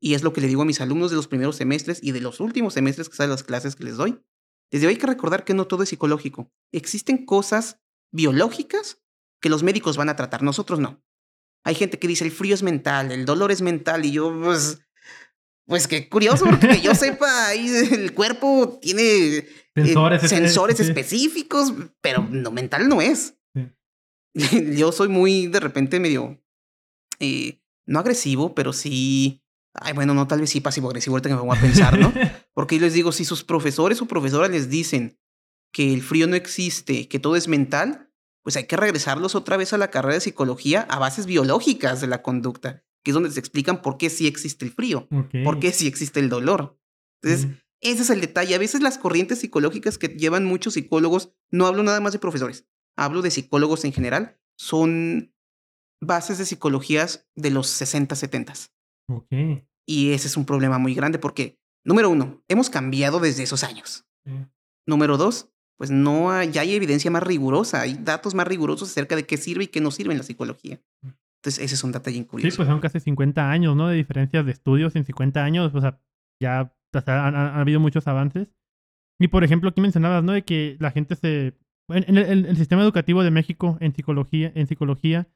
Y 0.00 0.14
es 0.14 0.22
lo 0.22 0.32
que 0.32 0.40
le 0.40 0.48
digo 0.48 0.62
a 0.62 0.66
mis 0.66 0.80
alumnos 0.80 1.10
de 1.10 1.16
los 1.16 1.28
primeros 1.28 1.56
semestres 1.56 2.00
y 2.02 2.12
de 2.12 2.20
los 2.20 2.40
últimos 2.40 2.74
semestres 2.74 3.08
que 3.08 3.16
salen 3.16 3.30
las 3.30 3.42
clases 3.42 3.76
que 3.76 3.84
les 3.84 3.96
doy. 3.96 4.22
Desde 4.70 4.86
hoy 4.86 4.94
hay 4.94 4.98
que 4.98 5.06
recordar 5.06 5.44
que 5.44 5.54
no 5.54 5.66
todo 5.66 5.82
es 5.82 5.88
psicológico. 5.88 6.52
Existen 6.72 7.24
cosas 7.24 7.80
biológicas 8.12 9.02
que 9.40 9.48
los 9.48 9.62
médicos 9.62 9.96
van 9.96 10.08
a 10.08 10.16
tratar, 10.16 10.42
nosotros 10.42 10.78
no. 10.78 11.02
Hay 11.64 11.74
gente 11.74 11.98
que 11.98 12.08
dice 12.08 12.24
el 12.24 12.32
frío 12.32 12.54
es 12.54 12.62
mental, 12.62 13.12
el 13.12 13.24
dolor 13.24 13.50
es 13.50 13.62
mental 13.62 14.04
y 14.04 14.12
yo 14.12 14.38
pues 14.42 14.83
pues 15.66 15.88
qué 15.88 16.08
curioso 16.08 16.44
porque 16.44 16.68
que 16.68 16.80
yo 16.80 16.94
sepa 16.94 17.48
ahí 17.48 17.68
el 17.92 18.14
cuerpo 18.14 18.78
tiene 18.80 19.02
eh, 19.06 19.46
sensores, 20.20 20.80
específicos, 20.80 21.72
pero 22.00 22.26
no 22.30 22.50
mental 22.50 22.88
no 22.88 23.00
es. 23.00 23.36
yo 24.76 24.92
soy 24.92 25.08
muy 25.08 25.46
de 25.46 25.60
repente 25.60 26.00
medio 26.00 26.42
eh, 27.20 27.60
no 27.86 28.00
agresivo, 28.00 28.54
pero 28.54 28.72
sí 28.72 29.44
Ay, 29.74 29.92
bueno, 29.92 30.14
no, 30.14 30.28
tal 30.28 30.40
vez 30.40 30.50
sí 30.50 30.60
pasivo-agresivo, 30.60 31.16
ahorita 31.16 31.28
que 31.28 31.34
me 31.34 31.40
pongo 31.40 31.54
a 31.54 31.60
pensar, 31.60 31.98
¿no? 31.98 32.12
Porque 32.54 32.76
yo 32.76 32.82
les 32.82 32.94
digo, 32.94 33.10
si 33.10 33.24
sus 33.24 33.42
profesores 33.42 34.00
o 34.00 34.06
profesoras 34.06 34.50
les 34.50 34.70
dicen 34.70 35.18
que 35.72 35.92
el 35.92 36.02
frío 36.02 36.28
no 36.28 36.36
existe, 36.36 37.08
que 37.08 37.18
todo 37.18 37.34
es 37.34 37.48
mental, 37.48 38.12
pues 38.42 38.56
hay 38.56 38.66
que 38.66 38.76
regresarlos 38.76 39.34
otra 39.34 39.56
vez 39.56 39.72
a 39.72 39.78
la 39.78 39.90
carrera 39.90 40.14
de 40.14 40.20
psicología 40.20 40.82
a 40.82 41.00
bases 41.00 41.26
biológicas 41.26 42.00
de 42.00 42.06
la 42.06 42.22
conducta, 42.22 42.84
que 43.04 43.10
es 43.10 43.14
donde 43.14 43.30
se 43.30 43.38
explican 43.38 43.82
por 43.82 43.98
qué 43.98 44.10
sí 44.10 44.26
existe 44.26 44.64
el 44.64 44.72
frío, 44.72 45.06
por 45.44 45.60
qué 45.60 45.72
sí 45.72 45.86
existe 45.86 46.20
el 46.20 46.28
dolor. 46.28 46.80
Entonces, 47.22 47.50
ese 47.80 48.02
es 48.02 48.10
el 48.10 48.20
detalle. 48.20 48.54
A 48.54 48.58
veces 48.58 48.80
las 48.80 48.98
corrientes 48.98 49.40
psicológicas 49.40 49.98
que 49.98 50.08
llevan 50.08 50.46
muchos 50.46 50.74
psicólogos, 50.74 51.32
no 51.50 51.66
hablo 51.66 51.82
nada 51.82 52.00
más 52.00 52.14
de 52.14 52.18
profesores, 52.18 52.66
hablo 52.96 53.22
de 53.22 53.30
psicólogos 53.30 53.84
en 53.84 53.92
general, 53.92 54.40
son 54.56 55.34
bases 56.00 56.38
de 56.38 56.46
psicologías 56.46 57.28
de 57.36 57.50
los 57.50 57.68
60, 57.68 58.16
70. 58.16 58.54
Ok. 59.08 59.32
Y 59.86 60.12
ese 60.12 60.28
es 60.28 60.36
un 60.36 60.46
problema 60.46 60.78
muy 60.78 60.94
grande 60.94 61.18
porque, 61.18 61.60
número 61.84 62.08
uno, 62.08 62.42
hemos 62.48 62.70
cambiado 62.70 63.20
desde 63.20 63.42
esos 63.42 63.64
años. 63.64 64.06
Número 64.86 65.18
dos, 65.18 65.50
pues 65.76 65.90
no 65.90 66.30
hay, 66.30 66.50
ya 66.52 66.62
hay 66.62 66.74
evidencia 66.74 67.10
más 67.10 67.22
rigurosa, 67.22 67.82
hay 67.82 67.94
datos 67.94 68.34
más 68.34 68.46
rigurosos 68.46 68.90
acerca 68.90 69.16
de 69.16 69.26
qué 69.26 69.36
sirve 69.36 69.64
y 69.64 69.68
qué 69.68 69.80
no 69.80 69.90
sirve 69.90 70.12
en 70.12 70.18
la 70.18 70.24
psicología. 70.24 70.80
Entonces, 71.44 71.62
ese 71.62 71.74
es 71.74 71.84
un 71.84 71.92
detalle 71.92 72.26
curioso. 72.26 72.50
Sí, 72.50 72.56
pues 72.56 72.66
son 72.66 72.80
casi 72.80 73.00
50 73.00 73.50
años, 73.50 73.76
¿no? 73.76 73.88
De 73.88 73.96
diferencias 73.96 74.46
de 74.46 74.52
estudios 74.52 74.96
en 74.96 75.04
50 75.04 75.44
años, 75.44 75.74
o 75.74 75.80
sea, 75.82 76.00
ya 76.40 76.72
han, 76.94 77.36
habido 77.36 77.80
muchos 77.80 78.08
avances. 78.08 78.48
Y 79.18 79.28
por 79.28 79.44
ejemplo, 79.44 79.68
aquí 79.68 79.82
mencionabas, 79.82 80.24
¿no? 80.24 80.32
De 80.32 80.42
que 80.42 80.78
la 80.80 80.90
gente 80.90 81.16
se... 81.16 81.52
En, 81.88 82.16
el, 82.16 82.56
sistema 82.56 82.82
educativo 82.82 83.22
de 83.22 83.30
México, 83.30 83.76
en 83.82 83.94
psicología, 83.94 84.52
en 84.54 84.66
psicología, 84.66 85.28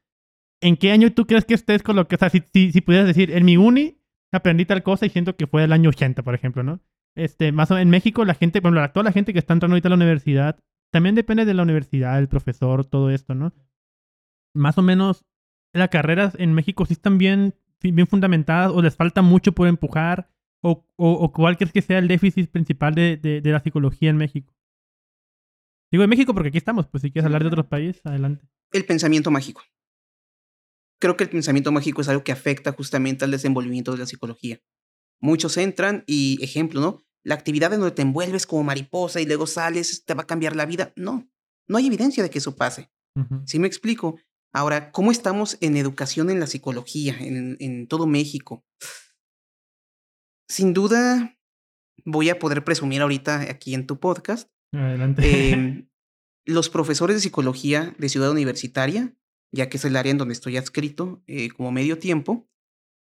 ¿En 0.61 0.77
qué 0.77 0.91
año 0.91 1.13
tú 1.13 1.27
crees 1.27 1.45
que 1.45 1.55
estés 1.55 1.85
con 1.85 1.95
lo 1.95 2.09
que, 2.09 2.17
o 2.17 2.19
sea, 2.19 2.31
si, 2.31 2.43
si, 2.53 2.81
pudieras 2.81 3.07
decir, 3.07 3.31
en 3.31 3.45
mi 3.45 3.57
uni 3.57 4.01
aprendí 4.33 4.65
tal 4.65 4.83
cosa 4.83 5.07
y 5.07 5.09
siento 5.09 5.37
que 5.37 5.47
fue 5.47 5.63
el 5.63 5.73
año 5.73 5.91
80, 5.91 6.25
por 6.25 6.35
ejemplo, 6.35 6.65
¿no? 6.65 6.81
Este, 7.15 7.53
más 7.53 7.71
o 7.71 7.75
menos 7.75 7.83
en 7.85 7.91
México 7.91 8.25
la 8.25 8.35
gente, 8.35 8.61
por 8.61 8.73
ejemplo, 8.73 8.93
toda 8.93 9.05
la 9.05 9.13
gente 9.13 9.33
que 9.33 9.39
está 9.39 9.53
entrando 9.53 9.75
ahorita 9.75 9.87
a 9.89 9.91
la 9.91 9.97
universidad, 9.97 10.59
también 10.91 11.15
depende 11.15 11.45
de 11.45 11.55
la 11.55 11.63
universidad, 11.63 12.19
el 12.19 12.29
profesor, 12.29 12.85
todo 12.85 13.11
esto, 13.11 13.37
¿no? 13.37 13.53
Más 14.53 14.79
o 14.79 14.83
menos 14.83 15.27
las 15.73 15.89
carreras 15.89 16.35
en 16.39 16.53
México 16.53 16.87
sí 16.87 16.95
están 16.95 17.19
bien, 17.19 17.55
bien 17.81 18.07
fundamentadas 18.07 18.73
o 18.73 18.83
les 18.83 18.97
falta 18.97 19.23
mucho 19.23 19.53
por 19.53 19.69
empujar 19.69 20.31
o, 20.61 20.85
o, 20.97 21.33
cuál 21.33 21.57
crees 21.57 21.73
que 21.73 21.83
sea 21.83 21.99
el 21.99 22.09
déficit 22.09 22.51
principal 22.51 22.95
de, 22.95 23.17
de, 23.17 23.41
de 23.41 23.51
la 23.53 23.61
psicología 23.61 24.11
en 24.11 24.17
México. 24.17 24.55
Digo 25.91 26.03
en 26.03 26.11
México 26.11 26.35
porque 26.35 26.49
aquí 26.49 26.59
estamos, 26.59 26.87
pues 26.89 27.03
si 27.03 27.11
quieres 27.11 27.27
hablar 27.27 27.43
de 27.43 27.49
otros 27.49 27.67
países, 27.67 28.05
adelante. 28.05 28.47
El 28.73 28.85
pensamiento 28.85 29.31
mágico 29.31 29.63
creo 30.99 31.17
que 31.17 31.25
el 31.25 31.31
pensamiento 31.31 31.73
mágico 31.73 32.01
es 32.01 32.09
algo 32.09 32.25
que 32.25 32.33
afecta 32.33 32.73
justamente 32.73 33.25
al 33.25 33.31
desenvolvimiento 33.31 33.93
de 33.93 33.99
la 33.99 34.07
psicología. 34.07 34.61
Muchos 35.21 35.57
entran 35.57 36.05
y, 36.07 36.43
ejemplo, 36.43 36.81
¿no? 36.81 37.03
La 37.23 37.35
actividad 37.35 37.73
en 37.73 37.81
donde 37.81 37.95
te 37.95 38.03
envuelves 38.03 38.47
como 38.47 38.65
mariposa 38.65 39.21
y 39.21 39.27
luego 39.27 39.47
sales, 39.47 40.05
te 40.05 40.15
va 40.15 40.23
a 40.23 40.27
cambiar 40.27 40.57
la 40.57 40.67
vida. 40.67 40.93
No, 40.97 41.29
no 41.67 41.79
hay 41.79 41.87
evidencia 41.87 42.23
de 42.23 42.31
que 42.31 42.39
eso 42.39 42.57
pase. 42.57 42.91
¿Sí 43.47 43.59
me 43.59 43.67
explico? 43.67 44.21
Ahora, 44.53 44.93
¿cómo 44.93 45.11
estamos 45.11 45.59
en 45.61 45.77
educación 45.77 46.31
en 46.31 46.41
la 46.41 46.47
psicología, 46.47 47.17
en, 47.21 47.57
en 47.61 47.87
todo 47.87 48.07
México? 48.07 48.65
Sin 50.49 50.73
duda, 50.73 51.39
voy 52.05 52.31
a 52.31 52.39
poder 52.39 52.65
presumir 52.65 53.03
ahorita 53.03 53.43
aquí 53.43 53.75
en 53.75 53.87
tu 53.87 54.01
podcast. 54.01 54.51
Adelante. 54.73 55.53
Em, 55.53 55.89
los 56.47 56.71
profesores 56.71 57.17
de 57.17 57.21
psicología 57.21 57.95
de 57.99 58.09
Ciudad 58.09 58.31
Universitaria 58.31 59.15
ya 59.53 59.69
que 59.69 59.77
es 59.79 59.85
el 59.85 59.97
área 59.97 60.11
en 60.11 60.19
donde 60.19 60.35
estoy 60.35 60.57
adscrito 60.57 61.23
eh, 61.27 61.51
como 61.51 61.73
medio 61.73 61.99
tiempo, 61.99 62.49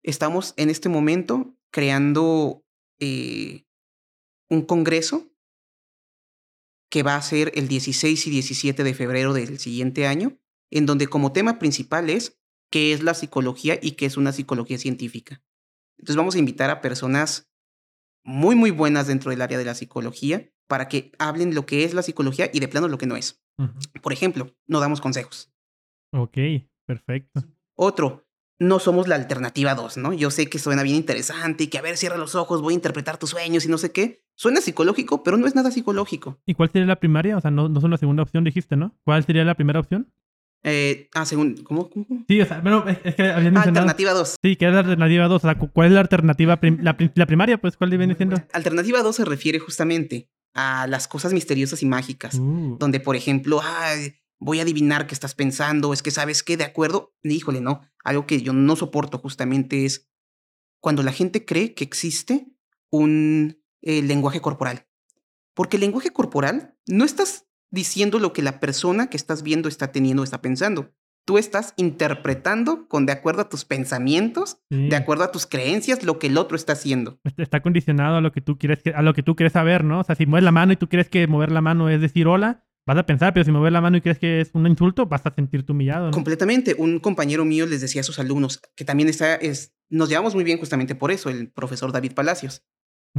estamos 0.03 0.53
en 0.57 0.69
este 0.69 0.89
momento 0.89 1.57
creando 1.71 2.65
eh, 2.99 3.65
un 4.49 4.63
congreso 4.63 5.31
que 6.89 7.03
va 7.03 7.15
a 7.15 7.21
ser 7.21 7.51
el 7.55 7.67
16 7.67 8.27
y 8.27 8.29
17 8.31 8.83
de 8.83 8.93
febrero 8.93 9.33
del 9.33 9.59
siguiente 9.59 10.07
año, 10.07 10.39
en 10.71 10.85
donde 10.85 11.07
como 11.07 11.31
tema 11.31 11.59
principal 11.59 12.09
es 12.09 12.39
qué 12.69 12.93
es 12.93 13.03
la 13.03 13.13
psicología 13.13 13.79
y 13.81 13.91
qué 13.91 14.05
es 14.05 14.17
una 14.17 14.31
psicología 14.31 14.77
científica. 14.77 15.41
Entonces 15.97 16.15
vamos 16.15 16.35
a 16.35 16.39
invitar 16.39 16.69
a 16.69 16.81
personas 16.81 17.49
muy, 18.23 18.55
muy 18.55 18.71
buenas 18.71 19.07
dentro 19.07 19.31
del 19.31 19.41
área 19.41 19.57
de 19.57 19.65
la 19.65 19.75
psicología 19.75 20.51
para 20.67 20.87
que 20.87 21.11
hablen 21.19 21.55
lo 21.55 21.65
que 21.65 21.83
es 21.83 21.93
la 21.93 22.03
psicología 22.03 22.49
y 22.53 22.59
de 22.59 22.67
plano 22.67 22.87
lo 22.87 22.97
que 22.97 23.07
no 23.07 23.15
es. 23.15 23.41
Por 24.01 24.13
ejemplo, 24.13 24.55
no 24.67 24.79
damos 24.79 25.01
consejos. 25.01 25.51
Ok, 26.11 26.37
perfecto. 26.85 27.43
Otro, 27.75 28.29
no 28.59 28.79
somos 28.79 29.07
la 29.07 29.15
alternativa 29.15 29.75
2, 29.75 29.97
¿no? 29.97 30.13
Yo 30.13 30.31
sé 30.31 30.49
que 30.49 30.59
suena 30.59 30.83
bien 30.83 30.95
interesante 30.95 31.65
y 31.65 31.67
que 31.67 31.77
a 31.77 31.81
ver, 31.81 31.97
cierra 31.97 32.17
los 32.17 32.35
ojos, 32.35 32.61
voy 32.61 32.73
a 32.73 32.75
interpretar 32.75 33.17
tus 33.17 33.31
sueños 33.31 33.65
y 33.65 33.69
no 33.69 33.77
sé 33.77 33.91
qué. 33.91 34.23
Suena 34.35 34.61
psicológico, 34.61 35.23
pero 35.23 35.37
no 35.37 35.47
es 35.47 35.55
nada 35.55 35.71
psicológico. 35.71 36.39
¿Y 36.45 36.53
cuál 36.53 36.69
sería 36.69 36.87
la 36.87 36.99
primaria? 36.99 37.35
O 37.35 37.41
sea, 37.41 37.51
no, 37.51 37.67
no 37.67 37.81
son 37.81 37.91
la 37.91 37.97
segunda 37.97 38.23
opción, 38.23 38.43
dijiste, 38.43 38.75
¿no? 38.77 38.95
¿Cuál 39.03 39.25
sería 39.25 39.43
la 39.43 39.55
primera 39.55 39.79
opción? 39.79 40.13
Eh, 40.63 41.09
ah, 41.13 41.25
según, 41.25 41.63
¿cómo, 41.63 41.89
¿cómo? 41.89 42.05
Sí, 42.27 42.41
o 42.41 42.45
sea, 42.45 42.59
bueno, 42.59 42.83
es, 42.87 43.15
que 43.15 43.23
habían 43.23 43.53
mencionado... 43.53 43.87
Alternativa 43.87 44.11
2. 44.13 44.35
Sí, 44.41 44.55
¿qué 44.55 44.67
es 44.67 44.73
la 44.73 44.79
alternativa 44.79 45.27
2? 45.27 45.35
O 45.35 45.39
sea, 45.39 45.55
¿cuál 45.55 45.87
es 45.87 45.93
la 45.93 46.01
alternativa, 46.01 46.59
la, 46.61 46.97
la, 47.15 47.25
primaria? 47.25 47.57
Pues, 47.59 47.77
¿cuál 47.77 47.97
viene 47.97 48.15
siendo? 48.15 48.35
Alternativa 48.51 49.01
2 49.01 49.15
se 49.15 49.25
refiere 49.25 49.59
justamente 49.59 50.29
a 50.53 50.87
las 50.87 51.07
cosas 51.07 51.33
misteriosas 51.33 51.81
y 51.81 51.85
mágicas. 51.85 52.35
Uh. 52.35 52.77
Donde, 52.77 52.99
por 52.99 53.15
ejemplo, 53.15 53.61
ay, 53.63 54.15
voy 54.39 54.59
a 54.59 54.63
adivinar 54.63 55.07
qué 55.07 55.13
estás 55.13 55.35
pensando, 55.35 55.93
es 55.93 56.01
que 56.01 56.11
sabes 56.11 56.43
qué, 56.43 56.57
de 56.57 56.63
acuerdo, 56.63 57.13
híjole, 57.23 57.61
no, 57.61 57.81
algo 58.03 58.25
que 58.25 58.41
yo 58.41 58.53
no 58.53 58.75
soporto 58.75 59.19
justamente 59.19 59.85
es 59.85 60.09
cuando 60.81 61.03
la 61.03 61.11
gente 61.11 61.45
cree 61.45 61.73
que 61.73 61.83
existe 61.83 62.47
un 62.89 63.61
eh, 63.81 64.01
lenguaje 64.01 64.41
corporal. 64.41 64.87
Porque 65.53 65.77
el 65.77 65.81
lenguaje 65.81 66.11
corporal 66.11 66.77
no 66.87 67.03
estás 67.03 67.48
diciendo 67.71 68.19
lo 68.19 68.33
que 68.33 68.41
la 68.41 68.59
persona 68.59 69.09
que 69.09 69.17
estás 69.17 69.43
viendo 69.43 69.69
está 69.69 69.91
teniendo, 69.91 70.23
está 70.23 70.41
pensando. 70.41 70.93
Tú 71.25 71.37
estás 71.37 71.73
interpretando 71.77 72.87
con 72.87 73.05
de 73.05 73.11
acuerdo 73.11 73.41
a 73.41 73.49
tus 73.49 73.63
pensamientos, 73.63 74.63
de 74.69 74.95
acuerdo 74.95 75.23
a 75.23 75.31
tus 75.31 75.45
creencias, 75.45 76.03
lo 76.03 76.17
que 76.17 76.27
el 76.27 76.37
otro 76.37 76.55
está 76.55 76.73
haciendo. 76.73 77.19
Está 77.37 77.61
condicionado 77.61 78.17
a 78.17 78.21
lo 78.21 78.31
que 78.31 78.41
tú 78.41 78.57
quieres, 78.57 78.79
a 78.95 79.03
lo 79.03 79.13
que 79.13 79.21
tú 79.21 79.35
quieres 79.35 79.53
saber, 79.53 79.83
¿no? 79.83 79.99
O 79.99 80.03
sea, 80.03 80.15
si 80.15 80.25
mueves 80.25 80.43
la 80.43 80.51
mano 80.51 80.73
y 80.73 80.77
tú 80.77 80.89
quieres 80.89 81.07
que 81.07 81.27
mover 81.27 81.51
la 81.51 81.61
mano 81.61 81.87
es 81.89 82.01
decir 82.01 82.25
hola, 82.25 82.65
vas 82.87 82.97
a 82.97 83.05
pensar, 83.05 83.33
pero 83.33 83.43
si 83.43 83.51
mueves 83.51 83.71
la 83.71 83.81
mano 83.81 83.97
y 83.97 84.01
crees 84.01 84.17
que 84.17 84.41
es 84.41 84.49
un 84.53 84.65
insulto, 84.65 85.05
vas 85.05 85.23
a 85.23 85.31
sentirte 85.31 85.71
humillado. 85.71 86.09
Completamente. 86.09 86.75
Un 86.75 86.99
compañero 86.99 87.45
mío 87.45 87.67
les 87.67 87.81
decía 87.81 88.01
a 88.01 88.03
sus 88.03 88.17
alumnos, 88.17 88.59
que 88.75 88.83
también 88.83 89.09
está, 89.09 89.35
es, 89.35 89.75
nos 89.89 90.09
llevamos 90.09 90.33
muy 90.33 90.43
bien 90.43 90.57
justamente 90.57 90.95
por 90.95 91.11
eso, 91.11 91.29
el 91.29 91.51
profesor 91.51 91.91
David 91.91 92.13
Palacios. 92.13 92.65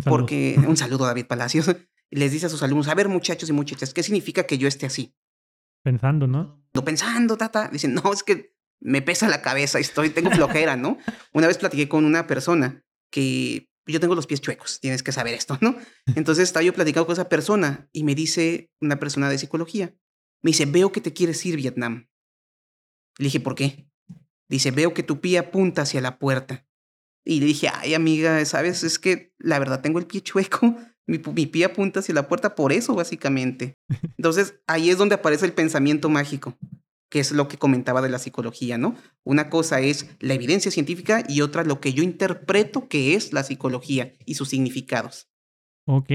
porque, 0.04 0.58
un 0.66 0.76
saludo 0.76 1.04
a 1.04 1.08
David 1.08 1.26
Palacios, 1.26 1.76
les 2.10 2.32
dice 2.32 2.46
a 2.46 2.48
sus 2.48 2.62
alumnos, 2.62 2.88
a 2.88 2.94
ver 2.94 3.08
muchachos 3.08 3.48
y 3.48 3.52
muchachas, 3.52 3.94
¿qué 3.94 4.02
significa 4.02 4.44
que 4.44 4.58
yo 4.58 4.68
esté 4.68 4.86
así? 4.86 5.14
Pensando, 5.82 6.26
¿no? 6.26 6.62
No 6.74 6.84
pensando, 6.84 7.36
tata. 7.36 7.68
Dicen, 7.68 7.94
no, 7.94 8.12
es 8.12 8.22
que 8.22 8.54
me 8.80 9.02
pesa 9.02 9.28
la 9.28 9.42
cabeza, 9.42 9.78
estoy, 9.78 10.10
tengo 10.10 10.30
flojera, 10.30 10.76
¿no? 10.76 10.98
Una 11.32 11.46
vez 11.46 11.58
platiqué 11.58 11.88
con 11.88 12.04
una 12.04 12.26
persona 12.26 12.84
que 13.10 13.70
yo 13.86 14.00
tengo 14.00 14.14
los 14.14 14.26
pies 14.26 14.40
chuecos, 14.40 14.80
tienes 14.80 15.02
que 15.02 15.12
saber 15.12 15.34
esto, 15.34 15.58
¿no? 15.60 15.76
Entonces 16.14 16.44
estaba 16.44 16.62
yo 16.62 16.72
platicando 16.72 17.06
con 17.06 17.14
esa 17.14 17.28
persona 17.28 17.88
y 17.92 18.04
me 18.04 18.14
dice 18.14 18.70
una 18.80 18.98
persona 18.98 19.28
de 19.28 19.38
psicología, 19.38 19.94
me 20.42 20.50
dice, 20.50 20.66
veo 20.66 20.92
que 20.92 21.00
te 21.00 21.12
quieres 21.12 21.44
ir 21.44 21.56
Vietnam. 21.56 22.08
Le 23.18 23.24
dije, 23.24 23.40
¿por 23.40 23.54
qué? 23.54 23.90
Dice, 24.48 24.70
veo 24.70 24.94
que 24.94 25.02
tu 25.02 25.20
pie 25.20 25.38
apunta 25.38 25.82
hacia 25.82 26.00
la 26.00 26.18
puerta. 26.18 26.66
Y 27.24 27.40
le 27.40 27.46
dije, 27.46 27.68
ay 27.72 27.94
amiga, 27.94 28.44
¿sabes? 28.44 28.82
Es 28.82 28.98
que 28.98 29.34
la 29.38 29.58
verdad 29.58 29.82
tengo 29.82 29.98
el 29.98 30.06
pie 30.06 30.22
chueco, 30.22 30.76
mi, 31.10 31.20
mi 31.34 31.46
pie 31.46 31.66
apunta 31.66 32.00
hacia 32.00 32.14
la 32.14 32.28
puerta 32.28 32.54
por 32.54 32.72
eso, 32.72 32.94
básicamente. 32.94 33.74
Entonces 34.16 34.54
ahí 34.66 34.90
es 34.90 34.98
donde 34.98 35.16
aparece 35.16 35.44
el 35.44 35.52
pensamiento 35.52 36.08
mágico 36.08 36.56
que 37.10 37.18
es 37.18 37.32
lo 37.32 37.48
que 37.48 37.58
comentaba 37.58 38.00
de 38.00 38.08
la 38.08 38.18
psicología, 38.18 38.78
¿no? 38.78 38.94
Una 39.24 39.50
cosa 39.50 39.80
es 39.80 40.16
la 40.20 40.34
evidencia 40.34 40.70
científica 40.70 41.24
y 41.28 41.40
otra 41.40 41.64
lo 41.64 41.80
que 41.80 41.92
yo 41.92 42.04
interpreto 42.04 42.88
que 42.88 43.14
es 43.14 43.32
la 43.32 43.42
psicología 43.42 44.12
y 44.24 44.34
sus 44.34 44.48
significados. 44.48 45.28
Ok, 45.86 46.08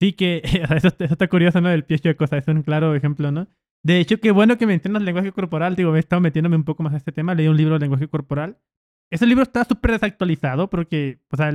sí 0.00 0.12
que 0.12 0.42
eso, 0.76 0.88
está 0.98 1.28
curioso, 1.28 1.60
¿no? 1.60 1.68
Del 1.68 1.84
pie 1.84 1.98
de 2.02 2.16
cosa, 2.16 2.36
es 2.36 2.48
un 2.48 2.62
claro 2.62 2.94
ejemplo, 2.94 3.30
¿no? 3.30 3.46
De 3.82 4.00
hecho, 4.00 4.18
qué 4.18 4.32
bueno 4.32 4.58
que 4.58 4.66
mencionas 4.66 5.02
lenguaje 5.02 5.32
corporal, 5.32 5.76
digo, 5.76 5.94
he 5.96 6.00
estado 6.00 6.20
metiéndome 6.20 6.56
un 6.56 6.64
poco 6.64 6.82
más 6.82 6.92
a 6.92 6.98
este 6.98 7.12
tema, 7.12 7.34
leí 7.34 7.46
un 7.46 7.56
libro 7.56 7.74
de 7.74 7.80
lenguaje 7.80 8.08
corporal. 8.08 8.58
Ese 9.10 9.26
libro 9.26 9.44
está 9.44 9.64
súper 9.64 9.92
desactualizado 9.92 10.68
porque, 10.68 11.20
o 11.30 11.36
sea, 11.36 11.50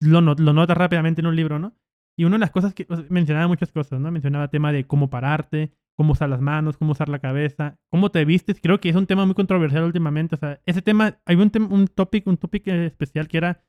lo 0.00 0.20
notas 0.22 0.76
rápidamente 0.76 1.20
en 1.20 1.26
un 1.26 1.36
libro, 1.36 1.58
¿no? 1.58 1.76
Y 2.18 2.24
una 2.24 2.34
de 2.34 2.40
las 2.40 2.50
cosas 2.50 2.74
que 2.74 2.84
mencionaba 3.10 3.46
muchas 3.46 3.70
cosas, 3.70 4.00
¿no? 4.00 4.10
Mencionaba 4.10 4.48
tema 4.48 4.72
de 4.72 4.84
cómo 4.84 5.08
pararte, 5.08 5.72
cómo 5.96 6.14
usar 6.14 6.28
las 6.28 6.40
manos, 6.40 6.76
cómo 6.76 6.90
usar 6.90 7.08
la 7.08 7.20
cabeza, 7.20 7.78
cómo 7.90 8.10
te 8.10 8.24
vistes. 8.24 8.60
Creo 8.60 8.80
que 8.80 8.88
es 8.88 8.96
un 8.96 9.06
tema 9.06 9.24
muy 9.24 9.36
controversial 9.36 9.84
últimamente. 9.84 10.34
O 10.34 10.38
sea, 10.38 10.60
ese 10.66 10.82
tema, 10.82 11.20
hay 11.26 11.36
un, 11.36 11.52
un 11.70 11.86
topic, 11.86 12.26
un 12.26 12.36
topic 12.36 12.66
especial 12.66 13.28
que 13.28 13.36
era 13.36 13.64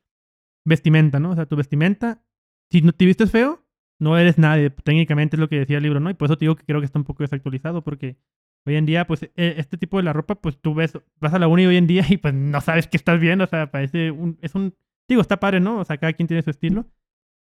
vestimenta, 0.66 1.20
¿no? 1.20 1.30
O 1.30 1.36
sea, 1.36 1.46
tu 1.46 1.56
vestimenta, 1.56 2.24
si 2.72 2.82
no 2.82 2.92
te 2.92 3.06
vistes 3.06 3.30
feo, 3.30 3.64
no 4.00 4.18
eres 4.18 4.40
nadie. 4.40 4.72
Técnicamente 4.72 5.36
es 5.36 5.40
lo 5.40 5.48
que 5.48 5.60
decía 5.60 5.78
el 5.78 5.84
libro, 5.84 6.00
¿no? 6.00 6.10
Y 6.10 6.16
por 6.16 6.26
eso 6.26 6.36
te 6.36 6.46
digo 6.46 6.56
que 6.56 6.66
creo 6.66 6.80
que 6.80 6.86
está 6.86 6.98
un 6.98 7.06
poco 7.06 7.22
desactualizado 7.22 7.84
porque 7.84 8.18
hoy 8.66 8.78
en 8.78 8.88
día, 8.88 9.06
pues, 9.06 9.22
e, 9.22 9.30
este 9.36 9.78
tipo 9.78 9.98
de 9.98 10.04
la 10.04 10.14
ropa, 10.14 10.34
pues 10.34 10.60
tú 10.60 10.74
ves, 10.74 10.98
vas 11.20 11.36
a 11.36 11.40
la 11.40 11.48
uni 11.48 11.68
hoy 11.68 11.78
en 11.78 11.86
día 11.86 12.04
y 12.10 12.18
pues 12.18 12.34
no 12.34 12.62
sabes 12.62 12.88
qué 12.88 12.98
estás 12.98 13.20
viendo. 13.20 13.44
O 13.44 13.48
sea, 13.48 13.70
parece 13.70 14.12
es 14.42 14.56
un, 14.56 14.74
digo, 15.08 15.22
está 15.22 15.40
padre, 15.40 15.60
¿no? 15.60 15.78
O 15.80 15.86
sea, 15.86 15.98
cada 15.98 16.14
quien 16.14 16.28
tiene 16.28 16.42
su 16.42 16.50
estilo. 16.50 16.88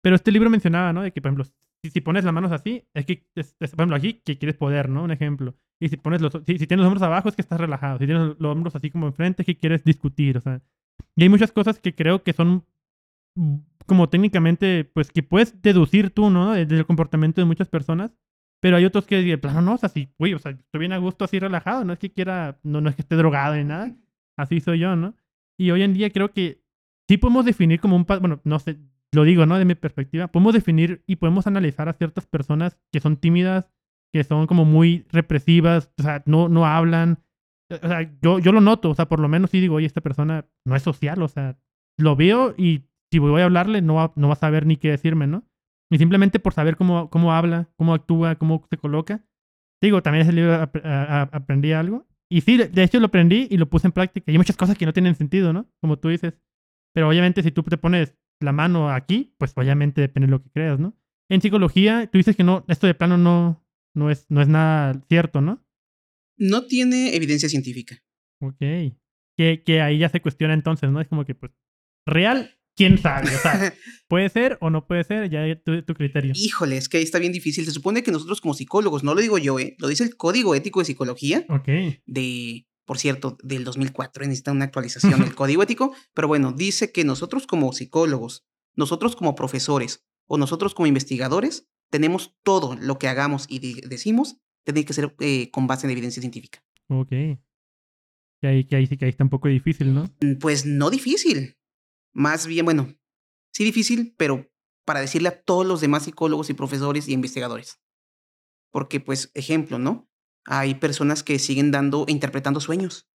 Pero 0.02 0.16
este 0.16 0.32
libro 0.32 0.50
mencionaba, 0.50 0.94
¿no? 0.94 1.02
De 1.02 1.12
que, 1.12 1.22
por 1.22 1.30
ejemplo, 1.30 1.46
si, 1.84 2.02
pones 2.02 2.24
las 2.24 2.34
manos 2.34 2.52
así, 2.52 2.84
es 2.94 3.06
que, 3.06 3.26
por 3.34 3.66
ejemplo, 3.66 3.96
aquí, 3.96 4.14
que 4.26 4.38
quieres 4.38 4.56
poder, 4.58 4.90
¿no? 4.90 5.04
Un 5.04 5.12
ejemplo. 5.12 5.56
Y 5.80 5.90
si 5.90 5.98
pones 5.98 6.22
los, 6.22 6.34
si, 6.34 6.58
tienes 6.58 6.78
los 6.78 6.88
hombros 6.88 7.04
abajo, 7.04 7.30
es 7.30 7.36
que 7.36 7.42
estás 7.42 7.60
relajado. 7.60 8.00
Si 8.00 8.06
tienes 8.06 8.36
los 8.40 8.52
hombros 8.52 8.76
así 8.76 8.90
como 8.90 9.08
enfrente, 9.08 9.44
es 9.44 9.46
que 9.46 9.58
quieres 9.58 9.84
discutir, 9.84 10.38
o 10.38 10.42
sea. 10.42 10.62
Y 11.16 11.24
hay 11.24 11.30
muchas 11.30 11.52
cosas 11.52 11.80
que 11.80 11.96
creo 11.96 12.24
que 12.24 12.34
son 12.34 12.66
como 13.86 14.10
técnicamente, 14.10 14.84
pues 14.86 15.12
que 15.12 15.24
puedes 15.24 15.62
deducir 15.62 16.10
tú, 16.10 16.30
¿no? 16.30 16.54
Del 16.54 16.86
comportamiento 16.86 17.42
de 17.42 17.46
muchas 17.46 17.70
personas. 17.70 18.12
Pero 18.60 18.78
hay 18.78 18.86
otros 18.86 19.06
que, 19.06 19.22
de 19.22 19.38
plano, 19.38 19.62
no, 19.62 19.76
o 19.76 19.78
sea, 19.78 19.90
sí, 19.90 20.10
uy, 20.18 20.34
o 20.34 20.40
sea, 20.40 20.52
estoy 20.52 20.80
bien 20.80 20.94
a 20.94 20.98
gusto 20.98 21.26
así 21.26 21.38
relajado, 21.38 21.86
no 21.86 21.94
es 21.94 22.00
que 22.00 22.12
quiera, 22.12 22.60
no, 22.64 22.82
no 22.82 22.90
es 22.90 22.96
que 22.96 23.04
esté 23.04 23.16
drogado 23.16 23.56
ni 23.56 23.64
nada. 23.64 23.96
Así 24.36 24.60
soy 24.60 24.80
yo, 24.80 24.96
¿no? 24.96 25.16
Y 25.60 25.72
hoy 25.72 25.84
en 25.84 25.94
día 25.94 26.10
creo 26.10 26.32
que 26.32 26.64
sí 27.08 27.18
podemos 27.18 27.46
definir 27.46 27.80
como 27.80 27.96
un, 27.96 28.06
bueno, 28.06 28.42
no 28.44 28.60
sé, 28.60 28.80
lo 29.14 29.24
digo, 29.24 29.46
¿no? 29.46 29.58
De 29.58 29.66
mi 29.66 29.76
perspectiva, 29.76 30.28
podemos 30.28 30.54
definir 30.54 31.04
y 31.08 31.18
podemos 31.18 31.48
analizar 31.48 31.90
a 31.90 31.94
ciertas 31.94 32.26
personas 32.26 32.78
que 32.92 33.00
son 33.00 33.18
tímidas, 33.18 33.70
que 34.14 34.24
son 34.24 34.48
como 34.48 34.66
muy 34.66 35.06
represivas, 35.12 35.92
o 36.00 36.04
sea, 36.04 36.24
no, 36.26 36.50
no 36.50 36.66
hablan. 36.66 37.20
O 37.70 37.88
sea, 37.88 38.10
yo, 38.22 38.40
yo 38.40 38.52
lo 38.52 38.62
noto, 38.62 38.90
o 38.90 38.96
sea, 38.96 39.08
por 39.08 39.20
lo 39.20 39.28
menos 39.28 39.50
sí 39.50 39.60
digo, 39.60 39.76
oye, 39.76 39.86
esta 39.86 40.02
persona 40.02 40.46
no 40.66 40.76
es 40.76 40.84
social, 40.84 41.22
o 41.22 41.28
sea, 41.28 41.60
lo 41.98 42.16
veo 42.16 42.54
y 42.58 42.86
si 43.12 43.20
voy 43.20 43.42
a 43.42 43.46
hablarle, 43.46 43.82
no 43.82 43.96
va, 43.96 44.14
no 44.16 44.28
va 44.28 44.34
a 44.34 44.38
saber 44.38 44.66
ni 44.66 44.78
qué 44.78 44.92
decirme, 44.92 45.28
¿no? 45.28 45.44
Y 45.90 45.98
simplemente 45.98 46.40
por 46.40 46.54
saber 46.54 46.76
cómo, 46.76 47.10
cómo 47.10 47.34
habla, 47.34 47.70
cómo 47.78 47.94
actúa, 47.94 48.36
cómo 48.36 48.66
se 48.70 48.78
coloca. 48.78 49.26
Digo, 49.82 50.02
también 50.02 50.24
ese 50.24 50.34
libro 50.34 50.70
aprendí 51.32 51.72
algo. 51.72 52.06
Y 52.30 52.42
sí, 52.42 52.58
de 52.58 52.84
hecho 52.84 53.00
lo 53.00 53.06
aprendí 53.06 53.48
y 53.50 53.58
lo 53.58 53.70
puse 53.70 53.88
en 53.88 53.94
práctica. 53.94 54.30
Y 54.30 54.34
hay 54.34 54.38
muchas 54.38 54.58
cosas 54.58 54.78
que 54.78 54.86
no 54.86 54.92
tienen 54.92 55.16
sentido, 55.16 55.54
¿no? 55.54 55.66
Como 55.80 55.98
tú 55.98 56.10
dices. 56.10 56.38
Pero 56.94 57.08
obviamente 57.08 57.42
si 57.42 57.52
tú 57.52 57.64
te 57.64 57.78
pones 57.78 58.18
la 58.40 58.52
mano 58.52 58.92
aquí, 58.92 59.36
pues 59.38 59.54
obviamente 59.56 60.02
depende 60.02 60.28
de 60.28 60.32
lo 60.32 60.44
que 60.44 60.50
creas, 60.52 60.80
¿no? 60.80 60.98
En 61.30 61.42
psicología, 61.42 62.10
tú 62.12 62.18
dices 62.18 62.36
que 62.36 62.44
no, 62.44 62.64
esto 62.68 62.88
de 62.88 62.94
plano 62.94 63.18
no, 63.18 63.66
no, 63.94 64.10
es, 64.10 64.26
no 64.30 64.42
es 64.42 64.48
nada 64.48 65.04
cierto, 65.10 65.42
¿no? 65.42 65.66
No 66.38 66.66
tiene 66.68 67.16
evidencia 67.16 67.50
científica. 67.50 68.04
Ok. 68.40 68.60
Que, 69.36 69.64
que 69.66 69.82
ahí 69.82 70.00
ya 70.00 70.10
se 70.10 70.22
cuestiona 70.22 70.54
entonces, 70.54 70.90
¿no? 70.90 71.02
Es 71.02 71.08
como 71.08 71.26
que, 71.26 71.36
pues, 71.36 71.52
real, 72.06 72.58
quién 72.76 72.98
sabe. 72.98 73.36
O 73.36 73.40
sea, 73.40 73.74
puede 74.08 74.30
ser 74.30 74.58
o 74.62 74.70
no 74.70 74.88
puede 74.88 75.04
ser, 75.04 75.30
ya 75.30 75.44
tu, 75.62 75.82
tu 75.82 75.94
criterio. 75.96 76.34
Híjole, 76.36 76.78
es 76.78 76.88
que 76.88 76.98
ahí 76.98 77.04
está 77.04 77.20
bien 77.20 77.34
difícil. 77.34 77.66
Se 77.66 77.72
supone 77.72 78.04
que 78.04 78.12
nosotros 78.12 78.40
como 78.40 78.54
psicólogos, 78.54 79.04
no 79.04 79.16
lo 79.16 79.22
digo 79.22 79.38
yo, 79.38 79.60
¿eh? 79.60 79.76
Lo 79.80 79.88
dice 79.90 80.04
el 80.04 80.16
Código 80.16 80.56
Ético 80.56 80.80
de 80.80 80.86
Psicología. 80.86 81.46
Ok. 81.50 81.68
De 82.06 82.66
por 82.88 82.98
cierto, 82.98 83.38
del 83.44 83.66
2004, 83.66 84.24
necesita 84.24 84.54
una 84.54 84.64
actualización 84.64 85.20
del 85.20 85.36
código 85.36 85.62
ético, 85.62 85.94
pero 86.14 86.30
bueno, 86.30 86.54
dice 86.54 86.94
que 86.94 87.04
nosotros 87.04 87.46
como 87.46 87.74
psicólogos, 87.74 88.48
nosotros 88.76 89.18
como 89.18 89.36
profesores 89.36 90.08
o 90.26 90.38
nosotros 90.38 90.74
como 90.74 90.88
investigadores, 90.88 91.68
tenemos 91.92 92.38
todo 92.44 92.78
lo 92.78 92.98
que 92.98 93.10
hagamos 93.10 93.46
y 93.50 93.82
decimos, 93.82 94.38
tiene 94.64 94.86
que 94.86 94.94
ser 94.94 95.14
eh, 95.20 95.52
con 95.52 95.68
base 95.68 95.86
en 95.86 95.92
evidencia 95.92 96.22
científica. 96.22 96.64
Ok. 96.88 97.10
Que 97.10 98.48
ahí, 98.48 98.66
que 98.66 98.78
ahí 98.78 98.88
sí 98.88 98.96
que 98.96 99.04
ahí 99.04 99.10
está 99.10 99.26
un 99.26 99.32
poco 99.32 99.50
difícil, 99.50 99.94
¿no? 99.94 100.06
Mm, 100.22 100.38
pues 100.40 100.66
no 100.66 100.90
difícil. 100.90 101.58
Más 102.14 102.48
bien, 102.48 102.64
bueno, 102.64 102.96
sí 103.52 103.66
difícil, 103.66 104.16
pero 104.18 104.50
para 104.86 105.02
decirle 105.02 105.28
a 105.28 105.42
todos 105.42 105.66
los 105.66 105.82
demás 105.82 106.04
psicólogos 106.04 106.50
y 106.50 106.54
profesores 106.54 107.10
y 107.10 107.14
investigadores. 107.14 107.82
Porque, 108.72 109.02
pues, 109.02 109.30
ejemplo, 109.34 109.78
¿no? 109.78 110.10
Hay 110.48 110.76
personas 110.76 111.24
que 111.24 111.38
siguen 111.38 111.72
dando 111.72 112.06
e 112.08 112.12
interpretando 112.12 112.60
sueños. 112.60 113.08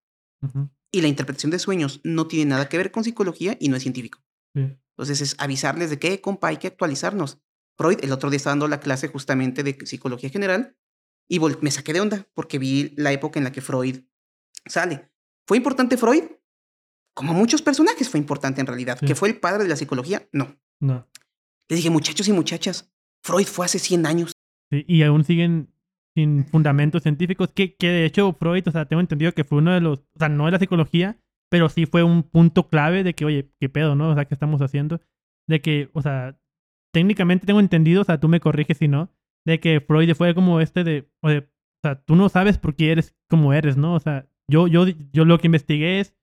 Y 0.90 1.00
la 1.00 1.08
interpretación 1.08 1.50
de 1.50 1.58
sueños 1.58 2.00
no 2.04 2.26
tiene 2.26 2.50
nada 2.50 2.68
que 2.68 2.76
ver 2.76 2.90
con 2.90 3.04
psicología 3.04 3.56
y 3.58 3.68
no 3.68 3.76
es 3.76 3.82
científico. 3.82 4.22
Entonces 4.54 5.20
es 5.22 5.34
avisarles 5.38 5.88
de 5.90 5.98
que, 5.98 6.20
compa, 6.20 6.48
hay 6.48 6.58
que 6.58 6.66
actualizarnos. 6.66 7.38
Freud, 7.78 7.98
el 8.02 8.12
otro 8.12 8.28
día 8.28 8.36
estaba 8.36 8.52
dando 8.52 8.68
la 8.68 8.80
clase 8.80 9.08
justamente 9.08 9.62
de 9.62 9.78
psicología 9.86 10.28
general 10.28 10.76
y 11.28 11.40
me 11.40 11.70
saqué 11.70 11.94
de 11.94 12.00
onda 12.00 12.28
porque 12.34 12.58
vi 12.58 12.92
la 12.96 13.12
época 13.12 13.40
en 13.40 13.44
la 13.44 13.52
que 13.52 13.62
Freud 13.62 14.00
sale. 14.66 15.10
¿Fue 15.46 15.56
importante 15.56 15.96
Freud? 15.96 16.24
Como 17.14 17.32
muchos 17.32 17.62
personajes 17.62 18.10
fue 18.10 18.20
importante 18.20 18.60
en 18.60 18.66
realidad. 18.66 18.98
¿Que 19.00 19.14
fue 19.14 19.28
el 19.28 19.40
padre 19.40 19.62
de 19.62 19.70
la 19.70 19.76
psicología? 19.76 20.28
No. 20.32 20.56
No. 20.80 21.08
Les 21.68 21.78
dije, 21.78 21.88
muchachos 21.88 22.28
y 22.28 22.32
muchachas, 22.32 22.92
Freud 23.22 23.46
fue 23.46 23.64
hace 23.64 23.78
100 23.78 24.06
años. 24.06 24.32
y 24.70 25.02
aún 25.02 25.24
siguen 25.24 25.72
sin 26.14 26.44
fundamentos 26.44 27.02
científicos, 27.02 27.52
que, 27.52 27.74
que 27.74 27.88
de 27.88 28.04
hecho 28.04 28.32
Freud, 28.34 28.66
o 28.68 28.70
sea, 28.70 28.84
tengo 28.84 29.00
entendido 29.00 29.32
que 29.32 29.44
fue 29.44 29.58
uno 29.58 29.72
de 29.72 29.80
los, 29.80 30.00
o 30.00 30.18
sea, 30.18 30.28
no 30.28 30.46
de 30.46 30.52
la 30.52 30.58
psicología, 30.58 31.18
pero 31.50 31.68
sí 31.68 31.86
fue 31.86 32.02
un 32.02 32.22
punto 32.22 32.68
clave 32.68 33.02
de 33.02 33.14
que, 33.14 33.24
oye, 33.24 33.50
qué 33.60 33.68
pedo, 33.68 33.94
¿no? 33.94 34.10
O 34.10 34.14
sea, 34.14 34.24
¿qué 34.24 34.34
estamos 34.34 34.60
haciendo? 34.62 35.00
De 35.48 35.60
que, 35.60 35.90
o 35.92 36.02
sea, 36.02 36.38
técnicamente 36.92 37.46
tengo 37.46 37.60
entendido, 37.60 38.02
o 38.02 38.04
sea, 38.04 38.20
tú 38.20 38.28
me 38.28 38.40
corriges 38.40 38.78
si 38.78 38.88
no, 38.88 39.10
de 39.46 39.60
que 39.60 39.80
Freud 39.80 40.14
fue 40.14 40.34
como 40.34 40.60
este 40.60 40.84
de, 40.84 41.10
o 41.22 41.28
sea, 41.82 42.02
tú 42.04 42.16
no 42.16 42.28
sabes 42.28 42.58
por 42.58 42.74
qué 42.74 42.92
eres 42.92 43.14
como 43.28 43.52
eres, 43.52 43.76
¿no? 43.76 43.94
O 43.94 44.00
sea, 44.00 44.26
yo, 44.48 44.66
yo, 44.66 44.86
yo 45.12 45.24
lo 45.24 45.38
que 45.38 45.48
investigué 45.48 46.00
es, 46.00 46.14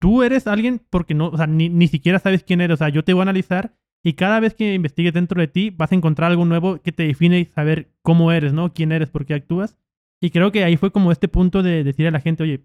tú 0.00 0.22
eres 0.22 0.46
alguien 0.46 0.80
porque 0.90 1.14
no, 1.14 1.28
o 1.28 1.36
sea, 1.36 1.46
ni, 1.46 1.68
ni 1.68 1.88
siquiera 1.88 2.18
sabes 2.18 2.44
quién 2.44 2.60
eres, 2.60 2.74
o 2.74 2.78
sea, 2.78 2.88
yo 2.88 3.04
te 3.04 3.12
voy 3.12 3.20
a 3.20 3.22
analizar 3.22 3.76
y 4.06 4.12
cada 4.12 4.38
vez 4.38 4.54
que 4.54 4.72
investigues 4.72 5.14
dentro 5.14 5.40
de 5.40 5.48
ti, 5.48 5.70
vas 5.70 5.90
a 5.90 5.96
encontrar 5.96 6.30
algo 6.30 6.44
nuevo 6.44 6.80
que 6.80 6.92
te 6.92 7.02
define 7.02 7.40
y 7.40 7.44
saber 7.46 7.90
cómo 8.02 8.30
eres, 8.30 8.52
¿no? 8.52 8.72
Quién 8.72 8.92
eres, 8.92 9.10
por 9.10 9.26
qué 9.26 9.34
actúas. 9.34 9.76
Y 10.20 10.30
creo 10.30 10.52
que 10.52 10.62
ahí 10.62 10.76
fue 10.76 10.92
como 10.92 11.10
este 11.10 11.26
punto 11.26 11.64
de 11.64 11.82
decir 11.82 12.06
a 12.06 12.12
la 12.12 12.20
gente, 12.20 12.44
oye, 12.44 12.64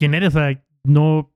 ¿quién 0.00 0.14
eres? 0.14 0.34
O 0.34 0.40
sea, 0.40 0.60
no, 0.82 1.32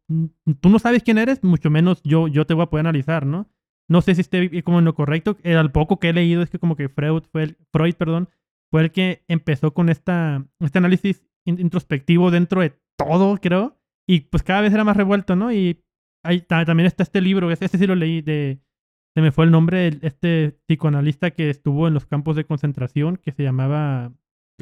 tú 0.61 0.71
no 0.71 0.81
sabes 0.81 1.05
quién 1.05 1.19
eres, 1.19 1.45
mucho 1.45 1.71
menos 1.71 2.03
yo, 2.03 2.27
yo 2.27 2.47
te 2.47 2.55
voy 2.55 2.65
a 2.65 2.67
poder 2.67 2.85
analizar, 2.85 3.27
¿no? 3.27 3.49
No 3.89 4.03
sé 4.03 4.17
si 4.17 4.23
esté 4.23 4.65
como 4.65 4.81
en 4.81 4.85
lo 4.85 4.97
correcto. 4.97 5.37
Al 5.45 5.71
poco 5.71 6.01
que 6.01 6.09
he 6.09 6.13
leído 6.13 6.43
es 6.43 6.51
que 6.51 6.59
como 6.59 6.75
que 6.75 6.89
Freud 6.89 7.23
fue 7.31 7.45
el, 7.45 7.57
Freud, 7.73 7.95
perdón, 7.95 8.29
fue 8.73 8.83
el 8.83 8.91
que 8.91 9.23
empezó 9.29 9.73
con 9.73 9.89
esta, 9.89 10.45
este 10.59 10.79
análisis 10.79 11.25
introspectivo 11.45 12.33
dentro 12.33 12.61
de 12.61 12.77
todo, 12.97 13.37
creo. 13.37 13.79
Y 14.05 14.23
pues 14.23 14.43
cada 14.43 14.63
vez 14.63 14.75
era 14.75 14.83
más 14.83 14.97
revuelto, 14.97 15.37
¿no? 15.37 15.53
Y 15.53 15.85
ahí 16.25 16.41
también 16.41 16.89
está 16.89 17.05
este 17.05 17.21
libro, 17.21 17.53
este 17.53 17.69
sí 17.69 17.87
lo 17.87 17.95
leí, 17.95 18.21
de 18.21 18.66
se 19.17 19.23
me 19.23 19.33
fue 19.33 19.47
el 19.47 19.51
nombre 19.51 19.91
de 19.91 20.07
este 20.07 20.59
psicoanalista 20.67 21.31
que 21.31 21.49
estuvo 21.49 21.89
en 21.89 21.95
los 21.95 22.05
campos 22.05 22.37
de 22.37 22.45
concentración, 22.45 23.17
que 23.17 23.33
se 23.33 23.45
llamaba 23.45 24.13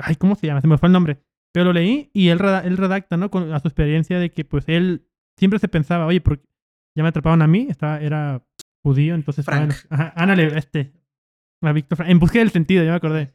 ay, 0.01 0.15
¿cómo 0.15 0.37
se 0.37 0.47
llama? 0.47 0.61
Se 0.61 0.69
me 0.69 0.79
fue 0.79 0.87
el 0.89 0.93
nombre. 0.93 1.19
Pero 1.53 1.67
lo 1.67 1.73
leí 1.73 2.11
y 2.13 2.29
él, 2.29 2.41
él 2.65 2.77
redacta, 2.77 3.17
¿no? 3.17 3.33
Con, 3.33 3.53
a 3.53 3.59
su 3.59 3.67
experiencia 3.67 4.21
de 4.21 4.31
que 4.31 4.45
pues 4.45 4.69
él 4.69 5.09
siempre 5.37 5.59
se 5.59 5.67
pensaba, 5.67 6.07
oye, 6.07 6.21
porque 6.21 6.45
ya 6.97 7.03
me 7.03 7.09
atraparon 7.09 7.43
a 7.43 7.49
mí, 7.49 7.67
estaba, 7.69 8.01
era 8.01 8.47
judío, 8.85 9.17
entonces... 9.17 9.45
Frank. 9.45 9.73
Ajá, 9.91 10.13
ándale, 10.15 10.47
este, 10.57 10.93
a 11.63 11.73
Víctor 11.73 11.97
Frank, 11.97 12.11
en 12.11 12.21
busca 12.21 12.39
del 12.39 12.51
sentido, 12.51 12.85
ya 12.85 12.91
me 12.91 12.97
acordé. 12.97 13.35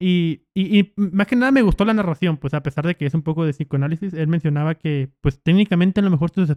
Y, 0.00 0.42
y, 0.52 0.80
y, 0.80 0.92
más 0.96 1.26
que 1.26 1.36
nada 1.36 1.52
me 1.52 1.62
gustó 1.62 1.84
la 1.84 1.94
narración, 1.94 2.36
pues 2.36 2.54
a 2.54 2.62
pesar 2.62 2.86
de 2.86 2.96
que 2.96 3.06
es 3.06 3.14
un 3.14 3.22
poco 3.22 3.44
de 3.44 3.52
psicoanálisis, 3.52 4.14
él 4.14 4.28
mencionaba 4.28 4.74
que, 4.74 5.10
pues 5.20 5.40
técnicamente 5.42 6.00
a 6.00 6.02
lo 6.02 6.10
mejor 6.10 6.30
sus, 6.30 6.52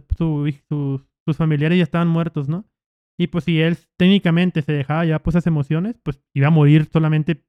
sus 0.68 1.36
familiares 1.36 1.78
ya 1.78 1.84
estaban 1.84 2.08
muertos, 2.08 2.48
¿no? 2.48 2.69
Y 3.20 3.26
pues 3.26 3.44
si 3.44 3.60
él 3.60 3.76
técnicamente 3.98 4.62
se 4.62 4.72
dejaba 4.72 5.04
ya 5.04 5.18
pues 5.18 5.36
esas 5.36 5.46
emociones, 5.46 6.00
pues 6.02 6.24
iba 6.34 6.46
a 6.46 6.50
morir 6.50 6.88
solamente 6.90 7.44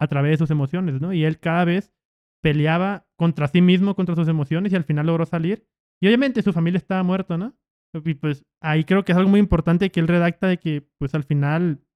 a 0.00 0.08
través 0.08 0.32
de 0.32 0.38
sus 0.38 0.50
emociones, 0.50 1.00
¿no? 1.00 1.12
Y 1.12 1.24
él 1.24 1.38
cada 1.38 1.64
vez 1.64 1.94
peleaba 2.42 3.06
contra 3.14 3.46
sí 3.46 3.60
mismo, 3.60 3.94
contra 3.94 4.16
sus 4.16 4.26
emociones 4.26 4.72
y 4.72 4.76
al 4.76 4.82
final 4.82 5.06
logró 5.06 5.24
salir. 5.24 5.64
Y 6.02 6.08
obviamente 6.08 6.42
su 6.42 6.52
familia 6.52 6.78
estaba 6.78 7.04
muerta, 7.04 7.38
¿no? 7.38 7.56
Y 8.04 8.14
pues 8.14 8.44
ahí 8.60 8.82
creo 8.82 9.04
que 9.04 9.12
es 9.12 9.18
algo 9.18 9.30
muy 9.30 9.38
importante 9.38 9.92
que 9.92 10.00
él 10.00 10.08
redacta 10.08 10.48
de 10.48 10.58
que 10.58 10.90
pues 10.98 11.14
al 11.14 11.22
final... 11.22 11.86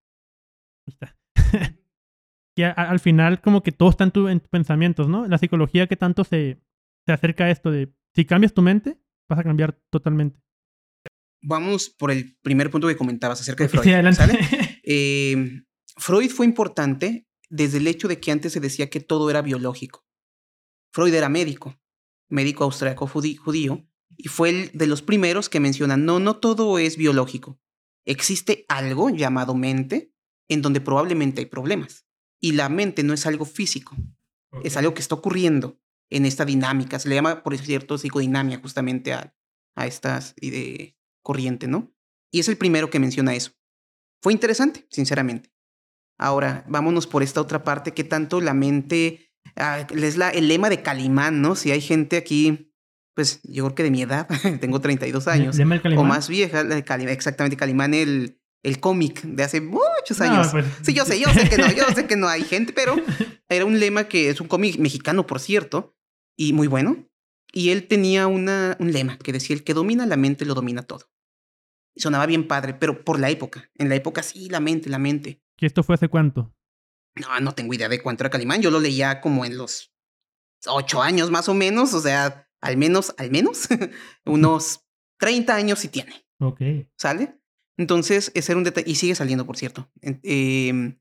que 2.57 2.65
al 2.65 3.01
final 3.01 3.41
como 3.41 3.65
que 3.65 3.73
todo 3.73 3.91
está 3.91 4.05
en, 4.05 4.13
tus 4.13 4.49
pensamientos, 4.51 5.09
¿no? 5.09 5.27
La 5.27 5.39
psicología 5.39 5.89
que 5.89 5.97
tanto 5.97 6.23
se, 6.23 6.63
se 7.07 7.13
acerca 7.13 7.47
a 7.47 7.51
esto 7.51 7.73
de 7.73 7.93
si 8.15 8.25
cambias 8.25 8.55
tu 8.55 8.63
mente, 8.63 9.01
vas 9.29 9.41
a 9.41 9.43
cambiar 9.43 9.73
totalmente. 9.91 10.41
Vamos 11.43 11.91
por 11.91 12.11
el 12.11 12.37
primer 12.43 12.71
punto 12.71 12.89
que 12.89 12.97
comentabas 12.97 13.41
acerca 13.41 13.65
de 13.65 13.69
Freud. 13.69 14.13
¿sale? 14.15 14.39
Eh, 14.93 15.63
Freud 15.97 16.31
fue 16.31 16.47
importante 16.47 17.29
desde 17.49 17.79
el 17.79 17.87
hecho 17.87 18.09
de 18.09 18.19
que 18.19 18.33
antes 18.33 18.53
se 18.53 18.61
decía 18.61 18.91
que 18.91 18.99
todo 18.99 19.31
era 19.31 19.43
biológico. 19.43 20.05
Freud 20.93 21.15
era 21.15 21.29
médico, 21.29 21.79
médico 22.29 22.65
austriaco 22.65 23.07
judío, 23.07 23.87
y 24.17 24.29
fue 24.29 24.51
el 24.51 24.71
de 24.73 24.87
los 24.87 25.03
primeros 25.03 25.49
que 25.49 25.61
mencionan, 25.61 26.05
no, 26.05 26.19
no 26.19 26.37
todo 26.37 26.79
es 26.79 26.97
biológico. 26.97 27.61
Existe 28.05 28.65
algo 28.69 29.11
llamado 29.11 29.55
mente 29.55 30.13
en 30.49 30.63
donde 30.63 30.81
probablemente 30.81 31.41
hay 31.41 31.47
problemas. 31.47 32.07
Y 32.41 32.53
la 32.53 32.69
mente 32.69 33.03
no 33.03 33.13
es 33.15 33.27
algo 33.27 33.45
físico, 33.45 33.95
es 34.65 34.77
algo 34.77 34.95
que 34.95 35.03
está 35.03 35.15
ocurriendo 35.15 35.79
en 36.09 36.27
esta 36.27 36.45
dinámica. 36.45 36.99
Se 36.99 37.09
le 37.09 37.15
llama, 37.15 37.43
por 37.43 37.57
cierto, 37.59 37.99
psicodinamia 37.99 38.59
justamente 38.59 39.13
a, 39.13 39.35
a 39.75 39.87
estas 39.87 40.35
de 40.37 40.97
corriente, 41.23 41.67
¿no? 41.67 41.93
Y 42.33 42.41
es 42.41 42.49
el 42.49 42.57
primero 42.57 42.91
que 42.91 43.01
menciona 43.01 43.35
eso. 43.35 43.53
Fue 44.23 44.33
interesante, 44.33 44.87
sinceramente. 44.91 45.53
Ahora, 46.19 46.65
vámonos 46.69 47.07
por 47.07 47.23
esta 47.23 47.41
otra 47.41 47.65
parte, 47.65 47.93
que 47.93 48.05
tanto 48.05 48.41
la 48.41 48.55
mente, 48.55 49.33
ah, 49.57 49.87
es 49.91 50.17
la, 50.17 50.31
el 50.31 50.49
lema 50.49 50.69
de 50.69 50.83
Calimán, 50.83 51.41
¿no? 51.41 51.57
Si 51.57 51.71
hay 51.71 51.81
gente 51.81 52.19
aquí, 52.19 52.75
pues 53.15 53.41
yo 53.43 53.65
creo 53.65 53.75
que 53.75 53.83
de 53.85 53.91
mi 53.91 54.03
edad, 54.03 54.29
tengo 54.61 54.81
32 54.81 55.27
años, 55.29 55.57
o 55.97 56.05
más 56.05 56.29
vieja, 56.29 56.61
exactamente, 56.61 57.57
Calimán, 57.57 57.95
el, 57.95 58.39
el 58.63 58.81
cómic 58.81 59.23
de 59.23 59.43
hace 59.43 59.61
muchos 59.61 60.21
años. 60.21 60.49
Pues, 60.53 60.67
sí, 60.83 60.93
yo 60.93 61.05
sé, 61.05 61.19
yo 61.19 61.29
sé 61.33 61.49
que 61.49 61.57
no, 61.57 61.73
yo 61.73 61.87
sé 61.95 62.07
que 62.07 62.17
no 62.17 62.29
hay 62.29 62.43
gente, 62.43 62.73
pero 62.75 62.97
era 63.49 63.65
un 63.65 63.81
lema 63.81 64.05
que 64.05 64.29
es 64.29 64.41
un 64.41 64.49
cómic 64.49 64.79
mexicano, 64.79 65.27
por 65.27 65.41
cierto, 65.41 65.97
y 66.37 66.53
muy 66.53 66.67
bueno. 66.67 67.10
Y 67.53 67.71
él 67.71 67.89
tenía 67.89 68.27
una, 68.27 68.77
un 68.79 68.93
lema 68.93 69.19
que 69.19 69.33
decía, 69.33 69.57
el 69.57 69.65
que 69.65 69.75
domina 69.75 70.07
la 70.07 70.17
mente 70.17 70.45
lo 70.45 70.55
domina 70.55 70.83
todo. 70.83 71.11
Y 71.95 72.01
sonaba 72.01 72.27
bien 72.27 72.47
padre, 72.47 72.75
pero 72.75 73.05
por 73.05 73.19
la 73.19 73.31
época. 73.31 73.71
En 73.77 73.89
la 73.89 73.97
época 73.97 74.23
sí, 74.23 74.49
la 74.49 74.61
mente, 74.61 74.89
la 74.89 74.99
mente. 74.99 75.43
¿Y 75.59 75.67
esto 75.67 75.83
fue 75.83 75.97
hace 75.97 76.09
cuánto? 76.09 76.55
No, 77.17 77.41
no 77.41 77.53
tengo 77.53 77.75
idea 77.75 77.89
de 77.89 78.01
cuánto 78.03 78.23
era 78.23 78.31
Calimán. 78.31 78.63
Yo 78.63 78.71
lo 78.71 78.81
leía 78.81 79.21
como 79.21 79.45
en 79.45 79.59
los 79.59 79.93
ocho 80.67 81.03
años 81.03 81.31
más 81.31 81.49
o 81.49 81.55
menos. 81.55 81.93
O 81.95 82.01
sea, 82.01 82.49
al 82.61 82.77
menos, 82.77 83.15
al 83.19 83.31
menos, 83.31 83.69
unos 84.25 84.87
30 85.19 85.55
años 85.55 85.81
sí 85.81 85.89
tiene. 85.89 86.25
Ok. 86.39 86.61
¿Sale? 86.97 87.41
Entonces, 87.77 88.31
ese 88.35 88.53
era 88.53 88.59
un 88.59 88.65
detalle. 88.65 88.91
Y 88.91 88.95
sigue 88.95 89.15
saliendo, 89.15 89.45
por 89.45 89.57
cierto. 89.57 89.91
Eh, 90.03 90.97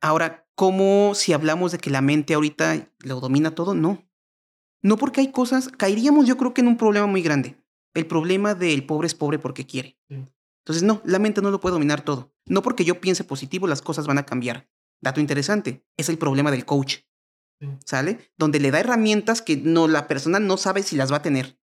ahora, 0.00 0.46
¿cómo 0.54 1.14
si 1.14 1.32
hablamos 1.32 1.72
de 1.72 1.78
que 1.78 1.90
la 1.90 2.02
mente 2.02 2.34
ahorita 2.34 2.90
lo 3.00 3.20
domina 3.20 3.54
todo? 3.54 3.74
No. 3.74 4.06
No 4.82 4.96
porque 4.96 5.20
hay 5.20 5.30
cosas, 5.30 5.68
caeríamos 5.68 6.26
yo 6.26 6.36
creo 6.36 6.52
que 6.52 6.60
en 6.60 6.68
un 6.68 6.76
problema 6.76 7.06
muy 7.06 7.22
grande. 7.22 7.56
El 7.94 8.06
problema 8.06 8.54
del 8.54 8.84
pobre 8.84 9.06
es 9.06 9.14
pobre 9.14 9.38
porque 9.38 9.66
quiere. 9.66 9.98
Entonces, 10.08 10.82
no, 10.82 11.00
la 11.04 11.18
mente 11.18 11.42
no 11.42 11.50
lo 11.50 11.60
puede 11.60 11.74
dominar 11.74 12.04
todo. 12.04 12.32
No 12.46 12.62
porque 12.62 12.84
yo 12.84 13.00
piense 13.00 13.24
positivo, 13.24 13.66
las 13.66 13.82
cosas 13.82 14.06
van 14.06 14.18
a 14.18 14.26
cambiar. 14.26 14.68
Dato 15.00 15.20
interesante, 15.20 15.84
es 15.96 16.08
el 16.08 16.18
problema 16.18 16.50
del 16.50 16.64
coach. 16.64 16.98
¿Sale? 17.84 18.32
Donde 18.36 18.58
le 18.58 18.72
da 18.72 18.80
herramientas 18.80 19.40
que 19.40 19.56
no, 19.56 19.86
la 19.86 20.08
persona 20.08 20.40
no 20.40 20.56
sabe 20.56 20.82
si 20.82 20.96
las 20.96 21.12
va 21.12 21.16
a 21.18 21.22
tener. 21.22 21.60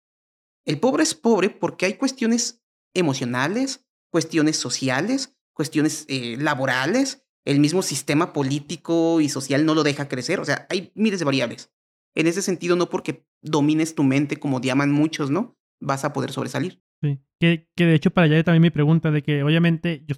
El 0.65 0.79
pobre 0.79 1.03
es 1.03 1.15
pobre 1.15 1.51
porque 1.51 1.87
hay 1.87 1.95
cuestiones 1.95 2.63
emocionales, 2.95 3.85
cuestiones 4.11 4.57
sociales, 4.57 5.37
cuestiones 5.55 6.05
eh, 6.09 6.37
laborales. 6.39 7.25
El 7.45 7.59
mismo 7.59 7.83
sistema 7.83 8.33
político 8.33 9.21
y 9.21 9.29
social 9.29 9.65
no 9.65 9.75
lo 9.75 9.83
deja 9.83 10.09
crecer. 10.09 10.39
O 10.39 10.45
sea, 10.45 10.67
hay 10.71 10.93
miles 10.95 11.19
de 11.19 11.25
variables. 11.25 11.73
En 12.19 12.27
ese 12.27 12.43
sentido, 12.43 12.75
no 12.75 12.91
porque 12.91 13.25
domines 13.43 13.95
tu 13.95 14.03
mente, 14.03 14.39
como 14.39 14.61
llaman 14.61 14.91
muchos, 14.91 15.31
¿no? 15.31 15.57
Vas 15.81 16.05
a 16.05 16.13
poder 16.13 16.33
sobresalir. 16.33 16.83
Sí, 17.01 17.21
que, 17.41 17.71
que 17.77 17.87
de 17.87 17.95
hecho 17.95 18.11
para 18.11 18.25
allá 18.25 18.43
también 18.43 18.63
mi 18.63 18.71
pregunta 18.71 19.13
de 19.13 19.23
que 19.23 19.45
obviamente 19.45 20.05
yo, 20.05 20.17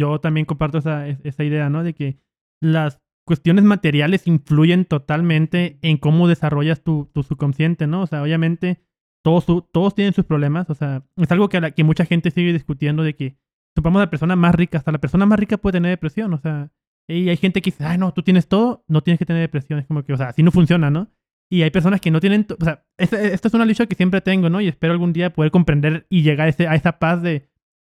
yo 0.00 0.20
también 0.20 0.46
comparto 0.46 0.78
esa, 0.78 1.06
esa 1.06 1.44
idea, 1.44 1.68
¿no? 1.68 1.84
De 1.84 1.92
que 1.92 2.18
las 2.62 3.02
cuestiones 3.26 3.64
materiales 3.64 4.26
influyen 4.26 4.86
totalmente 4.86 5.78
en 5.82 5.98
cómo 5.98 6.28
desarrollas 6.28 6.82
tu, 6.82 7.10
tu 7.12 7.22
subconsciente, 7.22 7.86
¿no? 7.86 8.04
O 8.04 8.06
sea, 8.06 8.22
obviamente 8.22 8.80
todos, 9.22 9.44
todos 9.70 9.94
tienen 9.94 10.14
sus 10.14 10.24
problemas, 10.24 10.70
o 10.70 10.74
sea, 10.74 11.04
es 11.16 11.30
algo 11.30 11.50
que, 11.50 11.74
que 11.76 11.84
mucha 11.84 12.06
gente 12.06 12.30
sigue 12.30 12.54
discutiendo 12.54 13.02
de 13.02 13.14
que, 13.14 13.36
supongamos 13.76 14.00
la 14.00 14.10
persona 14.10 14.34
más 14.34 14.54
rica, 14.54 14.78
hasta 14.78 14.92
la 14.92 14.98
persona 14.98 15.26
más 15.26 15.38
rica 15.38 15.58
puede 15.58 15.74
tener 15.74 15.90
depresión, 15.90 16.32
o 16.32 16.38
sea, 16.38 16.72
y 17.08 17.30
hay 17.30 17.36
gente 17.38 17.62
que 17.62 17.70
dice, 17.70 17.84
ay, 17.84 17.96
no, 17.96 18.12
tú 18.12 18.22
tienes 18.22 18.48
todo, 18.48 18.84
no 18.86 19.02
tienes 19.02 19.18
que 19.18 19.24
tener 19.24 19.40
depresión. 19.40 19.78
Es 19.78 19.86
como 19.86 20.04
que, 20.04 20.12
o 20.12 20.16
sea, 20.16 20.28
así 20.28 20.42
no 20.42 20.50
funciona, 20.50 20.90
¿no? 20.90 21.10
Y 21.50 21.62
hay 21.62 21.70
personas 21.70 22.00
que 22.00 22.10
no 22.10 22.20
tienen, 22.20 22.46
o 22.60 22.64
sea, 22.64 22.84
esta, 22.98 23.18
es 23.22 23.54
una 23.54 23.64
lucha 23.64 23.86
que 23.86 23.94
siempre 23.94 24.20
tengo, 24.20 24.50
¿no? 24.50 24.60
Y 24.60 24.68
espero 24.68 24.92
algún 24.92 25.14
día 25.14 25.32
poder 25.32 25.50
comprender 25.50 26.06
y 26.10 26.22
llegar 26.22 26.46
a, 26.46 26.50
ese, 26.50 26.68
a 26.68 26.74
esa 26.74 26.98
paz 26.98 27.22
de, 27.22 27.48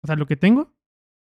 o 0.03 0.07
sea, 0.07 0.15
lo 0.15 0.27
que 0.27 0.35
tengo, 0.35 0.75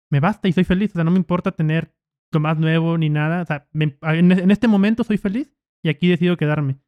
me 0.10 0.20
basta 0.20 0.48
y 0.48 0.54
soy 0.54 0.64
feliz. 0.64 0.92
O 0.92 0.94
sea, 0.96 1.04
no 1.04 1.12
me 1.12 1.18
importa 1.18 1.52
tener 1.52 1.94
lo 2.32 2.40
más 2.40 2.58
nuevo 2.58 2.98
ni 2.98 3.10
nada. 3.10 3.44
O 3.44 3.46
sea, 3.46 3.68
en, 3.74 4.52
este 4.52 4.68
momento 4.68 5.04
soy 5.04 5.18
feliz 5.18 5.56
y 5.84 5.90
aquí 5.90 6.08
decido 6.08 6.36
quedarme. 6.38 6.80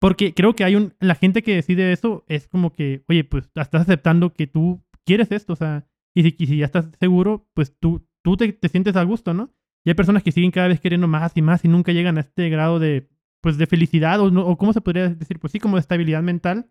Porque 0.00 0.34
creo 0.34 0.54
que 0.54 0.64
hay 0.64 0.76
un, 0.76 0.94
la 1.00 1.14
gente 1.14 1.42
que 1.42 1.54
decide 1.54 1.92
eso 1.92 2.24
es 2.28 2.48
como 2.48 2.72
que, 2.72 3.04
oye, 3.08 3.24
pues 3.24 3.44
estás 3.54 3.82
aceptando 3.82 4.32
que 4.32 4.46
tú 4.46 4.84
quieres 5.04 5.30
esto, 5.32 5.54
o 5.54 5.56
sea, 5.56 5.88
y 6.14 6.22
si, 6.22 6.46
si 6.46 6.58
ya 6.58 6.66
estás 6.66 6.90
seguro, 6.98 7.48
pues 7.54 7.78
tú, 7.78 8.06
tú 8.22 8.36
te, 8.36 8.52
te 8.52 8.68
sientes 8.68 8.96
a 8.96 9.02
gusto, 9.04 9.32
¿no? 9.32 9.54
Y 9.84 9.90
hay 9.90 9.94
personas 9.94 10.22
que 10.22 10.32
siguen 10.32 10.50
cada 10.50 10.68
vez 10.68 10.80
queriendo 10.80 11.06
más 11.08 11.36
y 11.36 11.42
más 11.42 11.64
y 11.64 11.68
nunca 11.68 11.92
llegan 11.92 12.18
a 12.18 12.20
este 12.20 12.48
grado 12.50 12.78
de, 12.78 13.08
pues, 13.46 13.58
de 13.58 13.68
felicidad 13.68 14.18
o, 14.18 14.24
o 14.24 14.58
cómo 14.58 14.72
se 14.72 14.80
podría 14.80 15.08
decir, 15.08 15.38
pues 15.38 15.52
sí, 15.52 15.60
como 15.60 15.76
de 15.76 15.80
estabilidad 15.80 16.20
mental. 16.20 16.68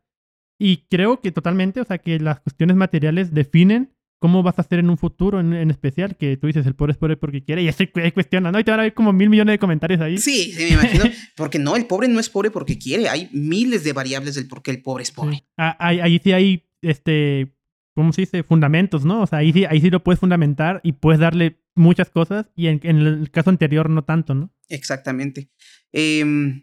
Y 0.60 0.88
creo 0.90 1.22
que 1.22 1.32
totalmente, 1.32 1.80
o 1.80 1.86
sea, 1.86 2.00
que 2.00 2.20
las 2.20 2.42
cuestiones 2.42 2.76
materiales 2.76 3.34
definen 3.34 3.96
cómo 4.20 4.44
vas 4.44 4.60
a 4.60 4.62
hacer 4.62 4.80
en 4.80 4.90
un 4.90 4.98
futuro 4.98 5.40
en, 5.40 5.72
especial, 5.72 6.18
que 6.18 6.36
tú 6.36 6.48
dices, 6.48 6.66
el 6.66 6.76
pobre 6.76 6.92
es 6.92 6.98
pobre 6.98 7.16
porque 7.16 7.46
quiere, 7.46 7.62
y 7.62 7.70
eso 7.70 7.86
cuestiona, 8.14 8.52
¿no? 8.52 8.60
Y 8.60 8.66
te 8.66 8.72
van 8.72 8.82
a 8.82 8.84
ver 8.84 8.94
como 8.94 9.14
mil 9.14 9.30
millones 9.30 9.54
de 9.54 9.60
comentarios 9.60 10.02
ahí. 10.02 10.18
Sí, 10.18 10.52
sí, 10.52 10.64
me 10.64 10.70
imagino. 10.72 11.06
porque 11.38 11.60
no, 11.60 11.78
el 11.78 11.86
pobre 11.86 12.10
no 12.10 12.20
es 12.20 12.30
pobre 12.30 12.52
porque 12.52 12.78
quiere, 12.78 13.08
hay 13.08 13.30
miles 13.32 13.86
de 13.86 13.94
variables 13.94 14.36
del 14.36 14.50
por 14.50 14.62
qué 14.62 14.72
el 14.72 14.82
pobre 14.82 15.04
es 15.04 15.12
pobre. 15.12 15.46
Ah, 15.56 15.78
ahí, 15.80 16.20
sí 16.22 16.34
hay, 16.34 16.66
este, 16.82 17.55
¿cómo 17.96 18.14
se 18.14 18.22
dice? 18.22 18.44
Fundamentos, 18.44 19.06
¿no? 19.06 19.22
O 19.22 19.28
sea, 19.28 19.40
ahí 19.40 19.52
sí, 19.52 19.66
ahí 19.66 19.82
sí 19.82 19.90
lo 19.90 20.04
puedes 20.04 20.20
fundamentar 20.20 20.82
y 20.84 20.92
puedes 20.92 21.20
darle 21.20 21.62
muchas 21.74 22.10
cosas 22.10 22.52
y 22.56 22.68
en, 22.68 22.80
el 22.84 23.32
caso 23.32 23.50
anterior 23.50 23.90
no 23.90 24.04
tanto, 24.04 24.36
¿no? 24.36 24.54
Exactamente. 24.70 25.50
Eh... 25.92 26.62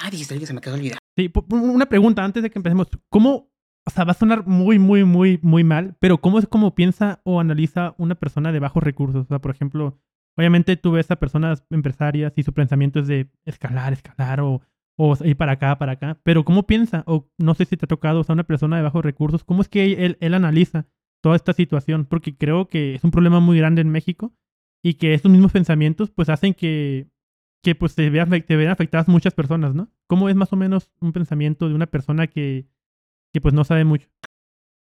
Ah, 0.00 0.10
dijiste 0.10 0.38
que 0.38 0.46
se 0.46 0.54
me 0.54 0.60
quedó 0.60 0.74
olvidar. 0.74 0.98
Sí, 1.16 1.30
una 1.50 1.86
pregunta 1.86 2.24
antes 2.24 2.42
de 2.42 2.50
que 2.50 2.58
empecemos. 2.60 2.86
¿Cómo, 3.08 3.52
o 3.84 3.90
sea, 3.90 4.04
va 4.04 4.12
a 4.12 4.14
sonar 4.14 4.46
muy, 4.46 4.78
muy, 4.78 5.02
muy, 5.02 5.40
muy 5.42 5.64
mal, 5.64 5.96
pero 5.98 6.18
¿cómo 6.18 6.38
es 6.38 6.46
como 6.46 6.76
piensa 6.76 7.20
o 7.24 7.40
analiza 7.40 7.94
una 7.98 8.14
persona 8.14 8.52
de 8.52 8.60
bajos 8.60 8.82
recursos? 8.82 9.24
O 9.24 9.28
sea, 9.28 9.40
por 9.40 9.50
ejemplo, 9.50 10.00
obviamente 10.36 10.76
tú 10.76 10.92
ves 10.92 11.10
a 11.10 11.16
personas 11.16 11.64
empresarias 11.70 12.32
y 12.36 12.44
su 12.44 12.52
pensamiento 12.52 13.00
es 13.00 13.08
de 13.08 13.28
escalar, 13.44 13.92
escalar 13.92 14.40
o, 14.40 14.62
o 14.98 15.16
ir 15.24 15.36
para 15.36 15.52
acá, 15.52 15.78
para 15.78 15.92
acá, 15.92 16.20
pero 16.24 16.44
¿cómo 16.44 16.66
piensa? 16.66 17.04
O 17.06 17.30
no 17.38 17.54
sé 17.54 17.64
si 17.64 17.78
te 17.78 17.86
ha 17.86 17.88
tocado, 17.88 18.20
o 18.20 18.24
sea, 18.24 18.34
una 18.34 18.44
persona 18.44 18.76
de 18.76 18.82
bajos 18.82 19.02
recursos, 19.02 19.44
¿cómo 19.44 19.62
es 19.62 19.68
que 19.68 20.04
él, 20.04 20.18
él 20.20 20.34
analiza? 20.34 20.86
toda 21.20 21.36
esta 21.36 21.52
situación, 21.52 22.06
porque 22.06 22.36
creo 22.36 22.68
que 22.68 22.94
es 22.94 23.04
un 23.04 23.10
problema 23.10 23.40
muy 23.40 23.58
grande 23.58 23.80
en 23.80 23.90
México 23.90 24.34
y 24.82 24.94
que 24.94 25.14
estos 25.14 25.30
mismos 25.30 25.52
pensamientos 25.52 26.10
pues 26.10 26.28
hacen 26.28 26.54
que, 26.54 27.08
que 27.62 27.74
pues 27.74 27.94
te 27.94 28.08
vean, 28.10 28.30
te 28.30 28.56
vean 28.56 28.70
afectadas 28.70 29.08
muchas 29.08 29.34
personas, 29.34 29.74
¿no? 29.74 29.92
¿Cómo 30.06 30.28
es 30.28 30.36
más 30.36 30.52
o 30.52 30.56
menos 30.56 30.90
un 31.00 31.12
pensamiento 31.12 31.68
de 31.68 31.74
una 31.74 31.86
persona 31.86 32.26
que, 32.26 32.68
que 33.32 33.40
pues 33.40 33.54
no 33.54 33.64
sabe 33.64 33.84
mucho? 33.84 34.08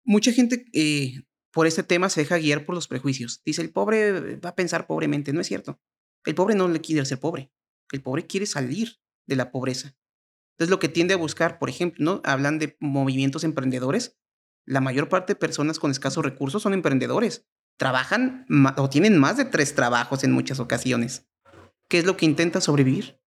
Mucha 0.05 0.31
gente 0.31 0.65
eh, 0.73 1.23
por 1.51 1.67
este 1.67 1.83
tema 1.83 2.09
se 2.09 2.21
deja 2.21 2.37
guiar 2.37 2.65
por 2.65 2.75
los 2.75 2.87
prejuicios. 2.87 3.41
Dice, 3.45 3.61
el 3.61 3.71
pobre 3.71 4.37
va 4.37 4.49
a 4.49 4.55
pensar 4.55 4.87
pobremente. 4.87 5.33
No 5.33 5.41
es 5.41 5.47
cierto. 5.47 5.79
El 6.25 6.35
pobre 6.35 6.55
no 6.55 6.67
le 6.67 6.81
quiere 6.81 7.05
ser 7.05 7.19
pobre. 7.19 7.51
El 7.91 8.01
pobre 8.01 8.25
quiere 8.25 8.45
salir 8.45 9.02
de 9.25 9.35
la 9.35 9.51
pobreza. 9.51 9.95
Entonces 10.53 10.69
lo 10.69 10.79
que 10.79 10.89
tiende 10.89 11.13
a 11.13 11.17
buscar, 11.17 11.59
por 11.59 11.69
ejemplo, 11.69 12.03
¿no? 12.03 12.21
Hablan 12.23 12.59
de 12.59 12.77
movimientos 12.79 13.43
emprendedores. 13.43 14.17
La 14.65 14.81
mayor 14.81 15.09
parte 15.09 15.33
de 15.33 15.39
personas 15.39 15.79
con 15.79 15.91
escasos 15.91 16.23
recursos 16.23 16.61
son 16.61 16.73
emprendedores. 16.73 17.45
Trabajan 17.77 18.45
o 18.77 18.89
tienen 18.89 19.17
más 19.17 19.37
de 19.37 19.45
tres 19.45 19.73
trabajos 19.75 20.23
en 20.23 20.31
muchas 20.31 20.59
ocasiones. 20.59 21.27
¿Qué 21.89 21.99
es 21.99 22.05
lo 22.05 22.17
que 22.17 22.25
intenta 22.25 22.61
sobrevivir? 22.61 23.19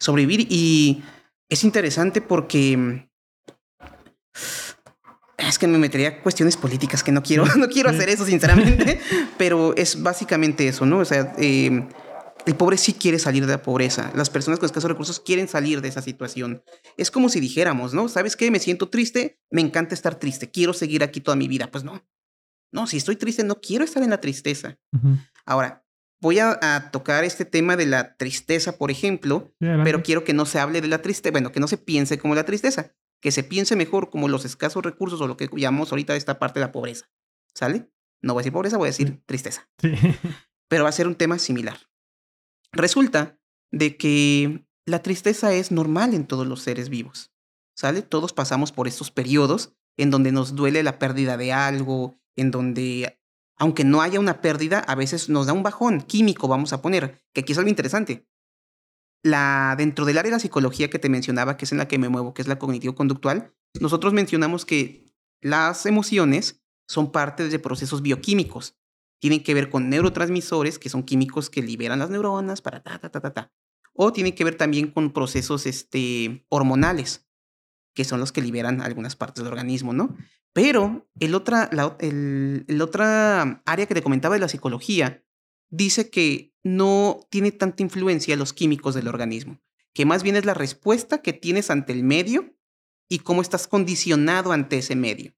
Sobrevivir 0.00 0.46
y 0.50 1.02
es 1.48 1.64
interesante 1.64 2.20
porque 2.20 2.76
mm, 2.76 3.08
es 5.38 5.58
que 5.58 5.66
me 5.66 5.78
metería 5.78 6.22
cuestiones 6.22 6.56
políticas 6.56 7.02
que 7.02 7.12
no 7.12 7.22
quiero, 7.22 7.44
no 7.56 7.68
quiero 7.68 7.90
hacer 7.90 8.08
eso 8.08 8.24
sinceramente, 8.24 9.00
pero 9.38 9.76
es 9.76 10.02
básicamente 10.02 10.68
eso, 10.68 10.86
¿no? 10.86 10.98
O 10.98 11.04
sea, 11.04 11.34
eh, 11.38 11.86
el 12.46 12.54
pobre 12.54 12.78
sí 12.78 12.94
quiere 12.94 13.18
salir 13.18 13.44
de 13.44 13.52
la 13.52 13.62
pobreza. 13.62 14.12
Las 14.14 14.30
personas 14.30 14.60
con 14.60 14.66
escasos 14.66 14.88
recursos 14.88 15.18
quieren 15.18 15.48
salir 15.48 15.80
de 15.80 15.88
esa 15.88 16.00
situación. 16.00 16.62
Es 16.96 17.10
como 17.10 17.28
si 17.28 17.40
dijéramos, 17.40 17.92
¿no? 17.92 18.08
¿Sabes 18.08 18.36
qué? 18.36 18.52
Me 18.52 18.60
siento 18.60 18.88
triste, 18.88 19.40
me 19.50 19.60
encanta 19.60 19.94
estar 19.94 20.14
triste, 20.14 20.50
quiero 20.50 20.72
seguir 20.72 21.02
aquí 21.02 21.20
toda 21.20 21.36
mi 21.36 21.48
vida. 21.48 21.68
Pues 21.70 21.82
no. 21.82 22.06
No, 22.72 22.86
si 22.86 22.98
estoy 22.98 23.16
triste, 23.16 23.42
no 23.42 23.60
quiero 23.60 23.84
estar 23.84 24.02
en 24.02 24.10
la 24.10 24.20
tristeza. 24.20 24.78
Ahora, 25.44 25.84
voy 26.20 26.38
a, 26.38 26.90
tocar 26.92 27.24
este 27.24 27.44
tema 27.44 27.76
de 27.76 27.86
la 27.86 28.16
tristeza, 28.16 28.78
por 28.78 28.92
ejemplo, 28.92 29.52
pero 29.58 30.02
quiero 30.02 30.22
que 30.22 30.32
no 30.32 30.46
se 30.46 30.60
hable 30.60 30.80
de 30.80 30.88
la 30.88 31.02
tristeza, 31.02 31.32
bueno, 31.32 31.50
que 31.50 31.60
no 31.60 31.66
se 31.66 31.78
piense 31.78 32.18
como 32.18 32.36
la 32.36 32.44
tristeza, 32.44 32.94
que 33.20 33.32
se 33.32 33.42
piense 33.42 33.74
mejor 33.74 34.08
como 34.08 34.28
los 34.28 34.44
escasos 34.44 34.84
recursos 34.84 35.20
o 35.20 35.26
lo 35.26 35.36
que 35.36 35.50
llamamos 35.56 35.90
ahorita 35.90 36.14
esta 36.14 36.38
parte 36.38 36.60
de 36.60 36.66
la 36.66 36.72
pobreza. 36.72 37.10
¿Sale? 37.54 37.90
No 38.22 38.34
voy 38.34 38.40
a 38.40 38.42
decir 38.42 38.52
pobreza, 38.52 38.76
voy 38.76 38.86
a 38.86 38.90
decir 38.90 39.20
tristeza. 39.26 39.68
Pero 40.68 40.84
va 40.84 40.90
a 40.90 40.92
ser 40.92 41.08
un 41.08 41.14
tema 41.14 41.38
similar. 41.38 41.78
Resulta 42.76 43.38
de 43.72 43.96
que 43.96 44.66
la 44.84 45.02
tristeza 45.02 45.52
es 45.54 45.72
normal 45.72 46.12
en 46.12 46.26
todos 46.26 46.46
los 46.46 46.60
seres 46.60 46.90
vivos, 46.90 47.32
¿sale? 47.74 48.02
Todos 48.02 48.34
pasamos 48.34 48.70
por 48.70 48.86
estos 48.86 49.10
periodos 49.10 49.72
en 49.96 50.10
donde 50.10 50.30
nos 50.30 50.54
duele 50.54 50.82
la 50.82 50.98
pérdida 50.98 51.38
de 51.38 51.54
algo, 51.54 52.20
en 52.36 52.50
donde, 52.50 53.18
aunque 53.56 53.84
no 53.84 54.02
haya 54.02 54.20
una 54.20 54.42
pérdida, 54.42 54.80
a 54.80 54.94
veces 54.94 55.30
nos 55.30 55.46
da 55.46 55.54
un 55.54 55.62
bajón 55.62 56.02
químico, 56.02 56.48
vamos 56.48 56.74
a 56.74 56.82
poner, 56.82 57.22
que 57.32 57.40
aquí 57.40 57.52
es 57.52 57.58
algo 57.58 57.70
interesante. 57.70 58.28
La, 59.22 59.74
dentro 59.78 60.04
del 60.04 60.18
área 60.18 60.30
de 60.30 60.36
la 60.36 60.40
psicología 60.40 60.90
que 60.90 60.98
te 60.98 61.08
mencionaba, 61.08 61.56
que 61.56 61.64
es 61.64 61.72
en 61.72 61.78
la 61.78 61.88
que 61.88 61.98
me 61.98 62.10
muevo, 62.10 62.34
que 62.34 62.42
es 62.42 62.48
la 62.48 62.58
cognitivo-conductual, 62.58 63.54
nosotros 63.80 64.12
mencionamos 64.12 64.66
que 64.66 65.06
las 65.40 65.86
emociones 65.86 66.62
son 66.86 67.10
parte 67.10 67.48
de 67.48 67.58
procesos 67.58 68.02
bioquímicos 68.02 68.76
tienen 69.18 69.42
que 69.42 69.54
ver 69.54 69.70
con 69.70 69.88
neurotransmisores, 69.88 70.78
que 70.78 70.88
son 70.88 71.02
químicos 71.02 71.50
que 71.50 71.62
liberan 71.62 71.98
las 71.98 72.10
neuronas 72.10 72.60
para 72.62 72.82
ta, 72.82 72.98
ta, 72.98 73.10
ta, 73.10 73.20
ta, 73.20 73.32
ta. 73.32 73.52
O 73.92 74.12
tienen 74.12 74.34
que 74.34 74.44
ver 74.44 74.56
también 74.56 74.90
con 74.90 75.12
procesos 75.12 75.66
este, 75.66 76.44
hormonales, 76.48 77.26
que 77.94 78.04
son 78.04 78.20
los 78.20 78.30
que 78.30 78.42
liberan 78.42 78.82
algunas 78.82 79.16
partes 79.16 79.42
del 79.42 79.52
organismo, 79.52 79.92
¿no? 79.94 80.14
Pero 80.52 81.06
el 81.18 81.34
otra, 81.34 81.68
la, 81.72 81.96
el, 82.00 82.64
otra 82.80 83.62
área 83.66 83.86
que 83.86 83.94
te 83.94 84.02
comentaba 84.02 84.34
de 84.34 84.40
la 84.40 84.48
psicología 84.48 85.22
dice 85.70 86.10
que 86.10 86.54
no 86.62 87.20
tiene 87.30 87.52
tanta 87.52 87.82
influencia 87.82 88.36
los 88.36 88.52
químicos 88.52 88.94
del 88.94 89.08
organismo, 89.08 89.60
que 89.92 90.06
más 90.06 90.22
bien 90.22 90.36
es 90.36 90.44
la 90.44 90.54
respuesta 90.54 91.22
que 91.22 91.32
tienes 91.32 91.70
ante 91.70 91.92
el 91.92 92.04
medio 92.04 92.56
y 93.08 93.20
cómo 93.20 93.42
estás 93.42 93.68
condicionado 93.68 94.52
ante 94.52 94.78
ese 94.78 94.96
medio. 94.96 95.34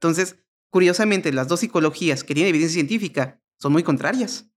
Entonces, 0.00 0.36
curiosamente, 0.72 1.32
las 1.32 1.48
dos 1.48 1.60
psicologías 1.60 2.24
que 2.24 2.34
tienen 2.34 2.48
evidencia 2.48 2.74
científica 2.74 3.40
son 3.60 3.72
muy 3.72 3.84
contrarias. 3.84 4.48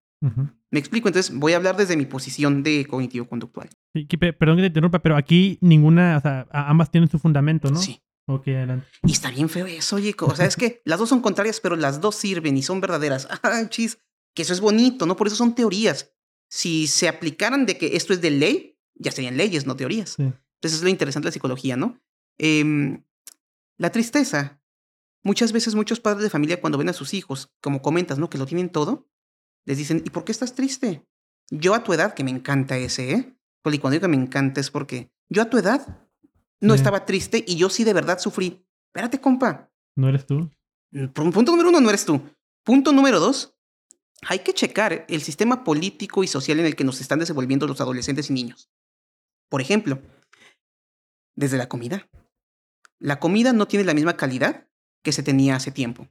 Me 0.72 0.80
explico, 0.80 1.08
entonces 1.08 1.36
voy 1.36 1.54
a 1.54 1.58
hablar 1.58 1.78
desde 1.78 1.96
mi 1.96 2.06
posición 2.06 2.64
de 2.64 2.88
cognitivo-conductual. 2.88 3.70
perdón 3.94 4.56
que 4.56 4.62
te 4.64 4.68
interrumpa, 4.68 5.00
pero 5.00 5.18
aquí 5.18 5.60
ninguna, 5.62 6.18
o 6.18 6.22
sea, 6.22 6.48
ambas 6.52 6.90
tienen 6.90 7.10
su 7.10 7.20
fundamento, 7.20 7.70
¿no? 7.70 7.80
Sí. 7.80 8.02
Ok, 8.28 8.48
adelante. 8.48 8.88
Y 9.04 9.12
está 9.12 9.30
bien 9.30 9.50
feo 9.50 9.68
eso, 9.68 9.98
oye, 9.98 10.16
o 10.20 10.36
sea, 10.36 10.48
es 10.48 10.56
que 10.56 10.82
las 10.84 10.98
dos 10.98 11.10
son 11.10 11.22
contrarias, 11.22 11.60
pero 11.60 11.76
las 11.76 12.02
dos 12.02 12.16
sirven 12.16 12.58
y 12.58 12.64
son 12.64 12.82
verdaderas. 12.82 13.28
Ah, 13.44 13.70
chis, 13.70 14.00
que 14.34 14.42
eso 14.42 14.54
es 14.54 14.62
bonito, 14.62 15.06
¿no? 15.06 15.16
Por 15.16 15.28
eso 15.28 15.36
son 15.36 15.54
teorías. 15.54 16.12
Si 16.50 16.88
se 16.88 17.08
aplicaran 17.08 17.68
de 17.68 17.78
que 17.78 17.96
esto 17.96 18.14
es 18.14 18.22
de 18.22 18.32
ley, 18.32 18.80
ya 18.96 19.12
serían 19.12 19.38
leyes, 19.38 19.68
no 19.68 19.76
teorías. 19.76 20.18
Entonces 20.18 20.80
es 20.80 20.82
lo 20.82 20.90
interesante 20.90 21.26
de 21.26 21.30
la 21.30 21.34
psicología, 21.34 21.78
¿no? 21.78 22.00
Em, 22.40 23.04
la 23.78 23.92
tristeza 23.92 24.60
Muchas 25.26 25.52
veces 25.52 25.74
muchos 25.74 26.00
padres 26.00 26.22
de 26.22 26.30
familia 26.30 26.62
cuando 26.62 26.78
ven 26.78 26.88
a 26.88 26.94
sus 26.94 27.16
hijos, 27.16 27.52
como 27.60 27.82
comentas, 27.82 28.20
¿no? 28.20 28.30
Que 28.30 28.38
lo 28.38 28.46
tienen 28.46 28.70
todo, 28.70 29.10
les 29.66 29.80
dicen, 29.80 30.04
¿y 30.06 30.12
por 30.12 30.24
qué 30.24 30.32
estás 30.32 30.54
triste? 30.54 31.04
Yo 31.50 31.74
a 31.74 31.84
tu 31.84 31.94
edad, 31.94 32.14
que 32.14 32.24
me 32.24 32.30
encanta 32.30 32.78
ese, 32.78 33.12
¿eh? 33.12 33.36
Porque 33.64 33.80
cuando 33.80 33.94
digo 33.94 34.04
que 34.04 34.16
me 34.16 34.24
encanta 34.24 34.62
es 34.62 34.70
porque 34.70 35.10
yo 35.28 35.42
a 35.42 35.50
tu 35.50 35.58
edad 35.58 36.08
no 36.62 36.76
estaba 36.76 37.06
triste 37.06 37.44
y 37.48 37.56
yo 37.56 37.72
sí 37.72 37.84
de 37.84 37.94
verdad 37.94 38.20
sufrí. 38.20 38.64
Espérate, 38.90 39.20
compa. 39.20 39.72
¿No 39.96 40.10
eres 40.10 40.28
tú? 40.28 40.52
Mm, 40.92 41.08
punto 41.08 41.52
número 41.52 41.70
uno, 41.70 41.82
no 41.82 41.90
eres 41.90 42.06
tú. 42.06 42.22
Punto 42.64 42.92
número 42.92 43.20
dos, 43.20 43.58
hay 44.28 44.40
que 44.40 44.54
checar 44.54 45.08
el 45.10 45.24
sistema 45.24 45.64
político 45.64 46.24
y 46.24 46.28
social 46.28 46.60
en 46.60 46.68
el 46.68 46.76
que 46.76 46.84
nos 46.84 47.02
están 47.02 47.18
desenvolviendo 47.18 47.66
los 47.66 47.82
adolescentes 47.82 48.30
y 48.30 48.34
niños. 48.34 48.70
Por 49.50 49.60
ejemplo, 49.60 50.00
desde 51.36 51.58
la 51.58 51.68
comida. 51.68 52.08
La 53.00 53.20
comida 53.20 53.54
no 53.54 53.68
tiene 53.68 53.86
la 53.86 53.96
misma 53.96 54.18
calidad 54.18 54.68
que 55.06 55.14
se 55.14 55.24
tenía 55.24 55.56
hace 55.56 55.72
tiempo. 55.72 56.10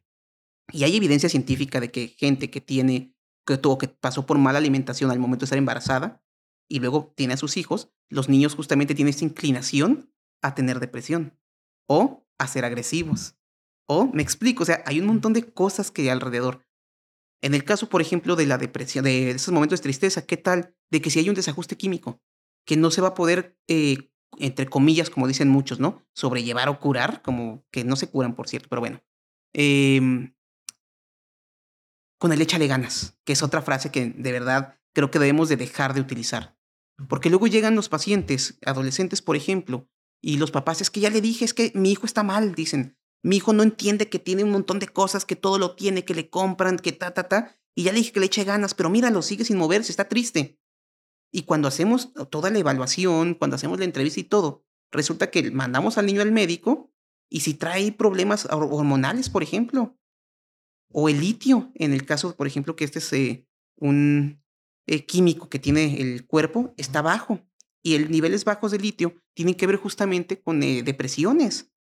Y 0.73 0.85
hay 0.85 0.97
evidencia 0.97 1.29
científica 1.29 1.81
de 1.81 1.91
que 1.91 2.09
gente 2.17 2.49
que 2.49 2.63
tiene, 2.63 3.15
que 3.45 3.59
tuvo, 3.59 3.77
que 3.77 3.89
pasó 3.89 4.25
por 4.25 4.39
mala 4.39 4.59
alimentación 4.59 5.11
al 5.11 5.19
momento 5.19 5.43
de 5.43 5.47
estar 5.47 5.59
embarazada 5.59 6.25
y 6.71 6.79
luego 6.79 7.13
tiene 7.15 7.35
a 7.35 7.37
sus 7.37 7.59
hijos, 7.59 7.93
los 8.09 8.29
niños 8.29 8.55
justamente 8.55 8.95
tienen 8.95 9.11
esta 9.11 9.25
inclinación 9.25 10.11
a 10.43 10.55
tener 10.55 10.81
depresión 10.81 11.37
o 11.89 12.25
a 12.39 12.47
ser 12.47 12.65
agresivos. 12.65 13.37
O, 13.87 14.07
me 14.07 14.23
explico, 14.23 14.63
o 14.63 14.67
sea, 14.67 14.83
hay 14.87 15.01
un 15.01 15.07
montón 15.07 15.35
de 15.35 15.53
cosas 15.53 15.91
que 15.91 16.03
hay 16.03 16.09
alrededor. 16.09 16.65
En 17.43 17.53
el 17.53 17.65
caso, 17.65 17.91
por 17.91 18.01
ejemplo, 18.01 18.37
de 18.37 18.47
la 18.47 18.57
depresión, 18.57 19.05
de 19.05 19.33
esos 19.33 19.53
momentos 19.53 19.81
de 19.81 19.83
tristeza, 19.83 20.25
¿qué 20.25 20.39
tal? 20.39 20.75
De 20.91 21.03
que 21.03 21.11
si 21.11 21.19
hay 21.19 21.29
un 21.29 21.35
desajuste 21.35 21.77
químico, 21.77 22.23
que 22.65 22.77
no 22.77 22.91
se 22.91 23.03
va 23.03 23.09
a 23.09 23.15
poder 23.15 23.59
eh, 23.69 24.11
entre 24.39 24.67
comillas, 24.67 25.11
como 25.11 25.29
dicen 25.29 25.49
muchos, 25.49 25.81
¿no? 25.81 26.03
Sobrellevar 26.15 26.69
o 26.69 26.81
curar, 26.81 27.23
como 27.23 27.65
que 27.71 27.85
no 27.85 27.97
se 27.97 28.09
curan, 28.09 28.35
por 28.35 28.49
cierto, 28.49 28.69
pero 28.69 28.81
bueno. 28.81 29.03
Em, 29.53 30.35
con 32.19 32.33
el 32.33 32.41
échale 32.41 32.67
ganas, 32.67 33.19
que 33.25 33.33
es 33.33 33.43
otra 33.43 33.63
frase 33.63 33.91
que 33.91 34.07
de 34.07 34.33
verdad 34.33 34.79
creo 34.95 35.11
que 35.11 35.19
debemos 35.19 35.49
de 35.49 35.57
dejar 35.57 35.95
de 35.95 36.01
utilizar. 36.01 36.57
Porque 37.09 37.29
luego 37.29 37.47
llegan 37.47 37.75
los 37.75 37.89
pacientes, 37.89 38.59
adolescentes, 38.65 39.21
por 39.21 39.37
ejemplo, 39.37 39.89
y 40.23 40.39
los 40.39 40.51
papás, 40.51 40.81
es 40.81 40.91
que 40.91 41.01
ya 41.01 41.11
le 41.11 41.21
dije, 41.21 41.45
es 41.45 41.53
que 41.53 41.71
mi 41.75 41.93
hijo 41.93 42.07
está 42.07 42.23
mal, 42.23 42.55
dicen. 42.55 42.97
Mi 43.23 43.37
hijo 43.37 43.53
no 43.53 43.63
entiende 43.63 44.09
que 44.09 44.19
tiene 44.19 44.45
un 44.45 44.51
montón 44.51 44.79
de 44.79 44.89
cosas, 44.89 45.25
que 45.25 45.37
todo 45.37 45.59
lo 45.59 45.75
tiene, 45.75 46.05
que 46.05 46.15
le 46.15 46.31
compran, 46.31 46.79
que 46.79 46.93
ta, 46.93 47.13
ta, 47.13 47.29
ta. 47.29 47.59
Y 47.75 47.83
ya 47.85 47.93
le 47.93 47.99
dije 47.99 48.13
que 48.13 48.21
le 48.21 48.27
eche 48.27 48.45
ganas, 48.45 48.75
pero 48.75 48.91
míralo, 48.91 49.23
sigue 49.23 49.45
sin 49.45 49.59
moverse, 49.59 49.93
está 49.93 50.09
triste. 50.09 50.59
Y 51.37 51.43
cuando 51.43 51.67
hacemos 51.67 52.13
toda 52.31 52.49
la 52.49 52.61
evaluación, 52.61 53.35
cuando 53.35 53.57
hacemos 53.57 53.81
la 53.81 53.85
entrevista 53.85 54.21
y 54.21 54.23
todo, 54.23 54.65
resulta 54.93 55.33
que 55.33 55.51
mandamos 55.51 55.99
al 55.99 56.07
niño 56.07 56.23
al 56.23 56.31
médico 56.31 56.93
y 57.29 57.41
si 57.41 57.55
trae 57.55 57.91
problemas 57.91 58.47
hormonales, 58.53 59.31
por 59.31 59.43
ejemplo, 59.43 59.99
o 60.93 61.09
el 61.09 61.19
litio, 61.19 61.73
en 61.75 61.93
el 61.93 62.07
caso, 62.07 62.37
por 62.37 62.47
ejemplo, 62.47 62.77
que 62.77 62.85
este 62.85 63.01
es 63.01 63.13
eh, 63.15 63.49
un 63.75 64.45
eh, 64.87 65.07
químico 65.07 65.49
que 65.49 65.59
tiene 65.59 66.01
el 66.01 66.25
cuerpo, 66.25 66.73
está 66.77 67.03
bajo. 67.03 67.41
Y 67.83 67.97
el 67.97 68.13
niveles 68.13 68.45
bajos 68.45 68.71
de 68.71 68.79
litio 68.79 69.17
tienen 69.35 69.57
que 69.57 69.67
ver 69.67 69.77
justamente 69.77 70.41
con 70.41 70.63
eh, 70.63 70.85
depresiones. 70.85 71.75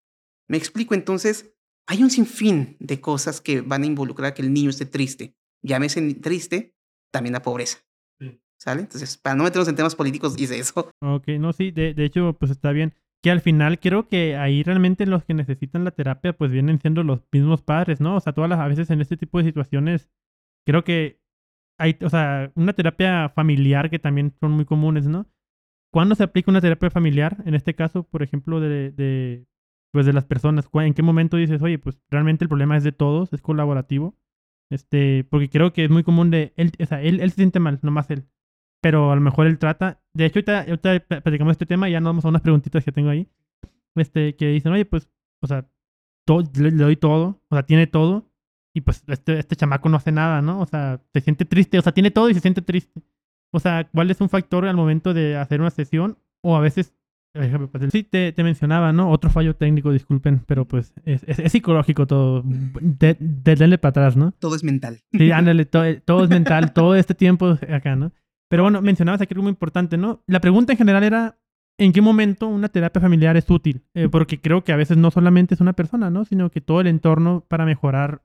Me 0.47 0.57
explico, 0.57 0.95
entonces, 0.95 1.53
hay 1.85 2.01
un 2.01 2.09
sinfín 2.09 2.75
de 2.79 2.99
cosas 2.99 3.39
que 3.39 3.61
van 3.61 3.83
a 3.83 3.85
involucrar 3.85 4.31
a 4.31 4.33
que 4.33 4.41
el 4.41 4.51
niño 4.51 4.71
esté 4.71 4.87
triste. 4.87 5.37
Llámese 5.61 6.01
triste, 6.15 6.75
también 7.11 7.33
la 7.33 7.43
pobreza. 7.43 7.85
¿Sale? 8.63 8.79
Entonces, 8.79 9.17
para 9.17 9.35
no 9.35 9.43
meternos 9.43 9.67
en 9.67 9.75
temas 9.75 9.93
políticos, 9.93 10.37
dice 10.37 10.57
eso. 10.57 10.89
Ok, 11.01 11.27
no, 11.37 11.51
sí, 11.51 11.71
de, 11.71 11.93
de 11.93 12.05
hecho, 12.05 12.37
pues 12.39 12.49
está 12.49 12.71
bien. 12.71 12.93
Que 13.21 13.29
al 13.29 13.41
final 13.41 13.77
creo 13.77 14.07
que 14.07 14.37
ahí 14.37 14.63
realmente 14.63 15.05
los 15.05 15.25
que 15.25 15.33
necesitan 15.33 15.83
la 15.83 15.91
terapia, 15.91 16.31
pues 16.31 16.49
vienen 16.49 16.79
siendo 16.79 17.03
los 17.03 17.19
mismos 17.33 17.61
padres, 17.61 17.99
¿no? 17.99 18.15
O 18.15 18.19
sea, 18.21 18.31
todas 18.31 18.49
las 18.49 18.59
a 18.59 18.67
veces 18.69 18.89
en 18.89 19.01
este 19.01 19.17
tipo 19.17 19.37
de 19.37 19.43
situaciones, 19.43 20.09
creo 20.65 20.85
que 20.85 21.19
hay, 21.77 21.97
o 22.01 22.09
sea, 22.09 22.53
una 22.55 22.71
terapia 22.71 23.27
familiar 23.35 23.89
que 23.89 23.99
también 23.99 24.33
son 24.39 24.51
muy 24.51 24.63
comunes, 24.63 25.07
¿no? 25.07 25.27
¿Cuándo 25.91 26.15
se 26.15 26.23
aplica 26.23 26.49
una 26.49 26.61
terapia 26.61 26.89
familiar? 26.89 27.43
En 27.45 27.55
este 27.55 27.75
caso, 27.75 28.03
por 28.03 28.23
ejemplo, 28.23 28.61
de, 28.61 28.91
de, 28.91 29.45
pues 29.91 30.05
de 30.05 30.13
las 30.13 30.23
personas. 30.23 30.69
¿En 30.73 30.93
qué 30.93 31.03
momento 31.03 31.35
dices, 31.35 31.61
oye, 31.61 31.79
pues 31.79 32.01
realmente 32.09 32.45
el 32.45 32.49
problema 32.49 32.77
es 32.77 32.85
de 32.85 32.93
todos, 32.93 33.33
es 33.33 33.41
colaborativo? 33.41 34.15
Este, 34.71 35.25
porque 35.29 35.49
creo 35.49 35.73
que 35.73 35.83
es 35.83 35.89
muy 35.89 36.03
común 36.03 36.31
de 36.31 36.53
él, 36.55 36.71
o 36.79 36.85
sea, 36.85 37.01
él, 37.01 37.19
él 37.19 37.29
se 37.31 37.35
siente 37.35 37.59
mal, 37.59 37.79
nomás 37.81 38.09
él 38.09 38.25
pero 38.83 39.13
a 39.13 39.15
lo 39.15 39.21
mejor 39.21 39.47
él 39.47 39.57
trata. 39.57 40.01
De 40.13 40.25
hecho, 40.25 40.39
ahorita, 40.39 40.59
ahorita 40.63 41.21
platicamos 41.21 41.53
este 41.53 41.65
tema 41.65 41.87
y 41.87 41.93
ya 41.93 42.01
nos 42.01 42.09
vamos 42.09 42.25
a 42.25 42.27
unas 42.27 42.41
preguntitas 42.41 42.83
que 42.83 42.91
tengo 42.91 43.09
ahí. 43.09 43.29
Este, 43.95 44.35
que 44.35 44.49
dicen, 44.49 44.73
oye, 44.73 44.83
pues, 44.83 45.09
o 45.41 45.47
sea, 45.47 45.65
todo, 46.25 46.43
le, 46.59 46.71
doy 46.71 46.97
todo, 46.97 47.39
o 47.47 47.55
sea, 47.55 47.63
tiene 47.63 47.87
todo, 47.87 48.29
y 48.75 48.81
pues 48.81 49.05
este, 49.07 49.39
este 49.39 49.55
chamaco 49.55 49.87
no 49.87 49.95
hace 49.95 50.11
nada, 50.11 50.41
¿no? 50.41 50.59
O 50.59 50.65
sea, 50.65 50.99
se 51.13 51.21
siente 51.21 51.45
triste, 51.45 51.79
o 51.79 51.81
sea, 51.81 51.93
tiene 51.93 52.11
todo 52.11 52.29
y 52.29 52.33
se 52.33 52.41
siente 52.41 52.61
triste. 52.61 53.01
O 53.51 53.59
sea, 53.61 53.87
¿cuál 53.89 54.11
es 54.11 54.19
un 54.19 54.27
factor 54.27 54.65
al 54.65 54.75
momento 54.75 55.13
de 55.13 55.37
hacer 55.37 55.61
una 55.61 55.69
sesión? 55.69 56.17
O 56.41 56.57
a 56.57 56.59
veces, 56.59 56.93
sí, 57.89 58.03
te, 58.03 58.33
mencionaba, 58.43 58.91
¿no? 58.91 59.11
Otro 59.11 59.29
fallo 59.29 59.55
técnico, 59.55 59.93
disculpen, 59.93 60.41
pero 60.45 60.65
pues 60.65 60.93
es, 61.05 61.23
psicológico 61.49 62.05
todo. 62.05 62.43
De, 62.43 63.15
denle 63.17 63.77
para 63.77 63.91
atrás, 63.91 64.17
¿no? 64.17 64.33
Todo 64.39 64.57
es 64.57 64.63
mental. 64.65 64.99
Sí, 65.13 65.31
ándale, 65.31 65.63
todo 65.63 66.23
es 66.25 66.29
mental, 66.29 66.73
todo 66.73 66.95
este 66.95 67.13
tiempo 67.13 67.57
acá, 67.69 67.95
¿no? 67.95 68.11
Pero 68.53 68.61
bueno, 68.61 68.83
mencionabas 68.83 69.19
aquí 69.19 69.33
algo 69.33 69.41
muy 69.41 69.49
importante, 69.49 69.97
¿no? 69.97 70.23
La 70.27 70.39
pregunta 70.39 70.73
en 70.73 70.77
general 70.77 71.03
era, 71.03 71.39
¿en 71.79 71.91
qué 71.91 72.01
momento 72.03 72.45
una 72.45 72.69
terapia 72.69 73.01
familiar 73.01 73.35
es 73.35 73.49
útil? 73.49 73.83
Eh, 73.95 74.09
porque 74.09 74.41
creo 74.41 74.63
que 74.63 74.71
a 74.71 74.75
veces 74.75 74.95
no 74.95 75.09
solamente 75.09 75.55
es 75.55 75.59
una 75.59 75.73
persona, 75.73 76.11
¿no? 76.11 76.23
Sino 76.23 76.51
que 76.51 76.61
todo 76.61 76.79
el 76.79 76.85
entorno 76.85 77.47
para 77.47 77.65
mejorar, 77.65 78.23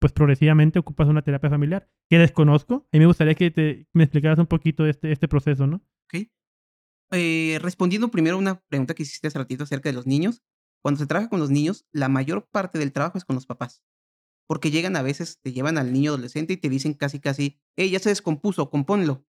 pues 0.00 0.12
progresivamente 0.12 0.80
ocupas 0.80 1.06
una 1.06 1.22
terapia 1.22 1.48
familiar, 1.48 1.88
que 2.10 2.18
desconozco. 2.18 2.88
Y 2.90 2.98
me 2.98 3.06
gustaría 3.06 3.36
que 3.36 3.52
te, 3.52 3.86
me 3.92 4.02
explicaras 4.02 4.40
un 4.40 4.48
poquito 4.48 4.84
este, 4.84 5.12
este 5.12 5.28
proceso, 5.28 5.68
¿no? 5.68 5.76
Ok. 6.06 6.26
Eh, 7.12 7.60
respondiendo 7.62 8.10
primero 8.10 8.34
a 8.34 8.40
una 8.40 8.60
pregunta 8.62 8.94
que 8.94 9.04
hiciste 9.04 9.28
hace 9.28 9.38
ratito 9.38 9.62
acerca 9.62 9.90
de 9.90 9.92
los 9.92 10.08
niños. 10.08 10.42
Cuando 10.82 10.98
se 10.98 11.06
trabaja 11.06 11.30
con 11.30 11.38
los 11.38 11.50
niños, 11.50 11.86
la 11.92 12.08
mayor 12.08 12.48
parte 12.50 12.80
del 12.80 12.90
trabajo 12.90 13.16
es 13.16 13.24
con 13.24 13.36
los 13.36 13.46
papás. 13.46 13.80
Porque 14.48 14.72
llegan 14.72 14.96
a 14.96 15.02
veces, 15.02 15.38
te 15.40 15.52
llevan 15.52 15.78
al 15.78 15.92
niño 15.92 16.10
adolescente 16.10 16.54
y 16.54 16.56
te 16.56 16.68
dicen 16.68 16.94
casi, 16.94 17.20
casi, 17.20 17.60
hey, 17.76 17.90
ya 17.90 18.00
se 18.00 18.08
descompuso, 18.08 18.70
compónlo. 18.70 19.24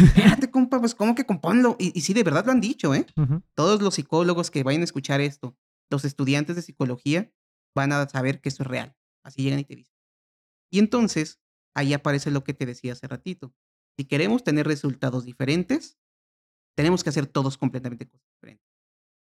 Espérate, 0.16 0.50
compa, 0.50 0.80
pues 0.80 0.94
¿cómo 0.94 1.14
que 1.14 1.26
componlo? 1.26 1.76
Y, 1.78 1.96
y 1.96 2.02
sí, 2.02 2.14
de 2.14 2.22
verdad 2.22 2.46
lo 2.46 2.52
han 2.52 2.60
dicho, 2.60 2.94
¿eh? 2.94 3.06
Todos 3.54 3.82
los 3.82 3.94
psicólogos 3.94 4.50
que 4.50 4.62
vayan 4.62 4.80
a 4.80 4.84
escuchar 4.84 5.20
esto, 5.20 5.56
los 5.90 6.04
estudiantes 6.04 6.56
de 6.56 6.62
psicología, 6.62 7.32
van 7.74 7.92
a 7.92 8.08
saber 8.08 8.40
que 8.40 8.48
esto 8.48 8.62
es 8.62 8.68
real. 8.68 8.96
Así 9.24 9.42
llegan 9.42 9.60
y 9.60 9.64
te 9.64 9.76
dicen. 9.76 9.94
Y 10.72 10.78
entonces, 10.78 11.40
ahí 11.74 11.92
aparece 11.92 12.30
lo 12.30 12.44
que 12.44 12.54
te 12.54 12.66
decía 12.66 12.92
hace 12.92 13.06
ratito. 13.06 13.54
Si 13.98 14.06
queremos 14.06 14.44
tener 14.44 14.66
resultados 14.66 15.24
diferentes, 15.24 15.98
tenemos 16.76 17.04
que 17.04 17.10
hacer 17.10 17.26
todos 17.26 17.58
completamente 17.58 18.06
cosas 18.08 18.26
diferentes. 18.34 18.66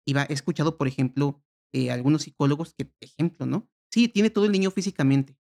Y 0.07 0.13
va, 0.13 0.27
he 0.29 0.33
escuchado, 0.33 0.77
por 0.77 0.89
ejemplo, 0.89 1.43
eh, 1.73 1.91
algunos 1.91 2.23
psicólogos 2.23 2.75
que, 2.75 2.93
ejemplo, 3.01 3.47
¿no? 3.47 3.71
Sí, 3.91 4.09
tiene 4.09 4.31
todo 4.31 4.45
el 4.45 4.53
niño 4.53 4.71
físicamente. 4.71 5.39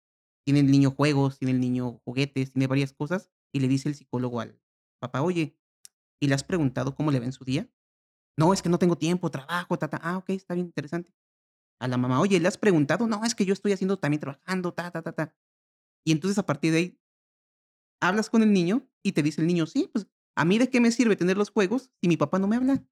Tiene 0.46 0.60
el 0.60 0.70
niño 0.70 0.92
juegos, 0.92 1.40
tiene 1.40 1.54
el 1.54 1.60
niño 1.60 2.02
juguetes, 2.06 2.52
tiene 2.52 2.68
varias 2.68 2.94
cosas. 2.94 3.32
Y 3.52 3.60
le 3.60 3.68
dice 3.68 3.90
el 3.90 3.96
psicólogo 3.96 4.42
al, 4.42 4.60
papá, 5.00 5.22
oye, 5.22 5.58
¿y 6.22 6.28
le 6.28 6.36
has 6.36 6.44
preguntado 6.44 6.96
cómo 6.96 7.12
le 7.12 7.20
va 7.20 7.26
en 7.26 7.34
su 7.34 7.44
día? 7.44 7.70
No, 8.38 8.54
es 8.54 8.62
que 8.62 8.70
no 8.70 8.80
tengo 8.80 8.98
tiempo, 8.98 9.32
trabajo, 9.32 9.78
ta, 9.78 9.90
ta. 9.90 10.00
Ah, 10.04 10.18
ok, 10.18 10.32
está 10.32 10.54
bien 10.54 10.68
interesante. 10.68 11.14
A 11.80 11.88
la 11.88 11.98
mamá, 11.98 12.20
oye, 12.22 12.40
¿le 12.40 12.48
has 12.48 12.58
preguntado? 12.58 13.08
No, 13.08 13.24
es 13.26 13.36
que 13.36 13.46
yo 13.46 13.54
estoy 13.54 13.74
haciendo 13.74 13.98
también 13.98 14.20
trabajando, 14.20 14.74
ta, 14.74 14.92
ta, 14.92 15.02
ta, 15.02 15.12
ta. 15.14 15.36
Y 16.06 16.12
entonces 16.12 16.38
a 16.38 16.46
partir 16.46 16.72
de 16.72 16.78
ahí, 16.78 17.00
hablas 18.02 18.30
con 18.30 18.44
el 18.44 18.54
niño 18.54 18.88
y 19.04 19.14
te 19.14 19.24
dice 19.24 19.42
el 19.42 19.48
niño, 19.48 19.66
sí, 19.66 19.90
pues 19.92 20.08
a 20.36 20.46
mí 20.46 20.58
de 20.58 20.70
qué 20.70 20.80
me 20.82 20.92
sirve 20.92 21.16
tener 21.16 21.38
los 21.38 21.50
juegos 21.50 21.92
si 22.02 22.08
mi 22.08 22.18
papá 22.18 22.40
no 22.40 22.48
me 22.48 22.56
habla. 22.56 22.86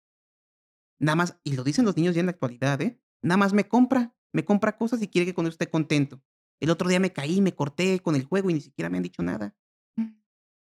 Nada 0.99 1.15
más, 1.15 1.39
y 1.43 1.55
lo 1.55 1.63
dicen 1.63 1.85
los 1.85 1.97
niños 1.97 2.15
ya 2.15 2.21
en 2.21 2.27
la 2.27 2.31
actualidad, 2.31 2.81
¿eh? 2.81 2.99
Nada 3.21 3.37
más 3.37 3.53
me 3.53 3.67
compra, 3.67 4.15
me 4.33 4.45
compra 4.45 4.77
cosas 4.77 5.01
y 5.01 5.07
quiere 5.07 5.25
que 5.25 5.33
con 5.33 5.45
eso 5.45 5.53
esté 5.53 5.69
contento. 5.69 6.21
El 6.59 6.69
otro 6.69 6.87
día 6.87 6.99
me 6.99 7.11
caí, 7.11 7.41
me 7.41 7.55
corté 7.55 7.99
con 7.99 8.15
el 8.15 8.23
juego 8.23 8.49
y 8.49 8.53
ni 8.53 8.61
siquiera 8.61 8.89
me 8.89 8.97
han 8.97 9.03
dicho 9.03 9.21
nada. 9.21 9.55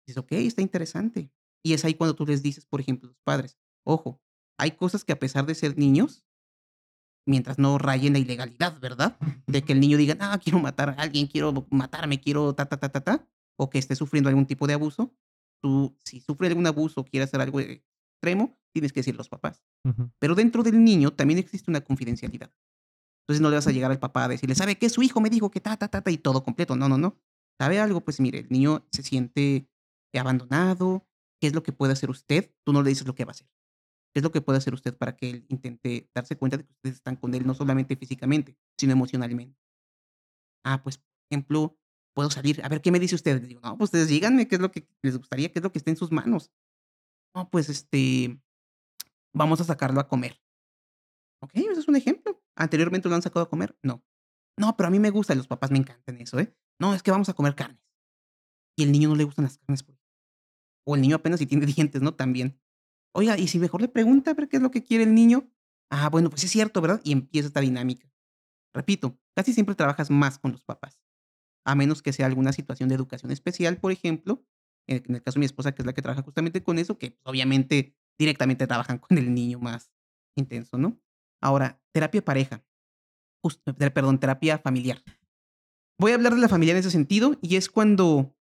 Dices, 0.10 0.24
ok, 0.24 0.32
está 0.32 0.64
interesante. 0.64 1.32
Y 1.64 1.74
es 1.74 1.86
ahí 1.86 1.94
cuando 1.94 2.16
tú 2.16 2.26
les 2.26 2.42
dices, 2.42 2.66
por 2.66 2.82
ejemplo, 2.82 3.10
los 3.10 3.20
padres, 3.20 3.60
ojo, 3.84 4.20
hay 4.58 4.72
cosas 4.72 5.04
que 5.04 5.12
a 5.12 5.20
pesar 5.20 5.46
de 5.46 5.54
ser 5.54 5.78
niños, 5.78 6.26
mientras 7.28 7.60
no 7.60 7.78
rayen 7.78 8.14
la 8.14 8.20
ilegalidad, 8.20 8.80
¿verdad? 8.80 9.20
De 9.46 9.62
que 9.62 9.74
el 9.74 9.80
niño 9.80 9.98
diga, 9.98 10.18
ah, 10.20 10.40
quiero 10.44 10.58
matar 10.58 10.90
a 10.90 10.94
alguien, 10.94 11.28
quiero 11.28 11.68
matarme, 11.70 12.20
quiero 12.20 12.56
ta, 12.56 12.66
ta, 12.66 12.78
ta, 12.78 12.90
ta, 12.90 13.02
ta, 13.02 13.28
o 13.56 13.70
que 13.70 13.78
esté 13.78 13.96
sufriendo 13.96 14.30
algún 14.30 14.48
tipo 14.48 14.66
de 14.66 14.74
abuso, 14.74 15.14
tú, 15.62 15.96
si 16.04 16.22
sufre 16.22 16.48
algún 16.48 16.66
abuso 16.66 17.02
o 17.02 17.06
quiere 17.06 17.26
hacer 17.26 17.40
algo 17.40 17.60
extremo, 17.60 18.58
tienes 18.74 18.92
que 18.92 19.02
decir 19.02 19.16
los 19.16 19.30
papás. 19.30 19.64
Pero 20.18 20.34
dentro 20.34 20.64
del 20.64 20.84
niño 20.84 21.12
también 21.12 21.38
existe 21.38 21.70
una 21.70 21.82
confidencialidad. 21.82 22.52
Entonces 23.28 23.42
no 23.42 23.52
le 23.52 23.58
vas 23.58 23.68
a 23.68 23.72
llegar 23.72 23.92
al 23.92 24.00
papá 24.00 24.24
a 24.24 24.28
decirle, 24.30 24.56
¿sabe 24.56 24.80
qué? 24.80 24.90
Su 24.90 25.04
hijo 25.04 25.22
me 25.22 25.30
dijo 25.30 25.52
que 25.52 25.62
ta, 25.62 25.78
ta, 25.78 25.88
ta, 25.88 26.02
ta, 26.02 26.10
y 26.10 26.18
todo 26.18 26.44
completo. 26.44 26.76
No, 26.76 26.90
no, 26.90 26.98
no. 26.98 27.16
¿Sabe 27.60 27.80
algo? 27.80 28.02
Pues 28.02 28.20
mire, 28.20 28.40
el 28.40 28.50
niño 28.50 28.88
se 28.92 29.04
siente 29.04 29.70
abandonado, 30.18 31.06
¿qué 31.40 31.48
es 31.48 31.54
lo 31.54 31.64
que 31.64 31.72
puede 31.72 31.94
hacer 31.94 32.10
usted? 32.10 32.54
Tú 32.66 32.74
no 32.74 32.82
le 32.82 32.90
dices 32.90 33.06
lo 33.06 33.16
que 33.16 33.26
va 33.26 33.32
a 33.32 33.34
hacer. 33.34 33.48
¿Qué 34.14 34.20
es 34.20 34.24
lo 34.24 34.32
que 34.32 34.42
puede 34.42 34.58
hacer 34.58 34.74
usted 34.74 34.98
para 34.98 35.16
que 35.16 35.30
él 35.30 35.46
intente 35.50 36.10
darse 36.16 36.36
cuenta 36.36 36.58
de 36.58 36.66
que 36.66 36.72
ustedes 36.72 36.96
están 36.96 37.16
con 37.16 37.36
él 37.36 37.46
no 37.46 37.54
solamente 37.54 37.96
físicamente, 37.96 38.58
sino 38.78 38.94
emocionalmente? 38.94 39.60
Ah, 40.66 40.82
pues, 40.82 40.98
por 40.98 41.08
ejemplo, 41.30 41.78
puedo 42.16 42.32
salir. 42.32 42.64
A 42.64 42.70
ver, 42.70 42.82
¿qué 42.82 42.92
me 42.92 43.00
dice 43.00 43.16
usted? 43.16 43.40
Le 43.40 43.48
digo, 43.48 43.62
no, 43.62 43.78
pues 43.78 43.90
ustedes 43.90 44.08
díganme 44.08 44.48
qué 44.48 44.56
es 44.56 44.62
lo 44.62 44.72
que 44.72 44.88
les 45.04 45.18
gustaría, 45.18 45.52
qué 45.52 45.60
es 45.60 45.64
lo 45.64 45.72
que 45.72 45.78
está 45.78 45.92
en 45.92 45.98
sus 45.98 46.12
manos. 46.12 46.52
No, 47.36 47.50
pues 47.52 47.70
este, 47.70 48.42
vamos 49.34 49.62
a 49.62 49.64
sacarlo 49.64 50.00
a 50.00 50.08
comer. 50.08 50.42
Ok, 51.42 51.52
ese 51.54 51.80
es 51.80 51.88
un 51.88 51.96
ejemplo. 51.96 52.42
¿Anteriormente 52.56 53.08
lo 53.08 53.16
han 53.16 53.22
sacado 53.22 53.46
a 53.46 53.50
comer? 53.50 53.78
No. 53.84 54.04
No, 54.58 54.76
pero 54.76 54.88
a 54.88 54.90
mí 54.90 55.00
me 55.00 55.12
gusta, 55.12 55.36
los 55.36 55.48
papás 55.48 55.72
me 55.72 55.78
encantan 55.78 56.18
eso, 56.18 56.40
¿eh? 56.40 56.54
No, 56.80 56.94
es 56.94 57.04
que 57.04 57.12
vamos 57.12 57.30
a 57.30 57.34
comer 57.34 57.56
carnes 57.56 57.80
y 58.80 58.84
el 58.84 58.92
niño 58.92 59.10
no 59.10 59.16
le 59.16 59.26
gustan 59.26 59.44
las 59.44 59.58
carnes. 59.58 59.84
Pues. 59.84 59.99
O 60.86 60.96
el 60.96 61.02
niño 61.02 61.18
apenas 61.18 61.40
si 61.40 61.46
tiene 61.46 61.66
dientes, 61.66 62.02
¿no? 62.02 62.14
También. 62.14 62.60
Oiga, 63.14 63.38
y 63.38 63.48
si 63.48 63.60
mejor 63.60 63.82
le 63.82 63.88
pregunta 63.88 64.32
a 64.32 64.34
ver 64.34 64.48
qué 64.48 64.58
es 64.58 64.64
lo 64.64 64.72
que 64.72 64.84
quiere 64.84 65.04
el 65.04 65.14
niño. 65.14 65.50
Ah, 65.90 66.10
bueno, 66.10 66.30
pues 66.30 66.44
es 66.44 66.52
cierto, 66.52 66.82
¿verdad? 66.82 67.02
Y 67.04 67.12
empieza 67.12 67.48
esta 67.48 67.62
dinámica. 67.62 68.12
Repito, 68.74 69.20
casi 69.36 69.54
siempre 69.54 69.76
trabajas 69.76 70.12
más 70.12 70.38
con 70.38 70.52
los 70.52 70.64
papás. 70.64 71.00
A 71.66 71.76
menos 71.76 72.02
que 72.02 72.14
sea 72.14 72.28
alguna 72.28 72.54
situación 72.54 72.90
de 72.90 72.96
educación 72.96 73.32
especial, 73.32 73.78
por 73.78 73.92
ejemplo. 73.92 74.46
En 74.88 75.16
el 75.16 75.24
caso 75.24 75.36
de 75.36 75.42
mi 75.42 75.46
esposa, 75.46 75.74
que 75.74 75.82
es 75.82 75.86
la 75.86 75.94
que 75.94 76.02
trabaja 76.02 76.24
justamente 76.24 76.64
con 76.64 76.80
eso, 76.80 76.98
que 76.98 77.12
pues, 77.12 77.22
obviamente 77.26 77.96
directamente 78.18 78.68
trabajan 78.68 78.98
con 79.00 79.18
el 79.18 79.34
niño 79.34 79.60
más 79.60 79.92
intenso, 80.36 80.78
¿no? 80.78 81.00
Ahora, 81.42 81.82
terapia 81.92 82.24
pareja. 82.24 82.64
perdón, 83.94 84.20
terapia 84.20 84.60
familiar. 84.60 85.04
Voy 86.00 86.12
a 86.12 86.16
hablar 86.16 86.34
de 86.36 86.42
la 86.42 86.50
familia 86.50 86.74
en 86.74 86.80
ese 86.80 86.92
sentido 86.92 87.38
y 87.42 87.56
es 87.56 87.70
cuando 87.70 88.36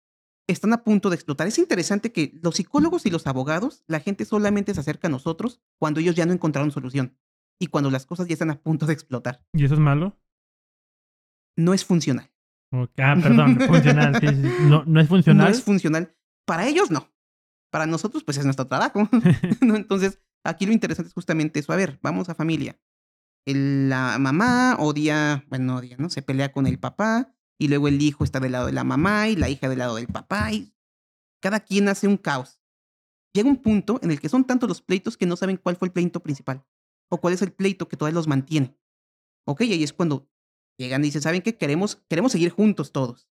están 0.47 0.73
a 0.73 0.85
punto 0.85 1.11
de 1.11 1.17
explotar. 1.17 1.47
Es 1.47 1.59
interesante 1.59 2.13
que 2.13 2.39
los 2.43 2.57
psicólogos 2.57 3.07
y 3.07 3.11
los 3.11 3.27
abogados, 3.27 3.85
la 3.87 4.01
gente 4.01 4.25
solamente 4.25 4.75
se 4.75 4.81
acerca 4.81 5.09
a 5.09 5.11
nosotros 5.11 5.63
cuando 5.79 6.01
ellos 6.01 6.15
ya 6.15 6.27
no 6.27 6.33
encontraron 6.33 6.71
solución 6.71 7.17
y 7.59 7.69
cuando 7.69 7.91
las 7.91 8.07
cosas 8.07 8.27
ya 8.27 8.35
están 8.35 8.51
a 8.51 8.61
punto 8.61 8.87
de 8.87 8.93
explotar. 8.93 9.45
¿Y 9.53 9.65
eso 9.65 9.75
es 9.75 9.81
malo? 9.81 10.19
No 11.57 11.73
es 11.73 11.85
funcional. 11.85 12.31
Ah, 12.73 13.17
perdón, 13.23 13.61
funcional. 13.61 14.21
No, 14.69 14.85
no 14.85 15.01
es 15.01 15.09
funcional. 15.09 15.47
No 15.47 15.51
es 15.53 15.63
funcional. 15.63 16.17
Para 16.45 16.67
ellos 16.67 16.91
no. 16.91 17.09
Para 17.71 17.87
nosotros, 17.87 18.25
pues 18.25 18.37
es 18.39 18.45
nuestro 18.45 18.67
trabajo. 18.67 19.09
Entonces, 19.61 20.21
aquí 20.45 20.67
lo 20.67 20.73
interesante 20.73 21.09
es 21.09 21.15
justamente 21.15 21.61
eso. 21.61 21.73
A 21.73 21.77
ver, 21.77 21.99
vamos 22.03 22.29
a 22.29 22.35
familia. 22.35 22.79
la 23.47 24.19
mamá 24.19 24.77
odia, 24.79 25.45
bueno, 25.49 25.77
odia, 25.77 25.97
¿no? 25.99 26.11
Se 26.11 26.23
pelea 26.23 26.53
con 26.53 26.67
el 26.67 26.79
papá 26.79 27.34
y 27.59 27.69
luego 27.69 27.89
el 27.89 28.01
hijo 28.01 28.25
está 28.25 28.41
del 28.41 28.53
lado 28.53 28.67
de 28.67 28.73
la 28.73 28.85
mamá 28.85 29.29
y 29.29 29.37
la 29.37 29.49
hija 29.49 29.69
del 29.69 29.79
lado 29.79 29.97
del 29.97 30.07
papá 30.07 30.53
y 30.53 30.75
cada 31.41 31.61
quien 31.61 31.89
hace 31.89 32.09
un 32.09 32.17
caos. 32.17 32.61
Llega 33.33 33.49
un 33.49 33.61
punto 33.61 33.99
en 34.03 34.11
el 34.11 34.21
que 34.21 34.29
son 34.29 34.45
tantos 34.45 34.69
los 34.69 34.83
pleitos 34.83 35.17
que 35.17 35.27
no 35.27 35.37
saben 35.37 35.57
cuál 35.57 35.77
fue 35.77 35.89
el 35.89 35.93
pleito 35.93 36.21
principal 36.21 36.65
o 37.11 37.21
cuál 37.21 37.35
es 37.35 37.43
el 37.43 37.53
pleito 37.53 37.89
que 37.89 37.97
todavía 37.97 38.15
los 38.15 38.29
mantiene. 38.29 38.79
Ok, 39.47 39.63
y 39.63 39.73
ahí 39.73 39.83
es 39.83 39.93
cuando 39.93 40.29
llegan 40.79 41.03
y 41.03 41.07
dicen, 41.07 41.23
¿saben 41.23 41.43
qué? 41.43 41.57
Queremos, 41.57 41.97
queremos 42.09 42.33
seguir 42.33 42.51
juntos 42.51 42.93
todos. 42.93 43.29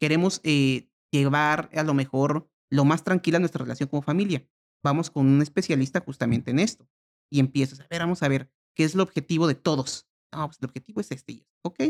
Queremos 0.00 0.40
eh, 0.44 0.90
llevar 1.10 1.70
a 1.74 1.82
lo 1.82 1.94
mejor 1.94 2.50
lo 2.70 2.84
más 2.84 3.04
tranquila 3.04 3.38
nuestra 3.38 3.62
relación 3.62 3.88
como 3.88 4.02
familia. 4.02 4.48
Vamos 4.82 5.10
con 5.10 5.26
un 5.26 5.42
especialista 5.42 6.00
justamente 6.00 6.50
en 6.50 6.58
esto. 6.58 6.88
Y 7.30 7.40
empiezas 7.40 7.80
a 7.80 7.86
ver, 7.88 8.00
vamos 8.00 8.22
a 8.22 8.28
ver, 8.28 8.50
¿qué 8.74 8.84
es 8.84 8.94
el 8.94 9.00
objetivo 9.00 9.46
de 9.46 9.54
todos? 9.54 10.08
No, 10.32 10.46
pues 10.46 10.58
el 10.60 10.66
objetivo 10.66 11.00
es 11.00 11.10
este. 11.10 11.46
Ok, 11.62 11.80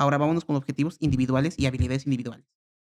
Ahora 0.00 0.16
vámonos 0.16 0.46
con 0.46 0.56
objetivos 0.56 0.96
individuales 0.98 1.56
y 1.58 1.66
habilidades 1.66 2.06
individuales. 2.06 2.46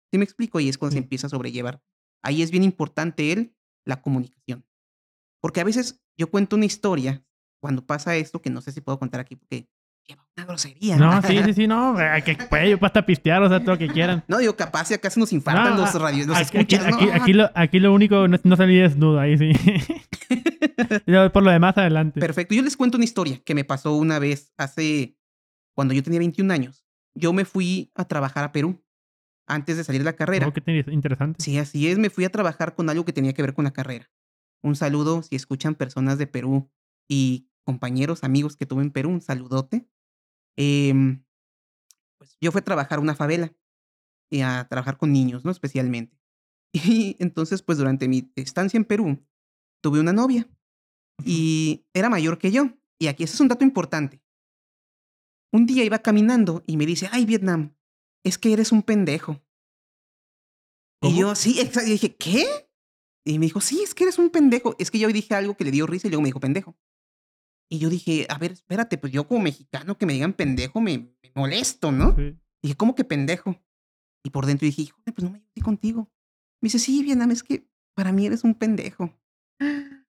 ¿Sí 0.10 0.18
me 0.18 0.24
explico? 0.24 0.62
Y 0.62 0.70
es 0.70 0.78
cuando 0.78 0.93
se 0.93 0.99
empieza 0.99 1.28
a 1.28 1.30
sobrellevar. 1.30 1.82
Ahí 2.24 2.41
es 2.41 2.49
bien 2.49 2.64
importante 2.64 3.34
el, 3.34 3.54
la 3.84 4.01
comunicación. 4.01 4.66
Porque 5.41 5.60
a 5.60 5.66
veces 5.66 6.01
yo 6.18 6.32
cuento 6.32 6.56
una 6.56 6.64
historia 6.64 7.22
cuando 7.60 7.86
pasa 7.86 8.16
esto, 8.16 8.41
que 8.41 8.49
no 8.49 8.62
sé 8.62 8.72
si 8.72 8.80
puedo 8.80 8.99
contar 8.99 9.20
aquí 9.20 9.36
porque 9.36 9.68
lleva 10.08 10.26
una 10.38 10.45
grosería. 10.45 10.95
No, 10.95 11.22
sí, 11.24 11.43
sí, 11.43 11.54
sí, 11.54 11.68
no. 11.68 11.93
Que 12.24 12.70
yo 12.70 12.78
hasta 12.82 13.06
pistear, 13.06 13.43
o 13.43 13.49
sea, 13.49 13.60
todo 13.60 13.72
lo 13.72 13.78
que 13.78 13.89
quieran. 13.89 14.24
No, 14.30 14.38
digo, 14.38 14.56
capaz 14.56 14.86
si 14.86 14.93
acá 14.93 15.10
se 15.10 15.20
nos 15.20 15.34
infartan 15.34 15.76
los 15.76 15.93
radios, 15.95 16.26
los 16.26 16.38
aquí, 16.38 16.58
escuchas, 16.58 16.86
aquí, 16.86 17.10
aquí, 17.10 17.34
lo, 17.34 17.51
aquí, 17.54 17.80
lo, 17.82 17.93
único, 17.93 18.30
no, 18.30 18.39
no 18.41 18.56
salí 18.56 18.78
desnudo, 18.78 19.20
ahí 19.20 19.38
sí. 19.38 19.51
Por 21.34 21.43
lo 21.43 21.51
demás, 21.51 21.78
adelante. 21.78 22.22
Perfecto. 22.22 22.56
Yo 22.56 22.62
les 22.62 22.78
cuento 22.78 22.95
una 22.95 23.04
historia 23.04 23.41
que 23.43 23.56
me 23.56 23.66
pasó 23.66 23.93
una 23.93 24.20
vez 24.20 24.54
hace, 24.56 25.18
cuando 25.76 25.93
yo 25.93 26.01
tenía 26.01 26.20
21 26.20 26.54
años 26.54 26.83
yo 27.16 27.34
me 27.34 27.45
fui 27.45 27.91
a 27.95 28.05
trabajar 28.05 28.43
a 28.43 28.51
Perú 28.51 28.84
antes 29.47 29.78
de 29.78 29.84
salir 29.84 30.01
de 30.01 30.05
la 30.05 30.16
carrera. 30.16 30.47
Oh, 30.47 30.53
qué 30.53 30.86
interesante. 30.91 31.43
Sí, 31.43 31.57
así 31.57 31.88
es. 31.88 31.97
Me 31.97 32.09
fui 32.09 32.26
a 32.26 32.30
trabajar 32.30 32.76
con 32.76 32.89
algo 32.89 33.05
que 33.05 33.14
tenía 33.14 33.34
que 33.34 33.41
ver 33.41 33.53
con 33.53 33.66
la 33.66 33.74
carrera. 33.74 34.09
Un 34.61 34.76
saludo 34.76 35.22
si 35.24 35.36
escuchan 35.36 35.76
personas 35.76 36.18
de 36.18 36.28
Perú 36.28 36.72
y 37.09 37.49
compañeros, 37.66 38.24
amigos 38.24 38.55
que 38.55 38.66
tuve 38.66 38.84
en 38.84 38.91
Perú, 38.91 39.09
un 39.09 39.22
saludote. 39.22 39.88
Em, 40.57 41.24
pues 42.18 42.38
yo 42.39 42.51
fui 42.51 42.59
a 42.59 42.64
trabajar 42.64 42.99
una 42.99 43.16
favela 43.16 43.53
y 44.32 44.41
a 44.41 44.68
trabajar 44.70 44.97
con 44.97 45.11
niños, 45.11 45.45
¿no? 45.45 45.51
Especialmente. 45.51 46.18
Y 46.76 47.16
entonces, 47.20 47.61
pues 47.61 47.78
durante 47.78 48.07
mi 48.07 48.32
estancia 48.36 48.78
en 48.78 48.86
Perú, 48.86 49.24
tuve 49.84 49.99
una 49.99 50.11
novia 50.11 50.49
y 51.24 51.86
era 51.93 52.09
mayor 52.09 52.39
que 52.39 52.51
yo. 52.51 52.72
Y 52.97 53.07
aquí 53.07 53.24
ese 53.24 53.36
es 53.36 53.41
un 53.41 53.47
dato 53.47 53.64
importante. 53.64 54.22
Un 55.54 55.68
día 55.68 55.84
iba 55.84 55.99
caminando 55.99 56.64
y 56.66 56.78
me 56.78 56.88
dice, 56.88 57.08
ay, 57.12 57.26
Vietnam, 57.26 57.76
es 58.26 58.39
que 58.39 58.51
eres 58.51 58.72
un 58.72 58.82
pendejo. 58.82 59.39
Y 61.01 61.20
yo, 61.20 61.36
sí, 61.36 61.60
y 61.60 61.89
dije, 61.89 62.16
¿qué? 62.16 62.45
Y 63.24 63.38
me 63.38 63.45
dijo, 63.45 63.62
sí, 63.62 63.84
es 63.84 63.93
que 63.93 64.06
eres 64.06 64.18
un 64.18 64.32
pendejo. 64.32 64.76
Es 64.80 64.89
que 64.89 64.97
yo 64.97 65.08
dije 65.10 65.36
algo 65.36 65.56
que 65.56 65.64
le 65.64 65.72
dio 65.72 65.86
risa 65.86 66.08
y 66.08 66.10
luego 66.10 66.24
me 66.24 66.30
dijo 66.30 66.39
pendejo. 66.39 66.76
Y 67.70 67.78
yo 67.78 67.89
dije, 67.89 68.26
a 68.30 68.39
ver, 68.39 68.54
espérate, 68.54 68.97
pues 68.97 69.14
yo 69.14 69.28
como 69.28 69.41
mexicano 69.41 69.97
que 69.97 70.08
me 70.08 70.14
digan 70.14 70.34
pendejo 70.34 70.82
me, 70.82 71.14
molesto, 71.36 71.91
¿no? 71.91 72.16
Dije, 72.62 72.76
¿cómo 72.76 72.95
que 72.95 73.04
pendejo? 73.04 73.62
Y 74.24 74.32
por 74.32 74.47
dentro 74.47 74.66
dije, 74.66 74.84
híjole, 74.84 75.12
pues 75.14 75.24
no 75.24 75.32
me 75.32 75.38
estoy 75.38 75.62
contigo. 75.62 76.12
Me 76.62 76.68
dice, 76.68 76.80
sí, 76.80 77.04
Vietnam, 77.04 77.30
es 77.30 77.43
que 77.43 77.70
para 77.95 78.12
mí 78.12 78.26
eres 78.26 78.43
un 78.43 78.56
pendejo. 78.56 79.14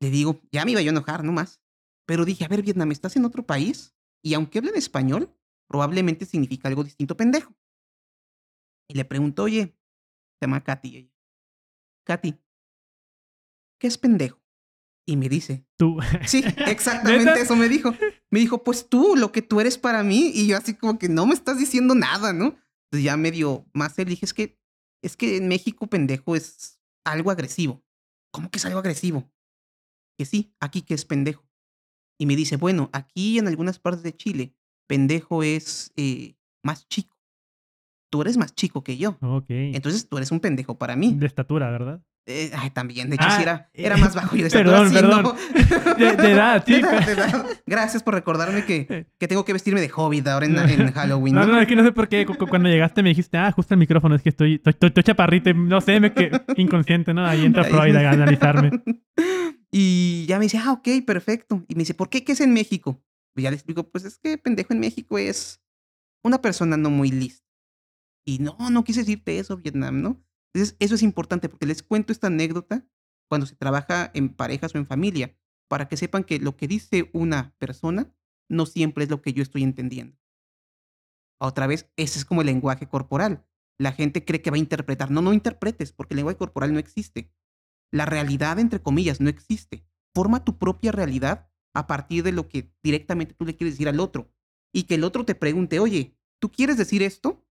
Le 0.00 0.10
digo, 0.10 0.40
ya 0.52 0.64
me 0.64 0.72
iba 0.72 0.80
yo 0.80 0.90
a 0.90 0.92
enojar 0.92 1.22
nomás. 1.22 1.60
Pero 2.06 2.24
dije, 2.24 2.44
a 2.44 2.48
ver, 2.48 2.62
Vietnam, 2.62 2.92
estás 2.92 3.16
en 3.16 3.24
otro 3.24 3.44
país 3.44 3.95
y 4.22 4.34
aunque 4.34 4.58
hablen 4.58 4.76
español, 4.76 5.34
probablemente 5.68 6.26
significa 6.26 6.68
algo 6.68 6.84
distinto 6.84 7.16
pendejo. 7.16 7.54
Y 8.88 8.94
le 8.94 9.04
pregunto, 9.04 9.44
oye, 9.44 9.76
se 10.38 10.46
llama 10.46 10.62
Katy. 10.62 11.12
Katy, 12.04 12.38
¿qué 13.78 13.86
es 13.86 13.98
pendejo? 13.98 14.40
Y 15.08 15.16
me 15.16 15.28
dice, 15.28 15.66
tú. 15.76 15.98
Sí, 16.26 16.42
exactamente 16.66 17.40
eso 17.40 17.56
me 17.56 17.68
dijo. 17.68 17.94
Me 18.30 18.40
dijo, 18.40 18.64
pues 18.64 18.88
tú, 18.88 19.14
lo 19.16 19.30
que 19.30 19.42
tú 19.42 19.60
eres 19.60 19.78
para 19.78 20.02
mí. 20.02 20.32
Y 20.34 20.48
yo 20.48 20.56
así 20.56 20.74
como 20.74 20.98
que 20.98 21.08
no 21.08 21.26
me 21.26 21.34
estás 21.34 21.58
diciendo 21.58 21.94
nada, 21.94 22.32
¿no? 22.32 22.56
Entonces 22.86 23.04
ya 23.04 23.16
medio 23.16 23.66
más 23.72 23.98
él 23.98 24.08
dije, 24.08 24.26
es 24.26 24.34
que, 24.34 24.60
es 25.02 25.16
que 25.16 25.36
en 25.36 25.48
México 25.48 25.86
pendejo 25.86 26.34
es 26.34 26.80
algo 27.04 27.30
agresivo. 27.30 27.84
¿Cómo 28.32 28.50
que 28.50 28.58
es 28.58 28.66
algo 28.66 28.80
agresivo? 28.80 29.30
Que 30.18 30.24
sí, 30.24 30.54
aquí 30.60 30.82
que 30.82 30.94
es 30.94 31.04
pendejo. 31.04 31.45
Y 32.18 32.26
me 32.26 32.36
dice, 32.36 32.56
bueno, 32.56 32.90
aquí 32.92 33.38
en 33.38 33.48
algunas 33.48 33.78
partes 33.78 34.02
de 34.02 34.16
Chile, 34.16 34.54
pendejo 34.86 35.42
es 35.42 35.92
eh, 35.96 36.36
más 36.62 36.88
chico 36.88 37.16
tú 38.10 38.22
eres 38.22 38.36
más 38.36 38.54
chico 38.54 38.82
que 38.82 38.96
yo. 38.96 39.18
Ok. 39.20 39.46
Entonces 39.48 40.08
tú 40.08 40.16
eres 40.16 40.30
un 40.30 40.40
pendejo 40.40 40.78
para 40.78 40.96
mí. 40.96 41.14
De 41.16 41.26
estatura, 41.26 41.70
¿verdad? 41.70 42.00
Eh, 42.28 42.50
ay, 42.56 42.70
también. 42.70 43.08
De 43.08 43.14
hecho, 43.14 43.30
sí 43.30 43.42
era, 43.42 43.52
ah, 43.52 43.70
era 43.72 43.96
más 43.96 44.14
bajo 44.14 44.34
yo 44.34 44.42
de 44.42 44.48
estatura. 44.48 44.88
Perdón, 44.90 45.34
perdón. 45.62 45.96
De, 45.96 46.32
edad, 46.32 46.62
sí. 46.66 46.82
Gracias 47.66 48.02
por 48.02 48.14
recordarme 48.14 48.64
que, 48.64 49.06
que, 49.18 49.28
tengo 49.28 49.44
que 49.44 49.52
vestirme 49.52 49.80
de 49.80 49.90
hobbit 49.94 50.26
ahora 50.26 50.46
en, 50.46 50.58
en 50.58 50.92
Halloween. 50.92 51.34
¿no? 51.34 51.46
no, 51.46 51.60
es 51.60 51.66
que 51.66 51.76
no 51.76 51.84
sé 51.84 51.92
por 51.92 52.08
qué. 52.08 52.26
Cuando 52.26 52.68
llegaste 52.68 53.02
me 53.02 53.10
dijiste, 53.10 53.38
ah, 53.38 53.52
justo 53.52 53.74
el 53.74 53.78
micrófono, 53.78 54.14
es 54.14 54.22
que 54.22 54.30
estoy, 54.30 54.60
estoy, 54.64 54.88
estoy, 54.88 55.04
chaparrito 55.04 55.54
no 55.54 55.80
sé, 55.80 56.00
me 56.00 56.12
que 56.12 56.30
inconsciente, 56.56 57.14
¿no? 57.14 57.24
Ahí 57.24 57.44
entra 57.44 57.64
Freud 57.64 57.94
a 57.94 58.10
analizarme. 58.10 58.70
Y 59.78 60.24
ya 60.24 60.38
me 60.38 60.46
dice, 60.46 60.56
ah, 60.56 60.72
ok, 60.72 60.88
perfecto. 61.06 61.62
Y 61.68 61.74
me 61.74 61.80
dice, 61.80 61.92
¿por 61.92 62.08
qué? 62.08 62.24
¿Qué 62.24 62.32
es 62.32 62.40
en 62.40 62.54
México? 62.54 63.04
Y 63.34 63.42
ya 63.42 63.50
le 63.50 63.56
explico, 63.56 63.86
pues 63.90 64.06
es 64.06 64.16
que 64.16 64.38
pendejo 64.38 64.72
en 64.72 64.80
México 64.80 65.18
es 65.18 65.60
una 66.24 66.40
persona 66.40 66.78
no 66.78 66.88
muy 66.88 67.10
lista. 67.10 67.46
Y 68.24 68.38
no, 68.38 68.56
no 68.70 68.84
quise 68.84 69.00
decirte 69.00 69.38
eso, 69.38 69.58
Vietnam, 69.58 70.00
¿no? 70.00 70.24
Entonces, 70.54 70.76
eso 70.78 70.94
es 70.94 71.02
importante 71.02 71.50
porque 71.50 71.66
les 71.66 71.82
cuento 71.82 72.10
esta 72.10 72.28
anécdota 72.28 72.88
cuando 73.28 73.46
se 73.46 73.54
trabaja 73.54 74.10
en 74.14 74.30
parejas 74.30 74.74
o 74.74 74.78
en 74.78 74.86
familia, 74.86 75.36
para 75.68 75.88
que 75.88 75.98
sepan 75.98 76.24
que 76.24 76.38
lo 76.38 76.56
que 76.56 76.68
dice 76.68 77.10
una 77.12 77.54
persona 77.58 78.10
no 78.48 78.64
siempre 78.64 79.04
es 79.04 79.10
lo 79.10 79.20
que 79.20 79.34
yo 79.34 79.42
estoy 79.42 79.62
entendiendo. 79.62 80.16
Otra 81.38 81.66
vez, 81.66 81.90
ese 81.96 82.18
es 82.18 82.24
como 82.24 82.40
el 82.40 82.46
lenguaje 82.46 82.88
corporal. 82.88 83.46
La 83.78 83.92
gente 83.92 84.24
cree 84.24 84.40
que 84.40 84.50
va 84.50 84.56
a 84.56 84.58
interpretar. 84.58 85.10
No, 85.10 85.20
no 85.20 85.34
interpretes, 85.34 85.92
porque 85.92 86.14
el 86.14 86.16
lenguaje 86.16 86.38
corporal 86.38 86.72
no 86.72 86.78
existe. 86.78 87.30
La 87.96 88.04
realidad, 88.04 88.58
entre 88.58 88.82
comillas, 88.82 89.22
no 89.22 89.30
existe. 89.30 89.82
Forma 90.14 90.44
tu 90.44 90.58
propia 90.58 90.92
realidad 90.92 91.50
a 91.72 91.86
partir 91.86 92.22
de 92.22 92.30
lo 92.30 92.46
que 92.46 92.70
directamente 92.82 93.32
tú 93.32 93.46
le 93.46 93.56
quieres 93.56 93.72
decir 93.72 93.88
al 93.88 94.00
otro. 94.00 94.30
Y 94.70 94.82
que 94.82 94.96
el 94.96 95.04
otro 95.04 95.24
te 95.24 95.34
pregunte, 95.34 95.80
oye, 95.80 96.14
¿tú 96.38 96.50
quieres 96.50 96.76
decir 96.76 97.02
esto? 97.02 97.42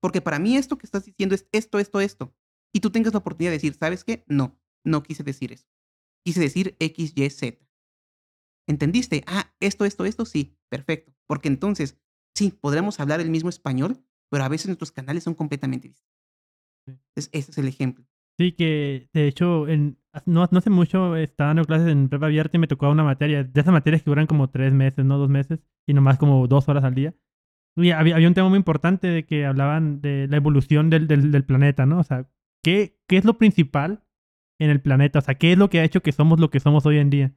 Porque 0.00 0.20
para 0.20 0.38
mí 0.38 0.56
esto 0.56 0.78
que 0.78 0.86
estás 0.86 1.04
diciendo 1.04 1.34
es 1.34 1.48
esto, 1.50 1.80
esto, 1.80 2.00
esto. 2.00 2.32
Y 2.72 2.78
tú 2.78 2.90
tengas 2.90 3.12
la 3.12 3.18
oportunidad 3.18 3.50
de 3.50 3.56
decir, 3.56 3.74
¿sabes 3.74 4.04
qué? 4.04 4.22
No, 4.28 4.56
no 4.84 5.02
quise 5.02 5.24
decir 5.24 5.52
eso. 5.52 5.66
Quise 6.24 6.42
decir 6.42 6.76
X, 6.78 7.12
Y, 7.16 7.30
Z. 7.30 7.58
¿Entendiste? 8.68 9.24
Ah, 9.26 9.52
esto, 9.58 9.84
esto, 9.84 10.04
esto, 10.04 10.26
sí, 10.26 10.56
perfecto. 10.68 11.12
Porque 11.26 11.48
entonces, 11.48 11.98
sí, 12.36 12.52
podremos 12.52 13.00
hablar 13.00 13.20
el 13.20 13.30
mismo 13.30 13.48
español, 13.48 14.00
pero 14.30 14.44
a 14.44 14.48
veces 14.48 14.68
nuestros 14.68 14.92
canales 14.92 15.24
son 15.24 15.34
completamente 15.34 15.88
distintos. 15.88 16.22
Entonces, 16.86 17.30
ese 17.32 17.50
es 17.50 17.58
el 17.58 17.66
ejemplo. 17.66 18.07
Sí, 18.38 18.52
que 18.52 19.08
de 19.12 19.26
hecho, 19.26 19.66
en, 19.68 19.98
no, 20.26 20.48
no 20.50 20.58
hace 20.58 20.70
mucho 20.70 21.16
estaba 21.16 21.48
dando 21.48 21.64
clases 21.64 21.88
en 21.88 22.08
prepa 22.08 22.26
abierta 22.26 22.56
y 22.56 22.60
me 22.60 22.68
tocó 22.68 22.88
una 22.88 23.04
materia, 23.04 23.44
de 23.44 23.60
esas 23.60 23.72
materias 23.72 24.02
que 24.02 24.10
duran 24.10 24.26
como 24.26 24.48
tres 24.50 24.72
meses, 24.72 25.04
no 25.04 25.18
dos 25.18 25.28
meses, 25.28 25.60
y 25.86 25.94
nomás 25.94 26.18
como 26.18 26.46
dos 26.46 26.68
horas 26.68 26.84
al 26.84 26.94
día 26.94 27.14
había, 27.92 28.28
un 28.28 28.34
tema 28.34 28.48
muy 28.48 28.56
importante 28.56 29.08
de 29.08 29.24
que 29.24 29.46
hablaban 29.46 30.00
de 30.00 30.26
la 30.28 30.36
evolución 30.36 30.90
del, 30.90 31.06
del, 31.06 31.44
planeta, 31.44 31.86
¿no? 31.86 32.00
O 32.00 32.04
sea, 32.04 32.28
¿qué, 32.62 32.98
¿qué 33.06 33.16
es 33.16 33.24
lo 33.24 33.38
principal 33.38 34.02
en 34.58 34.70
el 34.70 34.80
planeta? 34.80 35.20
O 35.20 35.22
sea, 35.22 35.36
¿qué 35.36 35.52
es 35.52 35.58
lo 35.58 35.70
que 35.70 35.80
ha 35.80 35.84
hecho 35.84 36.02
que 36.02 36.12
somos 36.12 36.40
lo 36.40 36.50
que 36.50 36.60
somos 36.60 36.86
hoy 36.86 36.98
en 36.98 37.10
día? 37.10 37.34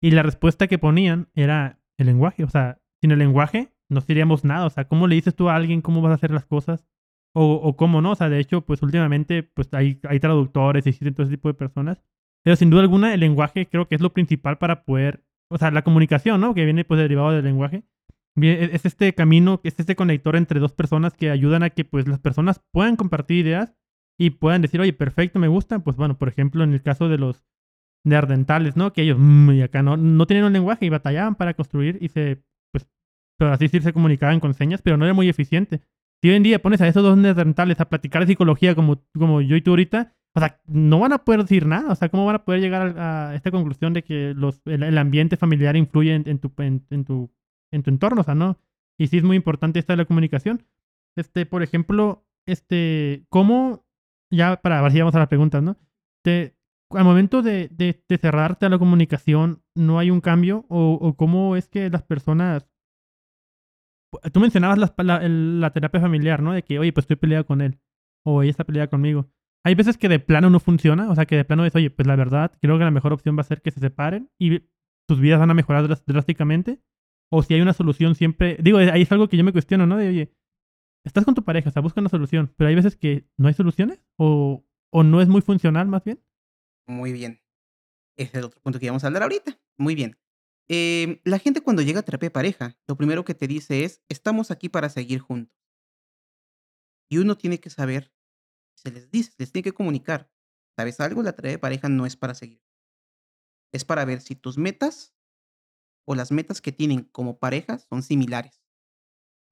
Y 0.00 0.12
la 0.12 0.22
respuesta 0.22 0.68
que 0.68 0.78
ponían 0.78 1.28
era 1.34 1.80
el 1.98 2.06
lenguaje. 2.06 2.44
O 2.44 2.48
sea, 2.48 2.80
sin 3.00 3.10
el 3.10 3.18
lenguaje 3.18 3.72
no 3.88 4.00
seríamos 4.00 4.44
nada. 4.44 4.66
O 4.66 4.70
sea, 4.70 4.86
¿cómo 4.86 5.06
le 5.06 5.16
dices 5.16 5.34
tú 5.34 5.48
a 5.48 5.56
alguien 5.56 5.82
cómo 5.82 6.00
vas 6.00 6.12
a 6.12 6.14
hacer 6.14 6.30
las 6.30 6.46
cosas? 6.46 6.86
O, 7.34 7.54
o 7.54 7.76
cómo 7.76 8.00
no. 8.02 8.12
O 8.12 8.14
sea, 8.14 8.28
de 8.28 8.40
hecho, 8.40 8.62
pues 8.62 8.82
últimamente 8.82 9.42
pues 9.42 9.72
hay, 9.72 10.00
hay 10.08 10.20
traductores, 10.20 10.86
existen 10.86 11.14
todo 11.14 11.24
ese 11.24 11.36
tipo 11.36 11.48
de 11.48 11.54
personas. 11.54 12.02
Pero 12.42 12.56
sin 12.56 12.70
duda 12.70 12.82
alguna, 12.82 13.14
el 13.14 13.20
lenguaje 13.20 13.66
creo 13.66 13.86
que 13.86 13.94
es 13.94 14.00
lo 14.00 14.12
principal 14.12 14.58
para 14.58 14.84
poder, 14.84 15.24
o 15.50 15.58
sea, 15.58 15.70
la 15.70 15.82
comunicación, 15.82 16.40
¿no? 16.40 16.54
Que 16.54 16.64
viene 16.64 16.84
pues 16.84 16.98
derivado 16.98 17.32
del 17.32 17.44
lenguaje. 17.44 17.84
E-, 18.36 18.70
es 18.72 18.86
este 18.86 19.14
camino, 19.14 19.60
es 19.64 19.78
este 19.78 19.96
conector 19.96 20.36
entre 20.36 20.60
dos 20.60 20.72
personas 20.72 21.14
que 21.14 21.30
ayudan 21.30 21.62
a 21.62 21.70
que 21.70 21.84
pues 21.84 22.08
las 22.08 22.20
personas 22.20 22.60
puedan 22.72 22.96
compartir 22.96 23.46
ideas 23.46 23.74
y 24.18 24.30
puedan 24.30 24.62
decir, 24.62 24.80
oye, 24.80 24.92
perfecto, 24.92 25.38
me 25.38 25.48
gusta. 25.48 25.78
Pues 25.80 25.96
bueno, 25.96 26.18
por 26.18 26.28
ejemplo, 26.28 26.64
en 26.64 26.72
el 26.72 26.82
caso 26.82 27.08
de 27.08 27.18
los 27.18 27.44
neandertales, 28.04 28.76
¿no? 28.76 28.92
Que 28.92 29.02
ellos, 29.02 29.18
mmm, 29.18 29.52
y 29.52 29.62
acá 29.62 29.82
no, 29.82 29.96
no 29.96 30.26
tienen 30.26 30.44
un 30.44 30.52
lenguaje 30.52 30.86
y 30.86 30.88
batallaban 30.88 31.34
para 31.34 31.54
construir 31.54 31.98
y 32.00 32.08
se, 32.08 32.42
pues, 32.72 32.88
pero 33.38 33.52
así 33.52 33.68
sí 33.68 33.80
se 33.80 33.92
comunicaban 33.92 34.40
con 34.40 34.54
señas, 34.54 34.82
pero 34.82 34.96
no 34.96 35.04
era 35.04 35.14
muy 35.14 35.28
eficiente. 35.28 35.80
Si 36.22 36.28
hoy 36.28 36.36
en 36.36 36.42
día 36.42 36.60
pones 36.60 36.80
a 36.80 36.88
esos 36.88 37.02
dos 37.02 37.16
neandertales 37.16 37.80
a 37.80 37.88
platicar 37.88 38.22
de 38.22 38.28
psicología 38.28 38.74
como, 38.74 39.02
como 39.18 39.40
yo 39.40 39.56
y 39.56 39.62
tú 39.62 39.70
ahorita, 39.70 40.14
o 40.34 40.40
sea, 40.40 40.60
no 40.66 40.98
van 40.98 41.12
a 41.12 41.24
poder 41.24 41.42
decir 41.42 41.66
nada. 41.66 41.90
O 41.90 41.94
sea, 41.94 42.08
¿cómo 42.08 42.26
van 42.26 42.36
a 42.36 42.44
poder 42.44 42.60
llegar 42.60 42.98
a, 42.98 43.34
esta 43.34 43.50
conclusión 43.50 43.94
de 43.94 44.02
que 44.04 44.34
los, 44.36 44.60
el, 44.66 44.98
ambiente 44.98 45.36
familiar 45.36 45.76
influye 45.76 46.14
en, 46.14 46.38
tu, 46.38 46.52
en 46.58 47.04
tu 47.04 47.30
en 47.72 47.82
tu 47.82 47.90
entorno, 47.90 48.20
o 48.20 48.24
sea, 48.24 48.34
¿no? 48.34 48.58
Y 48.98 49.06
sí 49.06 49.18
es 49.18 49.24
muy 49.24 49.36
importante 49.36 49.78
esta 49.78 49.94
de 49.94 49.98
la 49.98 50.04
comunicación. 50.04 50.66
Este, 51.16 51.46
por 51.46 51.62
ejemplo, 51.62 52.26
este, 52.46 53.24
¿cómo, 53.28 53.86
ya 54.30 54.60
para 54.60 54.82
ver 54.82 54.92
si 54.92 54.98
vamos 54.98 55.14
a 55.14 55.20
las 55.20 55.28
preguntas, 55.28 55.62
¿no? 55.62 55.76
Te, 56.22 56.56
al 56.90 57.04
momento 57.04 57.42
de, 57.42 57.68
de, 57.68 58.18
cerrarte 58.18 58.66
a 58.66 58.68
la 58.68 58.78
comunicación, 58.78 59.62
¿no 59.74 59.98
hay 59.98 60.10
un 60.10 60.20
cambio? 60.20 60.66
¿O, 60.68 60.98
o 61.00 61.14
cómo 61.16 61.56
es 61.56 61.68
que 61.68 61.88
las 61.90 62.02
personas... 62.02 62.66
Tú 64.32 64.40
mencionabas 64.40 64.78
la, 64.78 65.70
terapia 65.72 66.00
familiar, 66.00 66.42
¿no? 66.42 66.52
De 66.52 66.62
que, 66.62 66.78
oye, 66.78 66.92
pues 66.92 67.04
estoy 67.04 67.16
peleado 67.16 67.46
con 67.46 67.60
él. 67.60 67.80
O 68.24 68.42
ella 68.42 68.50
está 68.50 68.64
peleada 68.64 68.88
conmigo. 68.88 69.30
Hay 69.64 69.74
veces 69.74 69.96
que 69.96 70.08
de 70.08 70.18
plano 70.18 70.50
no 70.50 70.60
funciona. 70.60 71.10
O 71.10 71.14
sea, 71.14 71.26
que 71.26 71.36
de 71.36 71.44
plano 71.44 71.64
es, 71.64 71.74
oye, 71.74 71.90
pues 71.90 72.06
la 72.06 72.16
verdad, 72.16 72.52
creo 72.60 72.78
que 72.78 72.84
la 72.84 72.90
mejor 72.90 73.12
opción 73.12 73.36
va 73.36 73.42
a 73.42 73.44
ser 73.44 73.62
que 73.62 73.70
se 73.70 73.80
separen 73.80 74.30
y 74.38 74.60
tus 75.06 75.20
vidas 75.20 75.40
van 75.40 75.50
a 75.50 75.54
mejorar 75.54 75.88
drásticamente 76.06 76.80
o 77.30 77.42
si 77.42 77.54
hay 77.54 77.60
una 77.60 77.72
solución 77.72 78.14
siempre. 78.14 78.56
Digo, 78.60 78.78
ahí 78.78 79.02
es 79.02 79.12
algo 79.12 79.28
que 79.28 79.36
yo 79.36 79.44
me 79.44 79.52
cuestiono, 79.52 79.86
¿no? 79.86 79.96
De 79.96 80.08
oye, 80.08 80.34
estás 81.04 81.24
con 81.24 81.34
tu 81.34 81.44
pareja, 81.44 81.70
o 81.70 81.72
sea, 81.72 81.82
busca 81.82 82.00
una 82.00 82.10
solución, 82.10 82.52
pero 82.56 82.68
hay 82.68 82.74
veces 82.74 82.96
que 82.96 83.28
no 83.36 83.48
hay 83.48 83.54
soluciones 83.54 84.04
o, 84.16 84.64
o 84.90 85.02
no 85.02 85.20
es 85.20 85.28
muy 85.28 85.40
funcional 85.40 85.88
más 85.88 86.04
bien. 86.04 86.22
Muy 86.86 87.12
bien. 87.12 87.40
Ese 88.16 88.30
es 88.30 88.34
el 88.34 88.44
otro 88.44 88.60
punto 88.60 88.78
que 88.78 88.86
íbamos 88.86 89.04
a 89.04 89.06
hablar 89.06 89.22
ahorita. 89.22 89.58
Muy 89.78 89.94
bien. 89.94 90.18
Em, 90.72 91.18
la 91.24 91.40
gente 91.40 91.62
cuando 91.62 91.82
llega 91.82 91.98
a 91.98 92.02
terapia 92.04 92.28
de 92.28 92.30
pareja, 92.30 92.78
lo 92.86 92.96
primero 92.96 93.24
que 93.24 93.34
te 93.34 93.48
dice 93.48 93.82
es, 93.82 94.04
estamos 94.08 94.52
aquí 94.52 94.68
para 94.68 94.88
seguir 94.88 95.18
juntos. 95.18 95.58
Y 97.10 97.18
uno 97.18 97.36
tiene 97.36 97.58
que 97.58 97.70
saber, 97.70 98.14
se 98.76 98.92
les 98.92 99.10
dice, 99.10 99.32
les 99.38 99.50
tiene 99.50 99.64
que 99.64 99.72
comunicar. 99.72 100.30
¿Sabes 100.78 101.00
algo? 101.00 101.24
La 101.24 101.32
terapia 101.32 101.50
de 101.50 101.58
pareja 101.58 101.88
no 101.88 102.06
es 102.06 102.16
para 102.16 102.34
seguir. 102.34 102.62
Es 103.72 103.84
para 103.84 104.04
ver 104.04 104.20
si 104.20 104.36
tus 104.36 104.58
metas 104.58 105.12
o 106.06 106.14
las 106.14 106.30
metas 106.30 106.60
que 106.60 106.70
tienen 106.70 107.02
como 107.02 107.40
pareja 107.40 107.80
son 107.80 108.04
similares. 108.04 108.62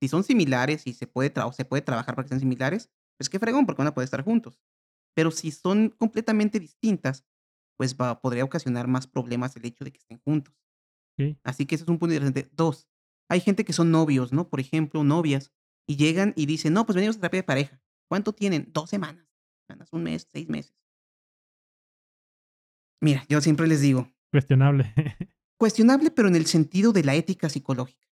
Si 0.01 0.07
son 0.07 0.23
similares 0.23 0.87
y 0.87 0.95
se 0.95 1.09
puede, 1.09 1.33
se 1.53 1.65
puede 1.65 1.83
trabajar 1.83 2.15
para 2.15 2.27
que 2.27 2.29
sean 2.29 2.41
similares, 2.41 2.93
pues 3.19 3.29
qué 3.29 3.41
fregón, 3.41 3.67
porque 3.67 3.81
van 3.81 3.89
a 3.89 3.95
poder 3.95 4.05
estar 4.05 4.23
juntos. 4.23 4.61
Pero 5.17 5.33
si 5.33 5.51
son 5.51 5.91
completamente 5.91 6.61
distintas, 6.61 7.25
pues 7.77 7.97
va, 7.97 8.21
podría 8.21 8.45
ocasionar 8.45 8.87
más 8.87 9.09
problemas 9.09 9.57
el 9.57 9.67
hecho 9.67 9.85
de 9.85 9.91
que 9.91 9.99
estén 9.99 10.21
juntos. 10.21 10.55
Así 11.43 11.67
que 11.67 11.75
ese 11.75 11.85
es 11.85 11.89
un 11.89 11.99
punto 11.99 12.15
interesante. 12.15 12.51
Dos, 12.55 12.89
hay 13.29 13.41
gente 13.41 13.65
que 13.65 13.73
son 13.73 13.91
novios, 13.91 14.33
¿no? 14.33 14.49
Por 14.49 14.61
ejemplo, 14.61 15.05
novias, 15.05 15.53
y 15.87 15.97
llegan 15.97 16.35
y 16.37 16.47
dicen, 16.47 16.75
no, 16.75 16.85
pues 16.87 16.97
venimos 16.97 17.17
a 17.17 17.21
terapia 17.21 17.39
de 17.39 17.45
pareja. 17.45 17.83
¿Cuánto 18.09 18.33
tienen? 18.33 18.71
Dos 18.73 18.91
semanas. 18.91 19.27
un 19.93 20.03
mes, 20.03 20.29
seis 20.31 20.49
meses. 20.49 20.75
Mira, 23.01 23.25
yo 23.29 23.41
siempre 23.41 23.67
les 23.67 23.81
digo. 23.81 24.13
Cuestionable. 24.31 24.93
cuestionable, 25.59 26.11
pero 26.11 26.29
en 26.29 26.37
el 26.37 26.47
sentido 26.47 26.93
de 26.93 27.05
la 27.05 27.15
ética 27.15 27.49
psicológica. 27.49 28.07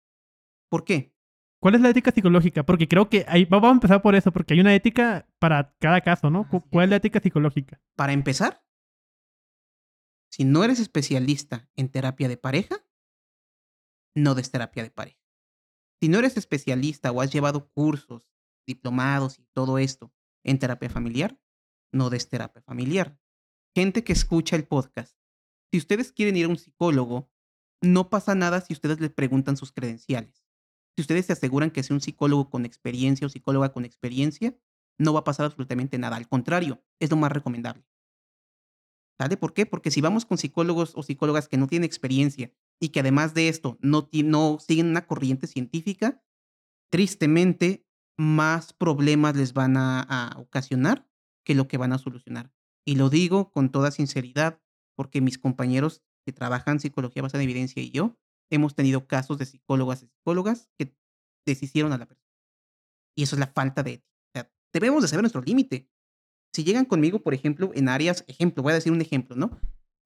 ¿Por 0.68 0.84
qué? 0.84 1.14
¿Cuál 1.60 1.76
es 1.76 1.80
la 1.80 1.90
ética 1.90 2.10
psicológica? 2.10 2.64
Porque 2.64 2.88
creo 2.88 3.08
que 3.08 3.24
ahí 3.28 3.44
vamos 3.44 3.68
a 3.68 3.74
empezar 3.74 4.02
por 4.02 4.14
eso, 4.16 4.32
porque 4.32 4.54
hay 4.54 4.60
una 4.60 4.74
ética 4.74 5.28
para 5.38 5.74
cada 5.78 6.00
caso, 6.00 6.28
¿no? 6.28 6.48
¿Cuál 6.48 6.84
es 6.84 6.90
la 6.90 6.96
ética 6.96 7.20
psicológica? 7.20 7.80
Para 7.94 8.12
empezar, 8.12 8.64
si 10.28 10.44
no 10.44 10.64
eres 10.64 10.80
especialista 10.80 11.70
en 11.76 11.88
terapia 11.88 12.28
de 12.28 12.36
pareja, 12.36 12.84
no 14.14 14.34
des 14.34 14.50
terapia 14.50 14.82
de 14.82 14.90
pareja. 14.90 15.18
Si 16.00 16.08
no 16.08 16.18
eres 16.18 16.36
especialista 16.36 17.12
o 17.12 17.20
has 17.20 17.32
llevado 17.32 17.70
cursos, 17.70 18.28
diplomados 18.66 19.38
y 19.38 19.46
todo 19.52 19.78
esto 19.78 20.12
en 20.44 20.58
terapia 20.58 20.90
familiar, 20.90 21.40
no 21.92 22.10
des 22.10 22.28
terapia 22.28 22.62
familiar. 22.62 23.18
Gente 23.74 24.04
que 24.04 24.12
escucha 24.12 24.56
el 24.56 24.66
podcast, 24.66 25.16
si 25.70 25.78
ustedes 25.78 26.12
quieren 26.12 26.36
ir 26.36 26.46
a 26.46 26.48
un 26.48 26.58
psicólogo, 26.58 27.30
no 27.80 28.10
pasa 28.10 28.34
nada 28.34 28.60
si 28.60 28.72
ustedes 28.72 29.00
les 29.00 29.10
preguntan 29.10 29.56
sus 29.56 29.72
credenciales. 29.72 30.44
Si 30.94 31.00
ustedes 31.00 31.26
se 31.26 31.32
aseguran 31.32 31.70
que 31.70 31.80
es 31.80 31.90
un 31.90 32.00
psicólogo 32.00 32.50
con 32.50 32.66
experiencia 32.66 33.26
o 33.26 33.30
psicóloga 33.30 33.72
con 33.72 33.84
experiencia, 33.84 34.56
no 34.98 35.12
va 35.12 35.20
a 35.20 35.24
pasar 35.24 35.46
absolutamente 35.46 35.98
nada. 35.98 36.16
Al 36.16 36.28
contrario, 36.28 36.84
es 37.00 37.10
lo 37.10 37.16
más 37.16 37.32
recomendable. 37.32 37.84
¿Sale? 39.18 39.36
¿Por 39.36 39.54
qué? 39.54 39.66
Porque 39.66 39.90
si 39.90 40.00
vamos 40.00 40.26
con 40.26 40.36
psicólogos 40.36 40.92
o 40.94 41.02
psicólogas 41.02 41.48
que 41.48 41.56
no 41.56 41.66
tienen 41.66 41.86
experiencia 41.86 42.52
y 42.82 42.88
que 42.88 42.98
además 42.98 43.32
de 43.32 43.46
esto 43.46 43.78
no, 43.80 44.08
no 44.12 44.58
siguen 44.58 44.88
una 44.88 45.06
corriente 45.06 45.46
científica, 45.46 46.20
tristemente 46.90 47.86
más 48.18 48.72
problemas 48.72 49.36
les 49.36 49.52
van 49.52 49.76
a, 49.76 50.34
ocasionar 50.36 51.08
que 51.44 51.54
lo 51.54 51.68
que 51.68 51.76
van 51.76 51.92
a 51.92 51.98
solucionar. 51.98 52.52
Y 52.84 52.96
lo 52.96 53.08
digo 53.08 53.52
con 53.52 53.70
toda 53.70 53.92
sinceridad, 53.92 54.60
porque 54.96 55.20
mis 55.20 55.38
compañeros 55.38 56.02
que 56.26 56.32
trabajan 56.32 56.80
psicología 56.80 57.22
basada 57.22 57.44
en 57.44 57.50
evidencia 57.50 57.80
y 57.80 57.92
yo 57.92 58.18
hemos 58.50 58.74
tenido 58.74 59.06
casos 59.06 59.38
de 59.38 59.46
psicólogas 59.46 60.02
y 60.02 60.06
psicólogas 60.08 60.68
que 60.76 60.92
deshicieron 61.46 61.92
a 61.92 61.98
la 61.98 62.06
persona. 62.06 62.34
Y 63.16 63.22
eso 63.22 63.36
es 63.36 63.40
la 63.40 63.46
falta 63.46 63.84
de 63.84 63.92
ética. 63.92 64.52
debemos 64.72 65.02
de 65.02 65.08
saber 65.08 65.22
nuestro 65.22 65.40
límite. 65.40 65.88
Si 66.52 66.64
llegan 66.64 66.84
conmigo, 66.84 67.22
por 67.22 67.32
ejemplo, 67.32 67.70
en 67.74 67.88
áreas, 67.88 68.24
ejemplo, 68.26 68.64
voy 68.64 68.72
a 68.72 68.74
decir 68.74 68.90
un 68.90 69.00
ejemplo, 69.00 69.36
¿no? 69.36 69.56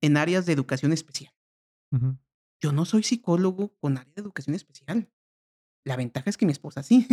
En 0.03 0.19
áreas 0.19 0.45
de 0.45 0.53
educación 0.53 0.93
especial. 0.93 1.33
Yo 2.63 2.73
no 2.73 2.85
soy 2.85 3.03
psicólogo 3.03 3.77
con 3.79 3.99
área 3.99 4.13
de 4.15 4.23
educación 4.23 4.55
especial. 4.55 5.11
La 5.85 5.97
ventaja 5.97 6.31
es 6.31 6.37
que 6.37 6.47
mi 6.47 6.53
esposa 6.53 6.83
sí. 6.83 7.07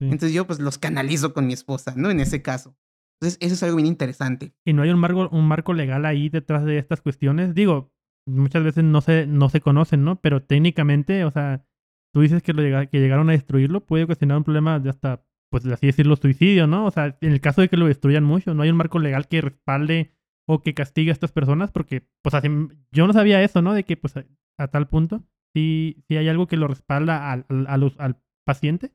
Entonces 0.00 0.32
yo 0.32 0.46
pues 0.46 0.60
los 0.60 0.78
canalizo 0.78 1.34
con 1.34 1.46
mi 1.46 1.52
esposa, 1.52 1.94
¿no? 1.96 2.10
En 2.10 2.20
ese 2.20 2.42
caso. 2.42 2.76
Entonces 3.20 3.38
eso 3.40 3.54
es 3.54 3.62
algo 3.64 3.76
bien 3.76 3.86
interesante. 3.86 4.54
¿Y 4.64 4.72
no 4.72 4.82
hay 4.82 4.90
un 4.90 5.00
marco, 5.00 5.28
un 5.30 5.48
marco 5.48 5.74
legal 5.74 6.04
ahí 6.04 6.28
detrás 6.28 6.64
de 6.64 6.78
estas 6.78 7.00
cuestiones? 7.00 7.52
Digo, 7.52 7.92
muchas 8.26 8.62
veces 8.62 8.84
no 8.84 9.00
se, 9.00 9.26
no 9.26 9.48
se 9.48 9.60
conocen, 9.60 10.04
¿no? 10.04 10.20
Pero 10.20 10.42
técnicamente, 10.42 11.24
o 11.24 11.30
sea, 11.32 11.66
tú 12.12 12.20
dices 12.20 12.42
que, 12.42 12.52
lo 12.52 12.62
que 12.62 13.00
llegaron 13.00 13.28
a 13.28 13.32
destruirlo 13.32 13.84
puede 13.84 14.04
ocasionar 14.04 14.38
un 14.38 14.44
problema 14.44 14.78
de 14.78 14.90
hasta, 14.90 15.24
pues 15.50 15.66
así 15.66 15.86
decirlo, 15.86 16.14
suicidio, 16.14 16.68
¿no? 16.68 16.86
O 16.86 16.90
sea, 16.92 17.18
en 17.20 17.32
el 17.32 17.40
caso 17.40 17.60
de 17.60 17.68
que 17.68 17.76
lo 17.76 17.86
destruyan 17.86 18.22
mucho, 18.22 18.54
no 18.54 18.62
hay 18.62 18.70
un 18.70 18.76
marco 18.76 19.00
legal 19.00 19.26
que 19.26 19.40
respalde 19.40 20.14
o 20.50 20.62
que 20.62 20.72
castigue 20.72 21.10
a 21.10 21.12
estas 21.12 21.30
personas 21.30 21.70
porque, 21.70 22.08
pues 22.22 22.34
así, 22.34 22.48
yo 22.90 23.06
no 23.06 23.12
sabía 23.12 23.42
eso, 23.42 23.60
¿no? 23.60 23.74
De 23.74 23.84
que, 23.84 23.98
pues 23.98 24.14
a, 24.16 24.68
tal 24.68 24.88
punto, 24.88 25.22
si, 25.54 26.02
si 26.08 26.16
hay 26.16 26.26
algo 26.26 26.46
que 26.46 26.56
lo 26.56 26.66
respalda 26.66 27.30
al, 27.30 27.44
al, 27.48 28.22
paciente. 28.46 28.94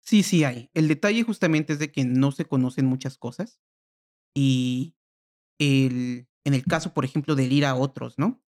Sí, 0.00 0.22
sí 0.22 0.44
hay. 0.44 0.70
El 0.74 0.86
detalle 0.86 1.24
justamente 1.24 1.72
es 1.72 1.80
de 1.80 1.90
que 1.90 2.04
no 2.04 2.30
se 2.30 2.44
conocen 2.44 2.86
muchas 2.86 3.18
cosas 3.18 3.60
y 4.32 4.94
el, 5.58 6.28
en 6.44 6.54
el 6.54 6.62
caso, 6.62 6.94
por 6.94 7.04
ejemplo, 7.04 7.34
del 7.34 7.52
ir 7.52 7.66
a 7.66 7.74
otros, 7.74 8.16
¿no? 8.16 8.40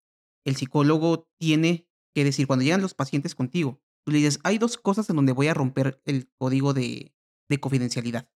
El 0.46 0.56
psicólogo 0.56 1.28
tiene 1.40 1.90
que 2.14 2.24
decir, 2.24 2.46
cuando 2.46 2.64
llegan 2.64 2.84
los 2.84 2.94
pacientes 2.94 3.34
contigo, 3.34 3.82
tú 4.06 4.12
le 4.12 4.20
dices, 4.20 4.40
hay 4.44 4.60
dos 4.60 4.78
cosas 4.78 5.10
en 5.10 5.16
donde 5.16 5.32
voy 5.32 5.48
a 5.48 5.56
romper 5.56 6.00
el 6.06 6.30
código 6.38 6.76
de, 6.76 7.16
de 7.50 7.60
confidencialidad. 7.60 8.30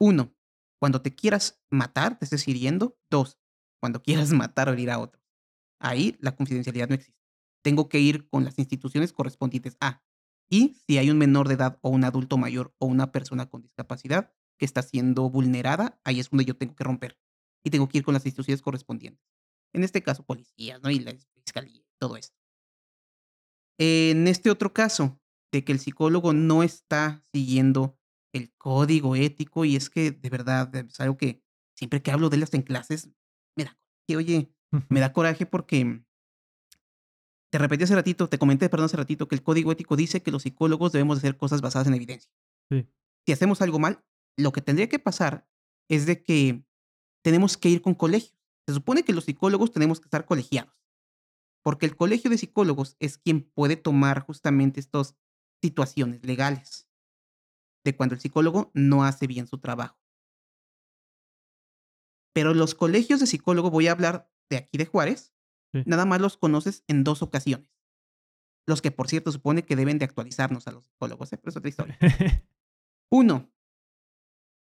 Uno, 0.00 0.34
cuando 0.80 1.02
te 1.02 1.14
quieras 1.14 1.62
matar, 1.70 2.18
te 2.18 2.24
estés 2.24 2.48
hiriendo. 2.48 2.98
Dos, 3.10 3.38
cuando 3.80 4.02
quieras 4.02 4.30
matar 4.32 4.68
o 4.68 4.74
ir 4.74 4.90
a 4.90 4.98
otros. 4.98 5.22
Ahí 5.80 6.16
la 6.20 6.34
confidencialidad 6.34 6.88
no 6.88 6.94
existe. 6.94 7.18
Tengo 7.62 7.88
que 7.88 8.00
ir 8.00 8.28
con 8.28 8.44
las 8.44 8.58
instituciones 8.58 9.12
correspondientes 9.12 9.76
a 9.80 10.02
y 10.50 10.76
si 10.86 10.98
hay 10.98 11.10
un 11.10 11.18
menor 11.18 11.48
de 11.48 11.54
edad 11.54 11.78
o 11.82 11.90
un 11.90 12.04
adulto 12.04 12.38
mayor 12.38 12.74
o 12.78 12.86
una 12.86 13.12
persona 13.12 13.48
con 13.48 13.62
discapacidad 13.62 14.32
que 14.58 14.64
está 14.64 14.82
siendo 14.82 15.28
vulnerada, 15.30 16.00
ahí 16.04 16.20
es 16.20 16.30
donde 16.30 16.44
yo 16.44 16.56
tengo 16.56 16.74
que 16.74 16.84
romper. 16.84 17.18
Y 17.62 17.70
tengo 17.70 17.88
que 17.88 17.98
ir 17.98 18.04
con 18.04 18.14
las 18.14 18.24
instituciones 18.24 18.62
correspondientes. 18.62 19.22
En 19.72 19.84
este 19.84 20.02
caso, 20.02 20.24
policías, 20.24 20.80
¿no? 20.82 20.90
Y 20.90 21.00
la 21.00 21.14
fiscalía, 21.44 21.82
todo 21.98 22.16
esto. 22.16 22.36
En 23.78 24.26
este 24.26 24.50
otro 24.50 24.72
caso, 24.72 25.20
de 25.52 25.64
que 25.64 25.72
el 25.72 25.78
psicólogo 25.78 26.32
no 26.32 26.62
está 26.62 27.22
siguiendo 27.32 27.98
el 28.32 28.52
código 28.56 29.16
ético, 29.16 29.64
y 29.64 29.76
es 29.76 29.90
que 29.90 30.10
de 30.10 30.30
verdad 30.30 30.74
es 30.74 30.98
algo 31.00 31.16
que 31.16 31.42
siempre 31.76 32.02
que 32.02 32.10
hablo 32.10 32.30
de 32.30 32.36
él 32.36 32.42
hasta 32.42 32.56
en 32.56 32.62
clases, 32.62 33.10
que 34.08 34.16
oye, 34.16 34.50
me 34.88 35.00
da 35.00 35.12
coraje 35.12 35.44
porque 35.44 36.02
te 37.52 37.58
repetí 37.58 37.84
hace 37.84 37.94
ratito, 37.94 38.28
te 38.28 38.38
comenté, 38.38 38.70
perdón, 38.70 38.86
hace 38.86 38.96
ratito, 38.96 39.28
que 39.28 39.34
el 39.34 39.42
código 39.42 39.70
ético 39.70 39.96
dice 39.96 40.22
que 40.22 40.30
los 40.30 40.44
psicólogos 40.44 40.92
debemos 40.92 41.18
hacer 41.18 41.36
cosas 41.36 41.60
basadas 41.60 41.88
en 41.88 41.94
evidencia. 41.94 42.32
Si 42.70 43.32
hacemos 43.32 43.60
algo 43.60 43.78
mal, 43.78 44.02
lo 44.38 44.50
que 44.52 44.62
tendría 44.62 44.88
que 44.88 44.98
pasar 44.98 45.46
es 45.90 46.06
de 46.06 46.22
que 46.22 46.64
tenemos 47.22 47.58
que 47.58 47.68
ir 47.68 47.82
con 47.82 47.94
colegios. 47.94 48.34
Se 48.66 48.72
supone 48.72 49.02
que 49.02 49.12
los 49.12 49.24
psicólogos 49.24 49.72
tenemos 49.72 50.00
que 50.00 50.06
estar 50.06 50.24
colegiados, 50.24 50.74
porque 51.62 51.84
el 51.84 51.94
colegio 51.94 52.30
de 52.30 52.38
psicólogos 52.38 52.96
es 53.00 53.18
quien 53.18 53.42
puede 53.42 53.76
tomar 53.76 54.20
justamente 54.20 54.80
estas 54.80 55.16
situaciones 55.60 56.24
legales 56.24 56.88
de 57.84 57.94
cuando 57.94 58.14
el 58.14 58.22
psicólogo 58.22 58.70
no 58.72 59.04
hace 59.04 59.26
bien 59.26 59.46
su 59.46 59.58
trabajo. 59.58 59.98
Pero 62.38 62.54
los 62.54 62.76
colegios 62.76 63.18
de 63.18 63.26
psicólogo, 63.26 63.68
voy 63.68 63.88
a 63.88 63.90
hablar 63.90 64.30
de 64.48 64.58
aquí 64.58 64.78
de 64.78 64.86
Juárez, 64.86 65.34
Nada 65.86 66.06
más 66.06 66.20
los 66.20 66.36
conoces 66.36 66.84
en 66.86 67.02
dos 67.02 67.20
ocasiones. 67.20 67.68
Los 68.64 68.80
que, 68.80 68.92
por 68.92 69.08
cierto, 69.08 69.32
supone 69.32 69.64
que 69.64 69.74
deben 69.74 69.98
de 69.98 70.04
actualizarnos 70.04 70.68
a 70.68 70.70
los 70.70 70.84
psicólogos, 70.84 71.32
¿eh? 71.32 71.36
pero 71.36 71.50
es 71.50 71.56
otra 71.56 71.68
historia. 71.68 71.98
Uno, 73.10 73.50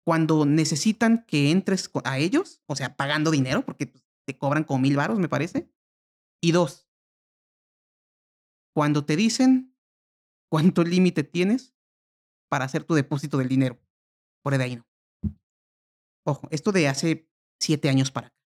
cuando 0.06 0.46
necesitan 0.46 1.26
que 1.26 1.50
entres 1.50 1.90
a 2.04 2.18
ellos, 2.18 2.62
o 2.64 2.76
sea, 2.76 2.96
pagando 2.96 3.30
dinero, 3.30 3.62
porque 3.62 3.88
pues, 3.88 4.06
te 4.24 4.38
cobran 4.38 4.64
como 4.64 4.80
mil 4.80 4.96
varos, 4.96 5.18
me 5.18 5.28
parece. 5.28 5.70
Y 6.42 6.52
dos, 6.52 6.88
cuando 8.74 9.04
te 9.04 9.16
dicen 9.16 9.76
cuánto 10.50 10.82
límite 10.82 11.24
tienes 11.24 11.74
para 12.48 12.64
hacer 12.64 12.84
tu 12.84 12.94
depósito 12.94 13.36
del 13.36 13.48
dinero. 13.48 13.78
Por 14.42 14.56
de 14.56 14.64
ahí 14.64 14.76
no. 14.76 14.86
Ojo, 16.24 16.48
esto 16.50 16.72
de 16.72 16.88
hace 16.88 17.28
siete 17.58 17.88
años 17.88 18.10
para 18.10 18.36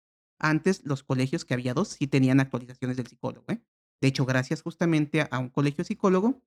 antes, 0.41 0.83
los 0.85 1.03
colegios, 1.03 1.45
que 1.45 1.55
había 1.55 1.75
dos, 1.75 1.89
sí 1.89 2.07
tenían 2.07 2.41
actualizaciones 2.41 2.97
del 2.97 3.07
psicólogo. 3.07 3.45
¿eh? 3.49 3.63
De 4.01 4.09
hecho, 4.09 4.25
gracias 4.25 4.63
justamente 4.63 5.29
a 5.31 5.39
un 5.39 5.51
colegio 5.51 5.85
psicólogo, 5.85 6.43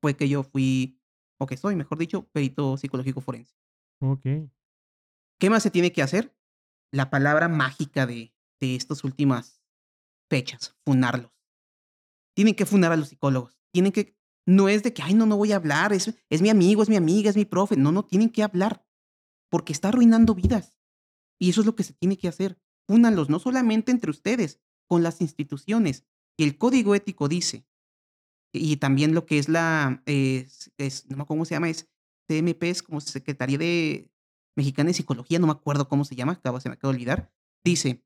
fue 0.00 0.16
que 0.16 0.28
yo 0.28 0.42
fui, 0.42 1.00
o 1.38 1.46
que 1.46 1.56
soy, 1.56 1.76
mejor 1.76 1.98
dicho, 1.98 2.26
perito 2.32 2.76
psicológico 2.76 3.20
forense. 3.20 3.54
Ok. 4.00 4.24
¿Qué 5.38 5.50
más 5.50 5.62
se 5.62 5.70
tiene 5.70 5.92
que 5.92 6.02
hacer? 6.02 6.34
La 6.90 7.10
palabra 7.10 7.48
mágica 7.48 8.06
de, 8.06 8.34
de 8.60 8.74
estas 8.74 9.04
últimas 9.04 9.62
fechas, 10.30 10.74
funarlos. 10.84 11.32
Tienen 12.34 12.54
que 12.54 12.66
funar 12.66 12.92
a 12.92 12.96
los 12.96 13.08
psicólogos. 13.08 13.60
Tienen 13.72 13.92
que, 13.92 14.16
no 14.46 14.68
es 14.68 14.82
de 14.82 14.94
que, 14.94 15.02
ay, 15.02 15.14
no, 15.14 15.26
no 15.26 15.36
voy 15.36 15.52
a 15.52 15.56
hablar, 15.56 15.92
es, 15.92 16.14
es 16.30 16.40
mi 16.40 16.48
amigo, 16.48 16.82
es 16.82 16.88
mi 16.88 16.96
amiga, 16.96 17.28
es 17.28 17.36
mi 17.36 17.44
profe. 17.44 17.76
No, 17.76 17.92
no, 17.92 18.04
tienen 18.04 18.30
que 18.30 18.42
hablar, 18.42 18.86
porque 19.50 19.72
está 19.72 19.88
arruinando 19.88 20.34
vidas. 20.34 20.77
Y 21.38 21.50
eso 21.50 21.60
es 21.60 21.66
lo 21.66 21.74
que 21.76 21.84
se 21.84 21.92
tiene 21.92 22.16
que 22.16 22.28
hacer 22.28 22.58
únanlos 22.88 23.28
no 23.28 23.38
solamente 23.38 23.92
entre 23.92 24.10
ustedes, 24.10 24.60
con 24.88 25.02
las 25.02 25.20
instituciones. 25.20 26.04
Y 26.36 26.44
el 26.44 26.56
código 26.56 26.94
ético 26.94 27.28
dice, 27.28 27.66
y 28.52 28.78
también 28.78 29.14
lo 29.14 29.26
que 29.26 29.38
es 29.38 29.48
la, 29.48 30.02
es, 30.06 30.72
no 31.08 31.16
me 31.16 31.22
acuerdo 31.22 31.26
cómo 31.26 31.44
se 31.44 31.54
llama, 31.54 31.68
es 31.68 31.88
CMP, 32.26 32.64
es 32.64 32.82
como 32.82 33.00
Secretaría 33.00 33.58
de 33.58 34.10
Mexicana 34.56 34.88
de 34.88 34.94
Psicología, 34.94 35.38
no 35.38 35.46
me 35.46 35.52
acuerdo 35.52 35.88
cómo 35.88 36.04
se 36.04 36.16
llama, 36.16 36.32
acabo, 36.32 36.60
se 36.60 36.68
me 36.68 36.74
acaba 36.74 36.92
de 36.92 36.96
olvidar, 36.96 37.32
dice, 37.64 38.02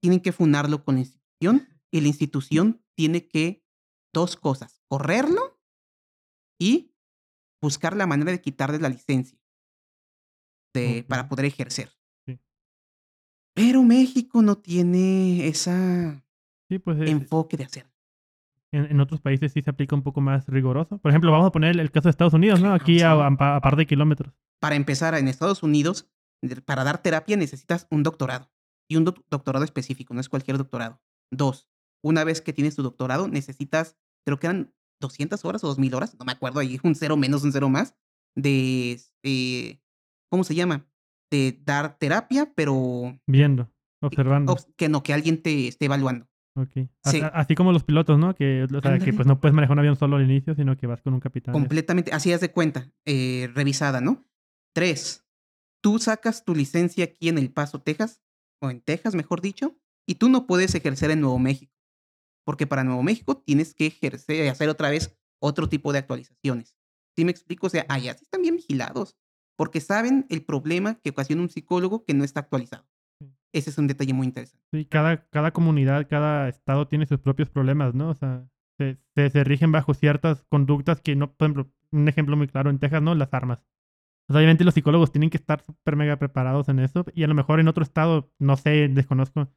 tienen 0.00 0.20
que 0.20 0.32
fundarlo 0.32 0.84
con 0.84 0.96
la 0.96 1.00
institución 1.00 1.68
y 1.90 2.00
la 2.00 2.08
institución 2.08 2.84
tiene 2.94 3.26
que, 3.26 3.64
dos 4.12 4.36
cosas, 4.36 4.82
correrlo 4.88 5.58
y 6.58 6.94
buscar 7.60 7.96
la 7.96 8.06
manera 8.06 8.30
de 8.30 8.40
quitarle 8.40 8.78
la 8.78 8.88
licencia 8.88 9.37
de, 10.78 11.02
para 11.02 11.28
poder 11.28 11.46
ejercer. 11.46 11.90
Pero 13.54 13.82
México 13.82 14.40
no 14.40 14.56
tiene 14.56 15.48
esa 15.48 16.22
pues, 16.84 17.00
enfoque 17.08 17.56
de 17.56 17.64
hacer. 17.64 17.86
En, 18.70 19.00
otros 19.00 19.20
países 19.20 19.52
sí 19.52 19.62
se 19.62 19.70
aplica 19.70 19.96
un 19.96 20.02
poco 20.02 20.20
más 20.20 20.46
riguroso. 20.46 20.98
Por 20.98 21.10
ejemplo, 21.10 21.32
vamos 21.32 21.48
a 21.48 21.52
poner 21.52 21.78
el 21.78 21.90
caso 21.90 22.04
de 22.04 22.10
Estados 22.10 22.34
Unidos, 22.34 22.60
¿no? 22.60 22.72
Aquí 22.72 23.00
a, 23.02 23.16
par 23.36 23.76
de 23.76 23.86
kilómetros. 23.86 24.32
Para 24.60 24.76
empezar, 24.76 25.14
en 25.14 25.26
Estados 25.26 25.62
Unidos, 25.62 26.08
para 26.64 26.84
dar 26.84 27.02
terapia 27.02 27.36
necesitas 27.36 27.86
un 27.90 28.02
doctorado 28.02 28.50
y 28.88 28.96
un 28.96 29.04
doctorado 29.04 29.64
específico, 29.64 30.14
no 30.14 30.20
es 30.20 30.28
cualquier 30.28 30.58
doctorado. 30.58 31.00
Dos, 31.30 31.68
una 32.02 32.24
vez 32.24 32.40
que 32.40 32.52
tienes 32.52 32.76
tu 32.76 32.82
doctorado 32.82 33.28
necesitas, 33.28 33.96
creo 34.24 34.38
que 34.38 34.46
eran 34.46 34.74
200 35.00 35.44
horas 35.44 35.64
o 35.64 35.68
2000 35.68 35.94
horas, 35.94 36.16
no 36.18 36.24
me 36.24 36.32
acuerdo, 36.32 36.60
ahí 36.60 36.78
un 36.84 36.94
cero 36.94 37.16
menos, 37.16 37.42
un 37.44 37.52
cero 37.52 37.68
más, 37.68 37.96
de, 38.34 39.00
eh, 39.22 39.80
¿cómo 40.30 40.44
se 40.44 40.54
llama? 40.54 40.86
De 41.30 41.60
dar 41.64 41.98
terapia, 41.98 42.52
pero... 42.54 43.18
Viendo, 43.26 43.70
observando. 44.00 44.56
que 44.76 44.88
no, 44.88 45.02
que 45.02 45.12
alguien 45.12 45.42
te 45.42 45.68
esté 45.68 45.86
evaluando. 45.86 46.28
Ok. 46.58 46.88
Así 47.04 47.54
como 47.54 47.72
los 47.72 47.84
pilotos, 47.84 48.18
¿no? 48.18 48.34
Que, 48.34 48.64
o 48.64 48.80
sea, 48.80 48.98
que 48.98 49.12
pues 49.12 49.26
no 49.26 49.40
puedes 49.40 49.54
manejar 49.54 49.74
un 49.74 49.78
avión 49.78 49.96
solo 49.96 50.16
al 50.16 50.24
inicio, 50.24 50.54
sino 50.54 50.76
que 50.76 50.88
vas 50.88 51.00
con 51.02 51.14
un 51.14 51.20
capitán. 51.20 51.52
Completamente, 51.52 52.12
así 52.12 52.32
haz 52.32 52.40
de 52.40 52.50
cuenta, 52.50 52.90
eh, 53.04 53.48
revisada, 53.54 54.00
¿no? 54.00 54.26
Tres, 54.74 55.24
tú 55.80 55.98
sacas 55.98 56.44
tu 56.44 56.54
licencia 56.54 57.04
aquí 57.04 57.28
en 57.28 57.38
El 57.38 57.52
Paso, 57.52 57.80
Texas, 57.80 58.20
o 58.60 58.70
en 58.70 58.80
Texas, 58.80 59.14
mejor 59.14 59.40
dicho, 59.40 59.78
y 60.06 60.16
tú 60.16 60.28
no 60.28 60.46
puedes 60.46 60.74
ejercer 60.74 61.12
en 61.12 61.20
Nuevo 61.20 61.38
México. 61.38 61.72
Porque 62.44 62.66
para 62.66 62.82
Nuevo 62.82 63.02
México 63.02 63.36
tienes 63.36 63.74
que 63.74 63.86
ejercer, 63.86 64.44
y 64.44 64.48
hacer 64.48 64.68
otra 64.68 64.90
vez 64.90 65.16
otro 65.40 65.68
tipo 65.68 65.92
de 65.92 66.00
actualizaciones. 66.00 66.74
¿Sí 67.14 67.24
me 67.24 67.30
explico? 67.30 67.68
O 67.68 67.70
sea, 67.70 67.86
allá 67.88 68.14
sí 68.14 68.24
están 68.24 68.42
bien 68.42 68.56
vigilados, 68.56 69.16
porque 69.58 69.80
saben 69.80 70.24
el 70.30 70.44
problema 70.44 71.00
que 71.02 71.10
ocasiona 71.10 71.42
un 71.42 71.48
psicólogo 71.48 72.04
que 72.04 72.14
no 72.14 72.22
está 72.22 72.40
actualizado. 72.40 72.86
Ese 73.52 73.70
es 73.70 73.78
un 73.78 73.88
detalle 73.88 74.14
muy 74.14 74.28
interesante. 74.28 74.64
Sí, 74.72 74.84
cada, 74.84 75.28
cada 75.30 75.50
comunidad, 75.50 76.06
cada 76.08 76.48
estado 76.48 76.86
tiene 76.86 77.06
sus 77.06 77.18
propios 77.18 77.50
problemas, 77.50 77.92
¿no? 77.92 78.10
O 78.10 78.14
sea, 78.14 78.48
se, 78.78 78.98
se, 79.16 79.44
rigen 79.44 79.72
bajo 79.72 79.94
ciertas 79.94 80.44
conductas 80.48 81.00
que 81.00 81.16
no, 81.16 81.32
por 81.32 81.46
ejemplo, 81.46 81.72
un 81.90 82.08
ejemplo 82.08 82.36
muy 82.36 82.46
claro 82.46 82.70
en 82.70 82.78
Texas, 82.78 83.02
¿no? 83.02 83.16
Las 83.16 83.34
armas. 83.34 83.58
obviamente 84.28 84.62
los 84.62 84.74
psicólogos 84.74 85.10
tienen 85.10 85.30
que 85.30 85.38
estar 85.38 85.60
súper 85.60 85.96
mega 85.96 86.16
preparados 86.18 86.68
en 86.68 86.78
eso 86.78 87.04
y 87.12 87.24
a 87.24 87.26
lo 87.26 87.34
mejor 87.34 87.58
en 87.58 87.66
otro 87.66 87.82
estado, 87.82 88.30
no 88.38 88.56
sé, 88.56 88.86
desconozco, 88.88 89.48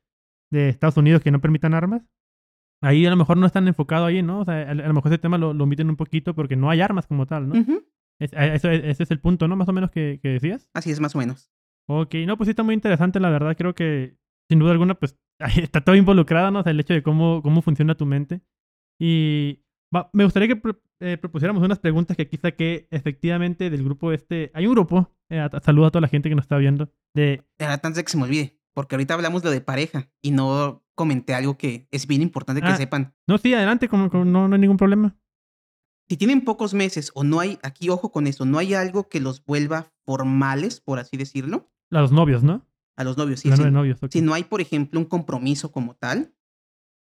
de 0.49 0.69
Estados 0.69 0.97
Unidos 0.97 1.21
que 1.21 1.29
no 1.29 1.41
permitan 1.41 1.75
armas. 1.75 2.01
Ahí 2.81 3.05
a 3.05 3.11
lo 3.11 3.17
mejor 3.17 3.37
no 3.37 3.45
están 3.45 3.67
enfocados 3.67 4.07
ahí, 4.07 4.23
¿no? 4.23 4.39
O 4.39 4.45
sea, 4.45 4.71
a, 4.71 4.73
lo 4.73 4.93
mejor 4.95 5.11
ese 5.11 5.19
tema 5.19 5.37
lo, 5.37 5.53
lo, 5.53 5.65
omiten 5.65 5.91
un 5.91 5.95
poquito 5.95 6.33
porque 6.33 6.55
no 6.55 6.71
hay 6.71 6.81
armas 6.81 7.05
como 7.05 7.27
tal, 7.27 7.47
¿no? 7.47 7.53
Ese 8.21 9.03
es 9.03 9.11
el 9.11 9.19
punto, 9.19 9.47
¿no? 9.47 9.55
Más 9.55 9.67
o 9.67 9.73
menos 9.73 9.91
que, 9.91 10.19
que 10.21 10.29
decías. 10.29 10.69
Así 10.73 10.91
es, 10.91 10.99
más 10.99 11.15
o 11.15 11.17
menos. 11.17 11.51
Ok, 11.87 12.15
no, 12.25 12.37
pues 12.37 12.47
sí 12.47 12.51
está 12.51 12.63
muy 12.63 12.75
interesante, 12.75 13.19
la 13.19 13.29
verdad. 13.29 13.55
Creo 13.57 13.75
que, 13.75 14.17
sin 14.49 14.59
duda 14.59 14.71
alguna, 14.71 14.95
pues 14.95 15.17
está 15.57 15.81
todo 15.81 15.95
involucrado, 15.95 16.51
¿no? 16.51 16.59
O 16.59 16.63
sea, 16.63 16.71
el 16.71 16.79
hecho 16.79 16.93
de 16.93 17.03
cómo, 17.03 17.41
cómo 17.41 17.61
funciona 17.61 17.95
tu 17.95 18.05
mente. 18.05 18.41
Y 18.99 19.63
me 20.13 20.23
gustaría 20.23 20.47
que 20.47 20.61
eh, 21.01 21.17
propusiéramos 21.17 21.63
unas 21.63 21.79
preguntas 21.79 22.15
que 22.15 22.23
aquí 22.23 22.37
saqué 22.37 22.87
efectivamente 22.91 23.69
del 23.69 23.83
grupo 23.83 24.11
este. 24.11 24.51
Hay 24.53 24.67
un 24.67 24.73
grupo, 24.73 25.11
eh, 25.29 25.45
saludo 25.63 25.87
a 25.87 25.91
toda 25.91 26.01
la 26.01 26.07
gente 26.07 26.29
que 26.29 26.35
nos 26.35 26.45
está 26.45 26.57
viendo. 26.57 26.93
De... 27.15 27.43
Era 27.57 27.79
tan 27.79 27.93
que 27.93 28.03
se 28.07 28.17
me 28.17 28.23
olvide, 28.23 28.59
porque 28.73 28.95
ahorita 28.95 29.15
hablamos 29.15 29.41
de 29.41 29.61
pareja 29.61 30.09
y 30.21 30.31
no 30.31 30.85
comenté 30.95 31.33
algo 31.33 31.57
que 31.57 31.87
es 31.91 32.05
bien 32.05 32.21
importante 32.21 32.61
que 32.61 32.67
ah, 32.67 32.77
sepan. 32.77 33.15
No, 33.27 33.37
sí, 33.37 33.53
adelante, 33.53 33.89
como, 33.89 34.07
no, 34.23 34.47
no 34.47 34.53
hay 34.53 34.61
ningún 34.61 34.77
problema. 34.77 35.17
Si 36.11 36.17
tienen 36.17 36.43
pocos 36.43 36.73
meses 36.73 37.09
o 37.15 37.23
no 37.23 37.39
hay, 37.39 37.57
aquí 37.63 37.87
ojo 37.87 38.11
con 38.11 38.27
eso, 38.27 38.43
no 38.43 38.57
hay 38.57 38.73
algo 38.73 39.07
que 39.07 39.21
los 39.21 39.45
vuelva 39.45 39.93
formales, 40.03 40.81
por 40.81 40.99
así 40.99 41.15
decirlo. 41.15 41.71
A 41.89 42.01
los 42.01 42.11
novios, 42.11 42.43
¿no? 42.43 42.67
A 42.97 43.05
los 43.05 43.15
novios, 43.15 43.39
sí. 43.39 43.49
sí. 43.49 43.71
novios, 43.71 43.97
Si 44.09 44.19
no 44.19 44.33
hay, 44.33 44.43
por 44.43 44.59
ejemplo, 44.59 44.99
un 44.99 45.05
compromiso 45.05 45.71
como 45.71 45.95
tal, 45.95 46.35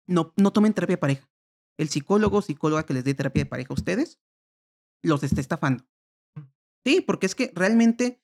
no, 0.06 0.32
no 0.36 0.52
tomen 0.52 0.74
terapia 0.74 0.94
de 0.94 1.00
pareja. 1.00 1.28
El 1.76 1.88
psicólogo 1.88 2.38
o 2.38 2.42
psicóloga 2.42 2.86
que 2.86 2.94
les 2.94 3.02
dé 3.02 3.12
terapia 3.14 3.42
de 3.42 3.50
pareja 3.50 3.70
a 3.70 3.74
ustedes 3.74 4.20
los 5.02 5.24
está 5.24 5.40
estafando. 5.40 5.84
Sí, 6.86 7.00
porque 7.00 7.26
es 7.26 7.34
que 7.34 7.50
realmente 7.52 8.22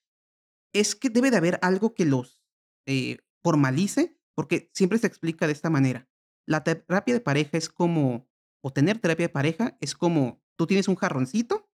es 0.73 0.95
que 0.95 1.11
debe 1.11 1.33
de 1.33 1.39
haber 1.39 1.59
algo 1.63 1.95
que 1.95 2.05
los 2.05 2.45
eh, 2.87 3.19
formalice, 3.43 4.21
porque 4.37 4.71
siempre 4.73 4.99
se 4.99 5.09
explica 5.09 5.49
de 5.49 5.53
esta 5.53 5.69
manera. 5.69 6.09
La 6.47 6.63
terapia 6.63 7.13
de 7.13 7.21
pareja 7.21 7.59
es 7.59 7.69
como, 7.69 8.29
o 8.61 8.73
tener 8.73 9.01
terapia 9.01 9.27
de 9.27 9.33
pareja 9.33 9.77
es 9.81 9.97
como 9.97 10.46
Tú 10.57 10.67
tienes 10.67 10.89
un 10.89 10.97
jarroncito, 10.97 11.71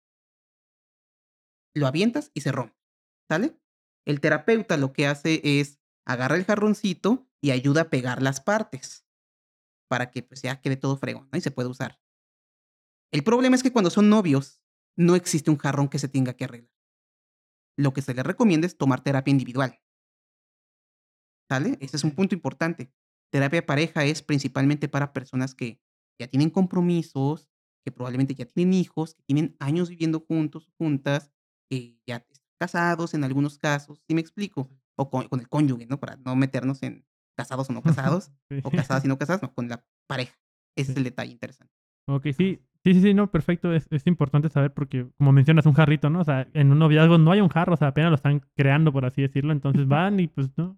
lo 1.75 1.87
avientas 1.87 2.31
y 2.33 2.41
se 2.41 2.51
rompe, 2.51 2.75
¿sale? 3.29 3.57
El 4.05 4.19
terapeuta 4.19 4.77
lo 4.77 4.93
que 4.93 5.07
hace 5.07 5.41
es 5.43 5.79
agarra 6.05 6.35
el 6.35 6.45
jarroncito 6.45 7.29
y 7.41 7.51
ayuda 7.51 7.81
a 7.81 7.89
pegar 7.89 8.21
las 8.21 8.41
partes 8.41 9.05
para 9.89 10.09
que 10.09 10.23
pues 10.23 10.41
ya 10.41 10.61
quede 10.61 10.77
todo 10.77 10.97
fregón 10.97 11.29
y 11.33 11.41
se 11.41 11.51
puede 11.51 11.69
usar. 11.69 11.99
El 13.11 13.23
problema 13.23 13.55
es 13.55 13.63
que 13.63 13.73
cuando 13.73 13.89
son 13.89 14.09
novios 14.09 14.63
no 14.97 15.15
existe 15.15 15.51
un 15.51 15.57
jarrón 15.57 15.89
que 15.89 15.99
se 15.99 16.07
tenga 16.07 16.33
que 16.33 16.45
arreglar. 16.45 16.71
Lo 17.77 17.93
que 17.93 18.01
se 18.01 18.13
le 18.13 18.23
recomienda 18.23 18.67
es 18.67 18.77
tomar 18.77 19.03
terapia 19.03 19.31
individual. 19.31 19.81
¿Sale? 21.49 21.77
Ese 21.81 21.97
es 21.97 22.03
un 22.03 22.15
punto 22.15 22.35
importante. 22.35 22.93
Terapia 23.31 23.61
de 23.61 23.67
pareja 23.67 24.05
es 24.05 24.21
principalmente 24.21 24.87
para 24.87 25.13
personas 25.13 25.55
que 25.55 25.81
ya 26.19 26.27
tienen 26.27 26.49
compromisos, 26.49 27.50
que 27.83 27.91
probablemente 27.91 28.35
ya 28.35 28.45
tienen 28.45 28.73
hijos, 28.73 29.15
que 29.15 29.23
tienen 29.23 29.55
años 29.59 29.89
viviendo 29.89 30.19
juntos, 30.19 30.69
juntas, 30.77 31.31
que 31.69 31.97
ya 32.05 32.17
están 32.17 32.41
casados 32.59 33.13
en 33.13 33.23
algunos 33.23 33.57
casos, 33.57 34.03
¿sí 34.07 34.13
me 34.13 34.21
explico? 34.21 34.69
O 34.95 35.09
con, 35.09 35.27
el 35.39 35.49
cónyuge, 35.49 35.87
¿no? 35.87 35.99
Para 35.99 36.17
no 36.17 36.35
meternos 36.35 36.83
en 36.83 37.05
casados 37.35 37.69
o 37.69 37.73
no 37.73 37.81
casados, 38.19 38.31
o 38.63 38.71
casadas 38.71 39.05
y 39.05 39.07
no 39.07 39.17
casadas, 39.17 39.41
no, 39.41 39.53
con 39.53 39.67
la 39.67 39.83
pareja. 40.07 40.37
Ese 40.75 40.91
es 40.91 40.97
el 40.97 41.03
detalle 41.03 41.31
interesante. 41.31 41.73
Ok, 42.07 42.25
sí, 42.37 42.59
sí, 42.83 42.93
sí, 42.93 43.01
sí, 43.01 43.13
no, 43.13 43.31
perfecto. 43.31 43.73
Es, 43.73 43.87
es, 43.91 44.05
importante 44.07 44.49
saber 44.49 44.73
porque, 44.73 45.07
como 45.17 45.31
mencionas, 45.31 45.65
un 45.65 45.73
jarrito, 45.73 46.09
¿no? 46.09 46.21
O 46.21 46.23
sea, 46.23 46.47
en 46.53 46.71
un 46.71 46.79
noviazgo 46.79 47.17
no 47.17 47.31
hay 47.31 47.41
un 47.41 47.49
jarro, 47.49 47.73
o 47.73 47.77
sea, 47.77 47.89
apenas 47.89 48.11
lo 48.11 48.15
están 48.15 48.41
creando, 48.55 48.91
por 48.91 49.05
así 49.05 49.21
decirlo. 49.21 49.53
Entonces 49.53 49.87
van 49.87 50.19
y 50.19 50.27
pues, 50.27 50.49
¿no? 50.57 50.77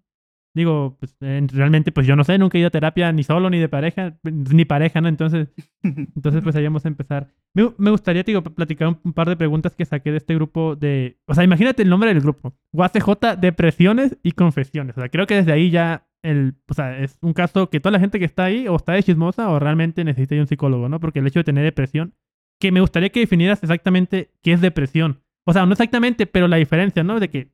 Digo, 0.54 0.96
pues 1.00 1.16
realmente, 1.20 1.90
pues 1.90 2.06
yo 2.06 2.14
no 2.14 2.22
sé, 2.22 2.38
nunca 2.38 2.56
he 2.56 2.60
ido 2.60 2.68
a 2.68 2.70
terapia 2.70 3.10
ni 3.10 3.24
solo 3.24 3.50
ni 3.50 3.58
de 3.58 3.68
pareja, 3.68 4.16
ni 4.22 4.64
pareja, 4.64 5.00
¿no? 5.00 5.08
Entonces, 5.08 5.48
entonces 5.82 6.42
pues 6.44 6.54
ahí 6.54 6.62
vamos 6.62 6.84
a 6.84 6.88
empezar. 6.88 7.28
Me, 7.54 7.72
me 7.76 7.90
gustaría, 7.90 8.22
digo, 8.22 8.40
platicar 8.42 8.96
un, 9.02 9.12
par 9.12 9.28
de 9.28 9.36
preguntas 9.36 9.74
que 9.74 9.84
saqué 9.84 10.12
de 10.12 10.18
este 10.18 10.34
grupo 10.36 10.76
de... 10.76 11.18
O 11.26 11.34
sea, 11.34 11.42
imagínate 11.42 11.82
el 11.82 11.88
nombre 11.88 12.14
del 12.14 12.22
grupo. 12.22 12.54
UACJ, 12.70 13.36
Depresiones 13.40 14.16
y 14.22 14.30
Confesiones. 14.32 14.96
O 14.96 15.00
sea, 15.00 15.08
creo 15.08 15.26
que 15.26 15.34
desde 15.34 15.50
ahí 15.50 15.70
ya 15.70 16.06
el... 16.22 16.54
O 16.68 16.74
sea, 16.74 16.98
es 17.00 17.18
un 17.20 17.32
caso 17.32 17.68
que 17.68 17.80
toda 17.80 17.92
la 17.92 18.00
gente 18.00 18.20
que 18.20 18.24
está 18.24 18.44
ahí 18.44 18.68
o 18.68 18.76
está 18.76 18.92
de 18.92 19.02
chismosa 19.02 19.50
o 19.50 19.58
realmente 19.58 20.04
necesita 20.04 20.36
un 20.36 20.46
psicólogo, 20.46 20.88
¿no? 20.88 21.00
Porque 21.00 21.18
el 21.18 21.26
hecho 21.26 21.40
de 21.40 21.44
tener 21.44 21.64
depresión, 21.64 22.14
que 22.60 22.70
me 22.70 22.80
gustaría 22.80 23.10
que 23.10 23.20
definieras 23.20 23.60
exactamente 23.62 24.30
qué 24.40 24.52
es 24.52 24.60
depresión. 24.60 25.20
O 25.46 25.52
sea, 25.52 25.66
no 25.66 25.72
exactamente, 25.72 26.26
pero 26.26 26.46
la 26.46 26.56
diferencia, 26.56 27.02
¿no? 27.02 27.18
De 27.18 27.28
que 27.28 27.53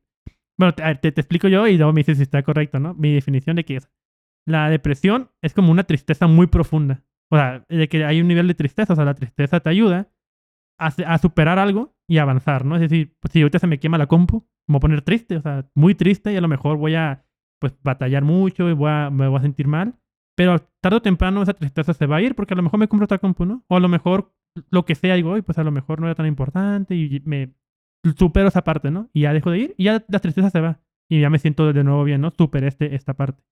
bueno, 0.61 0.73
te, 0.73 1.07
explico 1.07 1.47
yo 1.47 1.67
y 1.67 1.77
luego 1.77 1.91
me 1.91 2.01
dices 2.01 2.17
si 2.17 2.23
está 2.23 2.43
correcto, 2.43 2.79
¿no? 2.79 2.93
Mi 2.93 3.13
definición 3.13 3.55
de 3.55 3.65
que 3.65 3.77
es. 3.77 3.89
La 4.45 4.69
depresión 4.69 5.31
es 5.41 5.53
como 5.53 5.71
una 5.71 5.83
tristeza 5.83 6.27
muy 6.27 6.47
profunda. 6.47 7.03
O 7.31 7.35
sea, 7.35 7.65
de 7.67 7.87
que 7.87 8.05
hay 8.05 8.21
un 8.21 8.27
nivel 8.27 8.47
de 8.47 8.53
tristeza. 8.53 8.93
O 8.93 8.95
sea, 8.95 9.05
la 9.05 9.15
tristeza 9.15 9.59
te 9.59 9.69
ayuda 9.69 10.11
a, 10.77 11.17
superar 11.17 11.57
algo 11.57 11.95
y 12.07 12.19
avanzar, 12.19 12.65
¿no? 12.65 12.75
Es 12.75 12.81
decir, 12.81 13.15
pues, 13.19 13.31
si 13.31 13.41
ahorita 13.41 13.59
se 13.59 13.67
me 13.67 13.79
quema 13.79 13.97
la 13.97 14.07
compu, 14.07 14.47
me 14.67 14.73
voy 14.73 14.77
a 14.77 14.79
poner 14.81 15.01
triste, 15.01 15.37
o 15.37 15.41
sea, 15.41 15.67
muy 15.75 15.95
triste 15.95 16.33
y 16.33 16.37
a 16.37 16.41
lo 16.41 16.47
mejor 16.47 16.77
voy 16.77 16.95
a, 16.95 17.25
pues, 17.59 17.75
batallar 17.83 18.23
mucho 18.23 18.69
y 18.69 18.73
voy 18.73 18.89
a, 18.89 19.09
me 19.09 19.27
voy 19.27 19.39
a 19.39 19.41
sentir 19.41 19.67
mal. 19.67 19.95
Pero 20.35 20.59
tarde 20.79 20.97
o 20.97 21.01
temprano 21.01 21.41
esa 21.41 21.53
tristeza 21.53 21.93
se 21.93 22.05
va 22.05 22.17
a 22.17 22.21
ir 22.21 22.35
porque 22.35 22.53
a 22.53 22.57
lo 22.57 22.63
mejor 22.63 22.79
me 22.79 22.87
compro 22.87 23.05
otra 23.05 23.17
compu, 23.17 23.45
¿no? 23.45 23.63
O 23.67 23.77
a 23.77 23.79
lo 23.79 23.89
mejor 23.89 24.33
lo 24.69 24.85
que 24.85 24.93
sea, 24.93 25.15
digo, 25.15 25.37
y 25.37 25.41
pues 25.41 25.57
a 25.57 25.63
lo 25.63 25.71
mejor 25.71 25.99
no 25.99 26.07
era 26.07 26.15
tan 26.15 26.25
importante 26.27 26.95
y 26.95 27.21
me 27.25 27.53
supero 28.17 28.47
esa 28.47 28.63
parte, 28.63 28.91
¿no? 28.91 29.09
Y 29.13 29.21
ya 29.21 29.33
dejo 29.33 29.51
de 29.51 29.59
ir 29.59 29.75
y 29.77 29.85
ya 29.85 30.03
la 30.07 30.19
tristeza 30.19 30.49
se 30.49 30.59
va. 30.59 30.79
Y 31.09 31.21
ya 31.21 31.29
me 31.29 31.39
siento 31.39 31.71
de 31.73 31.83
nuevo 31.83 32.03
bien, 32.03 32.21
¿no? 32.21 32.31
Supero 32.31 32.67
este, 32.67 32.95
esta 32.95 33.13
parte. 33.13 33.43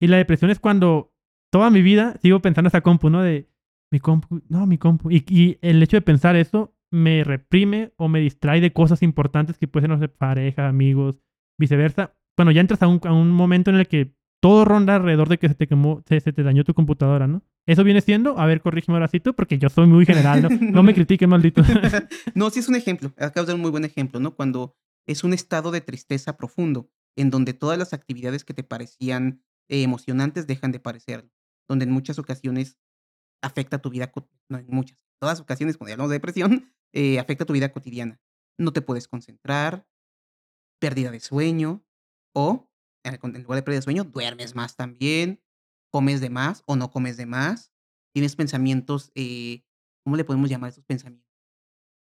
Y 0.00 0.06
la 0.06 0.16
depresión 0.16 0.50
es 0.50 0.60
cuando 0.60 1.12
toda 1.52 1.70
mi 1.70 1.82
vida 1.82 2.16
sigo 2.22 2.40
pensando 2.40 2.68
esa 2.68 2.80
compu, 2.80 3.10
¿no? 3.10 3.22
De 3.22 3.48
mi 3.92 4.00
compu, 4.00 4.42
no, 4.48 4.66
mi 4.66 4.78
compu. 4.78 5.10
Y, 5.10 5.58
el 5.60 5.82
hecho 5.82 5.96
de 5.96 6.02
pensar 6.02 6.36
eso 6.36 6.74
me 6.90 7.24
reprime 7.24 7.92
o 7.96 8.08
me 8.08 8.20
distrae 8.20 8.60
de 8.60 8.72
cosas 8.72 9.02
importantes 9.02 9.58
que 9.58 9.68
pueden 9.68 9.98
ser, 9.98 10.12
pareja, 10.12 10.68
amigos, 10.68 11.20
viceversa. 11.58 12.14
Bueno, 12.36 12.52
ya 12.52 12.60
entras 12.60 12.82
a 12.82 12.88
un, 12.88 13.00
a 13.04 13.12
un 13.12 13.30
momento 13.30 13.70
en 13.70 13.76
el 13.76 13.88
que 13.88 14.14
todo 14.40 14.64
ronda 14.64 14.96
alrededor 14.96 15.28
de 15.28 15.38
que 15.38 15.48
se 15.48 15.54
te 15.54 15.66
quemó, 15.66 16.02
se, 16.06 16.20
te 16.20 16.42
dañó 16.42 16.64
tu 16.64 16.74
computadora, 16.74 17.26
¿no? 17.26 17.42
Eso 17.66 17.84
viene 17.84 18.00
siendo, 18.00 18.38
a 18.38 18.46
ver, 18.46 18.62
corrígeme 18.62 18.96
ahora 18.96 19.10
porque 19.36 19.58
yo 19.58 19.68
soy 19.68 19.86
muy 19.86 20.06
general, 20.06 20.48
¿no? 20.60 20.82
Me 20.82 20.94
critiques, 20.94 21.28
maldito. 21.28 21.62
no, 22.34 22.50
sí 22.50 22.60
es 22.60 22.68
un 22.68 22.74
ejemplo. 22.74 23.12
Acabas 23.18 23.46
de 23.46 23.52
dar 23.52 23.54
un 23.56 23.60
muy 23.60 23.70
buen 23.70 23.84
ejemplo, 23.84 24.18
¿no? 24.18 24.34
Cuando 24.34 24.76
es 25.06 25.24
un 25.24 25.34
estado 25.34 25.70
de 25.70 25.82
tristeza 25.82 26.36
profundo, 26.36 26.90
en 27.16 27.30
donde 27.30 27.52
todas 27.52 27.78
las 27.78 27.92
actividades 27.92 28.44
que 28.44 28.54
te 28.54 28.64
parecían 28.64 29.42
eh, 29.68 29.82
emocionantes 29.82 30.46
dejan 30.46 30.72
de 30.72 30.80
parecer, 30.80 31.30
donde 31.68 31.84
en 31.84 31.90
muchas 31.90 32.18
ocasiones 32.18 32.78
afecta 33.42 33.78
tu 33.78 33.90
vida, 33.90 34.10
no 34.48 34.58
en 34.58 34.66
muchas, 34.68 34.98
todas 35.20 35.40
ocasiones 35.40 35.76
cuando 35.76 35.92
hablamos 35.92 36.10
de 36.10 36.16
depresión, 36.16 36.72
eh, 36.92 37.18
afecta 37.18 37.44
tu 37.44 37.52
vida 37.52 37.72
cotidiana. 37.72 38.20
No 38.58 38.72
te 38.72 38.82
puedes 38.82 39.06
concentrar, 39.06 39.86
pérdida 40.80 41.10
de 41.10 41.20
sueño 41.20 41.84
o 42.34 42.69
en 43.04 43.42
lugar 43.42 43.56
de 43.56 43.62
pérdida 43.62 43.78
de 43.78 43.82
sueño, 43.82 44.04
duermes 44.04 44.54
más 44.54 44.76
también, 44.76 45.40
comes 45.90 46.20
de 46.20 46.30
más 46.30 46.62
o 46.66 46.76
no 46.76 46.90
comes 46.90 47.16
de 47.16 47.26
más, 47.26 47.72
tienes 48.12 48.36
pensamientos, 48.36 49.10
eh, 49.14 49.64
¿cómo 50.04 50.16
le 50.16 50.24
podemos 50.24 50.48
llamar 50.48 50.70
esos 50.70 50.84
pensamientos? 50.84 51.28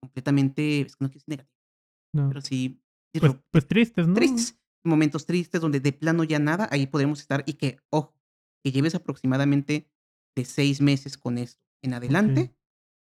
Completamente, 0.00 0.82
es 0.82 0.96
que 0.96 1.04
no 1.04 1.10
quiero 1.10 1.24
negativos, 1.26 2.28
pero 2.28 2.40
sí. 2.40 2.82
Pues, 3.18 3.34
pues, 3.50 3.66
tristes, 3.66 4.06
¿no? 4.06 4.14
Tristes. 4.14 4.58
momentos 4.84 5.26
tristes 5.26 5.60
donde 5.60 5.80
de 5.80 5.92
plano 5.92 6.22
ya 6.24 6.38
nada, 6.38 6.68
ahí 6.70 6.86
podemos 6.86 7.20
estar 7.20 7.42
y 7.46 7.54
que, 7.54 7.78
ojo, 7.90 8.14
que 8.62 8.72
lleves 8.72 8.94
aproximadamente 8.94 9.90
de 10.36 10.44
seis 10.44 10.80
meses 10.80 11.16
con 11.16 11.38
esto 11.38 11.64
en 11.82 11.94
adelante, 11.94 12.54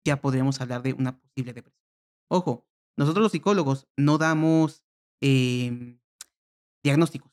ya 0.05 0.21
podríamos 0.21 0.61
hablar 0.61 0.83
de 0.83 0.93
una 0.93 1.19
posible 1.19 1.53
depresión. 1.53 1.83
Ojo, 2.29 2.67
nosotros 2.97 3.23
los 3.23 3.31
psicólogos 3.31 3.87
no 3.97 4.17
damos 4.17 4.83
em, 5.21 5.99
diagnósticos, 6.83 7.31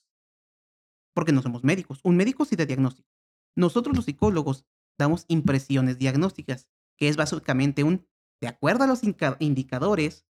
porque 1.15 1.33
no 1.33 1.43
somos 1.43 1.65
médicos. 1.65 2.01
Un 2.03 2.17
médico 2.17 2.45
sí 2.45 2.57
da 2.57 2.67
diagnóstico. 2.67 3.09
Nosotros 3.57 3.97
los 3.97 4.05
psicólogos 4.05 4.67
damos 4.99 5.25
impresiones 5.29 5.99
diagnósticas, 5.99 6.69
que 6.99 7.09
es 7.09 7.17
básicamente 7.17 7.85
un, 7.85 8.07
de 8.41 8.49
acuerdo 8.49 8.85
a 8.85 8.87
los 8.87 9.03
indicadores, 9.39 10.27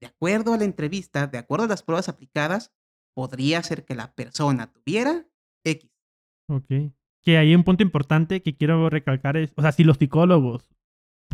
de 0.00 0.06
acuerdo 0.06 0.54
a 0.54 0.58
la 0.58 0.64
entrevista, 0.64 1.26
de 1.26 1.38
acuerdo 1.38 1.64
a 1.64 1.68
las 1.68 1.82
pruebas 1.82 2.08
aplicadas, 2.08 2.72
podría 3.14 3.62
ser 3.62 3.84
que 3.84 3.94
la 3.94 4.14
persona 4.14 4.72
tuviera 4.72 5.26
X. 5.64 5.90
Ok. 6.48 6.94
Que 7.22 7.38
hay 7.38 7.54
un 7.54 7.64
punto 7.64 7.82
importante 7.82 8.42
que 8.42 8.56
quiero 8.56 8.90
recalcar 8.90 9.36
es, 9.36 9.52
o 9.56 9.62
sea, 9.62 9.72
si 9.72 9.84
los 9.84 9.98
psicólogos 9.98 10.68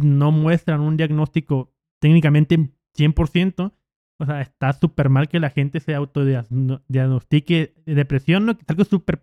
no 0.01 0.33
muestran 0.33 0.81
un 0.81 0.97
diagnóstico 0.97 1.73
técnicamente 2.01 2.73
100%, 2.97 3.73
o 4.21 4.27
sea, 4.27 4.41
está 4.41 4.73
súper 4.73 5.09
mal 5.09 5.29
que 5.29 5.41
la 5.41 5.51
gente 5.51 5.81
se 5.81 5.95
autodiagnostique 5.95 7.75
depresión, 7.87 8.47
¿no? 8.47 8.59
Algo 8.67 8.85
súper 8.85 9.23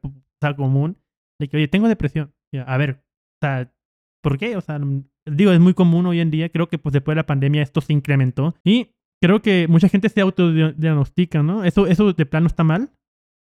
común, 0.56 0.98
de 1.40 1.48
que, 1.48 1.58
oye, 1.58 1.68
tengo 1.68 1.88
depresión. 1.88 2.34
A 2.66 2.78
ver, 2.78 3.02
o 3.02 3.38
sea, 3.42 3.74
¿por 4.22 4.38
qué? 4.38 4.56
O 4.56 4.62
sea, 4.62 4.80
digo, 5.26 5.52
es 5.52 5.60
muy 5.60 5.74
común 5.74 6.06
hoy 6.06 6.20
en 6.20 6.32
día, 6.32 6.50
creo 6.50 6.70
que 6.70 6.78
pues 6.78 6.94
después 6.94 7.16
de 7.16 7.22
la 7.22 7.26
pandemia 7.26 7.62
esto 7.62 7.82
se 7.82 7.94
incrementó 7.94 8.56
y 8.64 8.92
creo 9.22 9.42
que 9.42 9.68
mucha 9.68 9.90
gente 9.90 10.10
se 10.10 10.22
autodiagnostica, 10.22 11.42
¿no? 11.44 11.64
¿Eso, 11.64 11.88
eso 11.88 12.14
de 12.14 12.26
plano 12.26 12.48
está 12.48 12.64
mal? 12.64 12.92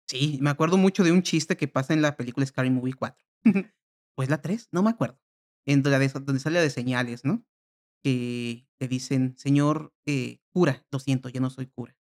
Sí, 0.08 0.38
me 0.42 0.50
acuerdo 0.50 0.78
mucho 0.78 1.04
de 1.04 1.12
un 1.12 1.24
chiste 1.24 1.58
que 1.58 1.68
pasa 1.68 1.94
en 1.94 2.02
la 2.02 2.16
película 2.16 2.46
Scary 2.46 2.70
Movie 2.70 2.94
4. 2.94 3.26
pues 4.16 4.30
la 4.30 4.42
3, 4.42 4.70
no 4.72 4.84
me 4.84 4.92
acuerdo. 4.92 5.20
En 5.66 5.82
donde 5.82 6.40
sale 6.40 6.60
de 6.60 6.70
señales, 6.70 7.26
¿no? 7.26 7.46
Que 8.04 8.68
le 8.84 8.90
dicen, 8.90 9.34
señor 9.38 9.94
eh, 10.06 10.42
cura, 10.50 10.86
lo 10.92 11.00
siento, 11.00 11.30
ya 11.30 11.40
no 11.40 11.50
soy 11.50 11.68
cura. 11.68 11.96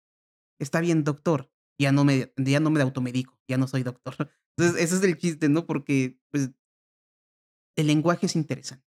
Está 0.59 0.81
bien, 0.81 1.05
doctor, 1.05 1.49
ya 1.79 1.93
no 1.93 2.05
me, 2.05 2.33
ya 2.37 2.59
no 2.59 2.71
me 2.71 2.81
automedico, 2.81 3.39
ya 3.47 3.57
no 3.57 3.69
soy 3.69 3.85
doctor. 3.85 4.17
Entonces, 4.57 4.83
ese 4.83 4.97
es 4.97 5.03
el 5.05 5.17
chiste, 5.17 5.49
¿no? 5.49 5.65
Porque, 5.65 6.19
pues, 6.33 6.51
el 7.77 7.87
lenguaje 7.87 8.27
es 8.27 8.35
interesante. 8.35 8.85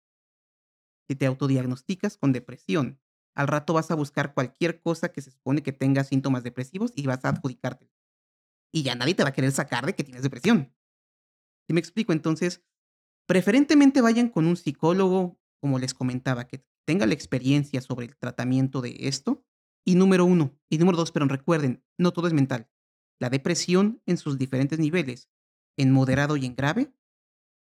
Si 1.09 1.17
te 1.17 1.27
autodiagnosticas 1.27 2.17
con 2.17 2.33
depresión, 2.33 3.01
al 3.35 3.49
rato 3.49 3.75
vas 3.75 3.91
a 3.91 3.97
buscar 3.97 4.35
cualquier 4.35 4.81
cosa 4.81 5.11
que 5.11 5.21
se 5.21 5.33
supone 5.33 5.65
que 5.65 5.73
tenga 5.73 6.05
síntomas 6.05 6.45
depresivos 6.45 6.93
y 6.95 7.07
vas 7.07 7.25
a 7.25 7.31
adjudicarte. 7.31 7.91
Y 8.73 8.85
ya 8.85 8.95
nadie 8.95 9.15
te 9.15 9.25
va 9.25 9.31
a 9.31 9.33
querer 9.33 9.51
sacar 9.51 9.85
de 9.85 9.97
que 9.97 10.05
tienes 10.05 10.23
depresión. 10.23 10.73
¿Sí 11.67 11.75
me 11.75 11.81
explico? 11.81 12.13
Entonces, 12.13 12.63
preferentemente 13.27 14.01
vayan 14.01 14.29
con 14.29 14.47
un 14.47 14.57
psicólogo, 14.57 15.41
como 15.61 15.81
les 15.81 15.93
comentaba, 15.93 16.47
que 16.47 16.65
tenga 16.87 17.07
la 17.07 17.15
experiencia 17.15 17.81
sobre 17.81 18.07
el 18.07 18.17
tratamiento 18.17 18.81
de 18.81 18.97
esto. 19.01 19.45
Y 19.85 19.95
número 19.95 20.25
uno, 20.25 20.59
y 20.69 20.79
número 20.79 20.99
dos, 20.99 21.11
pero 21.11 21.27
recuerden, 21.27 21.83
no 21.99 22.13
todo 22.13 22.27
es 22.27 22.35
mental. 22.35 22.69
La 23.19 23.31
depresión 23.31 24.03
en 24.07 24.19
sus 24.19 24.39
diferentes 24.39 24.79
niveles, 24.79 25.31
en 25.79 25.91
moderado 25.91 26.37
y 26.37 26.45
en 26.45 26.55
grave, 26.55 26.93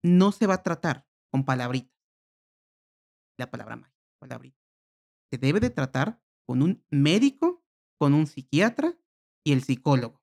no 0.03 0.31
se 0.31 0.47
va 0.47 0.55
a 0.55 0.63
tratar 0.63 1.07
con 1.31 1.45
palabritas. 1.45 1.93
La 3.37 3.49
palabra 3.49 3.77
mágica, 3.77 3.97
palabrita. 4.19 4.59
Se 5.31 5.37
debe 5.37 5.59
de 5.59 5.69
tratar 5.69 6.21
con 6.45 6.61
un 6.61 6.83
médico, 6.91 7.63
con 7.97 8.13
un 8.13 8.27
psiquiatra 8.27 8.97
y 9.45 9.53
el 9.53 9.63
psicólogo. 9.63 10.21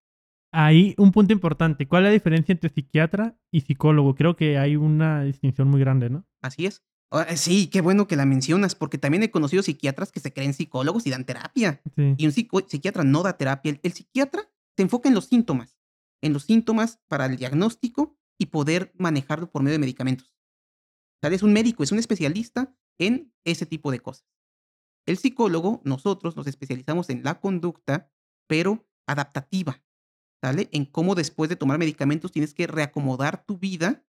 Ahí 0.53 0.95
un 0.99 1.13
punto 1.13 1.33
importante. 1.33 1.87
¿Cuál 1.87 2.05
es 2.05 2.09
la 2.09 2.13
diferencia 2.13 2.53
entre 2.53 2.71
psiquiatra 2.71 3.39
y 3.51 3.63
psicólogo? 3.63 4.15
Creo 4.15 4.37
que 4.37 4.59
hay 4.59 4.77
una 4.77 5.23
distinción 5.23 5.69
muy 5.69 5.81
grande, 5.81 6.11
¿no? 6.11 6.27
Así 6.43 6.67
es. 6.67 6.85
Ah, 7.13 7.37
sí, 7.37 7.67
qué 7.67 7.81
bueno 7.81 8.07
que 8.07 8.15
la 8.15 8.25
mencionas, 8.25 8.77
porque 8.77 8.97
también 8.97 9.25
he 9.25 9.31
conocido 9.31 9.65
psiquiatras 9.65 10.13
que 10.13 10.21
se 10.21 10.33
creen 10.33 10.55
psicólogos 10.55 11.07
y 11.07 11.11
dan 11.11 11.25
terapia. 11.25 11.83
Y 11.97 12.27
un 12.27 12.33
psiquiatra 12.33 13.03
no 13.03 13.23
da 13.23 13.37
terapia. 13.37 13.79
El, 13.83 13.93
psiquiatra 13.93 14.49
se 14.77 14.83
enfoca 14.83 15.09
en 15.09 15.17
los 15.17 15.27
síntomas, 15.27 15.77
en 16.23 16.33
los 16.33 16.45
síntomas 16.45 17.01
para 17.09 17.27
el 17.27 17.37
diagnóstico 17.37 18.17
y 18.39 18.47
poder 18.47 18.93
manejarlo 18.97 19.51
por 19.51 19.63
medio 19.63 19.75
de 19.75 19.81
medicamentos. 19.81 20.37
tal 21.21 21.33
Es 21.33 21.43
un 21.43 21.53
médico, 21.53 21.83
es 21.83 21.91
un 21.91 21.99
especialista 21.99 22.77
en 22.99 23.35
ese 23.45 23.67
tipo 23.67 23.91
de 23.91 24.01
cosas. 24.01 24.27
El 25.05 25.19
psicólogo, 25.19 25.81
nosotros 25.85 26.37
nos 26.37 26.47
especializamos 26.47 27.11
en 27.11 27.25
la 27.25 27.41
conducta, 27.41 28.13
pero 28.47 28.89
adaptativa, 29.09 29.83
¿sale? 30.41 30.69
En 30.71 30.85
cómo 30.85 31.17
después 31.17 31.51
de 31.51 31.57
tomar 31.57 31.79
medicamentos 31.79 32.31
tienes 32.31 32.55
que 32.55 32.69
reacomodar 32.69 33.45
tu 33.45 33.59
vida 33.59 34.05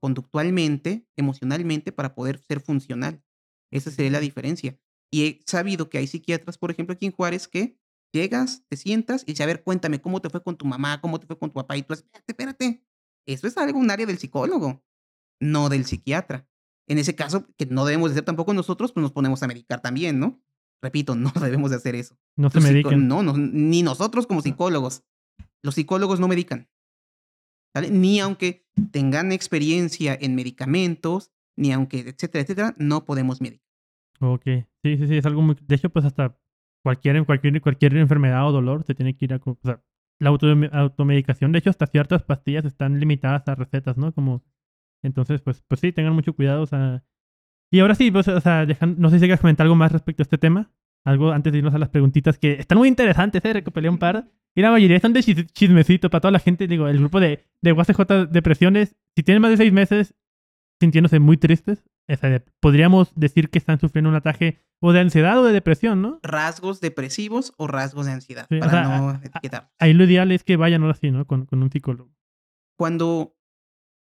conductualmente, 0.00 1.06
emocionalmente, 1.16 1.92
para 1.92 2.14
poder 2.14 2.38
ser 2.38 2.60
funcional. 2.60 3.22
Esa 3.70 3.90
sería 3.90 4.12
la 4.12 4.20
diferencia. 4.20 4.78
Y 5.10 5.24
he 5.24 5.40
sabido 5.46 5.88
que 5.88 5.98
hay 5.98 6.06
psiquiatras, 6.06 6.58
por 6.58 6.70
ejemplo, 6.70 6.94
aquí 6.94 7.06
en 7.06 7.12
Juárez, 7.12 7.48
que 7.48 7.78
llegas, 8.12 8.64
te 8.68 8.76
sientas 8.76 9.22
y 9.22 9.32
dices, 9.32 9.42
a 9.42 9.46
ver, 9.46 9.62
cuéntame 9.62 10.00
cómo 10.00 10.20
te 10.20 10.30
fue 10.30 10.42
con 10.42 10.56
tu 10.56 10.64
mamá, 10.64 11.00
cómo 11.00 11.20
te 11.20 11.26
fue 11.26 11.38
con 11.38 11.50
tu 11.50 11.54
papá, 11.54 11.76
y 11.76 11.82
tú, 11.82 11.94
espérate, 11.94 12.32
espérate. 12.32 12.82
Eso 13.26 13.46
es 13.46 13.56
algo, 13.56 13.78
un 13.78 13.90
área 13.90 14.06
del 14.06 14.18
psicólogo, 14.18 14.84
no 15.40 15.68
del 15.68 15.84
psiquiatra. 15.84 16.48
En 16.88 16.98
ese 16.98 17.14
caso, 17.14 17.46
que 17.56 17.66
no 17.66 17.84
debemos 17.84 18.10
de 18.10 18.14
hacer 18.14 18.24
tampoco 18.24 18.54
nosotros, 18.54 18.92
pues 18.92 19.02
nos 19.02 19.12
ponemos 19.12 19.42
a 19.42 19.48
medicar 19.48 19.82
también, 19.82 20.18
¿no? 20.20 20.40
Repito, 20.80 21.14
no 21.16 21.32
debemos 21.40 21.70
de 21.70 21.76
hacer 21.76 21.94
eso. 21.94 22.16
No 22.36 22.50
se 22.50 22.60
medican. 22.60 23.08
No, 23.08 23.22
no, 23.22 23.36
ni 23.36 23.82
nosotros 23.82 24.26
como 24.26 24.42
psicólogos. 24.42 25.02
Los 25.62 25.74
psicólogos 25.74 26.20
no 26.20 26.28
medican. 26.28 26.68
Ni 27.90 28.20
aunque 28.20 28.66
tengan 28.90 29.32
experiencia 29.32 30.16
en 30.20 30.34
medicamentos, 30.34 31.32
ni 31.56 31.72
aunque, 31.72 32.00
etcétera, 32.00 32.42
etcétera, 32.42 32.74
no 32.78 33.04
podemos 33.04 33.40
medicar. 33.40 33.66
Ok, 34.20 34.44
sí, 34.82 34.96
sí, 34.96 35.06
sí, 35.06 35.16
es 35.16 35.26
algo 35.26 35.42
muy... 35.42 35.56
De 35.60 35.74
hecho, 35.74 35.90
pues 35.90 36.04
hasta 36.04 36.38
cualquier, 36.82 37.24
cualquier, 37.26 37.60
cualquier 37.60 37.96
enfermedad 37.96 38.48
o 38.48 38.52
dolor 38.52 38.84
se 38.84 38.94
tiene 38.94 39.16
que 39.16 39.26
ir 39.26 39.34
a... 39.34 39.40
O 39.44 39.58
sea, 39.62 39.82
la 40.18 40.30
automedicación, 40.30 41.52
de 41.52 41.58
hecho, 41.58 41.70
hasta 41.70 41.86
ciertas 41.86 42.22
pastillas 42.22 42.64
están 42.64 42.98
limitadas 42.98 43.46
a 43.48 43.54
recetas, 43.54 43.96
¿no? 43.98 44.12
Como... 44.12 44.42
Entonces, 45.02 45.42
pues, 45.42 45.62
pues 45.68 45.80
sí, 45.80 45.92
tengan 45.92 46.14
mucho 46.14 46.32
cuidado. 46.32 46.64
Y 47.70 47.80
ahora 47.80 47.94
sí, 47.94 48.10
pues, 48.10 48.26
o 48.28 48.40
sea, 48.40 48.66
no 48.96 49.10
sé 49.10 49.16
si 49.16 49.26
quieres 49.26 49.40
comentar 49.40 49.64
algo 49.64 49.76
más 49.76 49.92
respecto 49.92 50.22
a 50.22 50.24
este 50.24 50.38
tema. 50.38 50.72
Algo 51.06 51.30
antes 51.30 51.52
de 51.52 51.58
irnos 51.58 51.72
a 51.72 51.78
las 51.78 51.88
preguntitas 51.88 52.36
que 52.36 52.54
están 52.54 52.78
muy 52.78 52.88
interesantes, 52.88 53.42
¿eh? 53.44 53.52
Recopilé 53.52 53.88
un 53.88 53.98
par. 53.98 54.28
Y 54.56 54.60
la 54.60 54.72
mayoría 54.72 54.96
están 54.96 55.12
de 55.12 55.22
chismecito 55.22 56.10
para 56.10 56.20
toda 56.20 56.32
la 56.32 56.40
gente. 56.40 56.66
Digo, 56.66 56.88
el 56.88 56.98
grupo 56.98 57.20
de, 57.20 57.44
de 57.62 57.72
UACJ 57.72 58.28
Depresiones, 58.28 58.96
si 59.14 59.22
tienen 59.22 59.40
más 59.40 59.52
de 59.52 59.56
seis 59.56 59.72
meses 59.72 60.14
sintiéndose 60.80 61.20
muy 61.20 61.36
tristes, 61.36 61.84
podríamos 62.58 63.12
decir 63.14 63.50
que 63.50 63.58
están 63.58 63.78
sufriendo 63.78 64.10
un 64.10 64.16
ataque 64.16 64.58
o 64.80 64.92
de 64.92 65.00
ansiedad 65.00 65.38
o 65.38 65.44
de 65.44 65.52
depresión, 65.52 66.02
¿no? 66.02 66.18
Rasgos 66.24 66.80
depresivos 66.80 67.52
o 67.56 67.68
rasgos 67.68 68.06
de 68.06 68.12
ansiedad, 68.12 68.48
para 68.48 68.98
no 68.98 69.20
etiquetar. 69.22 69.70
Ahí 69.78 69.92
lo 69.92 70.04
ideal 70.04 70.32
es 70.32 70.42
que 70.42 70.56
vayan 70.56 70.82
ahora 70.82 70.94
sí, 70.94 71.12
¿no? 71.12 71.24
Con, 71.24 71.46
con 71.46 71.62
un 71.62 71.70
psicólogo. 71.70 72.10
Cuando 72.76 73.36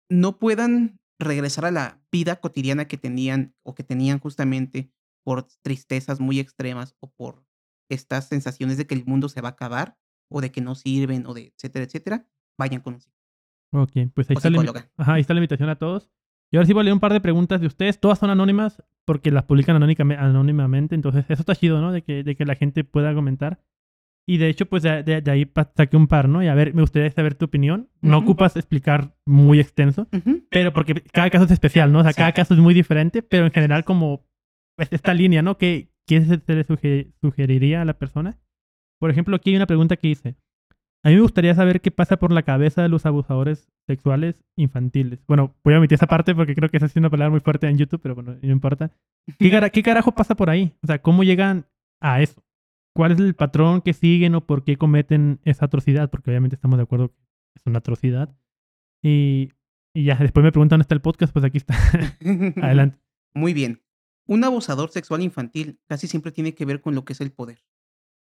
no 0.10 0.40
puedan 0.40 1.00
regresar 1.20 1.66
a 1.66 1.72
la 1.72 2.02
vida 2.10 2.38
cotidiana 2.38 2.86
que 2.86 2.98
tenían 2.98 3.54
o 3.64 3.76
que 3.76 3.84
tenían 3.84 4.20
justamente 4.20 4.92
por 5.26 5.48
tristezas 5.64 6.20
muy 6.20 6.40
extremas 6.40 6.96
o 7.00 7.12
por 7.12 7.44
estas 7.90 8.28
sensaciones 8.28 8.78
de 8.78 8.86
que 8.86 8.96
el 8.96 9.06
mundo 9.06 9.28
se 9.28 9.42
va 9.42 9.50
a 9.50 9.52
acabar, 9.52 9.98
o 10.30 10.40
de 10.40 10.52
que 10.52 10.62
no 10.62 10.76
sirven, 10.76 11.26
o 11.26 11.34
de 11.34 11.54
etcétera, 11.56 11.86
etcétera, 11.86 12.28
vayan 12.58 12.82
con 12.82 12.96
un 12.96 13.02
psicólogo. 13.02 13.26
Ok, 13.74 14.12
pues 14.14 14.30
ahí 14.30 14.36
está, 14.38 14.50
la, 14.50 14.90
ahí 14.98 15.22
está 15.22 15.34
la 15.34 15.40
invitación 15.40 15.70
a 15.70 15.76
todos. 15.76 16.10
Y 16.52 16.58
ahora 16.58 16.68
sí 16.68 16.74
voy 16.74 16.82
a 16.82 16.84
leer 16.86 16.94
un 16.94 17.00
par 17.00 17.12
de 17.12 17.22
preguntas 17.22 17.60
de 17.60 17.68
ustedes. 17.68 18.00
Todas 18.00 18.20
son 18.20 18.30
anónimas 18.30 18.82
porque 19.04 19.32
las 19.32 19.44
publican 19.44 19.76
anónimamente. 19.76 20.96
Entonces, 20.96 21.26
eso 21.28 21.42
está 21.42 21.56
chido, 21.56 21.82
¿no? 21.82 21.92
De 21.92 22.04
que, 22.04 22.24
de 22.24 22.36
que 22.36 22.46
la 22.46 22.56
gente 22.56 22.84
pueda 22.84 23.14
comentar. 23.14 23.60
Y 24.28 24.38
de 24.38 24.50
hecho, 24.50 24.66
pues 24.68 24.84
de, 24.84 25.04
de, 25.04 25.32
ahí 25.32 25.52
saqué 25.76 25.98
un 25.98 26.08
par, 26.08 26.30
¿no? 26.30 26.42
Y 26.42 26.48
a 26.48 26.56
ver, 26.56 26.74
me 26.74 26.82
gustaría 26.82 27.12
saber 27.12 27.36
tu 27.36 27.46
opinión. 27.46 27.90
No 28.02 28.20
ocupas 28.20 28.56
explicar 28.56 29.16
muy 29.26 29.60
extenso, 29.60 30.08
pero 30.50 30.74
porque 30.74 31.02
cada 31.12 31.30
caso 31.30 31.46
es 31.46 31.52
especial, 31.52 31.92
¿no? 31.92 32.00
O 32.00 32.04
sea, 32.04 32.14
cada 32.14 32.32
caso 32.32 32.56
es 32.56 32.60
muy 32.60 32.74
diferente, 32.74 33.22
pero 33.22 33.46
en 33.46 33.52
general 33.52 33.84
como 33.84 34.26
pues, 34.76 34.92
esta 34.92 35.14
línea, 35.14 35.42
¿no? 35.42 35.58
¿Qué, 35.58 35.90
qué 36.08 36.24
se 36.24 36.56
le 36.56 37.14
sugeriría 37.22 37.82
a 37.82 37.86
la 37.86 37.98
persona? 37.98 38.40
Por 39.00 39.10
ejemplo, 39.12 39.36
aquí 39.36 39.52
hay 39.52 39.56
una 39.58 39.68
pregunta 39.68 39.98
que 39.98 40.08
dice, 40.08 40.36
a 41.06 41.10
mí 41.10 41.16
me 41.16 41.22
gustaría 41.22 41.54
saber 41.54 41.82
qué 41.82 41.92
pasa 41.92 42.18
por 42.18 42.32
la 42.32 42.42
cabeza 42.42 42.82
de 42.82 42.90
los 42.90 43.06
abusadores 43.06 43.68
sexuales 43.88 44.44
infantiles. 44.58 45.24
Bueno, 45.28 45.56
voy 45.64 45.76
a 45.76 45.78
omitir 45.78 45.98
esa 45.98 46.08
parte 46.08 46.34
porque 46.34 46.56
creo 46.56 46.70
que 46.72 46.78
esa 46.78 46.88
es 46.88 46.96
una 46.96 47.12
palabra 47.12 47.30
muy 47.30 47.42
fuerte 47.42 47.68
en 47.68 47.78
YouTube, 47.78 48.02
pero 48.02 48.16
bueno, 48.16 48.36
no 48.42 48.52
importa. 48.52 48.92
¿Qué, 49.38 49.84
carajo 49.84 50.14
pasa 50.14 50.34
por 50.34 50.50
ahí? 50.50 50.74
O 50.82 50.88
sea, 50.88 51.00
¿cómo 51.04 51.24
llegan 51.24 51.68
a 52.02 52.22
eso? 52.22 52.44
¿Cuál 52.96 53.12
es 53.12 53.20
el 53.20 53.36
patrón 53.36 53.82
que 53.82 53.94
siguen 53.94 54.34
o 54.34 54.48
por 54.48 54.64
qué 54.64 54.78
cometen 54.78 55.40
esa 55.44 55.66
atrocidad? 55.66 56.10
Porque 56.10 56.32
obviamente 56.32 56.56
estamos 56.56 56.78
de 56.78 56.84
acuerdo 56.84 57.10
que 57.10 57.22
es 57.56 57.62
una 57.68 57.80
atrocidad. 57.80 58.36
Y, 59.04 59.52
y 59.94 60.06
ya, 60.06 60.16
después 60.16 60.44
me 60.44 60.52
preguntan 60.52 60.78
dónde 60.78 60.84
está 60.86 60.96
el 60.96 61.02
podcast, 61.02 61.32
pues 61.32 61.46
aquí 61.46 61.60
está. 61.60 61.76
Adelante. 62.64 62.98
Muy 63.36 63.54
bien. 63.54 63.85
Un 64.28 64.44
abusador 64.44 64.92
sexual 64.92 65.22
infantil 65.22 65.80
casi 65.88 66.08
siempre 66.08 66.32
tiene 66.32 66.56
que 66.56 66.66
ver 66.66 66.82
con 66.82 66.96
lo 66.96 67.06
que 67.06 67.14
es 67.14 67.22
el 67.22 67.32
poder 67.32 67.64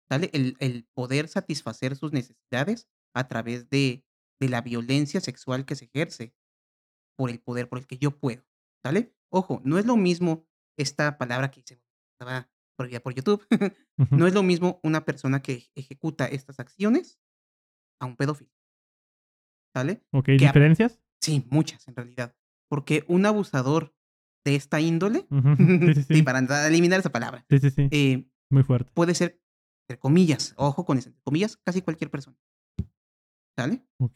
¿sale? 0.09 0.31
El, 0.33 0.57
el 0.61 0.89
poder 0.95 1.29
satisfacer 1.29 1.97
sus 1.97 2.13
necesidades 2.13 2.89
a 3.15 3.29
través 3.29 3.69
de, 3.69 4.05
de 4.41 4.49
la 4.49 4.63
violencia 4.63 5.21
sexual 5.21 5.67
que 5.67 5.77
se 5.77 5.87
ejerce 5.87 6.35
por 7.17 7.31
el 7.31 7.41
poder, 7.41 7.69
por 7.69 7.79
el 7.79 7.87
que 7.87 7.99
yo 7.99 8.19
puedo, 8.19 8.45
¿sale? 8.83 9.15
Ojo, 9.31 9.61
no 9.65 9.79
es 9.79 9.87
lo 9.87 9.97
mismo 9.97 10.47
esta 10.79 11.19
palabra 11.19 11.51
que 11.51 11.63
se 11.65 11.81
estaba 12.13 12.51
prohibida 12.77 13.01
por 13.01 13.15
YouTube, 13.15 13.47
no 14.11 14.27
es 14.27 14.35
lo 14.35 14.43
mismo 14.43 14.81
una 14.83 15.05
persona 15.05 15.43
que 15.43 15.69
ejecuta 15.75 16.27
estas 16.27 16.61
acciones 16.61 17.21
a 18.01 18.07
un 18.07 18.17
pedófilo. 18.17 18.53
¿Sale? 19.75 20.03
Ok, 20.13 20.29
¿diferencias? 20.31 21.01
Sí, 21.21 21.47
muchas 21.51 21.87
en 21.89 21.97
realidad. 21.97 22.35
Porque 22.69 23.05
un 23.09 23.27
abusador 23.27 23.95
de 24.45 24.55
esta 24.55 24.81
índole, 24.81 25.27
sí, 26.09 26.23
para 26.23 26.67
eliminar 26.67 27.01
esa 27.01 27.11
palabra, 27.11 27.45
sí, 27.49 27.59
sí, 27.59 27.71
sí. 27.71 27.89
Eh, 27.91 28.31
Muy 28.51 28.63
fuerte. 28.63 28.91
Puede 28.95 29.15
ser, 29.15 29.41
entre 29.89 29.99
comillas, 29.99 30.55
ojo 30.57 30.85
con 30.85 30.99
eso, 30.99 31.09
entre 31.09 31.23
comillas, 31.23 31.57
casi 31.59 31.83
cualquier 31.83 32.11
persona. 32.11 32.37
¿Sale? 33.57 33.85
Ok. 33.99 34.15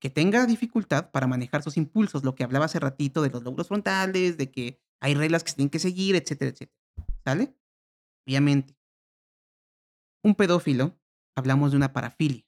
Que 0.00 0.10
tenga 0.10 0.46
dificultad 0.46 1.10
para 1.10 1.26
manejar 1.26 1.62
sus 1.62 1.76
impulsos, 1.76 2.24
lo 2.24 2.34
que 2.34 2.42
hablaba 2.42 2.64
hace 2.64 2.80
ratito 2.80 3.22
de 3.22 3.30
los 3.30 3.42
lóbulos 3.42 3.68
frontales, 3.68 4.36
de 4.36 4.50
que 4.50 4.80
hay 5.00 5.14
reglas 5.14 5.44
que 5.44 5.50
se 5.50 5.56
tienen 5.56 5.70
que 5.70 5.78
seguir, 5.78 6.16
etcétera, 6.16 6.50
etcétera. 6.50 6.78
¿Sale? 7.24 7.54
Obviamente. 8.26 8.76
Un 10.24 10.34
pedófilo, 10.34 10.98
hablamos 11.36 11.72
de 11.72 11.76
una 11.76 11.92
parafilia. 11.92 12.44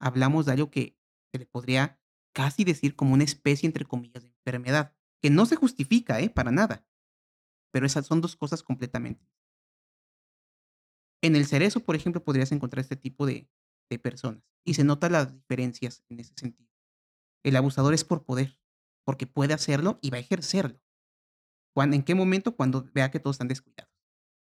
Hablamos 0.00 0.46
de 0.46 0.52
algo 0.52 0.70
que 0.70 0.98
se 1.32 1.38
le 1.38 1.46
podría 1.46 2.00
casi 2.34 2.64
decir 2.64 2.96
como 2.96 3.14
una 3.14 3.24
especie, 3.24 3.66
entre 3.66 3.84
comillas, 3.84 4.22
de 4.22 4.28
enfermedad, 4.30 4.95
que 5.26 5.30
no 5.30 5.44
se 5.44 5.56
justifica, 5.56 6.20
¿eh? 6.20 6.30
Para 6.30 6.52
nada. 6.52 6.86
Pero 7.72 7.84
esas 7.84 8.06
son 8.06 8.20
dos 8.20 8.36
cosas 8.36 8.62
completamente. 8.62 9.26
En 11.20 11.34
el 11.34 11.46
cerezo, 11.46 11.80
por 11.80 11.96
ejemplo, 11.96 12.22
podrías 12.22 12.52
encontrar 12.52 12.78
este 12.78 12.94
tipo 12.94 13.26
de, 13.26 13.50
de 13.90 13.98
personas. 13.98 14.44
Y 14.64 14.74
se 14.74 14.84
notan 14.84 15.10
las 15.10 15.34
diferencias 15.34 16.04
en 16.10 16.20
ese 16.20 16.32
sentido. 16.36 16.70
El 17.44 17.56
abusador 17.56 17.92
es 17.92 18.04
por 18.04 18.24
poder, 18.24 18.56
porque 19.04 19.26
puede 19.26 19.52
hacerlo 19.52 19.98
y 20.00 20.10
va 20.10 20.18
a 20.18 20.20
ejercerlo. 20.20 20.80
¿En 21.74 22.04
qué 22.04 22.14
momento? 22.14 22.54
Cuando 22.54 22.88
vea 22.94 23.10
que 23.10 23.18
todos 23.18 23.34
están 23.34 23.48
descuidados. 23.48 23.92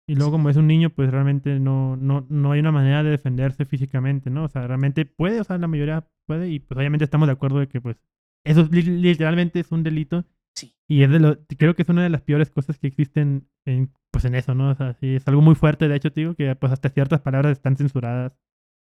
Y 0.07 0.15
luego, 0.15 0.31
como 0.31 0.49
es 0.49 0.56
un 0.56 0.68
niño, 0.68 0.89
pues 0.89 1.11
realmente 1.11 1.60
no, 1.60 1.98
no, 1.98 2.26
no 2.30 2.53
hay 2.53 2.61
una 2.61 2.72
manera 2.72 3.03
de 3.03 3.10
defenderse 3.10 3.65
físicamente, 3.65 4.30
¿no? 4.30 4.45
O 4.45 4.48
sea, 4.48 4.65
realmente 4.68 5.06
puede, 5.06 5.41
o 5.41 5.43
sea, 5.43 5.57
la 5.57 5.68
mayoría 5.68 6.07
puede, 6.26 6.49
y 6.49 6.61
pues 6.61 6.77
obviamente 6.77 7.03
estamos 7.03 7.27
de 7.27 7.34
acuerdo 7.34 7.60
de 7.60 7.68
que, 7.68 7.81
pues, 7.81 7.98
eso 8.45 8.69
literalmente 8.72 9.60
es 9.60 9.69
un 9.73 9.84
delito. 9.84 10.26
Sí. 10.55 10.75
Y 10.87 11.03
es 11.03 11.09
de 11.09 11.19
lo, 11.19 11.37
creo 11.57 11.75
que 11.75 11.83
es 11.83 11.89
una 11.89 12.03
de 12.03 12.09
las 12.09 12.21
peores 12.21 12.49
cosas 12.49 12.77
que 12.77 12.87
existen 12.87 13.49
en, 13.65 13.93
pues, 14.11 14.25
en 14.25 14.35
eso, 14.35 14.53
¿no? 14.53 14.71
O 14.71 14.75
sea, 14.75 14.93
sí, 14.93 15.15
es 15.15 15.27
algo 15.27 15.41
muy 15.41 15.55
fuerte, 15.55 15.87
de 15.87 15.95
hecho, 15.95 16.11
te 16.11 16.21
digo, 16.21 16.35
que 16.35 16.55
pues 16.55 16.71
hasta 16.71 16.89
ciertas 16.89 17.21
palabras 17.21 17.53
están 17.53 17.77
censuradas 17.77 18.33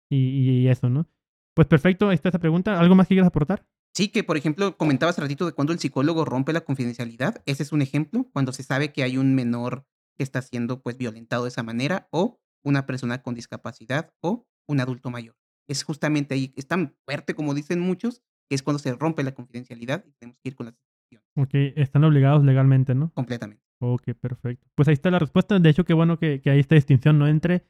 y, 0.10 0.62
y 0.62 0.68
eso, 0.68 0.90
¿no? 0.90 1.08
Pues 1.56 1.68
perfecto, 1.68 2.10
ahí 2.10 2.16
está 2.16 2.30
esa 2.30 2.40
pregunta. 2.40 2.80
¿Algo 2.80 2.94
más 2.94 3.08
que 3.08 3.16
quieras 3.16 3.30
aportar? 3.30 3.66
Sí, 3.96 4.10
que 4.10 4.24
por 4.24 4.38
ejemplo 4.38 4.78
comentabas 4.78 5.18
ratito 5.18 5.48
de 5.48 5.54
cuando 5.54 5.74
el 5.74 5.80
psicólogo 5.80 6.24
rompe 6.24 6.54
la 6.54 6.62
confidencialidad. 6.62 7.42
Ese 7.48 7.64
es 7.64 7.72
un 7.72 7.82
ejemplo, 7.82 8.30
cuando 8.32 8.52
se 8.54 8.62
sabe 8.62 8.94
que 8.94 9.02
hay 9.02 9.18
un 9.18 9.34
menor 9.34 9.88
que 10.16 10.24
está 10.24 10.44
siendo 10.44 10.84
pues 10.84 10.98
violentado 10.98 11.46
de 11.46 11.50
esa 11.50 11.64
manera 11.64 12.08
o 12.12 12.40
una 12.64 12.86
persona 12.86 13.24
con 13.24 13.34
discapacidad 13.34 14.14
o 14.22 14.48
un 14.68 14.82
adulto 14.82 15.10
mayor. 15.10 15.36
Es 15.68 15.84
justamente 15.84 16.36
ahí, 16.36 16.54
es 16.56 16.68
tan 16.68 16.96
fuerte 17.06 17.34
como 17.34 17.56
dicen 17.56 17.80
muchos, 17.80 18.22
que 18.48 18.56
es 18.56 18.62
cuando 18.62 18.78
se 18.78 18.94
rompe 18.94 19.24
la 19.24 19.34
confidencialidad 19.34 20.06
y 20.06 20.14
tenemos 20.14 20.38
que 20.40 20.50
ir 20.50 20.56
con 20.56 20.68
la 20.68 20.74
situación. 20.74 20.97
Ok, 21.38 21.52
están 21.54 22.04
obligados 22.04 22.44
legalmente, 22.44 22.96
¿no? 22.96 23.12
Completamente. 23.14 23.64
Ok, 23.80 24.14
perfecto. 24.20 24.68
Pues 24.76 24.88
ahí 24.88 24.94
está 24.94 25.12
la 25.12 25.20
respuesta. 25.20 25.60
De 25.60 25.70
hecho, 25.70 25.86
qué 25.86 25.94
bueno 25.94 26.18
que, 26.18 26.42
que 26.42 26.50
hay 26.50 26.60
esta 26.60 26.76
distinción, 26.76 27.20
¿no? 27.20 27.28
Entre 27.28 27.66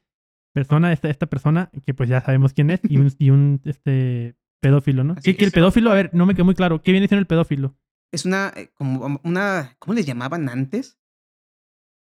persona, 0.53 0.91
esta, 0.91 1.09
esta 1.09 1.27
persona, 1.27 1.69
que 1.85 1.93
pues 1.93 2.09
ya 2.09 2.21
sabemos 2.21 2.53
quién 2.53 2.71
es, 2.71 2.79
y 2.83 2.97
un, 2.97 3.11
y 3.19 3.29
un 3.29 3.61
este, 3.65 4.35
pedófilo, 4.59 5.03
¿no? 5.03 5.15
¿Qué, 5.15 5.35
el 5.37 5.51
pedófilo, 5.51 5.91
a 5.91 5.95
ver, 5.95 6.09
no 6.13 6.25
me 6.25 6.33
quedó 6.33 6.45
muy 6.45 6.55
claro, 6.55 6.81
¿qué 6.81 6.91
viene 6.91 7.07
siendo 7.07 7.19
el 7.19 7.27
pedófilo? 7.27 7.77
Es 8.11 8.25
una, 8.25 8.51
eh, 8.55 8.71
como 8.73 9.19
una, 9.23 9.75
¿cómo 9.77 9.93
les 9.93 10.05
llamaban 10.05 10.49
antes? 10.49 10.97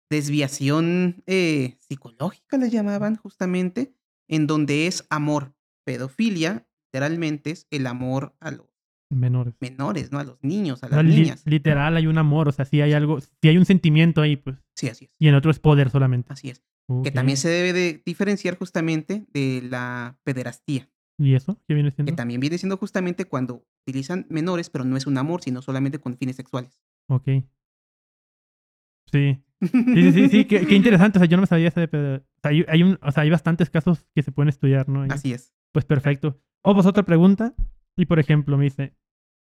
Desviación 0.09 1.23
eh, 1.27 1.77
psicológica 1.79 2.57
les 2.57 2.71
llamaban 2.71 3.15
justamente, 3.15 3.93
en 4.27 4.47
donde 4.47 4.87
es 4.87 5.05
amor. 5.09 5.53
Pedofilia, 5.85 6.67
literalmente, 6.87 7.51
es 7.51 7.67
el 7.71 7.87
amor 7.87 8.35
a 8.39 8.51
los 8.51 8.70
menores. 9.17 9.55
Menores, 9.59 10.11
¿no? 10.11 10.19
A 10.19 10.23
los 10.23 10.37
niños, 10.41 10.83
a 10.83 10.89
las 10.89 11.03
niñas. 11.03 11.43
literal, 11.45 11.97
hay 11.97 12.07
un 12.07 12.17
amor, 12.17 12.47
o 12.47 12.51
sea, 12.51 12.65
sí 12.65 12.81
hay 12.81 12.93
algo, 12.93 13.19
sí 13.19 13.47
hay 13.47 13.57
un 13.57 13.65
sentimiento 13.65 14.21
ahí, 14.21 14.37
pues. 14.37 14.57
Sí, 14.75 14.89
así 14.89 15.05
es. 15.05 15.11
Y 15.19 15.27
en 15.27 15.35
otro 15.35 15.51
es 15.51 15.59
poder 15.59 15.89
solamente. 15.89 16.33
Así 16.33 16.49
es. 16.49 16.63
Que 17.03 17.11
también 17.11 17.37
se 17.37 17.47
debe 17.47 17.73
de 17.73 18.01
diferenciar 18.05 18.57
justamente 18.57 19.25
de 19.31 19.61
la 19.63 20.19
pederastía. 20.23 20.89
¿Y 21.17 21.35
eso? 21.35 21.61
¿Qué 21.67 21.73
viene 21.73 21.91
siendo? 21.91 22.11
Que 22.11 22.15
también 22.15 22.41
viene 22.41 22.57
siendo 22.57 22.77
justamente 22.77 23.25
cuando 23.25 23.63
utilizan 23.85 24.25
menores, 24.29 24.69
pero 24.69 24.83
no 24.83 24.97
es 24.97 25.07
un 25.07 25.17
amor, 25.17 25.41
sino 25.41 25.61
solamente 25.61 25.99
con 25.99 26.17
fines 26.17 26.35
sexuales. 26.35 26.81
Ok. 27.07 27.27
Sí. 29.11 29.43
Sí, 29.61 30.11
sí, 30.11 30.29
sí, 30.29 30.45
Qué, 30.45 30.75
interesante. 30.75 31.19
O 31.19 31.21
sea, 31.21 31.29
yo 31.29 31.37
no 31.37 31.41
me 31.41 31.47
sabía 31.47 31.67
ese 31.67 31.85
de... 31.85 32.15
O 32.17 32.39
sea, 32.41 32.51
hay, 32.67 32.83
un, 32.83 32.97
o 33.01 33.11
sea, 33.11 33.23
hay 33.23 33.29
bastantes 33.29 33.69
casos 33.69 34.07
que 34.15 34.23
se 34.23 34.31
pueden 34.31 34.49
estudiar, 34.49 34.89
¿no? 34.89 35.03
Así 35.13 35.33
es. 35.33 35.53
Pues 35.71 35.85
perfecto. 35.85 36.41
O 36.63 36.73
pues 36.73 36.85
otra 36.85 37.03
pregunta. 37.03 37.53
Y 38.01 38.07
por 38.07 38.17
ejemplo, 38.17 38.57
me 38.57 38.63
dice, 38.63 38.95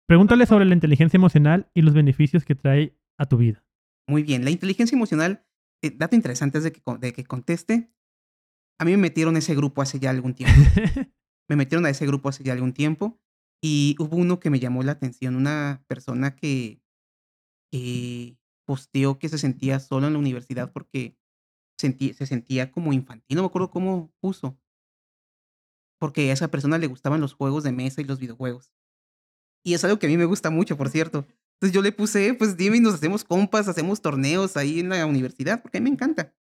pregúntale 0.08 0.44
sobre 0.44 0.64
la 0.64 0.74
inteligencia 0.74 1.16
emocional 1.16 1.70
y 1.74 1.82
los 1.82 1.94
beneficios 1.94 2.44
que 2.44 2.56
trae 2.56 2.98
a 3.16 3.26
tu 3.26 3.36
vida. 3.36 3.64
Muy 4.08 4.24
bien. 4.24 4.42
La 4.42 4.50
inteligencia 4.50 4.96
emocional, 4.96 5.46
eh, 5.80 5.92
dato 5.96 6.16
interesante 6.16 6.58
es 6.58 6.64
de 6.64 6.72
que, 6.72 6.82
de 6.98 7.12
que 7.12 7.24
conteste. 7.24 7.92
A 8.80 8.84
mí 8.84 8.90
me 8.90 8.96
metieron 8.96 9.36
ese 9.36 9.54
grupo 9.54 9.80
hace 9.80 10.00
ya 10.00 10.10
algún 10.10 10.34
tiempo. 10.34 10.56
me 11.48 11.54
metieron 11.54 11.86
a 11.86 11.90
ese 11.90 12.04
grupo 12.04 12.30
hace 12.30 12.42
ya 12.42 12.52
algún 12.52 12.72
tiempo 12.72 13.20
y 13.62 13.94
hubo 14.00 14.16
uno 14.16 14.40
que 14.40 14.50
me 14.50 14.58
llamó 14.58 14.82
la 14.82 14.92
atención, 14.92 15.36
una 15.36 15.84
persona 15.86 16.34
que, 16.34 16.82
que 17.70 18.38
posteó 18.66 19.20
que 19.20 19.28
se 19.28 19.38
sentía 19.38 19.78
solo 19.78 20.08
en 20.08 20.14
la 20.14 20.18
universidad 20.18 20.72
porque 20.72 21.16
se 21.78 22.26
sentía 22.26 22.72
como 22.72 22.92
infantil, 22.92 23.36
no 23.36 23.42
me 23.42 23.46
acuerdo 23.46 23.70
cómo 23.70 24.12
puso, 24.20 24.58
porque 25.98 26.30
a 26.30 26.32
esa 26.32 26.48
persona 26.48 26.78
le 26.78 26.86
gustaban 26.86 27.20
los 27.20 27.34
juegos 27.34 27.64
de 27.64 27.72
mesa 27.72 28.00
y 28.00 28.04
los 28.04 28.18
videojuegos. 28.18 28.72
Y 29.64 29.74
es 29.74 29.84
algo 29.84 29.98
que 29.98 30.06
a 30.06 30.08
mí 30.08 30.16
me 30.16 30.24
gusta 30.24 30.50
mucho, 30.50 30.76
por 30.76 30.88
cierto. 30.88 31.26
Entonces 31.54 31.74
yo 31.74 31.82
le 31.82 31.92
puse, 31.92 32.34
pues 32.34 32.56
dime 32.56 32.76
y 32.76 32.80
nos 32.80 32.94
hacemos 32.94 33.24
compas, 33.24 33.68
hacemos 33.68 34.00
torneos 34.00 34.56
ahí 34.56 34.80
en 34.80 34.88
la 34.88 35.04
universidad, 35.06 35.60
porque 35.60 35.78
a 35.78 35.80
mí 35.80 35.84
me 35.84 35.94
encanta 35.94 36.34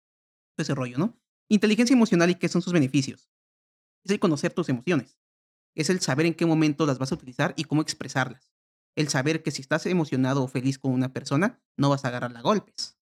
ese 0.56 0.74
rollo, 0.74 0.98
¿no? 0.98 1.16
Inteligencia 1.48 1.94
emocional 1.94 2.30
y 2.30 2.34
qué 2.34 2.48
son 2.48 2.62
sus 2.62 2.72
beneficios 2.72 3.30
es 4.04 4.10
el 4.10 4.20
conocer 4.20 4.52
tus 4.52 4.68
emociones. 4.68 5.18
Es 5.74 5.90
el 5.90 6.00
saber 6.00 6.26
en 6.26 6.34
qué 6.34 6.46
momento 6.46 6.86
las 6.86 6.98
vas 6.98 7.10
a 7.10 7.14
utilizar 7.16 7.54
y 7.56 7.64
cómo 7.64 7.82
expresarlas. 7.82 8.52
El 8.94 9.08
saber 9.08 9.42
que 9.42 9.50
si 9.50 9.62
estás 9.62 9.86
emocionado 9.86 10.44
o 10.44 10.48
feliz 10.48 10.78
con 10.78 10.92
una 10.92 11.12
persona, 11.12 11.60
no 11.76 11.88
vas 11.90 12.04
a 12.04 12.08
agarrarla 12.08 12.38
a 12.38 12.42
golpes. 12.42 12.96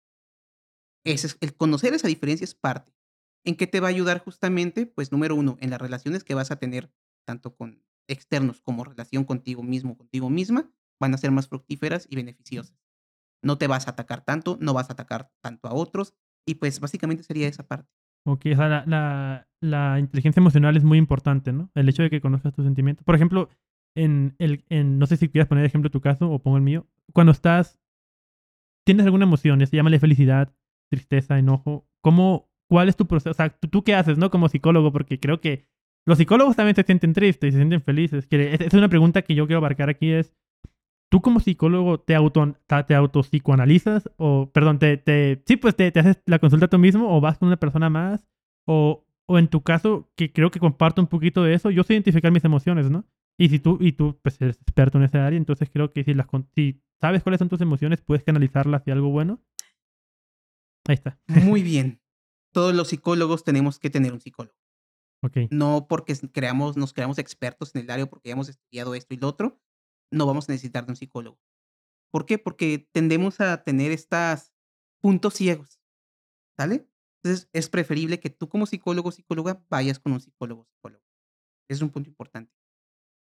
es 1.05 1.37
el 1.41 1.55
conocer 1.55 1.93
esa 1.93 2.09
diferencia 2.09 2.45
es 2.45 2.55
parte. 2.55 2.93
¿En 3.45 3.57
qué 3.57 3.67
te 3.67 3.81
va 3.81 3.89
a 3.89 3.91
ayudar 3.91 4.21
justamente? 4.21 4.87
Pues 4.87 5.13
número 5.13 5.35
uno, 5.35 5.57
en 5.61 5.71
las 5.71 5.81
relaciones 5.81 6.25
que 6.25 6.35
vas 6.35 6.51
a 6.51 6.57
tener, 6.57 6.93
tanto 7.27 7.55
con 7.55 7.83
externos 8.09 8.61
como 8.61 8.85
relación 8.85 9.25
contigo 9.25 9.63
mismo, 9.63 9.97
contigo 9.97 10.31
misma, 10.31 10.71
van 11.01 11.15
a 11.15 11.19
ser 11.19 11.31
más 11.31 11.49
fructíferas 11.49 12.07
y 12.09 12.17
beneficiosas. 12.17 12.77
No 13.43 13.59
te 13.59 13.67
vas 13.67 13.87
a 13.87 13.91
atacar 13.91 14.25
tanto, 14.25 14.57
no 14.61 14.73
vas 14.73 14.91
a 14.91 14.93
atacar 14.93 15.33
tanto 15.41 15.69
a 15.69 15.75
otros, 15.75 16.15
y 16.47 16.57
pues 16.57 16.81
básicamente 16.81 17.23
sería 17.23 17.49
esa 17.49 17.67
parte. 17.67 17.91
Ok, 18.25 18.47
o 18.53 18.57
sea, 18.57 18.69
la, 18.69 18.85
la, 18.87 19.49
la, 19.61 19.99
inteligencia 19.99 20.41
emocional 20.41 20.77
es 20.77 20.85
muy 20.85 20.99
importante, 20.99 21.53
¿no? 21.53 21.71
El 21.75 21.89
hecho 21.89 22.05
de 22.05 22.11
que 22.11 22.21
conozcas 22.21 22.55
tus 22.55 22.65
sentimientos. 22.65 23.05
Por 23.05 23.17
ejemplo, 23.17 23.49
en 23.97 24.37
el, 24.39 24.65
en, 24.69 24.99
no 24.99 25.07
sé 25.07 25.17
si 25.17 25.29
quieras 25.29 25.49
poner 25.49 25.65
ejemplo 25.65 25.91
tu 25.91 26.01
caso 26.01 26.31
o 26.31 26.39
pongo 26.41 26.57
el 26.57 26.63
mío. 26.63 26.87
Cuando 27.13 27.33
estás, 27.33 27.81
tienes 28.85 29.07
alguna 29.07 29.25
emoción, 29.25 29.65
se 29.67 29.77
llama 29.77 29.91
felicidad, 29.99 30.55
tristeza, 30.89 31.39
enojo. 31.39 31.89
¿Cómo, 32.01 32.52
cuál 32.73 32.89
es 32.89 32.97
tu 32.97 33.07
proceso? 33.07 33.33
O 33.33 33.35
sea, 33.35 33.51
¿tú, 33.51 33.85
qué 33.85 33.95
haces, 33.95 34.17
no? 34.17 34.31
Como 34.31 34.49
psicólogo, 34.49 34.93
porque 34.93 35.21
creo 35.21 35.43
que 35.43 35.67
los 36.07 36.17
psicólogos 36.17 36.57
también 36.57 36.75
se 36.75 36.85
sienten 36.85 37.13
tristes 37.13 37.49
y 37.49 37.53
se 37.53 37.59
sienten 37.59 37.83
felices. 37.83 38.27
Que 38.27 38.55
es 38.59 38.73
una 38.73 38.89
pregunta 38.89 39.21
que 39.21 39.35
yo 39.35 39.47
quiero 39.47 39.59
abarcar 39.59 39.91
aquí 39.91 40.11
es, 40.11 40.33
¿Tú 41.11 41.21
como 41.21 41.41
psicólogo 41.41 42.01
te 42.01 42.15
auto 42.15 42.57
te 42.87 42.95
autopsicoanalizas 42.95 44.11
o, 44.17 44.51
perdón, 44.55 44.79
te, 44.79 44.97
te 44.97 45.43
sí, 45.45 45.59
pues 45.59 45.77
te, 45.77 45.93
te, 45.93 46.01
haces 46.01 46.23
la 46.25 46.39
consulta 46.39 46.69
tú 46.69 46.79
mismo 46.79 47.15
o 47.15 47.21
vas 47.21 47.37
con 47.37 47.49
una 47.49 47.59
persona 47.59 47.91
más? 47.91 48.27
O, 48.67 49.05
o 49.27 49.39
en 49.39 49.49
tu 49.49 49.61
caso, 49.61 50.11
que 50.17 50.33
creo 50.33 50.51
que 50.51 50.59
comparto 50.59 51.03
un 51.03 51.09
poquito 51.09 51.43
de 51.43 51.53
eso, 51.53 51.71
yo 51.71 51.83
sé 51.83 51.93
identificar 51.93 52.33
mis 52.33 52.47
emociones, 52.47 52.91
¿no? 52.91 53.05
Y 53.37 53.51
si 53.51 53.59
tú, 53.59 53.77
y 53.83 53.93
tú 53.93 54.19
pues 54.23 54.41
eres 54.41 54.57
experto 54.63 54.97
en 54.97 55.05
esa 55.05 55.27
área, 55.27 55.37
entonces 55.37 55.69
creo 55.71 55.93
que 55.93 56.05
si, 56.05 56.15
las, 56.15 56.27
si 56.55 56.81
sabes 56.99 57.23
cuáles 57.23 57.41
son 57.41 57.51
tus 57.51 57.61
emociones, 57.61 58.01
puedes 58.01 58.25
canalizarlas 58.25 58.81
hacia 58.81 58.95
algo 58.95 59.11
bueno. 59.11 59.43
Ahí 60.89 60.95
está. 60.95 61.21
Muy 61.27 61.63
bien. 61.63 62.02
Todos 62.53 62.75
los 62.75 62.89
psicólogos 62.89 63.45
tenemos 63.45 63.79
que 63.79 63.91
tener 63.91 64.13
un 64.13 64.21
psicólogo. 64.21 64.57
Okay. 65.25 65.49
No 65.51 65.87
porque 65.89 66.15
creamos, 66.33 66.77
nos 66.77 66.93
creamos 66.93 67.19
expertos 67.19 67.75
en 67.75 67.83
el 67.83 67.91
área 67.91 68.07
porque 68.07 68.29
hayamos 68.29 68.49
estudiado 68.49 68.95
esto 68.95 69.15
y 69.15 69.19
lo 69.19 69.29
otro, 69.29 69.61
no 70.11 70.27
vamos 70.27 70.49
a 70.49 70.53
necesitar 70.53 70.85
de 70.85 70.93
un 70.93 70.97
psicólogo. 70.97 71.39
¿Por 72.13 72.27
qué? 72.27 72.39
Porque 72.39 72.89
tendemos 72.93 73.41
a 73.41 73.63
tener 73.65 73.93
estos 73.93 74.53
puntos 75.01 75.35
ciegos, 75.35 75.81
¿sale? 76.59 76.89
Entonces, 77.23 77.49
es 77.53 77.69
preferible 77.69 78.21
que 78.21 78.31
tú 78.31 78.49
como 78.49 78.67
psicólogo 78.67 79.09
o 79.09 79.13
psicóloga 79.13 79.65
vayas 79.71 79.99
con 79.99 80.13
un 80.13 80.21
psicólogo 80.21 80.63
o 80.63 80.65
psicóloga. 80.65 81.05
Es 81.69 81.81
un 81.81 81.91
punto 81.91 82.11
importante. 82.11 82.53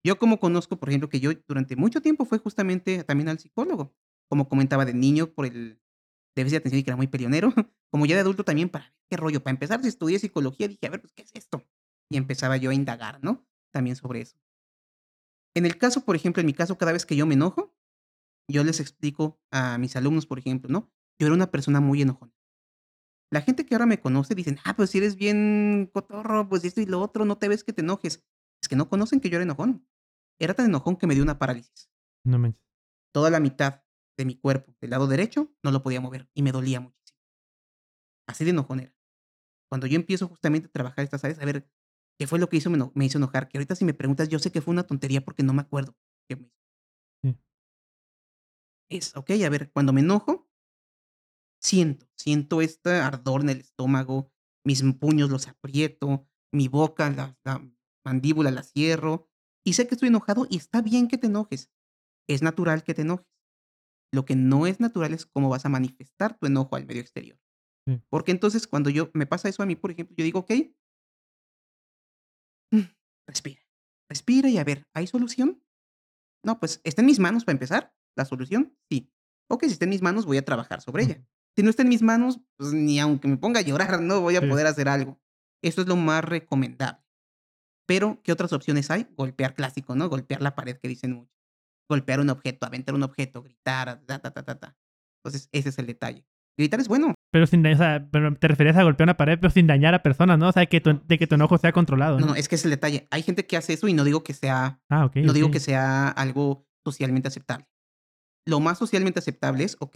Yo 0.05 0.19
como 0.19 0.41
conozco, 0.41 0.79
por 0.79 0.89
ejemplo, 0.89 1.09
que 1.09 1.21
yo 1.21 1.31
durante 1.47 1.77
mucho 1.77 2.03
tiempo 2.03 2.25
fue 2.25 2.39
justamente 2.39 3.05
también 3.05 3.29
al 3.29 3.39
psicólogo. 3.39 3.95
Como 4.29 4.49
comentaba 4.49 4.85
de 4.85 4.95
niño 4.95 5.33
por 5.33 5.47
el 5.47 5.81
déficit 6.35 6.55
de 6.55 6.59
atención 6.59 6.81
y 6.81 6.83
que 6.83 6.91
era 6.91 6.97
muy 6.97 7.07
peleonero, 7.07 7.53
como 7.91 8.07
ya 8.07 8.17
de 8.17 8.23
adulto 8.23 8.45
también 8.45 8.69
para 8.69 8.93
qué 9.13 9.19
rollo. 9.19 9.43
Para 9.43 9.53
empezar, 9.53 9.83
si 9.83 9.89
estudié 9.89 10.19
psicología, 10.19 10.69
dije, 10.69 10.87
a 10.87 10.91
ver, 10.91 11.03
pues, 11.03 11.13
¿qué 11.13 11.21
es 11.21 11.33
esto? 11.35 11.69
Y 12.11 12.17
empezaba 12.17 12.57
yo 12.57 12.71
a 12.71 12.75
indagar, 12.75 13.23
¿no? 13.23 13.47
También 13.71 13.95
sobre 13.95 14.23
eso. 14.23 14.39
En 15.55 15.67
el 15.67 15.77
caso, 15.77 16.07
por 16.07 16.17
ejemplo, 16.17 16.41
en 16.41 16.47
mi 16.47 16.55
caso, 16.55 16.79
cada 16.79 16.93
vez 16.93 17.05
que 17.05 17.15
yo 17.15 17.27
me 17.27 17.35
enojo, 17.35 17.77
yo 18.49 18.65
les 18.65 18.81
explico 18.81 19.39
a 19.51 19.77
mis 19.77 19.97
alumnos, 19.97 20.25
por 20.25 20.39
ejemplo, 20.39 20.71
¿no? 20.71 20.91
Yo 21.19 21.27
era 21.27 21.35
una 21.35 21.51
persona 21.51 21.79
muy 21.79 22.01
enojona. 22.01 22.33
La 23.31 23.43
gente 23.43 23.67
que 23.67 23.75
ahora 23.75 23.85
me 23.85 24.01
conoce 24.01 24.35
dicen, 24.35 24.59
ah, 24.65 24.75
pues 24.77 24.89
si 24.89 24.99
eres 24.99 25.17
bien 25.17 25.91
cotorro, 25.93 26.49
pues 26.49 26.65
esto 26.65 26.81
y 26.81 26.87
lo 26.87 27.03
otro, 27.03 27.27
no 27.27 27.37
te 27.37 27.49
ves 27.49 27.65
que 27.65 27.75
te 27.75 27.83
enojes. 27.83 28.25
Es 28.63 28.69
que 28.69 28.77
no 28.77 28.89
conocen 28.89 29.21
que 29.21 29.29
yo 29.29 29.37
era 29.37 29.45
enojón. 29.45 29.87
Era 30.39 30.55
tan 30.55 30.67
enojón 30.67 30.97
que 30.97 31.07
me 31.07 31.15
dio 31.15 31.23
una 31.23 31.39
parálisis. 31.39 31.91
No 32.25 32.39
me... 32.39 32.55
Toda 33.13 33.29
la 33.29 33.41
mitad 33.41 33.85
de 34.17 34.25
mi 34.25 34.37
cuerpo, 34.37 34.75
del 34.81 34.89
lado 34.89 35.07
derecho, 35.07 35.55
no 35.63 35.71
lo 35.71 35.83
podía 35.83 36.01
mover 36.01 36.31
y 36.33 36.43
me 36.43 36.53
dolía 36.53 36.81
muchísimo. 36.81 37.21
Así 38.27 38.45
de 38.45 38.51
enojón 38.51 38.81
era. 38.81 39.02
Cuando 39.73 39.87
yo 39.87 39.97
empiezo 39.97 40.29
justamente 40.29 40.69
a 40.69 40.71
trabajar 40.71 41.03
estas 41.03 41.25
áreas, 41.25 41.41
a 41.41 41.47
ver 41.47 41.67
qué 42.19 42.27
fue 42.27 42.39
lo 42.39 42.51
que 42.51 42.59
hizo, 42.59 42.69
me, 42.69 43.07
hizo 43.07 43.17
enojar, 43.17 43.49
que 43.49 43.57
ahorita 43.57 43.75
si 43.75 43.87
me 43.87 43.95
preguntas, 43.95 44.29
yo 44.29 44.39
sé 44.39 44.53
que 44.53 44.61
fue 44.61 44.71
una 44.71 44.83
tontería 44.83 45.25
porque 45.25 45.43
no 45.43 45.55
me 45.55 45.63
acuerdo 45.63 45.97
qué 46.29 46.37
me 46.37 46.43
hizo. 46.43 47.41
Es, 48.91 49.17
ok, 49.17 49.31
a 49.31 49.49
ver, 49.49 49.73
cuando 49.73 49.95
me 49.95 50.03
enojo, 50.03 50.47
siento, 51.59 52.07
siento 52.19 52.61
este 52.61 52.91
ardor 52.91 53.41
en 53.41 53.49
el 53.49 53.61
estómago, 53.61 54.31
mis 54.63 54.83
puños 55.01 55.31
los 55.31 55.49
aprieto, 55.49 56.29
mi 56.53 56.69
boca, 56.69 57.09
la, 57.09 57.35
mandíbula 58.05 58.51
la 58.51 58.65
cierro, 58.65 59.31
y 59.65 59.73
sé 59.73 59.87
que 59.87 59.95
estoy 59.95 60.09
enojado 60.09 60.47
y 60.51 60.59
está 60.59 60.83
bien 60.83 61.09
que 61.09 61.17
te 61.17 61.29
enojes. 61.29 61.73
Es 62.29 62.43
natural 62.43 62.85
que 62.85 62.93
te 62.93 63.01
enojes. 63.01 63.27
Lo 64.13 64.27
que 64.27 64.37
no 64.37 64.67
es 64.67 64.81
natural 64.81 65.15
es 65.15 65.25
cómo 65.25 65.49
vas 65.49 65.65
a 65.65 65.71
manifestar 65.71 66.37
tu 66.37 66.47
enojo 66.47 66.77
al 66.77 66.85
medio 66.85 67.01
exterior. 67.01 67.39
Porque 68.09 68.31
entonces 68.31 68.67
cuando 68.67 68.91
yo 68.91 69.11
me 69.13 69.27
pasa 69.27 69.49
eso 69.49 69.63
a 69.63 69.67
mí, 69.67 69.75
por 69.75 69.91
ejemplo, 69.91 70.15
yo 70.17 70.25
digo, 70.25 70.41
ok, 70.41 70.53
mm, 72.71 72.83
respira, 73.27 73.61
respira 74.09 74.49
y 74.49 74.59
a 74.59 74.65
ver, 74.65 74.87
¿hay 74.95 75.07
solución? 75.07 75.63
No, 76.45 76.59
pues 76.59 76.81
está 76.85 77.03
en 77.03 77.07
mis 77.07 77.19
manos 77.19 77.45
para 77.45 77.55
empezar. 77.55 77.95
¿La 78.17 78.25
solución? 78.25 78.77
Sí. 78.91 79.11
Ok, 79.49 79.65
si 79.65 79.73
está 79.73 79.85
en 79.85 79.91
mis 79.91 80.03
manos, 80.03 80.27
voy 80.27 80.37
a 80.37 80.45
trabajar 80.45 80.81
sobre 80.81 81.05
ella. 81.05 81.25
Si 81.57 81.63
no 81.63 81.71
está 81.71 81.83
en 81.83 81.89
mis 81.89 82.03
manos, 82.03 82.41
pues 82.57 82.73
ni 82.73 82.99
aunque 82.99 83.29
me 83.29 83.37
ponga 83.37 83.61
a 83.61 83.63
llorar, 83.63 84.01
no 84.01 84.21
voy 84.21 84.37
a 84.37 84.49
poder 84.49 84.67
hacer 84.67 84.89
algo. 84.89 85.21
Eso 85.63 85.83
es 85.83 85.87
lo 85.87 85.97
más 85.97 86.25
recomendable. 86.25 87.03
Pero, 87.87 88.21
¿qué 88.23 88.33
otras 88.33 88.53
opciones 88.53 88.91
hay? 88.91 89.07
Golpear 89.17 89.55
clásico, 89.55 89.95
¿no? 89.95 90.09
Golpear 90.09 90.41
la 90.41 90.55
pared, 90.55 90.79
que 90.79 90.89
dicen 90.89 91.13
mucho. 91.13 91.33
Golpear 91.89 92.21
un 92.21 92.31
objeto, 92.31 92.67
aventar 92.67 92.95
un 92.95 93.03
objeto, 93.03 93.43
gritar, 93.43 94.03
ta, 94.07 94.19
ta, 94.19 94.31
ta, 94.31 94.43
ta, 94.45 94.59
ta. 94.59 94.77
Entonces, 95.19 95.49
ese 95.53 95.69
es 95.69 95.79
el 95.79 95.87
detalle. 95.87 96.25
Gritar 96.57 96.81
es 96.81 96.89
bueno. 96.89 97.15
Pero 97.33 97.47
sin 97.47 97.67
o 97.67 97.77
sea, 97.77 98.07
pero 98.13 98.37
te 98.37 98.47
referías 98.47 98.77
a 98.77 98.83
golpear 98.83 99.07
una 99.07 99.17
pared, 99.17 99.39
pero 99.41 99.51
sin 99.51 99.67
dañar 99.67 99.95
a 99.95 100.03
personas, 100.03 100.39
¿no? 100.39 100.51
O 100.51 100.53
sea, 100.53 100.67
que 100.67 100.81
de 100.81 101.19
que 101.19 101.27
tu 101.27 101.35
enojo 101.35 101.57
sea 101.57 101.73
controlado. 101.73 102.21
¿no? 102.21 102.27
no, 102.27 102.35
es 102.35 102.47
que 102.47 102.57
es 102.57 102.65
el 102.65 102.71
detalle. 102.71 103.09
Hay 103.11 103.23
gente 103.23 103.47
que 103.47 103.57
hace 103.57 103.73
eso 103.73 103.89
y 103.89 103.95
no 103.95 104.05
digo 104.05 104.23
que 104.23 104.35
sea. 104.35 104.83
Ah, 104.91 105.11
no 105.15 105.33
digo 105.33 105.51
que 105.51 105.59
sea 105.59 106.09
algo 106.09 106.69
socialmente 106.85 107.29
aceptable. 107.29 107.67
Lo 108.47 108.61
más 108.61 108.79
socialmente 108.79 109.19
aceptable 109.19 109.65
es, 109.65 109.77
ok, 109.81 109.95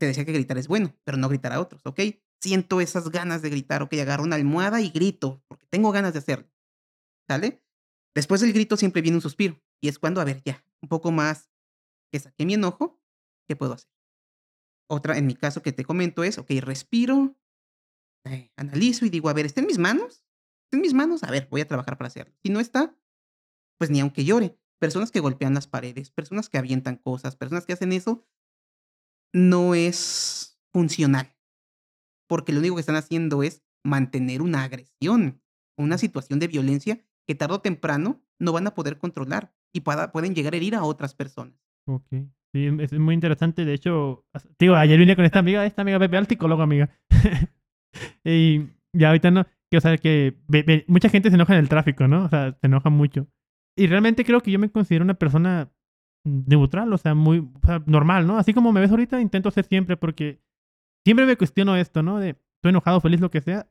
te 0.00 0.06
decía 0.06 0.24
que 0.24 0.32
gritar 0.32 0.58
es 0.58 0.66
bueno, 0.66 0.96
pero 1.04 1.16
no 1.16 1.28
gritar 1.28 1.52
a 1.52 1.60
otros, 1.60 1.82
¿ok? 1.84 2.00
Siento 2.42 2.80
esas 2.80 3.10
ganas 3.10 3.40
de 3.40 3.50
gritar, 3.50 3.82
ok, 3.82 3.92
agarro 3.94 4.24
una 4.24 4.34
almohada 4.34 4.80
y 4.80 4.90
grito, 4.90 5.44
porque 5.46 5.66
tengo 5.70 5.92
ganas 5.92 6.12
de 6.12 6.18
hacerlo, 6.18 6.50
¿sale? 7.28 7.62
Después 8.16 8.40
del 8.40 8.52
grito 8.52 8.76
siempre 8.76 9.00
viene 9.00 9.18
un 9.18 9.22
suspiro, 9.22 9.62
y 9.80 9.88
es 9.88 10.00
cuando, 10.00 10.20
a 10.20 10.24
ver, 10.24 10.42
ya, 10.44 10.64
un 10.82 10.88
poco 10.88 11.12
más 11.12 11.52
que 12.10 12.18
saqué 12.18 12.44
mi 12.44 12.54
enojo, 12.54 13.00
¿qué 13.46 13.54
puedo 13.54 13.74
hacer? 13.74 13.92
Otra, 14.92 15.16
en 15.16 15.26
mi 15.26 15.34
caso 15.34 15.62
que 15.62 15.72
te 15.72 15.86
comento 15.86 16.22
es, 16.22 16.36
ok, 16.36 16.50
respiro, 16.60 17.34
eh, 18.26 18.52
analizo 18.58 19.06
y 19.06 19.08
digo, 19.08 19.30
a 19.30 19.32
ver, 19.32 19.46
¿está 19.46 19.62
en 19.62 19.66
mis 19.66 19.78
manos? 19.78 20.22
¿Está 20.64 20.76
en 20.76 20.82
mis 20.82 20.92
manos? 20.92 21.22
A 21.22 21.30
ver, 21.30 21.48
voy 21.50 21.62
a 21.62 21.66
trabajar 21.66 21.96
para 21.96 22.08
hacerlo. 22.08 22.34
Si 22.42 22.50
no 22.50 22.60
está, 22.60 22.94
pues 23.78 23.88
ni 23.88 24.00
aunque 24.00 24.26
llore. 24.26 24.58
Personas 24.78 25.10
que 25.10 25.20
golpean 25.20 25.54
las 25.54 25.66
paredes, 25.66 26.10
personas 26.10 26.50
que 26.50 26.58
avientan 26.58 26.96
cosas, 26.96 27.36
personas 27.36 27.64
que 27.64 27.72
hacen 27.72 27.90
eso, 27.94 28.26
no 29.32 29.74
es 29.74 30.60
funcional. 30.74 31.34
Porque 32.28 32.52
lo 32.52 32.58
único 32.58 32.74
que 32.74 32.80
están 32.80 32.96
haciendo 32.96 33.42
es 33.42 33.64
mantener 33.82 34.42
una 34.42 34.62
agresión, 34.62 35.42
una 35.78 35.96
situación 35.96 36.38
de 36.38 36.48
violencia 36.48 37.02
que 37.26 37.34
tarde 37.34 37.54
o 37.54 37.60
temprano 37.62 38.22
no 38.38 38.52
van 38.52 38.66
a 38.66 38.74
poder 38.74 38.98
controlar 38.98 39.54
y 39.72 39.80
pueden 39.80 40.34
llegar 40.34 40.52
a 40.52 40.58
herir 40.58 40.74
a 40.74 40.84
otras 40.84 41.14
personas. 41.14 41.61
Ok. 41.86 42.06
Sí, 42.54 42.68
es 42.80 42.92
muy 42.92 43.14
interesante. 43.14 43.64
De 43.64 43.72
hecho, 43.72 44.26
digo, 44.58 44.74
ayer 44.74 44.98
vine 44.98 45.16
con 45.16 45.24
esta 45.24 45.38
amiga, 45.38 45.64
esta 45.64 45.82
amiga 45.82 45.98
Pepe 45.98 46.18
al 46.18 46.26
psicólogo, 46.26 46.62
amiga. 46.62 46.90
y 48.24 48.66
ya 48.92 49.08
ahorita 49.08 49.30
no, 49.30 49.46
que, 49.70 49.78
o 49.78 49.80
sea, 49.80 49.96
que 49.96 50.36
mucha 50.86 51.08
gente 51.08 51.30
se 51.30 51.36
enoja 51.36 51.54
en 51.54 51.60
el 51.60 51.68
tráfico, 51.68 52.06
¿no? 52.06 52.24
O 52.24 52.28
sea, 52.28 52.52
se 52.60 52.66
enoja 52.66 52.90
mucho. 52.90 53.26
Y 53.76 53.86
realmente 53.86 54.24
creo 54.24 54.42
que 54.42 54.50
yo 54.50 54.58
me 54.58 54.70
considero 54.70 55.04
una 55.04 55.14
persona 55.14 55.72
neutral, 56.24 56.92
o 56.92 56.98
sea, 56.98 57.14
muy 57.14 57.48
normal, 57.86 58.26
¿no? 58.26 58.36
Así 58.36 58.52
como 58.52 58.70
me 58.70 58.80
ves 58.80 58.90
ahorita, 58.90 59.20
intento 59.20 59.50
ser 59.50 59.64
siempre 59.64 59.96
porque 59.96 60.42
siempre 61.06 61.26
me 61.26 61.36
cuestiono 61.36 61.76
esto, 61.76 62.02
¿no? 62.02 62.18
De 62.18 62.30
estoy 62.30 62.70
enojado, 62.70 63.00
feliz, 63.00 63.20
lo 63.20 63.30
que 63.30 63.40
sea. 63.40 63.68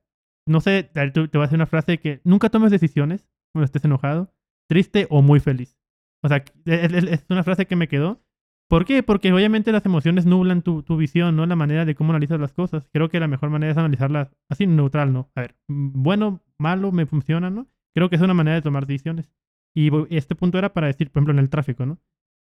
No 0.47 0.59
sé, 0.59 0.83
te, 0.83 1.11
voy 1.11 1.41
a 1.41 1.43
hacer 1.43 1.57
una 1.57 1.67
frase 1.67 1.99
que 1.99 2.19
nunca 2.23 2.49
tomes 2.49 2.71
decisiones 2.71 3.29
cuando 3.53 3.65
estés 3.65 3.85
enojado, 3.85 4.33
triste 4.67 5.07
o 5.09 5.21
muy 5.21 5.39
feliz. 5.39 5.77
O 6.23 6.27
sea, 6.27 6.43
es, 6.65 7.25
una 7.29 7.43
frase 7.43 7.65
que 7.65 7.75
me 7.75 7.87
quedó. 7.87 8.21
¿Por 8.69 8.85
qué? 8.85 9.03
Porque 9.03 9.33
obviamente 9.33 9.71
las 9.71 9.85
emociones 9.85 10.25
nublan 10.25 10.61
tu, 10.61 10.81
tu, 10.83 10.95
visión, 10.95 11.35
¿no? 11.35 11.45
La 11.45 11.57
manera 11.57 11.83
de 11.83 11.95
cómo 11.95 12.11
analizas 12.11 12.39
las 12.39 12.53
cosas. 12.53 12.87
Creo 12.93 13.09
que 13.09 13.19
la 13.19 13.27
mejor 13.27 13.49
manera 13.49 13.71
es 13.71 13.77
analizarlas 13.77 14.29
así, 14.49 14.65
neutral, 14.65 15.11
¿no? 15.11 15.29
A 15.35 15.41
ver, 15.41 15.55
bueno, 15.67 16.41
malo, 16.57 16.91
me 16.91 17.05
funciona, 17.05 17.49
¿no? 17.49 17.67
Creo 17.93 18.09
que 18.09 18.15
es 18.15 18.21
una 18.21 18.33
manera 18.33 18.55
de 18.55 18.61
tomar 18.61 18.85
decisiones. 18.85 19.29
Y 19.75 19.89
este 20.15 20.35
punto 20.35 20.57
era 20.57 20.73
para 20.73 20.87
decir, 20.87 21.09
por 21.09 21.19
ejemplo, 21.19 21.33
en 21.33 21.39
el 21.39 21.49
tráfico, 21.49 21.85
¿no? 21.85 21.99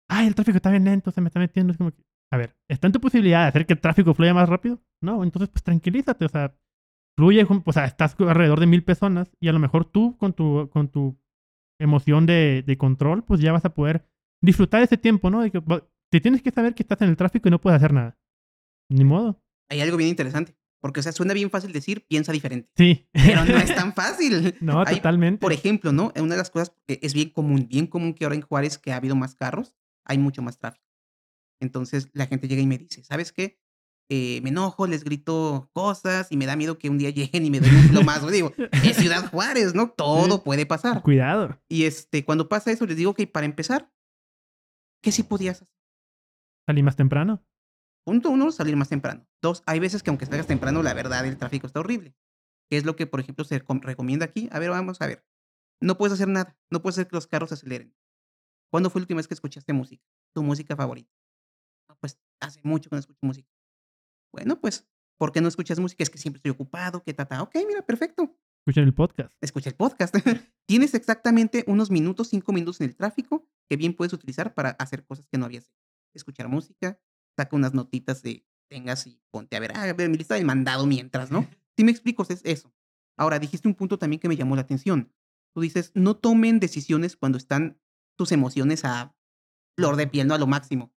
ay, 0.10 0.28
el 0.28 0.36
tráfico 0.36 0.58
está 0.58 0.72
bien 0.72 0.84
lento, 0.84 1.12
se 1.12 1.22
me 1.22 1.28
está 1.28 1.40
metiendo. 1.40 1.74
A 2.32 2.38
ver, 2.38 2.56
¿está 2.68 2.88
en 2.88 2.94
tu 2.94 3.00
posibilidad 3.00 3.44
de 3.44 3.48
hacer 3.48 3.66
que 3.66 3.74
el 3.74 3.80
tráfico 3.80 4.14
fluya 4.14 4.34
más 4.34 4.50
rápido? 4.50 4.82
No, 5.02 5.24
entonces 5.24 5.50
pues 5.50 5.64
tranquilízate, 5.64 6.26
o 6.26 6.30
sea, 6.30 6.56
fluye, 7.18 7.48
o 7.48 7.74
sea, 7.74 7.86
estás 7.86 8.16
alrededor 8.20 8.60
de 8.60 8.68
mil 8.68 8.84
personas 8.84 9.32
y 9.40 9.48
a 9.48 9.54
lo 9.54 9.60
mejor 9.60 9.86
tú 9.86 10.18
con 10.18 10.34
tu, 10.34 10.70
con 10.72 10.90
tu 10.90 11.18
emoción 11.80 12.26
de, 12.26 12.64
de 12.66 12.78
control, 12.78 13.24
pues 13.24 13.42
ya 13.42 13.52
vas 13.52 13.66
a 13.66 13.74
poder 13.74 14.06
disfrutar 14.42 14.84
ese 14.84 14.98
tiempo, 14.98 15.30
¿no? 15.30 15.42
De 15.42 15.52
que, 15.52 15.62
te 16.10 16.20
tienes 16.20 16.42
que 16.42 16.52
saber 16.52 16.74
que 16.74 16.84
estás 16.84 17.02
en 17.02 17.10
el 17.10 17.18
tráfico 17.18 17.48
y 17.48 17.52
no 17.52 17.62
puedes 17.62 17.78
hacer 17.78 17.94
nada. 17.94 18.18
Ni 18.90 19.04
modo. 19.04 19.42
Hay 19.70 19.82
algo 19.82 19.98
bien 19.98 20.10
interesante. 20.10 20.56
Porque, 20.82 21.02
o 21.02 21.04
sea, 21.04 21.12
suena 21.12 21.34
bien 21.34 21.50
fácil 21.50 21.74
decir, 21.74 22.06
piensa 22.08 22.32
diferente. 22.32 22.70
Sí. 22.78 23.08
Pero 23.12 23.44
no 23.44 23.58
es 23.58 23.76
tan 23.76 23.94
fácil. 23.94 24.56
No, 24.62 24.84
totalmente. 24.86 25.42
Por 25.42 25.52
ejemplo, 25.52 25.92
¿no? 25.92 26.14
Una 26.16 26.36
de 26.36 26.38
las 26.38 26.50
cosas 26.50 26.74
que 26.88 27.00
es 27.02 27.14
bien 27.14 27.30
común, 27.32 27.68
bien 27.70 27.86
común 27.86 28.14
que 28.14 28.24
ahora 28.24 28.36
en 28.36 28.42
Juárez, 28.42 28.78
que 28.78 28.94
ha 28.94 28.96
habido 28.96 29.16
más 29.16 29.36
carros, 29.36 29.76
hay 30.06 30.18
mucho 30.18 30.42
más 30.42 30.58
tráfico. 30.58 30.86
Entonces 31.62 32.10
la 32.14 32.28
gente 32.28 32.48
llega 32.48 32.62
y 32.62 32.68
me 32.68 32.78
dice, 32.78 33.04
¿sabes 33.04 33.34
qué? 33.34 33.60
Eh, 34.12 34.42
me 34.42 34.50
enojo, 34.50 34.88
les 34.88 35.04
grito 35.04 35.70
cosas 35.72 36.32
y 36.32 36.38
me 36.38 36.48
da 36.48 36.56
miedo 36.56 36.80
que 36.80 36.90
un 36.90 36.98
día 36.98 37.10
lleguen 37.12 37.46
y 37.46 37.52
me 37.52 37.60
den 37.60 37.96
un 37.96 38.06
más. 38.06 38.26
Digo, 38.32 38.52
es 38.84 38.98
Ciudad 38.98 39.28
Juárez, 39.32 39.76
¿no? 39.76 39.92
Todo 39.92 40.44
puede 40.44 40.66
pasar. 40.66 41.02
Cuidado. 41.04 41.62
Y 41.70 41.84
este, 41.84 42.26
cuando 42.26 42.50
pasa 42.50 42.72
eso, 42.72 42.86
les 42.86 42.98
digo 42.98 43.14
que 43.14 43.28
para 43.28 43.46
empezar, 43.46 43.92
¿qué 45.04 45.12
sí 45.12 45.24
podías 45.24 45.62
hacer? 45.62 45.76
¿Salir 46.66 46.84
más 46.84 46.96
temprano? 46.96 47.46
Punto 48.06 48.32
uno, 48.32 48.52
salir 48.52 48.76
más 48.76 48.90
temprano. 48.90 49.28
Dos, 49.42 49.62
hay 49.68 49.80
veces 49.80 50.02
que 50.02 50.10
aunque 50.10 50.26
salgas 50.26 50.48
temprano, 50.48 50.82
la 50.82 50.94
verdad, 50.94 51.26
el 51.26 51.38
tráfico 51.38 51.68
está 51.68 51.80
horrible. 51.80 52.16
¿Qué 52.70 52.78
es 52.78 52.86
lo 52.86 52.96
que, 52.96 53.08
por 53.08 53.20
ejemplo, 53.20 53.46
se 53.46 53.60
recomienda 53.60 54.26
aquí? 54.26 54.50
A 54.52 54.60
ver, 54.60 54.70
vamos 54.72 55.02
a 55.02 55.08
ver. 55.08 55.26
No 55.82 55.98
puedes 55.98 56.14
hacer 56.14 56.28
nada. 56.28 56.58
No 56.72 56.82
puedes 56.82 56.96
hacer 56.98 57.08
que 57.08 57.16
los 57.16 57.28
carros 57.28 57.50
se 57.50 57.56
aceleren. 57.56 57.96
¿Cuándo 58.72 58.90
fue 58.90 59.02
la 59.02 59.04
última 59.04 59.18
vez 59.18 59.28
que 59.28 59.34
escuchaste 59.34 59.74
música? 59.74 60.04
Tu 60.34 60.44
música 60.44 60.76
favorita. 60.76 61.12
pues 62.00 62.20
hace 62.40 62.60
mucho 62.64 62.90
que 62.90 62.96
no 62.96 63.00
escucho 63.00 63.20
música. 63.22 63.50
Bueno, 64.32 64.60
pues, 64.60 64.88
¿por 65.18 65.32
qué 65.32 65.42
no 65.42 65.48
escuchas 65.48 65.80
música? 65.80 66.04
Es 66.04 66.10
que 66.10 66.18
siempre 66.18 66.38
estoy 66.38 66.52
ocupado, 66.52 67.04
que 67.04 67.14
tata. 67.14 67.42
Ok, 67.42 67.56
mira, 67.68 67.86
perfecto. 67.86 68.36
Escucha 68.62 68.82
el 68.82 68.94
podcast. 68.94 69.34
Escucha 69.42 69.70
el 69.70 69.76
podcast. 69.76 70.16
Tienes 70.68 70.94
exactamente 70.94 71.64
unos 71.68 71.90
minutos, 71.90 72.30
cinco 72.30 72.52
minutos 72.52 72.82
en 72.82 72.90
el 72.90 72.96
tráfico 72.96 73.48
que 73.70 73.78
bien 73.78 73.96
puedes 73.96 74.14
utilizar 74.14 74.54
para 74.54 74.72
hacer 74.72 75.06
cosas 75.06 75.28
que 75.28 75.38
no 75.38 75.46
habías 75.46 75.66
hecho. 75.66 75.80
Escuchar 76.14 76.50
música, 76.50 77.00
saca 77.38 77.56
unas 77.56 77.74
notitas 77.74 78.22
de 78.22 78.46
tengas 78.70 79.08
y 79.08 79.22
ponte 79.32 79.58
a 79.58 79.60
ver, 79.60 79.76
a 79.76 79.94
ver 79.94 80.10
mi 80.10 80.18
lista 80.18 80.36
del 80.36 80.46
mandado 80.46 80.86
mientras, 80.86 81.32
¿no? 81.32 81.48
Si 81.78 81.86
me 81.86 81.92
explico, 81.92 82.24
es 82.28 82.42
eso. 82.44 82.74
Ahora, 83.18 83.40
dijiste 83.40 83.66
un 83.66 83.74
punto 83.74 83.98
también 83.98 84.20
que 84.20 84.28
me 84.28 84.36
llamó 84.36 84.58
la 84.58 84.64
atención. 84.64 85.14
Tú 85.56 85.62
dices, 85.62 85.94
no 85.96 86.18
tomen 86.18 86.60
decisiones 86.60 87.16
cuando 87.16 87.38
están 87.38 87.80
tus 88.18 88.34
emociones 88.34 88.84
a 88.84 89.16
flor 89.78 89.96
de 89.96 90.06
piel, 90.06 90.28
no 90.28 90.34
a 90.34 90.38
lo 90.38 90.46
máximo. 90.46 90.94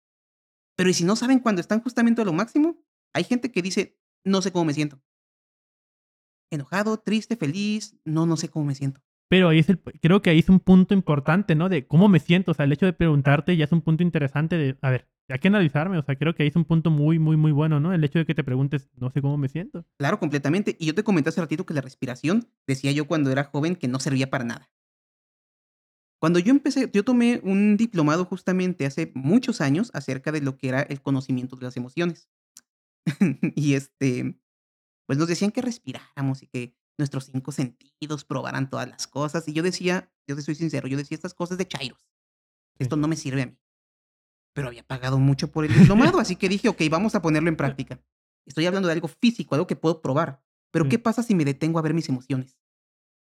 Pero 0.76 0.90
¿y 0.90 0.94
si 0.94 1.04
no 1.04 1.14
saben 1.14 1.38
cuando 1.38 1.60
están 1.60 1.80
justamente 1.80 2.22
a 2.22 2.24
lo 2.24 2.32
máximo? 2.32 2.81
Hay 3.14 3.24
gente 3.24 3.50
que 3.52 3.62
dice, 3.62 3.98
no 4.24 4.42
sé 4.42 4.52
cómo 4.52 4.64
me 4.66 4.74
siento. 4.74 5.02
enojado, 6.50 6.98
triste, 6.98 7.36
feliz, 7.36 7.96
no, 8.04 8.26
no 8.26 8.36
sé 8.36 8.48
cómo 8.48 8.66
me 8.66 8.74
siento. 8.74 9.00
Pero 9.28 9.48
ahí 9.48 9.58
es 9.58 9.68
el, 9.70 9.80
creo 9.80 10.20
que 10.20 10.28
ahí 10.28 10.40
es 10.40 10.50
un 10.50 10.60
punto 10.60 10.92
importante, 10.92 11.54
¿no? 11.54 11.70
De 11.70 11.86
cómo 11.86 12.08
me 12.08 12.20
siento. 12.20 12.50
O 12.50 12.54
sea, 12.54 12.66
el 12.66 12.72
hecho 12.72 12.84
de 12.84 12.92
preguntarte 12.92 13.56
ya 13.56 13.64
es 13.64 13.72
un 13.72 13.80
punto 13.80 14.02
interesante 14.02 14.58
de, 14.58 14.76
a 14.82 14.90
ver, 14.90 15.08
hay 15.30 15.38
que 15.38 15.48
analizarme. 15.48 15.96
O 15.96 16.02
sea, 16.02 16.16
creo 16.16 16.34
que 16.34 16.42
ahí 16.42 16.50
es 16.50 16.56
un 16.56 16.66
punto 16.66 16.90
muy, 16.90 17.18
muy, 17.18 17.38
muy 17.38 17.52
bueno, 17.52 17.80
¿no? 17.80 17.94
El 17.94 18.04
hecho 18.04 18.18
de 18.18 18.26
que 18.26 18.34
te 18.34 18.44
preguntes, 18.44 18.90
no 18.94 19.10
sé 19.10 19.22
cómo 19.22 19.38
me 19.38 19.48
siento. 19.48 19.86
Claro, 19.96 20.18
completamente. 20.18 20.76
Y 20.78 20.84
yo 20.84 20.94
te 20.94 21.02
comenté 21.02 21.30
hace 21.30 21.40
ratito 21.40 21.64
que 21.64 21.72
la 21.72 21.80
respiración, 21.80 22.50
decía 22.66 22.92
yo 22.92 23.06
cuando 23.06 23.30
era 23.30 23.44
joven, 23.44 23.74
que 23.74 23.88
no 23.88 23.98
servía 23.98 24.28
para 24.28 24.44
nada. 24.44 24.70
Cuando 26.20 26.38
yo 26.38 26.50
empecé, 26.50 26.90
yo 26.92 27.02
tomé 27.02 27.40
un 27.42 27.78
diplomado 27.78 28.26
justamente 28.26 28.84
hace 28.84 29.12
muchos 29.14 29.62
años 29.62 29.90
acerca 29.94 30.30
de 30.30 30.42
lo 30.42 30.56
que 30.58 30.68
era 30.68 30.82
el 30.82 31.00
conocimiento 31.00 31.56
de 31.56 31.64
las 31.64 31.76
emociones. 31.78 32.28
y 33.54 33.74
este, 33.74 34.38
pues 35.06 35.18
nos 35.18 35.28
decían 35.28 35.50
que 35.50 35.62
respiráramos 35.62 36.42
y 36.42 36.46
que 36.46 36.76
nuestros 36.98 37.26
cinco 37.26 37.52
sentidos 37.52 38.24
probaran 38.24 38.70
todas 38.70 38.88
las 38.88 39.06
cosas. 39.06 39.46
Y 39.48 39.52
yo 39.52 39.62
decía, 39.62 40.12
yo 40.26 40.36
te 40.36 40.42
soy 40.42 40.54
sincero, 40.54 40.88
yo 40.88 40.96
decía 40.96 41.14
estas 41.14 41.34
cosas 41.34 41.58
de 41.58 41.66
chairos. 41.66 42.06
Esto 42.78 42.96
no 42.96 43.08
me 43.08 43.16
sirve 43.16 43.42
a 43.42 43.46
mí. 43.46 43.58
Pero 44.54 44.68
había 44.68 44.86
pagado 44.86 45.18
mucho 45.18 45.50
por 45.50 45.64
el 45.64 45.72
diplomado, 45.72 46.18
así 46.20 46.36
que 46.36 46.48
dije, 46.48 46.68
ok, 46.68 46.82
vamos 46.90 47.14
a 47.14 47.22
ponerlo 47.22 47.48
en 47.48 47.56
práctica. 47.56 48.02
Estoy 48.46 48.66
hablando 48.66 48.88
de 48.88 48.94
algo 48.94 49.08
físico, 49.08 49.54
algo 49.54 49.66
que 49.66 49.76
puedo 49.76 50.02
probar. 50.02 50.42
Pero 50.72 50.88
¿qué 50.88 50.98
pasa 50.98 51.22
si 51.22 51.34
me 51.34 51.44
detengo 51.44 51.78
a 51.78 51.82
ver 51.82 51.94
mis 51.94 52.08
emociones? 52.08 52.58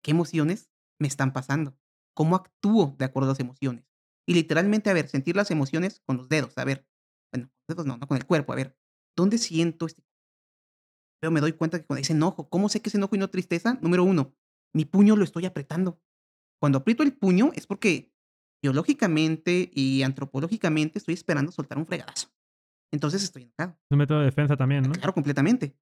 ¿Qué 0.02 0.10
emociones 0.10 0.70
me 0.98 1.06
están 1.06 1.32
pasando? 1.32 1.78
¿Cómo 2.14 2.34
actúo 2.34 2.96
de 2.98 3.04
acuerdo 3.04 3.30
a 3.30 3.32
las 3.32 3.40
emociones? 3.40 3.84
Y 4.26 4.34
literalmente, 4.34 4.90
a 4.90 4.94
ver, 4.94 5.08
sentir 5.08 5.36
las 5.36 5.50
emociones 5.50 6.00
con 6.00 6.16
los 6.16 6.28
dedos, 6.28 6.56
a 6.56 6.64
ver, 6.64 6.86
bueno, 7.32 7.50
dedos 7.68 7.86
no, 7.86 7.96
no 7.98 8.08
con 8.08 8.16
el 8.16 8.24
cuerpo, 8.24 8.52
a 8.52 8.56
ver, 8.56 8.76
¿dónde 9.16 9.38
siento 9.38 9.86
este 9.86 10.06
pero 11.20 11.30
me 11.30 11.40
doy 11.40 11.52
cuenta 11.52 11.78
que 11.78 11.84
cuando 11.84 12.00
dice 12.00 12.12
enojo, 12.12 12.48
¿cómo 12.48 12.68
sé 12.68 12.80
que 12.80 12.88
es 12.88 12.94
enojo 12.94 13.16
y 13.16 13.18
no 13.18 13.30
tristeza? 13.30 13.78
Número 13.80 14.04
uno, 14.04 14.34
mi 14.72 14.84
puño 14.84 15.16
lo 15.16 15.24
estoy 15.24 15.46
apretando. 15.46 16.00
Cuando 16.60 16.78
aprieto 16.78 17.02
el 17.02 17.16
puño 17.16 17.50
es 17.54 17.66
porque 17.66 18.12
biológicamente 18.62 19.70
y 19.74 20.02
antropológicamente 20.02 20.98
estoy 20.98 21.14
esperando 21.14 21.52
soltar 21.52 21.78
un 21.78 21.86
fregadazo. 21.86 22.28
Entonces 22.92 23.22
estoy 23.22 23.44
enojado. 23.44 23.72
Es 23.72 23.92
un 23.92 23.98
método 23.98 24.20
de 24.20 24.26
defensa 24.26 24.56
también, 24.56 24.84
¿no? 24.84 24.92
Claro, 24.92 25.14
completamente. 25.14 25.76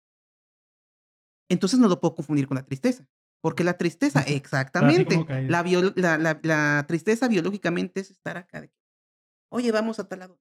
Entonces 1.49 1.79
no 1.79 1.89
lo 1.89 2.01
puedo 2.01 2.15
confundir 2.15 2.47
con 2.47 2.57
la 2.57 2.65
tristeza. 2.65 3.09
Porque 3.43 3.63
la 3.63 3.77
tristeza, 3.77 4.23
exactamente, 4.23 5.23
la, 5.49 5.63
la, 6.17 6.41
la, 6.43 6.85
tristeza 6.89 7.29
biológicamente 7.29 8.01
es 8.01 8.11
estar 8.11 8.39
acá 8.39 8.63
de 8.63 8.73
oye, 9.51 9.71
vamos 9.71 9.99
a 9.99 10.09
tal 10.09 10.21
lado. 10.21 10.41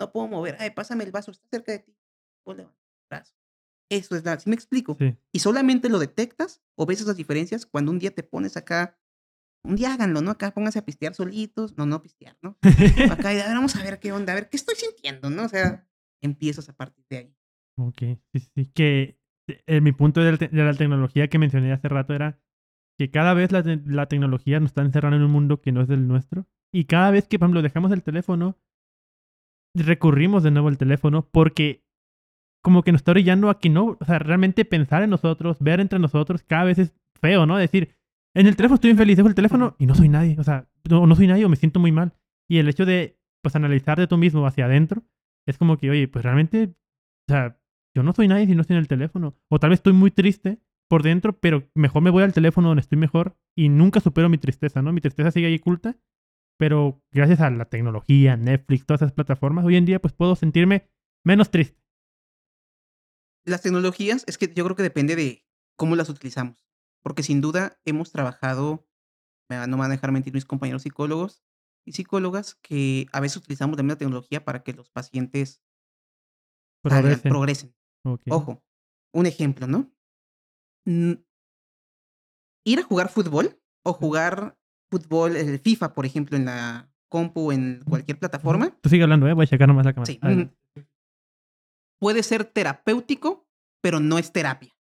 No 0.00 0.12
puedo 0.12 0.28
mover. 0.28 0.56
Ay, 0.58 0.70
pásame 0.70 1.04
el 1.04 1.12
vaso, 1.12 1.30
está 1.30 1.46
cerca 1.50 1.72
de 1.72 1.80
ti. 1.80 1.94
Eso 3.90 4.14
es 4.14 4.24
la, 4.24 4.38
¿sí 4.38 4.48
me 4.48 4.54
explico? 4.54 4.96
Y 5.32 5.40
solamente 5.40 5.88
lo 5.88 5.98
detectas 5.98 6.62
o 6.76 6.86
ves 6.86 7.00
esas 7.00 7.16
diferencias 7.16 7.66
cuando 7.66 7.90
un 7.90 7.98
día 7.98 8.12
te 8.12 8.22
pones 8.22 8.56
acá, 8.56 8.96
un 9.64 9.74
día 9.74 9.92
háganlo, 9.92 10.22
¿no? 10.22 10.30
Acá 10.30 10.52
pónganse 10.52 10.78
a 10.78 10.84
pistear 10.84 11.14
solitos, 11.14 11.76
no, 11.76 11.86
no 11.86 12.00
pistear, 12.00 12.38
¿no? 12.40 12.56
acá 13.10 13.34
y, 13.34 13.38
vamos 13.38 13.74
a 13.74 13.82
ver 13.82 13.98
qué 13.98 14.12
onda, 14.12 14.32
a 14.32 14.36
ver 14.36 14.48
qué 14.48 14.56
estoy 14.56 14.76
sintiendo, 14.76 15.28
¿no? 15.28 15.44
O 15.44 15.48
sea, 15.48 15.88
empiezas 16.22 16.68
a 16.68 16.72
partir 16.72 17.04
de 17.10 17.16
ahí. 17.16 17.36
Ok, 17.78 17.98
sí, 18.32 18.40
sí, 18.54 18.66
que 18.72 19.18
eh, 19.66 19.80
mi 19.80 19.90
punto 19.90 20.20
de, 20.20 20.48
la 20.52 20.74
tecnología 20.74 21.28
que 21.28 21.38
mencioné 21.38 21.72
hace 21.72 21.88
rato 21.88 22.14
era 22.14 22.40
que 22.96 23.10
cada 23.10 23.34
vez 23.34 23.50
la, 23.50 23.64
la, 23.86 24.06
tecnología 24.06 24.60
nos 24.60 24.70
está 24.70 24.82
encerrando 24.82 25.16
en 25.16 25.24
un 25.24 25.32
mundo 25.32 25.60
que 25.60 25.72
no 25.72 25.80
es 25.80 25.88
del 25.88 26.06
nuestro. 26.06 26.46
Y 26.72 26.84
cada 26.84 27.10
vez 27.10 27.26
que, 27.26 27.38
por 27.38 27.46
ejemplo, 27.46 27.62
dejamos 27.62 27.90
el 27.90 28.02
teléfono, 28.02 28.56
recurrimos 29.74 30.42
de 30.42 30.50
nuevo 30.50 30.68
al 30.68 30.78
teléfono 30.78 31.28
porque 31.30 31.84
como 32.62 32.82
que 32.82 32.92
nos 32.92 33.00
está 33.00 33.12
orillando 33.12 33.48
a 33.50 33.58
que 33.58 33.70
no, 33.70 33.96
o 33.98 34.04
sea, 34.04 34.18
realmente 34.18 34.64
pensar 34.64 35.02
en 35.02 35.10
nosotros, 35.10 35.58
ver 35.60 35.80
entre 35.80 35.98
nosotros, 35.98 36.42
cada 36.42 36.64
vez 36.64 36.78
es 36.78 36.94
feo, 37.20 37.46
¿no? 37.46 37.56
Decir, 37.56 37.96
en 38.34 38.46
el 38.46 38.56
teléfono 38.56 38.74
estoy 38.74 38.90
infeliz, 38.90 39.16
dejo 39.16 39.28
el 39.28 39.34
teléfono 39.34 39.76
y 39.78 39.86
no 39.86 39.94
soy 39.94 40.08
nadie, 40.08 40.36
o 40.38 40.44
sea, 40.44 40.68
no, 40.88 41.06
no 41.06 41.16
soy 41.16 41.26
nadie 41.26 41.44
o 41.44 41.48
me 41.48 41.56
siento 41.56 41.80
muy 41.80 41.92
mal. 41.92 42.12
Y 42.48 42.58
el 42.58 42.68
hecho 42.68 42.84
de, 42.84 43.18
pues, 43.42 43.56
analizar 43.56 43.98
de 43.98 44.06
tú 44.06 44.16
mismo 44.18 44.46
hacia 44.46 44.66
adentro, 44.66 45.02
es 45.46 45.56
como 45.56 45.78
que, 45.78 45.90
oye, 45.90 46.08
pues 46.08 46.24
realmente, 46.24 46.74
o 47.28 47.32
sea, 47.32 47.58
yo 47.94 48.02
no 48.02 48.12
soy 48.12 48.28
nadie 48.28 48.46
si 48.46 48.54
no 48.54 48.60
estoy 48.60 48.76
en 48.76 48.82
el 48.82 48.88
teléfono. 48.88 49.36
O 49.48 49.58
tal 49.58 49.70
vez 49.70 49.78
estoy 49.78 49.92
muy 49.92 50.10
triste 50.10 50.60
por 50.88 51.02
dentro, 51.02 51.38
pero 51.38 51.68
mejor 51.74 52.02
me 52.02 52.10
voy 52.10 52.22
al 52.22 52.32
teléfono 52.32 52.68
donde 52.68 52.80
estoy 52.80 52.98
mejor 52.98 53.36
y 53.56 53.68
nunca 53.68 54.00
supero 54.00 54.28
mi 54.28 54.38
tristeza, 54.38 54.82
¿no? 54.82 54.92
Mi 54.92 55.00
tristeza 55.00 55.30
sigue 55.30 55.46
ahí 55.46 55.56
oculta, 55.56 55.96
pero 56.60 57.02
gracias 57.10 57.40
a 57.40 57.50
la 57.50 57.64
tecnología, 57.64 58.36
Netflix, 58.36 58.86
todas 58.86 59.02
esas 59.02 59.12
plataformas, 59.12 59.64
hoy 59.64 59.74
en 59.74 59.86
día 59.86 60.00
pues 60.00 60.14
puedo 60.14 60.36
sentirme 60.36 60.88
menos 61.24 61.50
triste 61.50 61.80
las 63.44 63.62
tecnologías 63.62 64.24
es 64.26 64.38
que 64.38 64.52
yo 64.52 64.64
creo 64.64 64.76
que 64.76 64.82
depende 64.82 65.16
de 65.16 65.46
cómo 65.76 65.96
las 65.96 66.08
utilizamos. 66.08 66.66
Porque 67.02 67.22
sin 67.22 67.40
duda 67.40 67.78
hemos 67.84 68.12
trabajado, 68.12 68.86
no 69.48 69.56
me 69.56 69.76
van 69.76 69.82
a 69.82 69.88
dejar 69.88 70.12
mentir 70.12 70.34
mis 70.34 70.44
compañeros 70.44 70.82
psicólogos 70.82 71.42
y 71.86 71.92
psicólogas, 71.92 72.56
que 72.56 73.06
a 73.12 73.20
veces 73.20 73.38
utilizamos 73.38 73.76
también 73.76 73.94
la 73.94 73.98
tecnología 73.98 74.44
para 74.44 74.62
que 74.62 74.74
los 74.74 74.90
pacientes 74.90 75.62
progresen. 76.82 77.74
Ojo, 78.28 78.62
un 79.12 79.26
ejemplo, 79.26 79.66
¿no? 79.66 79.92
ir 82.64 82.78
a 82.78 82.82
jugar 82.82 83.10
fútbol 83.10 83.60
o 83.84 83.92
jugar 83.92 84.58
fútbol, 84.90 85.36
el 85.36 85.58
FIFA, 85.58 85.94
por 85.94 86.06
ejemplo, 86.06 86.36
en 86.36 86.46
la 86.46 86.90
compu 87.08 87.48
o 87.48 87.52
en 87.52 87.82
cualquier 87.88 88.18
plataforma. 88.18 88.76
Tú 88.80 88.88
sigue 88.88 89.02
hablando, 89.02 89.26
¿eh? 89.28 89.32
Voy 89.32 89.44
a 89.44 89.46
checar 89.46 89.68
nomás 89.68 89.86
la 89.86 89.92
cámara. 89.92 90.12
Sí 90.12 90.20
puede 92.00 92.22
ser 92.22 92.44
terapéutico, 92.44 93.46
pero 93.82 94.00
no 94.00 94.18
es 94.18 94.32
terapia. 94.32 94.74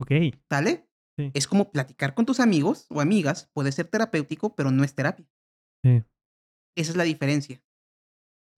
Ok. 0.00 0.10
¿Sale? 0.50 0.90
Es 1.32 1.46
como 1.46 1.70
platicar 1.72 2.12
con 2.12 2.26
tus 2.26 2.40
amigos 2.40 2.86
o 2.90 3.00
amigas, 3.00 3.50
puede 3.54 3.72
ser 3.72 3.86
terapéutico, 3.86 4.54
pero 4.54 4.70
no 4.70 4.84
es 4.84 4.94
terapia. 4.94 5.26
Sí. 5.82 6.02
Esa 6.76 6.90
es 6.90 6.96
la 6.96 7.04
diferencia. 7.04 7.62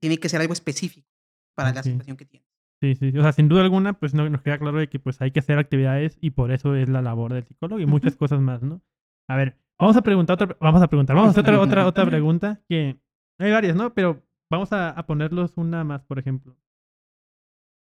Tiene 0.01 0.19
que 0.19 0.29
ser 0.29 0.41
algo 0.41 0.53
específico 0.53 1.09
para 1.55 1.73
la 1.73 1.85
situación 1.85 2.17
que 2.17 2.25
tienes. 2.25 2.49
Sí, 2.81 2.95
sí, 2.97 3.17
o 3.17 3.23
sea, 3.23 3.33
sin 3.33 3.49
duda 3.49 3.63
alguna, 3.63 3.93
pues 3.93 4.15
nos 4.15 4.43
queda 4.43 4.59
claro 4.59 4.79
de 4.79 4.89
que 4.89 4.99
pues 4.99 5.21
hay 5.21 5.31
que 5.31 5.41
hacer 5.41 5.59
actividades 5.59 6.17
y 6.21 6.31
por 6.31 6.51
eso 6.51 6.75
es 6.75 6.89
la 6.89 7.03
labor 7.03 7.33
del 7.33 7.45
psicólogo 7.45 7.81
y 7.81 7.87
muchas 7.87 8.17
cosas 8.17 8.41
más, 8.41 8.63
¿no? 8.63 8.81
A 9.29 9.37
ver, 9.37 9.59
vamos 9.79 9.97
a 9.97 10.03
preguntar 10.03 10.35
otra, 10.35 10.57
vamos 10.61 10.83
a 10.83 10.89
preguntar, 10.89 11.15
vamos 11.15 11.29
a 11.29 11.31
hacer 11.41 11.45
otra, 11.45 11.61
otra, 11.61 11.87
otra 11.87 12.07
pregunta 12.07 12.61
que 12.69 12.99
hay 13.39 13.51
varias, 13.53 13.77
¿no? 13.77 13.93
Pero 13.95 14.23
vamos 14.51 14.73
a, 14.73 14.91
a 14.91 15.07
ponerlos 15.07 15.57
una 15.57 15.85
más, 15.85 16.05
por 16.05 16.19
ejemplo. 16.19 16.57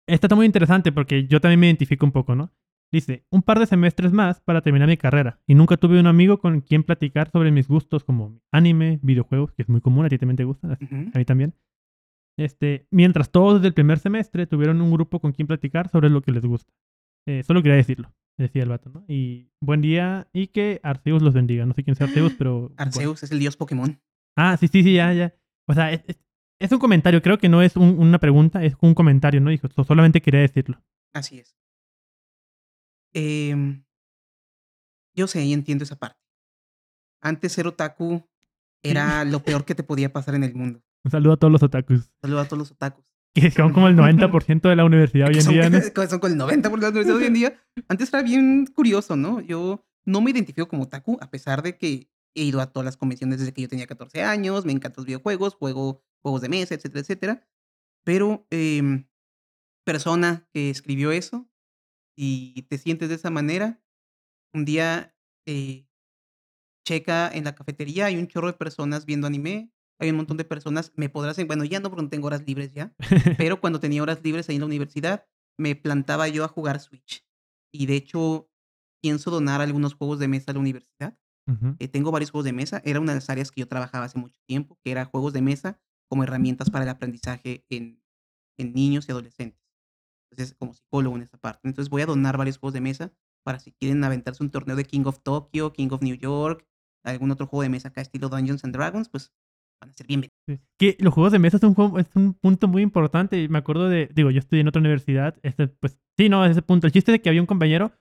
Esta 0.07 0.27
está 0.27 0.35
muy 0.35 0.45
interesante 0.45 0.91
porque 0.91 1.27
yo 1.27 1.39
también 1.41 1.59
me 1.59 1.67
identifico 1.67 2.05
un 2.05 2.11
poco, 2.11 2.35
¿no? 2.35 2.51
Dice, 2.91 3.25
un 3.29 3.41
par 3.41 3.59
de 3.59 3.65
semestres 3.65 4.13
más 4.13 4.39
para 4.39 4.61
terminar 4.61 4.87
mi 4.87 4.95
carrera 4.95 5.41
y 5.45 5.55
nunca 5.55 5.75
tuve 5.75 5.99
un 5.99 6.07
amigo 6.07 6.39
con 6.39 6.61
quien 6.61 6.83
platicar 6.83 7.29
sobre 7.29 7.51
mis 7.51 7.67
gustos 7.67 8.05
como 8.05 8.39
anime, 8.51 8.99
videojuegos, 9.01 9.51
que 9.51 9.61
es 9.61 9.69
muy 9.69 9.81
común, 9.81 10.05
a 10.05 10.09
ti 10.09 10.17
también 10.17 10.37
te 10.37 10.45
gustan, 10.45 10.71
a 10.71 11.17
mí 11.17 11.25
también. 11.25 11.53
Este, 12.39 12.87
mientras 12.91 13.29
todos 13.29 13.55
desde 13.55 13.67
el 13.67 13.73
primer 13.73 13.99
semestre 13.99 14.47
tuvieron 14.47 14.79
un 14.81 14.91
grupo 14.91 15.19
con 15.19 15.33
quien 15.33 15.47
platicar 15.47 15.89
sobre 15.89 16.09
lo 16.09 16.21
que 16.21 16.31
les 16.31 16.45
gusta. 16.45 16.71
Eh, 17.27 17.43
solo 17.43 17.61
quería 17.61 17.75
decirlo, 17.75 18.13
decía 18.43 18.63
el 18.63 18.69
vato, 18.69 18.89
¿no? 18.89 19.05
Y 19.07 19.49
buen 19.61 19.81
día 19.81 20.27
y 20.33 20.47
que 20.47 20.79
Arceus 20.83 21.21
los 21.21 21.33
bendiga. 21.33 21.65
No 21.65 21.73
sé 21.73 21.83
quién 21.83 21.95
sea 21.95 22.07
Arceus, 22.07 22.33
pero... 22.37 22.71
Arceus 22.77 23.23
es 23.23 23.31
el 23.31 23.39
dios 23.39 23.57
Pokémon. 23.57 24.01
Ah, 24.35 24.55
sí, 24.57 24.67
sí, 24.67 24.83
sí, 24.83 24.93
ya, 24.93 25.13
ya. 25.13 25.35
O 25.67 25.73
sea, 25.73 25.91
es, 25.91 26.01
es 26.59 26.71
un 26.71 26.79
comentario, 26.79 27.21
creo 27.21 27.37
que 27.37 27.49
no 27.49 27.61
es 27.61 27.75
una 27.75 28.19
pregunta, 28.19 28.63
es 28.63 28.75
un 28.81 28.93
comentario, 28.93 29.41
¿no? 29.41 29.49
Dijo, 29.49 29.67
solamente 29.83 30.21
quería 30.21 30.39
decirlo. 30.41 30.81
Así 31.13 31.39
es. 31.39 31.55
Em, 33.13 33.83
yo 35.15 35.27
sé 35.27 35.43
y 35.43 35.53
entiendo 35.53 35.83
esa 35.83 35.97
parte. 35.97 36.19
Antes 37.21 37.53
ser 37.53 37.67
otaku 37.67 38.27
era 38.83 39.23
lo 39.25 39.43
peor 39.43 39.65
que 39.65 39.75
te 39.75 39.83
podía 39.83 40.11
pasar 40.13 40.35
en 40.35 40.43
el 40.43 40.55
mundo. 40.55 40.81
Un 41.03 41.11
saludo 41.11 41.33
a 41.33 41.37
todos 41.37 41.51
los 41.51 41.63
otakus. 41.63 41.99
Un 41.99 42.21
saludo 42.21 42.39
a 42.39 42.45
todos 42.45 42.59
los 42.59 42.71
otakus. 42.71 43.05
Que 43.41 43.51
son 43.51 43.73
como 43.73 43.87
el 43.87 43.95
90% 43.95 44.69
de 44.69 44.75
la 44.75 44.85
universidad 44.85 45.29
hoy 45.29 45.37
en 45.37 45.47
día. 45.47 45.69
¿no? 45.69 45.81
Son 46.07 46.19
como 46.19 46.33
el 46.33 46.39
90% 46.39 46.71
de 46.71 46.79
la 46.79 46.89
universidad 46.89 47.17
hoy 47.17 47.25
en 47.25 47.33
día. 47.33 47.63
Antes 47.87 48.09
era 48.09 48.23
bien 48.23 48.65
curioso, 48.67 49.15
¿no? 49.15 49.41
Yo 49.41 49.85
no 50.05 50.21
me 50.21 50.31
identifico 50.31 50.67
como 50.67 50.83
otaku, 50.83 51.17
a 51.21 51.29
pesar 51.29 51.61
de 51.61 51.77
que 51.77 52.09
he 52.35 52.43
ido 52.43 52.61
a 52.61 52.71
todas 52.71 52.85
las 52.85 52.97
convenciones 52.97 53.39
desde 53.39 53.53
que 53.53 53.61
yo 53.61 53.67
tenía 53.67 53.87
14 53.87 54.23
años, 54.23 54.65
me 54.65 54.71
encantan 54.71 55.01
los 55.01 55.05
videojuegos, 55.05 55.55
juego 55.55 56.03
juegos 56.21 56.41
de 56.41 56.49
mesa, 56.49 56.75
etcétera, 56.75 57.01
etcétera. 57.01 57.47
Pero, 58.03 58.47
em, 58.49 59.07
persona 59.85 60.47
que 60.53 60.69
escribió 60.69 61.11
eso 61.11 61.49
y 62.15 62.63
te 62.63 62.77
sientes 62.77 63.09
de 63.09 63.15
esa 63.15 63.29
manera, 63.29 63.81
un 64.53 64.65
día 64.65 65.15
eh, 65.45 65.87
checa 66.85 67.29
en 67.29 67.45
la 67.45 67.55
cafetería, 67.55 68.05
hay 68.05 68.17
un 68.17 68.27
chorro 68.27 68.47
de 68.47 68.53
personas 68.53 69.05
viendo 69.05 69.27
anime, 69.27 69.71
hay 69.99 70.09
un 70.11 70.17
montón 70.17 70.37
de 70.37 70.45
personas, 70.45 70.91
me 70.95 71.09
podrás, 71.09 71.37
bueno, 71.45 71.63
ya 71.63 71.79
no 71.79 71.89
porque 71.89 72.03
no 72.03 72.09
tengo 72.09 72.27
horas 72.27 72.43
libres 72.45 72.71
ya, 72.71 72.93
pero 73.37 73.59
cuando 73.59 73.79
tenía 73.79 74.01
horas 74.03 74.19
libres 74.23 74.49
ahí 74.49 74.55
en 74.55 74.61
la 74.61 74.67
universidad, 74.67 75.25
me 75.57 75.75
plantaba 75.75 76.27
yo 76.27 76.43
a 76.43 76.47
jugar 76.47 76.79
Switch. 76.79 77.25
Y 77.71 77.85
de 77.87 77.95
hecho, 77.95 78.49
pienso 79.01 79.31
donar 79.31 79.61
algunos 79.61 79.95
juegos 79.95 80.19
de 80.19 80.27
mesa 80.27 80.51
a 80.51 80.53
la 80.53 80.59
universidad. 80.59 81.17
Eh, 81.79 81.87
tengo 81.87 82.11
varios 82.11 82.31
juegos 82.31 82.43
de 82.43 82.51
mesa, 82.51 82.81
era 82.83 82.99
una 82.99 83.13
de 83.13 83.19
las 83.19 83.29
áreas 83.29 83.51
que 83.51 83.61
yo 83.61 83.69
trabajaba 83.69 84.03
hace 84.03 84.19
mucho 84.19 84.37
tiempo, 84.45 84.77
que 84.83 84.91
era 84.91 85.05
juegos 85.05 85.31
de 85.31 85.41
mesa 85.41 85.79
como 86.09 86.23
herramientas 86.23 86.69
para 86.69 86.83
el 86.83 86.89
aprendizaje 86.89 87.65
en, 87.69 88.03
en 88.57 88.73
niños 88.73 89.07
y 89.07 89.11
adolescentes. 89.13 89.63
Entonces, 90.29 90.57
como 90.59 90.73
psicólogo 90.73 91.15
en 91.15 91.21
esta 91.21 91.37
parte. 91.37 91.61
Entonces, 91.63 91.89
voy 91.89 92.01
a 92.01 92.05
donar 92.05 92.35
varios 92.35 92.57
juegos 92.57 92.73
de 92.73 92.81
mesa 92.81 93.13
para 93.45 93.59
si 93.59 93.71
quieren 93.71 94.03
aventarse 94.03 94.43
un 94.43 94.51
torneo 94.51 94.75
de 94.75 94.83
King 94.83 95.05
of 95.05 95.21
Tokyo, 95.23 95.71
King 95.71 95.87
of 95.91 96.01
New 96.01 96.17
York, 96.17 96.67
algún 97.03 97.31
otro 97.31 97.47
juego 97.47 97.63
de 97.63 97.69
mesa 97.69 97.87
acá 97.87 98.01
estilo 98.01 98.27
Dungeons 98.27 98.65
and 98.65 98.73
Dragons, 98.75 99.07
pues 99.07 99.31
van 99.79 99.89
a 99.89 99.93
ser. 99.93 100.07
Que 100.77 100.97
los 100.99 101.13
juegos 101.13 101.31
de 101.31 101.39
mesa 101.39 101.57
es 101.57 101.63
un, 101.63 101.73
juego, 101.73 101.99
es 101.99 102.07
un 102.15 102.33
punto 102.33 102.67
muy 102.67 102.81
importante. 102.81 103.47
Me 103.49 103.57
acuerdo 103.57 103.89
de, 103.89 104.09
digo, 104.13 104.31
yo 104.31 104.39
estudié 104.39 104.61
en 104.61 104.67
otra 104.67 104.79
universidad, 104.79 105.35
este, 105.43 105.67
pues 105.67 105.99
sí, 106.17 106.29
no, 106.29 106.45
ese 106.45 106.61
punto. 106.61 106.87
El 106.87 106.93
chiste 106.93 107.11
de 107.11 107.21
que 107.21 107.29
había 107.29 107.41
un 107.41 107.47
compañero 107.47 107.91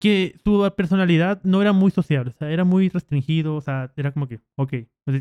que 0.00 0.34
su 0.42 0.72
personalidad 0.76 1.42
no 1.44 1.60
era 1.60 1.72
muy 1.72 1.90
sociable, 1.90 2.30
o 2.30 2.38
sea, 2.38 2.50
era 2.50 2.64
muy 2.64 2.88
restringido, 2.88 3.54
o 3.54 3.60
sea, 3.60 3.92
era 3.96 4.12
como 4.12 4.26
que, 4.26 4.40
ok, 4.56 4.72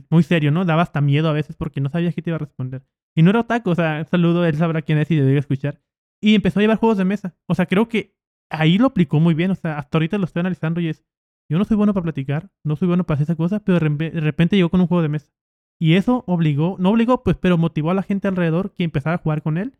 muy 0.09 0.23
serio, 0.23 0.51
¿no? 0.51 0.63
Daba 0.63 0.83
hasta 0.83 1.01
miedo 1.01 1.27
a 1.27 1.33
veces 1.33 1.57
porque 1.57 1.81
no 1.81 1.89
sabías 1.89 2.15
qué 2.15 2.21
te 2.21 2.29
iba 2.29 2.37
a 2.37 2.39
responder. 2.39 2.83
Y 3.13 3.21
no 3.21 3.31
era 3.31 3.41
otaku, 3.41 3.71
o 3.71 3.75
sea, 3.75 4.05
saludo, 4.05 4.45
él 4.45 4.55
sabrá 4.55 4.81
quién 4.81 4.97
es 4.97 5.11
y 5.11 5.17
debe 5.17 5.37
escuchar. 5.37 5.81
Y 6.21 6.33
empezó 6.35 6.59
a 6.59 6.63
llevar 6.63 6.77
juegos 6.77 6.97
de 6.97 7.05
mesa. 7.05 7.35
O 7.47 7.55
sea, 7.55 7.65
creo 7.65 7.89
que 7.89 8.15
ahí 8.49 8.77
lo 8.77 8.87
aplicó 8.87 9.19
muy 9.19 9.33
bien, 9.33 9.51
o 9.51 9.55
sea, 9.55 9.77
hasta 9.77 9.97
ahorita 9.97 10.17
lo 10.17 10.25
estoy 10.25 10.39
analizando 10.39 10.79
y 10.79 10.87
es, 10.87 11.03
yo 11.49 11.57
no 11.57 11.65
soy 11.65 11.75
bueno 11.75 11.93
para 11.93 12.03
platicar, 12.03 12.49
no 12.63 12.77
soy 12.77 12.87
bueno 12.87 13.03
para 13.03 13.15
hacer 13.15 13.25
esa 13.25 13.35
cosa, 13.35 13.59
pero 13.59 13.79
de 13.79 14.09
repente 14.21 14.55
llegó 14.55 14.69
con 14.69 14.79
un 14.79 14.87
juego 14.87 15.01
de 15.01 15.09
mesa. 15.09 15.31
Y 15.79 15.95
eso 15.95 16.23
obligó, 16.27 16.75
no 16.77 16.89
obligó, 16.89 17.23
pues, 17.23 17.37
pero 17.37 17.57
motivó 17.57 17.91
a 17.91 17.93
la 17.93 18.03
gente 18.03 18.27
alrededor 18.27 18.73
que 18.73 18.83
empezara 18.83 19.15
a 19.15 19.19
jugar 19.19 19.41
con 19.41 19.57
él. 19.57 19.77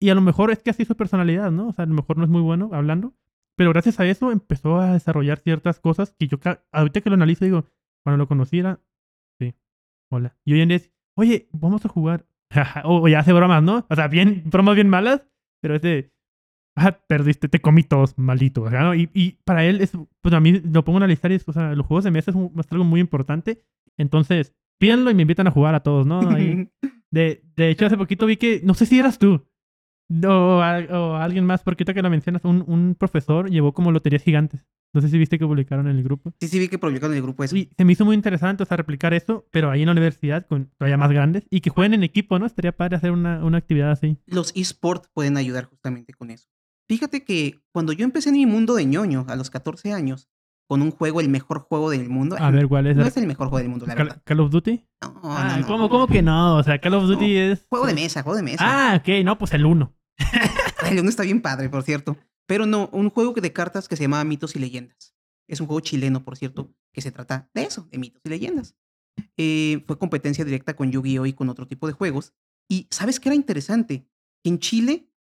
Y 0.00 0.10
a 0.10 0.14
lo 0.14 0.20
mejor 0.20 0.50
es 0.50 0.62
que 0.62 0.70
así 0.70 0.84
su 0.84 0.96
personalidad, 0.96 1.50
¿no? 1.50 1.68
O 1.68 1.72
sea, 1.72 1.84
a 1.84 1.88
lo 1.88 1.94
mejor 1.94 2.16
no 2.16 2.24
es 2.24 2.30
muy 2.30 2.40
bueno 2.40 2.70
hablando. 2.72 3.14
Pero 3.56 3.70
gracias 3.70 4.00
a 4.00 4.06
eso 4.06 4.32
empezó 4.32 4.78
a 4.78 4.92
desarrollar 4.92 5.38
ciertas 5.38 5.80
cosas 5.80 6.14
que 6.18 6.28
yo, 6.28 6.38
ahorita 6.70 7.00
que 7.00 7.10
lo 7.10 7.14
analizo, 7.14 7.44
digo, 7.44 7.66
cuando 8.02 8.18
lo 8.18 8.28
conociera, 8.28 8.80
sí, 9.38 9.54
hola. 10.10 10.36
Y 10.44 10.54
hoy 10.54 10.60
en 10.62 10.68
día 10.68 10.76
es, 10.78 10.92
oye, 11.16 11.48
vamos 11.52 11.84
a 11.84 11.88
jugar. 11.88 12.26
o, 12.84 13.06
ya 13.08 13.20
hace 13.20 13.32
bromas, 13.32 13.62
¿no? 13.62 13.86
O 13.88 13.94
sea, 13.94 14.08
bien, 14.08 14.42
bromas 14.46 14.74
bien 14.74 14.88
malas, 14.88 15.26
pero 15.60 15.74
es 15.74 15.82
de, 15.82 16.12
ah, 16.76 16.92
perdiste, 17.06 17.48
te 17.48 17.60
comí 17.60 17.82
todos, 17.82 18.16
maldito. 18.16 18.68
¿no? 18.70 18.94
Y, 18.94 19.10
y, 19.12 19.32
para 19.44 19.64
él, 19.64 19.80
es, 19.80 19.92
pues 20.20 20.34
a 20.34 20.40
mí 20.40 20.60
lo 20.60 20.84
pongo 20.84 20.98
a 20.98 21.00
analizar 21.00 21.32
y 21.32 21.36
es, 21.36 21.48
o 21.48 21.52
sea, 21.52 21.74
los 21.74 21.86
juegos 21.86 22.04
de 22.04 22.10
mesa 22.10 22.30
es, 22.30 22.36
es 22.36 22.72
algo 22.72 22.84
muy 22.84 23.00
importante. 23.00 23.62
Entonces, 23.96 24.54
pídanlo 24.78 25.10
y 25.10 25.14
me 25.14 25.22
invitan 25.22 25.46
a 25.46 25.50
jugar 25.50 25.74
a 25.74 25.82
todos, 25.82 26.06
¿no? 26.06 26.20
de, 27.10 27.42
de 27.56 27.70
hecho, 27.70 27.86
hace 27.86 27.96
poquito 27.96 28.26
vi 28.26 28.36
que, 28.36 28.60
no 28.64 28.74
sé 28.74 28.86
si 28.86 28.98
eras 28.98 29.18
tú, 29.18 29.46
o, 30.24 30.28
o 30.28 31.16
alguien 31.16 31.44
más, 31.44 31.62
porque 31.62 31.82
ahorita 31.82 31.94
que 31.94 32.02
lo 32.02 32.10
mencionas, 32.10 32.44
un, 32.44 32.64
un 32.66 32.94
profesor 32.94 33.50
llevó 33.50 33.72
como 33.72 33.92
loterías 33.92 34.22
gigantes. 34.22 34.66
No 34.94 35.00
sé 35.00 35.08
si 35.08 35.16
viste 35.16 35.38
que 35.38 35.46
publicaron 35.46 35.88
en 35.88 35.96
el 35.96 36.02
grupo. 36.02 36.34
Sí, 36.40 36.48
sí, 36.48 36.58
vi 36.58 36.68
que 36.68 36.78
publicaron 36.78 37.12
en 37.12 37.16
el 37.18 37.22
grupo 37.22 37.44
eso. 37.44 37.56
Y 37.56 37.70
se 37.74 37.84
me 37.84 37.94
hizo 37.94 38.04
muy 38.04 38.14
interesante, 38.14 38.62
o 38.62 38.66
sea, 38.66 38.76
replicar 38.76 39.14
eso, 39.14 39.46
pero 39.50 39.70
ahí 39.70 39.80
en 39.80 39.86
la 39.86 39.92
universidad, 39.92 40.46
con 40.46 40.70
todavía 40.76 40.98
más 40.98 41.10
grandes, 41.10 41.44
y 41.48 41.62
que 41.62 41.70
jueguen 41.70 41.94
en 41.94 42.02
equipo, 42.02 42.38
¿no? 42.38 42.44
Estaría 42.44 42.72
padre 42.72 42.96
hacer 42.96 43.10
una, 43.10 43.42
una 43.42 43.56
actividad 43.56 43.90
así. 43.90 44.18
Los 44.26 44.52
esports 44.54 45.08
pueden 45.14 45.38
ayudar 45.38 45.64
justamente 45.64 46.12
con 46.12 46.30
eso. 46.30 46.48
Fíjate 46.88 47.24
que 47.24 47.62
cuando 47.72 47.94
yo 47.94 48.04
empecé 48.04 48.28
en 48.28 48.36
mi 48.36 48.44
mundo 48.44 48.74
de 48.74 48.84
ñoño 48.84 49.24
a 49.28 49.36
los 49.36 49.48
14 49.48 49.94
años, 49.94 50.28
con 50.72 50.80
un 50.80 50.90
juego, 50.90 51.20
el 51.20 51.28
mejor 51.28 51.58
juego 51.58 51.90
del 51.90 52.08
mundo. 52.08 52.34
A 52.38 52.50
ver, 52.50 52.66
¿cuál 52.66 52.86
es? 52.86 52.96
No 52.96 53.04
es 53.04 53.14
el 53.18 53.26
mejor 53.26 53.48
juego 53.48 53.58
del 53.58 53.68
mundo, 53.68 53.84
la 53.84 53.94
Call, 53.94 54.06
verdad. 54.06 54.22
¿Call 54.24 54.40
of 54.40 54.50
Duty? 54.50 54.88
No, 55.02 55.20
ah, 55.22 55.58
no, 55.60 55.66
¿cómo, 55.66 55.90
¿cómo, 55.90 56.06
que 56.06 56.22
no? 56.22 56.56
O 56.56 56.62
sea, 56.62 56.80
Call 56.80 56.94
of 56.94 57.04
Duty 57.04 57.36
es... 57.36 57.66
Juego 57.68 57.86
de 57.86 57.92
mesa, 57.92 58.22
juego 58.22 58.38
de 58.38 58.42
mesa. 58.42 58.64
Ah, 58.66 58.96
ok, 58.96 59.22
no, 59.22 59.36
pues 59.36 59.52
el 59.52 59.66
1. 59.66 59.94
el 60.90 60.98
1 60.98 61.10
está 61.10 61.24
bien 61.24 61.42
padre, 61.42 61.68
por 61.68 61.82
cierto. 61.82 62.16
Pero 62.46 62.64
no, 62.64 62.88
un 62.90 63.10
juego 63.10 63.34
de 63.34 63.52
cartas 63.52 63.86
que 63.86 63.96
se 63.96 64.04
llama 64.04 64.24
Mitos 64.24 64.56
y 64.56 64.60
Leyendas. 64.60 65.14
Es 65.46 65.60
un 65.60 65.66
juego 65.66 65.80
chileno, 65.80 66.24
por 66.24 66.38
cierto, 66.38 66.74
que 66.90 67.02
se 67.02 67.12
trata 67.12 67.50
de 67.52 67.64
eso, 67.64 67.86
de 67.90 67.98
mitos 67.98 68.22
y 68.24 68.30
leyendas. 68.30 68.74
Eh, 69.36 69.84
fue 69.86 69.98
competencia 69.98 70.46
directa 70.46 70.74
con 70.74 70.90
Yu-Gi-Oh! 70.90 71.26
y 71.26 71.34
con 71.34 71.50
otro 71.50 71.68
tipo 71.68 71.86
de 71.86 71.92
juegos. 71.92 72.32
Y 72.66 72.88
¿sabes 72.90 73.20
qué 73.20 73.28
era 73.28 73.36
interesante? 73.36 74.08
En 74.42 74.58
Chile, 74.58 75.12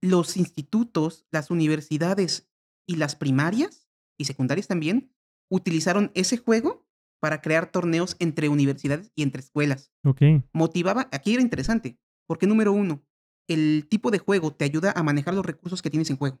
los 0.00 0.38
institutos, 0.38 1.26
las 1.30 1.50
universidades 1.50 2.48
y 2.86 2.96
las 2.96 3.14
primarias 3.14 3.83
y 4.18 4.24
secundarias 4.26 4.66
también 4.68 5.12
utilizaron 5.50 6.10
ese 6.14 6.36
juego 6.38 6.86
para 7.20 7.40
crear 7.40 7.70
torneos 7.70 8.16
entre 8.18 8.48
universidades 8.48 9.10
y 9.14 9.22
entre 9.22 9.40
escuelas. 9.40 9.92
Ok. 10.04 10.20
Motivaba, 10.52 11.08
aquí 11.12 11.32
era 11.34 11.42
interesante, 11.42 11.98
porque 12.26 12.46
número 12.46 12.72
uno, 12.72 13.02
el 13.48 13.86
tipo 13.88 14.10
de 14.10 14.18
juego 14.18 14.54
te 14.54 14.64
ayuda 14.64 14.92
a 14.96 15.02
manejar 15.02 15.34
los 15.34 15.44
recursos 15.46 15.80
que 15.82 15.90
tienes 15.90 16.10
en 16.10 16.16
juego. 16.16 16.40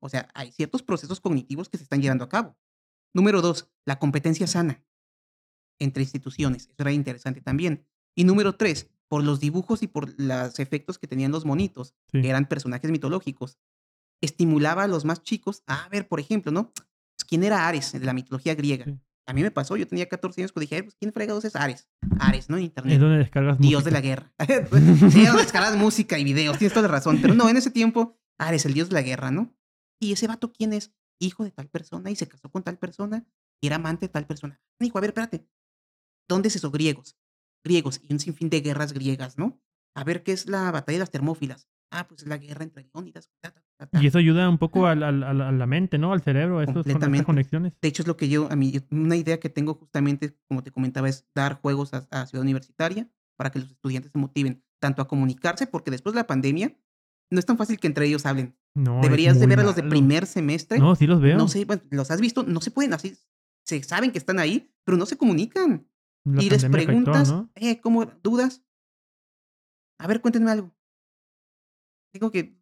O 0.00 0.08
sea, 0.08 0.28
hay 0.34 0.52
ciertos 0.52 0.82
procesos 0.82 1.20
cognitivos 1.20 1.68
que 1.68 1.78
se 1.78 1.84
están 1.84 2.02
llevando 2.02 2.24
a 2.24 2.28
cabo. 2.28 2.56
Número 3.14 3.40
dos, 3.40 3.70
la 3.84 3.98
competencia 3.98 4.46
sana 4.46 4.84
entre 5.78 6.02
instituciones. 6.02 6.64
Eso 6.68 6.76
era 6.78 6.92
interesante 6.92 7.40
también. 7.40 7.86
Y 8.14 8.24
número 8.24 8.56
tres, 8.56 8.90
por 9.08 9.22
los 9.24 9.40
dibujos 9.40 9.82
y 9.82 9.86
por 9.86 10.18
los 10.20 10.58
efectos 10.58 10.98
que 10.98 11.06
tenían 11.06 11.32
los 11.32 11.44
monitos, 11.44 11.94
Sí. 12.12 12.20
que 12.22 12.28
eran 12.30 12.46
personajes 12.48 12.90
mitológicos, 12.90 13.58
estimulaba 14.20 14.84
a 14.84 14.88
los 14.88 15.04
más 15.04 15.22
chicos 15.22 15.62
a 15.66 15.88
ver, 15.88 16.08
por 16.08 16.20
ejemplo, 16.20 16.50
¿no? 16.52 16.72
Pues, 17.26 17.28
¿Quién 17.28 17.44
era 17.44 17.66
Ares 17.68 17.92
de 17.92 18.00
la 18.00 18.12
mitología 18.12 18.54
griega? 18.54 18.84
Sí. 18.84 18.98
A 19.28 19.32
mí 19.32 19.42
me 19.42 19.50
pasó, 19.50 19.76
yo 19.76 19.88
tenía 19.88 20.08
14 20.08 20.40
años 20.40 20.52
cuando 20.52 20.62
dije, 20.62 20.76
"Ay, 20.76 20.82
pues, 20.82 20.94
¿quién 20.94 21.12
fregados 21.12 21.44
es 21.44 21.56
Ares? 21.56 21.88
Ares, 22.20 22.48
¿no? 22.48 22.56
En 22.56 22.62
Es 22.62 22.66
internet. 22.68 23.00
donde 23.00 23.18
descargas 23.18 23.58
Dios 23.58 23.82
de 23.84 23.90
música. 23.90 23.90
la 23.90 24.00
guerra. 24.00 24.32
sí, 25.10 25.26
donde 25.26 25.42
descargas 25.42 25.76
música 25.76 26.18
y 26.18 26.24
videos, 26.24 26.58
tienes 26.58 26.72
toda 26.72 26.86
la 26.88 26.94
razón. 26.94 27.18
Pero 27.20 27.34
no, 27.34 27.48
en 27.48 27.56
ese 27.56 27.70
tiempo, 27.72 28.16
Ares, 28.38 28.64
el 28.66 28.74
dios 28.74 28.88
de 28.88 28.94
la 28.94 29.02
guerra, 29.02 29.30
¿no? 29.32 29.52
Y 30.00 30.12
ese 30.12 30.28
vato, 30.28 30.52
¿quién 30.52 30.72
es? 30.72 30.92
Hijo 31.18 31.42
de 31.44 31.50
tal 31.50 31.68
persona 31.68 32.10
y 32.10 32.16
se 32.16 32.28
casó 32.28 32.50
con 32.50 32.62
tal 32.62 32.78
persona 32.78 33.26
y 33.60 33.66
era 33.66 33.76
amante 33.76 34.06
de 34.06 34.12
tal 34.12 34.26
persona. 34.26 34.60
Dijo, 34.78 34.98
a 34.98 35.00
ver, 35.00 35.10
espérate. 35.10 35.48
¿Dónde 36.28 36.48
es 36.48 36.56
eso? 36.56 36.70
Griegos. 36.70 37.16
Griegos 37.64 38.00
y 38.02 38.12
un 38.12 38.20
sinfín 38.20 38.48
de 38.50 38.60
guerras 38.60 38.92
griegas, 38.92 39.38
¿no? 39.38 39.60
A 39.96 40.04
ver, 40.04 40.22
¿qué 40.22 40.32
es 40.32 40.46
la 40.46 40.70
batalla 40.70 40.96
de 40.96 41.00
las 41.00 41.10
Termófilas? 41.10 41.68
Ah, 41.90 42.06
pues 42.08 42.22
es 42.22 42.28
la 42.28 42.36
guerra 42.38 42.64
entre 42.64 42.84
Leónidas. 42.84 43.30
ta, 43.40 43.50
ta, 43.52 43.62
ta, 43.78 43.86
ta. 43.86 44.02
Y 44.02 44.06
eso 44.06 44.18
ayuda 44.18 44.48
un 44.48 44.58
poco 44.58 44.86
al- 44.86 45.02
al- 45.02 45.22
a 45.22 45.32
la 45.52 45.66
mente, 45.66 45.98
¿no? 45.98 46.12
Al 46.12 46.20
cerebro, 46.22 46.58
a 46.60 46.64
Completamente. 46.66 47.24
conexiones. 47.24 47.72
De 47.80 47.88
hecho, 47.88 48.02
es 48.02 48.08
lo 48.08 48.16
que 48.16 48.28
yo, 48.28 48.50
a 48.50 48.56
mí, 48.56 48.72
yo- 48.72 48.80
una 48.90 49.16
idea 49.16 49.38
que 49.38 49.48
tengo 49.48 49.74
justamente, 49.74 50.36
como 50.48 50.62
te 50.62 50.70
comentaba, 50.72 51.08
es 51.08 51.26
dar 51.34 51.60
juegos 51.60 51.94
a, 51.94 52.06
a 52.10 52.26
Ciudad 52.26 52.42
Universitaria 52.42 53.08
para 53.36 53.50
que 53.50 53.60
los 53.60 53.70
estudiantes 53.70 54.10
se 54.12 54.18
motiven 54.18 54.64
tanto 54.80 55.00
a 55.02 55.08
comunicarse, 55.08 55.66
porque 55.66 55.90
después 55.90 56.12
de 56.14 56.20
la 56.20 56.26
pandemia 56.26 56.76
no 57.30 57.38
es 57.38 57.46
tan 57.46 57.56
fácil 57.56 57.78
que 57.78 57.86
entre 57.86 58.06
ellos 58.06 58.26
hablen. 58.26 58.56
No, 58.74 59.00
Deberías 59.00 59.38
de 59.40 59.46
ver 59.46 59.60
a 59.60 59.62
los 59.62 59.76
de 59.76 59.82
primer 59.84 60.26
semestre. 60.26 60.78
No, 60.78 60.94
sí 60.96 61.06
los 61.06 61.20
veo. 61.20 61.38
No 61.38 61.48
sé, 61.48 61.64
bueno, 61.64 61.82
los 61.90 62.10
has 62.10 62.20
visto, 62.20 62.42
no 62.42 62.60
se 62.60 62.70
pueden 62.70 62.92
así, 62.94 63.16
se 63.64 63.82
saben 63.82 64.10
que 64.10 64.18
están 64.18 64.38
ahí, 64.38 64.70
pero 64.84 64.98
no 64.98 65.06
se 65.06 65.16
comunican. 65.16 65.88
La 66.24 66.42
y 66.42 66.50
les 66.50 66.64
afectó, 66.64 66.72
preguntas, 66.86 67.28
¿no? 67.30 67.50
eh, 67.54 67.80
¿cómo 67.80 68.04
dudas? 68.22 68.62
A 69.98 70.06
ver, 70.06 70.20
cuéntenme 70.20 70.50
algo. 70.50 70.75
Digo 72.16 72.30
que, 72.30 72.56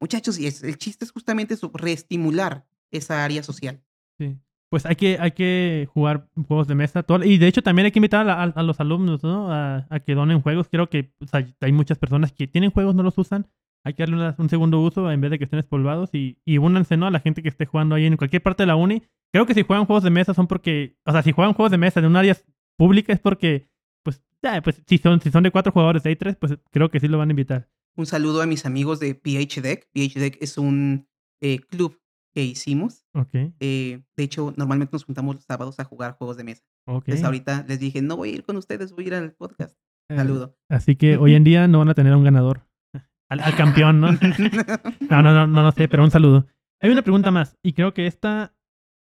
muchachos, 0.00 0.38
y 0.38 0.46
es- 0.46 0.62
el 0.64 0.78
chiste 0.78 1.04
es 1.04 1.12
justamente 1.12 1.54
eso, 1.54 1.70
reestimular 1.72 2.66
esa 2.90 3.24
área 3.24 3.42
social. 3.42 3.80
Sí. 4.18 4.36
Pues 4.68 4.84
hay 4.84 4.96
que, 4.96 5.16
hay 5.20 5.30
que 5.30 5.88
jugar 5.92 6.28
juegos 6.48 6.66
de 6.66 6.74
mesa. 6.74 7.04
y 7.24 7.38
de 7.38 7.46
hecho 7.46 7.62
también 7.62 7.86
hay 7.86 7.92
que 7.92 8.00
invitar 8.00 8.28
a, 8.28 8.62
los 8.62 8.80
alumnos, 8.80 9.22
¿no? 9.22 9.52
A, 9.52 9.86
que 10.04 10.14
donen 10.14 10.42
juegos. 10.42 10.68
Creo 10.68 10.90
que 10.90 11.12
hay 11.60 11.72
muchas 11.72 11.98
personas 11.98 12.32
que 12.32 12.48
tienen 12.48 12.72
juegos, 12.72 12.96
no 12.96 13.04
los 13.04 13.16
usan. 13.16 13.46
Hay 13.84 13.94
que 13.94 14.02
darle 14.02 14.34
un 14.36 14.48
segundo 14.48 14.80
uso 14.80 15.12
en 15.12 15.20
vez 15.20 15.30
de 15.30 15.38
que 15.38 15.44
estén 15.44 15.60
espolvados. 15.60 16.10
Y, 16.12 16.38
y 16.44 16.58
únanse, 16.58 16.96
¿no? 16.96 17.06
A 17.06 17.12
la 17.12 17.20
gente 17.20 17.42
que 17.42 17.48
esté 17.48 17.66
jugando 17.66 17.94
ahí 17.94 18.06
en 18.06 18.16
cualquier 18.16 18.42
parte 18.42 18.64
de 18.64 18.66
la 18.66 18.74
uni. 18.74 19.04
Creo 19.32 19.46
que 19.46 19.54
si 19.54 19.62
juegan 19.62 19.86
juegos 19.86 20.02
de 20.02 20.10
mesa 20.10 20.34
son 20.34 20.48
porque... 20.48 20.96
O 21.04 21.12
sea, 21.12 21.22
si 21.22 21.30
juegan 21.30 21.54
juegos 21.54 21.70
de 21.70 21.78
mesa 21.78 22.00
de 22.00 22.08
un 22.08 22.16
área 22.16 22.36
pública 22.76 23.12
es 23.12 23.20
porque... 23.20 23.68
Pues, 24.02 24.24
ya, 24.42 24.60
pues 24.62 24.82
si, 24.86 24.98
son, 24.98 25.20
si 25.20 25.30
son 25.30 25.44
de 25.44 25.52
cuatro 25.52 25.72
jugadores, 25.72 26.02
de 26.02 26.10
hay 26.10 26.16
tres, 26.16 26.36
pues 26.36 26.58
creo 26.72 26.90
que 26.90 26.98
sí 26.98 27.06
lo 27.06 27.18
van 27.18 27.28
a 27.28 27.32
invitar. 27.32 27.68
Un 27.96 28.06
saludo 28.06 28.42
a 28.42 28.46
mis 28.46 28.66
amigos 28.66 29.00
de 29.00 29.14
PHDEC. 29.14 29.88
PHDEC 29.92 30.38
es 30.42 30.58
un 30.58 31.08
eh, 31.40 31.60
club 31.60 31.98
que 32.34 32.44
hicimos. 32.44 33.06
Eh, 33.32 34.02
de 34.14 34.22
hecho, 34.22 34.52
normalmente 34.56 34.92
nos 34.92 35.04
juntamos 35.04 35.36
los 35.36 35.44
sábados 35.44 35.80
a 35.80 35.84
jugar 35.84 36.12
juegos 36.12 36.36
de 36.36 36.44
mesa. 36.44 36.62
ok. 36.86 37.04
Entonces 37.06 37.24
ahorita 37.24 37.64
les 37.66 37.80
dije, 37.80 38.02
no 38.02 38.16
voy 38.16 38.30
a 38.30 38.32
ir 38.34 38.44
con 38.44 38.56
ustedes, 38.56 38.92
voy 38.92 39.04
a 39.04 39.06
ir 39.06 39.14
al 39.14 39.32
podcast. 39.32 39.78
Eh, 40.10 40.16
Saludo. 40.16 40.58
Así 40.68 40.96
que 40.96 41.16
hoy 41.16 41.34
en 41.36 41.44
día 41.44 41.66
no 41.68 41.78
van 41.78 41.88
a 41.88 41.94
tener 41.94 42.12
a 42.12 42.18
un 42.18 42.24
ganador. 42.24 42.66
Al, 43.28 43.40
al 43.40 43.56
campeón, 43.56 44.00
¿no? 44.00 44.08
No, 45.10 45.22
no, 45.22 45.32
no, 45.32 45.46
no, 45.46 45.62
no 45.62 45.72
sé, 45.72 45.88
pero 45.88 46.04
un 46.04 46.10
saludo. 46.10 46.46
Hay 46.80 46.90
una 46.90 47.02
pregunta 47.02 47.30
más, 47.30 47.56
y 47.62 47.72
creo 47.72 47.94
que 47.94 48.06
esta, 48.06 48.54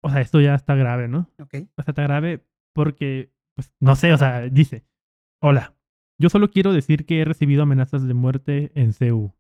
o 0.02 0.10
sea, 0.10 0.22
esto 0.22 0.40
ya 0.40 0.54
está 0.54 0.76
grave, 0.76 1.08
¿no? 1.08 1.30
ok. 1.40 1.56
O 1.76 1.84
sea, 1.84 1.92
está 1.92 2.04
grave 2.04 2.46
porque, 2.74 3.34
pues, 3.56 3.74
no 3.82 3.96
sé, 3.96 4.14
o 4.14 4.18
sea, 4.18 4.42
dice, 4.42 4.86
hola, 5.42 5.76
yo 6.24 6.30
solo 6.30 6.50
quiero 6.52 6.72
decir 6.72 7.06
que 7.06 7.20
he 7.20 7.26
recibido 7.26 7.64
amenazas 7.64 8.08
de 8.08 8.14
muerte 8.14 8.72
en 8.76 8.94
CEU 8.94 9.34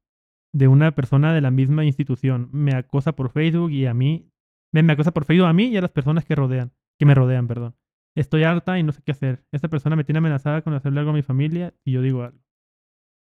de 0.53 0.67
una 0.67 0.91
persona 0.91 1.33
de 1.33 1.39
la 1.39 1.49
misma 1.49 1.85
institución. 1.85 2.49
Me 2.51 2.75
acosa 2.75 3.13
por 3.13 3.29
Facebook 3.31 3.71
y 3.71 3.85
a 3.85 3.93
mí, 3.93 4.29
me, 4.73 4.83
me 4.83 4.91
acosa 4.91 5.11
por 5.11 5.23
Facebook 5.23 5.47
a 5.47 5.53
mí 5.53 5.67
y 5.67 5.77
a 5.77 5.81
las 5.81 5.91
personas 5.91 6.25
que 6.25 6.35
rodean, 6.35 6.73
que 6.99 7.05
me 7.05 7.15
rodean, 7.15 7.47
perdón. 7.47 7.73
Estoy 8.15 8.43
harta 8.43 8.77
y 8.77 8.83
no 8.83 8.91
sé 8.91 9.01
qué 9.01 9.13
hacer. 9.13 9.45
Esta 9.53 9.69
persona 9.69 9.95
me 9.95 10.03
tiene 10.03 10.17
amenazada 10.17 10.61
con 10.61 10.73
hacerle 10.73 10.99
algo 10.99 11.11
a 11.11 11.15
mi 11.15 11.21
familia 11.21 11.73
y 11.85 11.93
yo 11.93 12.01
digo 12.01 12.23
algo. 12.23 12.37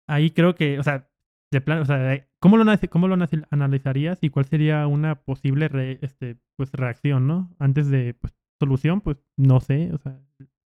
Ahí 0.08 0.30
creo 0.30 0.54
que, 0.54 0.78
o 0.78 0.84
sea, 0.84 1.10
de 1.52 1.60
plan, 1.62 1.80
o 1.80 1.86
sea, 1.86 2.28
¿cómo 2.40 2.56
lo, 2.58 2.66
cómo 2.92 3.08
lo 3.08 3.16
analiz- 3.18 3.48
analizarías 3.50 4.20
y 4.22 4.30
cuál 4.30 4.46
sería 4.46 4.86
una 4.86 5.16
posible 5.16 5.70
re- 5.70 5.98
este, 6.04 6.38
pues, 6.56 6.72
reacción, 6.74 7.26
¿no? 7.26 7.50
Antes 7.58 7.90
de, 7.90 8.14
pues, 8.14 8.34
solución, 8.60 9.02
pues, 9.02 9.18
no 9.38 9.60
sé, 9.60 9.92
o 9.94 9.98
sea, 9.98 10.20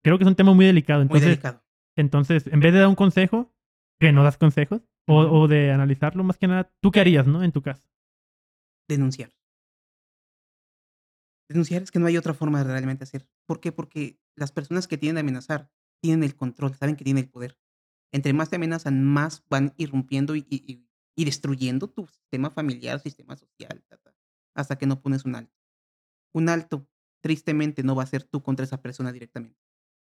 creo 0.01 0.17
que 0.17 0.23
es 0.23 0.27
un 0.29 0.35
tema 0.35 0.53
muy 0.53 0.65
delicado. 0.65 0.99
Muy 1.01 1.07
Entonces, 1.07 1.27
delicado. 1.29 1.61
Entonces 1.99 2.47
en 2.47 2.59
vez 2.59 2.73
de 2.73 2.79
dar 2.79 2.87
un 2.87 2.95
consejo, 2.95 3.53
que 3.99 4.11
no 4.11 4.23
das 4.23 4.37
consejos, 4.37 4.81
o, 5.11 5.47
de 5.47 5.71
analizarlo 5.71 6.23
más 6.23 6.37
que 6.37 6.47
nada, 6.47 6.71
¿tú 6.81 6.91
qué 6.91 6.99
harías, 6.99 7.25
no? 7.25 7.43
En 7.43 7.51
tu 7.51 7.63
caso. 7.63 7.89
Denunciar. 8.87 9.31
Denunciar 11.49 11.81
es 11.81 11.89
que 11.89 11.97
no 11.97 12.05
hay 12.05 12.15
otra 12.15 12.35
forma 12.35 12.63
de 12.63 12.71
realmente 12.71 13.05
hacer. 13.05 13.27
¿Por 13.47 13.59
qué? 13.59 13.71
Porque 13.71 14.19
las 14.35 14.51
personas 14.51 14.87
que 14.87 14.99
tienen 14.99 15.17
a 15.17 15.21
amenazar 15.21 15.71
tienen 15.99 16.23
el 16.23 16.35
control, 16.35 16.75
saben 16.75 16.95
que 16.95 17.03
tienen 17.03 17.23
el 17.23 17.29
poder. 17.29 17.57
Entre 18.11 18.33
más 18.33 18.49
te 18.49 18.57
amenazan, 18.57 19.03
más 19.03 19.43
van 19.49 19.73
irrumpiendo 19.77 20.35
y, 20.35 20.45
y, 20.49 20.85
destruyendo 21.25 21.89
tu 21.89 22.07
sistema 22.07 22.49
familiar, 22.49 22.99
sistema 22.99 23.35
social, 23.35 23.83
hasta 24.55 24.77
que 24.77 24.85
no 24.85 25.01
pones 25.01 25.25
un 25.25 25.35
alto. 25.35 25.59
Un 26.33 26.49
alto, 26.49 26.87
tristemente, 27.21 27.83
no 27.83 27.95
va 27.95 28.03
a 28.03 28.07
ser 28.07 28.23
tú 28.23 28.41
contra 28.41 28.63
esa 28.63 28.81
persona 28.81 29.11
directamente, 29.11 29.59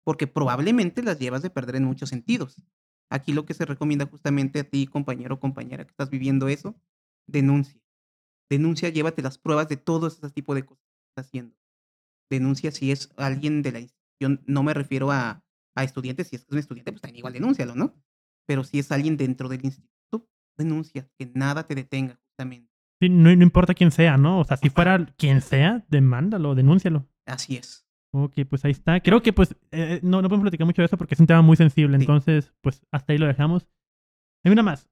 porque 0.03 0.27
probablemente 0.27 1.01
las 1.03 1.19
llevas 1.19 1.41
de 1.41 1.49
perder 1.49 1.77
en 1.77 1.85
muchos 1.85 2.09
sentidos. 2.09 2.61
Aquí 3.09 3.33
lo 3.33 3.45
que 3.45 3.53
se 3.53 3.65
recomienda 3.65 4.05
justamente 4.05 4.59
a 4.59 4.63
ti, 4.63 4.87
compañero 4.87 5.35
o 5.35 5.39
compañera 5.39 5.83
que 5.83 5.91
estás 5.91 6.09
viviendo 6.09 6.47
eso, 6.47 6.75
denuncia. 7.27 7.81
Denuncia, 8.49 8.89
llévate 8.89 9.21
las 9.21 9.37
pruebas 9.37 9.67
de 9.69 9.77
todo 9.77 10.07
ese 10.07 10.29
tipo 10.31 10.55
de 10.55 10.65
cosas 10.65 10.83
que 10.83 11.09
estás 11.09 11.27
haciendo. 11.27 11.55
Denuncia 12.29 12.71
si 12.71 12.91
es 12.91 13.11
alguien 13.17 13.61
de 13.61 13.71
la 13.71 13.79
institución, 13.79 14.41
no 14.45 14.63
me 14.63 14.73
refiero 14.73 15.11
a, 15.11 15.43
a 15.75 15.83
estudiantes, 15.83 16.27
si 16.27 16.35
es 16.35 16.45
un 16.49 16.57
estudiante, 16.57 16.91
pues 16.91 17.01
también 17.01 17.19
igual 17.19 17.33
denúncialo, 17.33 17.75
¿no? 17.75 17.95
Pero 18.45 18.63
si 18.63 18.79
es 18.79 18.91
alguien 18.91 19.17
dentro 19.17 19.49
del 19.49 19.63
instituto, 19.63 20.27
denuncia, 20.57 21.09
que 21.17 21.31
nada 21.33 21.65
te 21.65 21.75
detenga 21.75 22.19
justamente. 22.27 22.71
Sí, 22.99 23.09
no, 23.09 23.35
no 23.35 23.43
importa 23.43 23.73
quién 23.73 23.91
sea, 23.91 24.17
¿no? 24.17 24.39
O 24.39 24.45
sea, 24.45 24.57
si 24.57 24.69
fuera 24.69 25.05
quien 25.17 25.41
sea, 25.41 25.85
demándalo, 25.89 26.55
denúncialo. 26.55 27.07
Así 27.25 27.57
es. 27.57 27.82
Ok, 28.15 28.33
pues 28.47 28.63
ahí 28.63 28.71
está. 28.71 28.99
Creo 28.99 29.23
que 29.23 29.33
pues 29.33 29.55
eh, 29.71 29.99
no, 30.03 30.21
no 30.21 30.29
podemos 30.29 30.43
platicar 30.43 30.67
mucho 30.67 30.81
de 30.81 30.85
eso 30.85 30.97
porque 30.97 31.15
es 31.15 31.19
un 31.19 31.25
tema 31.25 31.41
muy 31.41 31.57
sensible, 31.57 31.97
entonces 31.97 32.53
pues 32.61 32.85
hasta 32.91 33.11
ahí 33.11 33.17
lo 33.17 33.25
dejamos. 33.25 33.67
Hay 34.43 34.51
una 34.51 34.61
más. 34.61 34.87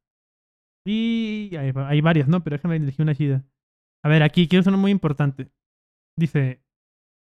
Y 0.86 1.56
hay, 1.56 1.72
hay 1.76 2.02
varias, 2.02 2.28
¿no? 2.28 2.44
Pero 2.44 2.56
déjame 2.56 2.78
elegir 2.78 3.04
una 3.04 3.14
chida. 3.14 3.46
A 4.04 4.10
ver, 4.10 4.24
aquí 4.24 4.48
quiero 4.48 4.64
ser 4.64 4.74
muy 4.74 4.90
importante. 4.90 5.52
Dice, 6.18 6.64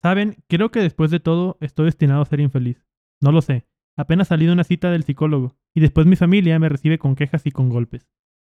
¿saben? 0.03 0.43
Creo 0.49 0.71
que 0.71 0.81
después 0.81 1.11
de 1.11 1.21
todo 1.21 1.59
estoy 1.61 1.87
destinado 1.87 2.23
a 2.23 2.27
ser 2.27 2.41
infeliz. 2.41 2.87
No 3.21 3.31
lo 3.31 3.43
sé. 3.43 3.67
Apenas 3.97 4.29
salí 4.29 4.47
de 4.47 4.53
una 4.53 4.65
cita 4.65 4.91
del 4.91 5.05
psicólogo 5.05 5.59
y 5.75 5.81
después 5.81 6.07
mi 6.07 6.17
familia 6.17 6.59
me 6.59 6.71
recibe 6.71 6.99
con 6.99 7.15
quejas 7.15 7.45
y 7.47 7.51
con 7.51 7.69
golpes. 7.69 8.09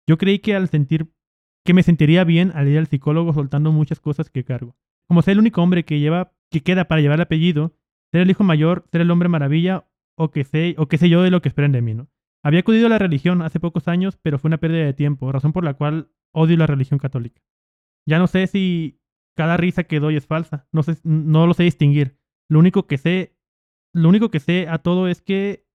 Yo 0.09 0.16
creí 0.16 0.39
que 0.39 0.55
al 0.55 0.69
sentir 0.69 1.12
que 1.64 1.74
me 1.74 1.82
sentiría 1.82 2.24
bien 2.24 2.52
al 2.55 2.69
ir 2.69 2.78
al 2.78 2.86
psicólogo 2.86 3.32
soltando 3.32 3.73
muchas 3.73 4.01
cosas 4.01 4.31
que 4.31 4.44
cargo. 4.44 4.77
Como 5.08 5.22
ser 5.22 5.32
el 5.32 5.40
único 5.40 5.62
hombre 5.62 5.84
que 5.84 6.00
lleva 6.00 6.32
que 6.50 6.62
queda 6.62 6.84
para 6.84 7.00
llevar 7.00 7.18
el 7.18 7.22
apellido, 7.22 7.74
ser 8.12 8.22
el 8.22 8.30
hijo 8.30 8.44
mayor, 8.44 8.84
ser 8.92 9.00
el 9.00 9.10
hombre 9.10 9.28
maravilla 9.28 9.86
o 10.16 10.30
que 10.30 10.44
sé 10.44 10.74
o 10.78 10.86
que 10.86 10.98
sé 10.98 11.08
yo 11.08 11.22
de 11.22 11.30
lo 11.30 11.40
que 11.40 11.48
esperan 11.48 11.72
de 11.72 11.82
mí, 11.82 11.94
¿no? 11.94 12.08
Había 12.44 12.60
acudido 12.60 12.86
a 12.86 12.90
la 12.90 12.98
religión 12.98 13.40
hace 13.40 13.60
pocos 13.60 13.88
años, 13.88 14.18
pero 14.20 14.38
fue 14.38 14.48
una 14.48 14.58
pérdida 14.58 14.84
de 14.84 14.92
tiempo, 14.92 15.30
razón 15.32 15.52
por 15.52 15.64
la 15.64 15.74
cual 15.74 16.10
odio 16.32 16.56
la 16.56 16.66
religión 16.66 16.98
católica. 16.98 17.40
Ya 18.06 18.18
no 18.18 18.26
sé 18.26 18.46
si 18.46 19.00
cada 19.36 19.56
risa 19.56 19.84
que 19.84 20.00
doy 20.00 20.16
es 20.16 20.26
falsa, 20.26 20.66
no 20.72 20.82
sé, 20.82 20.96
no 21.04 21.46
lo 21.46 21.54
sé 21.54 21.62
distinguir. 21.62 22.18
Lo 22.50 22.58
único 22.58 22.86
que 22.86 22.98
sé 22.98 23.36
lo 23.94 24.08
único 24.08 24.30
que 24.30 24.40
sé 24.40 24.68
a 24.68 24.78
todo 24.78 25.08
es 25.08 25.20
que 25.20 25.66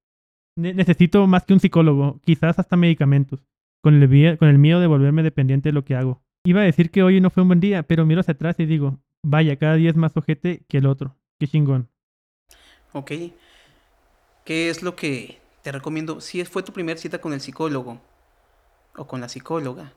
necesito 0.55 1.27
más 1.27 1.45
que 1.45 1.53
un 1.53 1.59
psicólogo, 1.59 2.19
quizás 2.23 2.57
hasta 2.57 2.75
medicamentos, 2.75 3.45
con 3.83 4.01
el, 4.01 4.37
con 4.37 4.49
el 4.49 4.57
miedo 4.57 4.79
de 4.79 4.87
volverme 4.87 5.23
dependiente 5.23 5.69
de 5.69 5.73
lo 5.73 5.85
que 5.85 5.95
hago. 5.95 6.23
Iba 6.43 6.61
a 6.61 6.65
decir 6.65 6.89
que 6.89 7.03
hoy 7.03 7.21
no 7.21 7.29
fue 7.29 7.43
un 7.43 7.49
buen 7.49 7.59
día, 7.59 7.83
pero 7.83 8.05
miro 8.05 8.21
hacia 8.21 8.33
atrás 8.33 8.59
y 8.59 8.65
digo, 8.65 8.99
vaya, 9.27 9.57
cada 9.57 9.75
día 9.75 9.89
es 9.89 9.95
más 9.95 10.15
ojete 10.15 10.63
que 10.67 10.77
el 10.77 10.85
otro. 10.85 11.15
Qué 11.37 11.47
chingón. 11.47 11.89
Ok. 12.93 13.11
¿Qué 14.45 14.69
es 14.69 14.81
lo 14.81 14.95
que 14.95 15.41
te 15.61 15.71
recomiendo? 15.71 16.21
Si 16.21 16.43
fue 16.45 16.63
tu 16.63 16.71
primera 16.71 16.99
cita 16.99 17.19
con 17.19 17.33
el 17.33 17.41
psicólogo 17.41 17.99
o 18.95 19.05
con 19.05 19.19
la 19.19 19.27
psicóloga, 19.27 19.91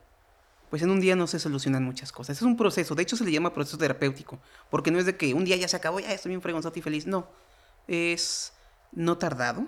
pues 0.69 0.82
en 0.82 0.90
un 0.90 1.01
día 1.01 1.15
no 1.15 1.28
se 1.28 1.39
solucionan 1.39 1.85
muchas 1.85 2.11
cosas. 2.11 2.36
Es 2.36 2.43
un 2.43 2.57
proceso, 2.57 2.94
de 2.94 3.02
hecho 3.02 3.16
se 3.16 3.24
le 3.24 3.32
llama 3.32 3.55
proceso 3.55 3.78
terapéutico, 3.78 4.40
porque 4.69 4.90
no 4.90 4.98
es 4.98 5.07
de 5.07 5.16
que 5.16 5.32
un 5.32 5.44
día 5.44 5.57
ya 5.57 5.69
se 5.69 5.77
acabó, 5.77 6.01
ya 6.01 6.12
estoy 6.12 6.31
bien 6.31 6.43
fregonzote 6.43 6.81
y 6.81 6.82
feliz, 6.82 7.07
no 7.07 7.28
es 7.86 8.52
no 8.93 9.19
tardado, 9.19 9.65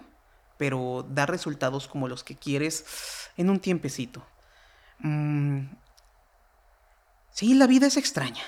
pero 0.59 1.07
da 1.09 1.27
resultados 1.27 1.87
como 1.87 2.09
los 2.09 2.25
que 2.25 2.37
quieres 2.37 3.31
en 3.37 3.51
un 3.51 3.61
tiempecito. 3.61 4.25
Mm, 4.99 5.67
sí, 7.31 7.55
la 7.55 7.67
vida 7.67 7.87
es 7.87 7.97
extraña. 7.97 8.43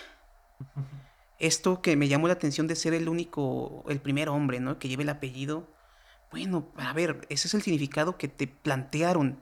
Esto 1.38 1.82
que 1.82 1.96
me 1.96 2.08
llamó 2.08 2.28
la 2.28 2.34
atención 2.34 2.66
de 2.66 2.76
ser 2.76 2.94
el 2.94 3.08
único, 3.08 3.84
el 3.88 4.00
primer 4.00 4.28
hombre, 4.28 4.60
¿no? 4.60 4.78
Que 4.78 4.88
lleve 4.88 5.02
el 5.02 5.08
apellido. 5.08 5.68
Bueno, 6.30 6.72
a 6.76 6.92
ver, 6.92 7.26
ese 7.28 7.48
es 7.48 7.54
el 7.54 7.62
significado 7.62 8.16
que 8.16 8.28
te 8.28 8.46
plantearon, 8.46 9.40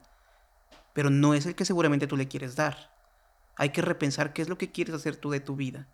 pero 0.92 1.10
no 1.10 1.34
es 1.34 1.46
el 1.46 1.54
que 1.54 1.64
seguramente 1.64 2.06
tú 2.06 2.16
le 2.16 2.28
quieres 2.28 2.56
dar. 2.56 2.92
Hay 3.56 3.70
que 3.70 3.82
repensar 3.82 4.32
qué 4.32 4.42
es 4.42 4.48
lo 4.48 4.58
que 4.58 4.70
quieres 4.70 4.94
hacer 4.94 5.16
tú 5.16 5.30
de 5.30 5.40
tu 5.40 5.56
vida. 5.56 5.86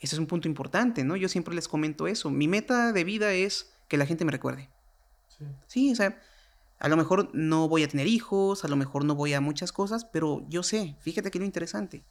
Ese 0.00 0.16
es 0.16 0.18
un 0.18 0.26
punto 0.26 0.48
importante, 0.48 1.04
¿no? 1.04 1.16
Yo 1.16 1.28
siempre 1.28 1.54
les 1.54 1.68
comento 1.68 2.06
eso. 2.06 2.30
Mi 2.30 2.48
meta 2.48 2.92
de 2.92 3.04
vida 3.04 3.32
es 3.32 3.72
que 3.88 3.96
la 3.96 4.06
gente 4.06 4.24
me 4.24 4.32
recuerde. 4.32 4.68
Sí. 5.28 5.44
sí, 5.66 5.92
o 5.92 5.96
sea, 5.96 6.20
a 6.78 6.88
lo 6.88 6.96
mejor 6.96 7.30
no 7.32 7.68
voy 7.68 7.82
a 7.82 7.88
tener 7.88 8.06
hijos, 8.06 8.64
a 8.64 8.68
lo 8.68 8.76
mejor 8.76 9.04
no 9.04 9.14
voy 9.14 9.32
a 9.32 9.40
muchas 9.40 9.72
cosas, 9.72 10.04
pero 10.04 10.44
yo 10.48 10.62
sé, 10.62 10.96
fíjate 11.00 11.30
que 11.30 11.38
lo 11.38 11.44
interesante. 11.44 12.04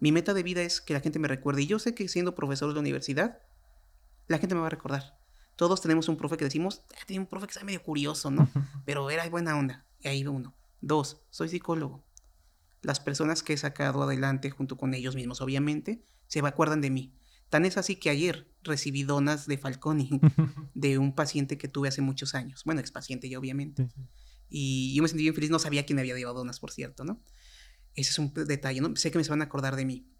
Mi 0.00 0.12
meta 0.12 0.34
de 0.34 0.42
vida 0.42 0.62
es 0.62 0.80
que 0.80 0.94
la 0.94 1.00
gente 1.00 1.18
me 1.18 1.28
recuerde. 1.28 1.62
Y 1.62 1.66
yo 1.66 1.78
sé 1.78 1.94
que 1.94 2.08
siendo 2.08 2.34
profesor 2.34 2.68
de 2.68 2.74
la 2.74 2.80
universidad, 2.80 3.42
la 4.26 4.38
gente 4.38 4.54
me 4.54 4.60
va 4.60 4.68
a 4.68 4.70
recordar. 4.70 5.18
Todos 5.56 5.80
tenemos 5.80 6.08
un 6.08 6.16
profe 6.16 6.36
que 6.36 6.44
decimos, 6.44 6.82
ah, 6.94 7.04
tiene 7.06 7.20
un 7.20 7.26
profe 7.26 7.46
que 7.46 7.52
está 7.52 7.64
medio 7.64 7.82
curioso, 7.82 8.30
¿no? 8.30 8.48
Pero 8.86 9.10
era 9.10 9.28
buena 9.28 9.58
onda. 9.58 9.86
Y 10.00 10.08
ahí 10.08 10.26
uno. 10.26 10.54
Dos, 10.80 11.22
soy 11.30 11.48
psicólogo. 11.48 12.04
Las 12.82 13.00
personas 13.00 13.42
que 13.42 13.54
he 13.54 13.56
sacado 13.56 14.02
adelante 14.02 14.50
junto 14.50 14.76
con 14.76 14.94
ellos 14.94 15.16
mismos, 15.16 15.40
obviamente, 15.40 16.04
se 16.28 16.38
acuerdan 16.40 16.80
de 16.80 16.90
mí. 16.90 17.14
Tan 17.48 17.64
es 17.64 17.76
así 17.76 17.96
que 17.96 18.10
ayer 18.10 18.46
recibí 18.62 19.02
donas 19.02 19.46
de 19.46 19.58
Falconi 19.58 20.20
de 20.74 20.98
un 20.98 21.14
paciente 21.14 21.58
que 21.58 21.66
tuve 21.66 21.88
hace 21.88 22.02
muchos 22.02 22.34
años. 22.34 22.62
Bueno, 22.64 22.80
ex 22.80 22.92
paciente 22.92 23.28
ya, 23.28 23.38
obviamente. 23.38 23.88
Y 24.48 24.94
yo 24.94 25.02
me 25.02 25.08
sentí 25.08 25.24
bien 25.24 25.34
feliz, 25.34 25.50
no 25.50 25.58
sabía 25.58 25.84
quién 25.84 25.98
había 25.98 26.14
llevado 26.14 26.38
donas, 26.38 26.60
por 26.60 26.70
cierto, 26.70 27.04
¿no? 27.04 27.20
Ese 27.98 28.10
es 28.10 28.18
un 28.18 28.32
detalle, 28.32 28.80
¿no? 28.80 28.94
Sé 28.96 29.10
que 29.10 29.18
me 29.18 29.24
se 29.24 29.30
van 29.30 29.42
a 29.42 29.46
acordar 29.46 29.76
de 29.76 29.84
mí. 29.84 30.10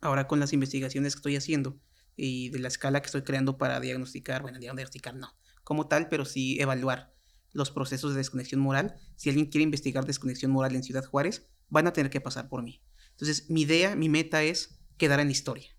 Ahora 0.00 0.26
con 0.26 0.40
las 0.40 0.52
investigaciones 0.52 1.14
que 1.14 1.18
estoy 1.18 1.36
haciendo 1.36 1.80
y 2.16 2.50
de 2.50 2.58
la 2.58 2.68
escala 2.68 3.00
que 3.00 3.06
estoy 3.06 3.22
creando 3.22 3.58
para 3.58 3.80
diagnosticar, 3.80 4.42
bueno, 4.42 4.58
diagnosticar 4.58 5.14
no, 5.14 5.36
como 5.64 5.88
tal, 5.88 6.08
pero 6.08 6.24
sí 6.24 6.60
evaluar 6.60 7.14
los 7.52 7.70
procesos 7.70 8.12
de 8.12 8.18
desconexión 8.18 8.60
moral. 8.60 8.96
Si 9.16 9.30
alguien 9.30 9.46
quiere 9.46 9.62
investigar 9.62 10.04
desconexión 10.04 10.50
moral 10.50 10.76
en 10.76 10.82
Ciudad 10.82 11.04
Juárez, 11.04 11.48
van 11.68 11.86
a 11.86 11.92
tener 11.92 12.10
que 12.10 12.20
pasar 12.20 12.48
por 12.48 12.62
mí. 12.62 12.82
Entonces, 13.10 13.48
mi 13.48 13.62
idea, 13.62 13.96
mi 13.96 14.08
meta 14.08 14.42
es 14.42 14.78
quedar 14.96 15.20
en 15.20 15.28
la 15.28 15.32
historia 15.32 15.78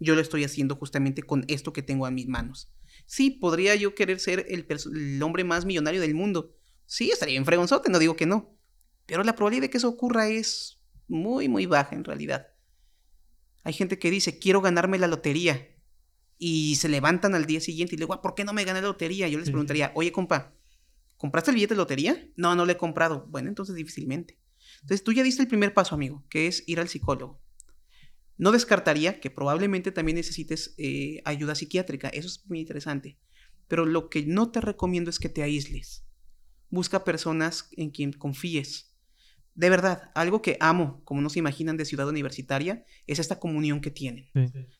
yo 0.00 0.14
lo 0.14 0.20
estoy 0.20 0.42
haciendo 0.44 0.74
justamente 0.74 1.22
con 1.22 1.44
esto 1.46 1.72
que 1.72 1.82
tengo 1.82 2.06
a 2.06 2.10
mis 2.10 2.26
manos. 2.26 2.72
Sí, 3.06 3.30
podría 3.30 3.74
yo 3.76 3.94
querer 3.94 4.18
ser 4.18 4.46
el, 4.48 5.22
hombre 5.22 5.44
más 5.44 5.64
millonario 5.64 6.00
del 6.00 6.14
mundo. 6.14 6.56
Sí, 6.86 7.10
estaría 7.10 7.38
en 7.38 7.44
fregonzote, 7.44 7.90
no 7.90 7.98
digo 7.98 8.16
que 8.16 8.26
no. 8.26 8.56
Pero 9.10 9.24
la 9.24 9.34
probabilidad 9.34 9.62
de 9.62 9.70
que 9.70 9.78
eso 9.78 9.88
ocurra 9.88 10.28
es 10.28 10.80
muy, 11.08 11.48
muy 11.48 11.66
baja 11.66 11.96
en 11.96 12.04
realidad. 12.04 12.46
Hay 13.64 13.72
gente 13.72 13.98
que 13.98 14.08
dice, 14.08 14.38
quiero 14.38 14.60
ganarme 14.60 15.00
la 15.00 15.08
lotería. 15.08 15.68
Y 16.38 16.76
se 16.76 16.88
levantan 16.88 17.34
al 17.34 17.44
día 17.44 17.60
siguiente 17.60 17.96
y 17.96 17.98
le 17.98 18.04
digo, 18.04 18.14
ah, 18.14 18.22
¿por 18.22 18.36
qué 18.36 18.44
no 18.44 18.52
me 18.52 18.64
gané 18.64 18.80
la 18.80 18.86
lotería? 18.86 19.26
Yo 19.26 19.40
les 19.40 19.50
preguntaría, 19.50 19.90
oye, 19.96 20.12
compa, 20.12 20.54
¿compraste 21.16 21.50
el 21.50 21.56
billete 21.56 21.74
de 21.74 21.78
lotería? 21.78 22.30
No, 22.36 22.54
no 22.54 22.64
lo 22.64 22.70
he 22.70 22.76
comprado. 22.76 23.26
Bueno, 23.28 23.48
entonces 23.48 23.74
difícilmente. 23.74 24.38
Entonces 24.82 25.02
tú 25.02 25.12
ya 25.12 25.24
diste 25.24 25.42
el 25.42 25.48
primer 25.48 25.74
paso, 25.74 25.96
amigo, 25.96 26.24
que 26.30 26.46
es 26.46 26.62
ir 26.68 26.78
al 26.78 26.88
psicólogo. 26.88 27.42
No 28.38 28.52
descartaría 28.52 29.18
que 29.18 29.28
probablemente 29.28 29.90
también 29.90 30.14
necesites 30.14 30.76
eh, 30.78 31.20
ayuda 31.24 31.56
psiquiátrica, 31.56 32.10
eso 32.10 32.28
es 32.28 32.46
muy 32.46 32.60
interesante, 32.60 33.18
pero 33.66 33.86
lo 33.86 34.08
que 34.08 34.24
no 34.24 34.52
te 34.52 34.60
recomiendo 34.60 35.10
es 35.10 35.18
que 35.18 35.28
te 35.28 35.42
aísles. 35.42 36.06
Busca 36.68 37.02
personas 37.02 37.68
en 37.72 37.90
quien 37.90 38.12
confíes. 38.12 38.89
De 39.60 39.68
verdad, 39.68 40.10
algo 40.14 40.40
que 40.40 40.56
amo, 40.58 41.02
como 41.04 41.20
no 41.20 41.28
se 41.28 41.38
imaginan 41.38 41.76
de 41.76 41.84
ciudad 41.84 42.08
universitaria, 42.08 42.82
es 43.06 43.18
esta 43.18 43.38
comunión 43.38 43.82
que 43.82 43.90
tienen. 43.90 44.30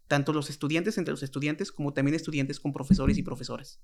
Tanto 0.09 0.33
los 0.33 0.49
estudiantes 0.49 0.97
entre 0.97 1.13
los 1.13 1.23
estudiantes 1.23 1.71
como 1.71 1.93
también 1.93 2.15
estudiantes 2.15 2.59
con 2.59 2.73
profesores 2.73 3.19
y 3.19 3.23
profesoras. 3.23 3.83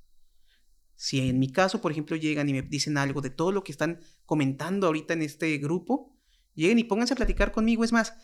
Si 0.94 1.20
en 1.28 1.38
mi 1.38 1.52
caso, 1.52 1.82
por 1.82 1.92
ejemplo, 1.92 2.16
llegan 2.16 2.48
y 2.48 2.54
me 2.54 2.62
dicen 2.62 2.96
algo 2.96 3.20
de 3.20 3.28
todo 3.28 3.52
lo 3.52 3.62
que 3.62 3.72
están 3.72 4.00
comentando 4.24 4.86
ahorita 4.86 5.12
en 5.12 5.20
este 5.20 5.58
grupo, 5.58 6.16
lleguen 6.54 6.78
y 6.78 6.84
pónganse 6.84 7.12
a 7.12 7.16
platicar 7.18 7.52
conmigo. 7.52 7.84
Es 7.84 7.92
más, 7.92 8.14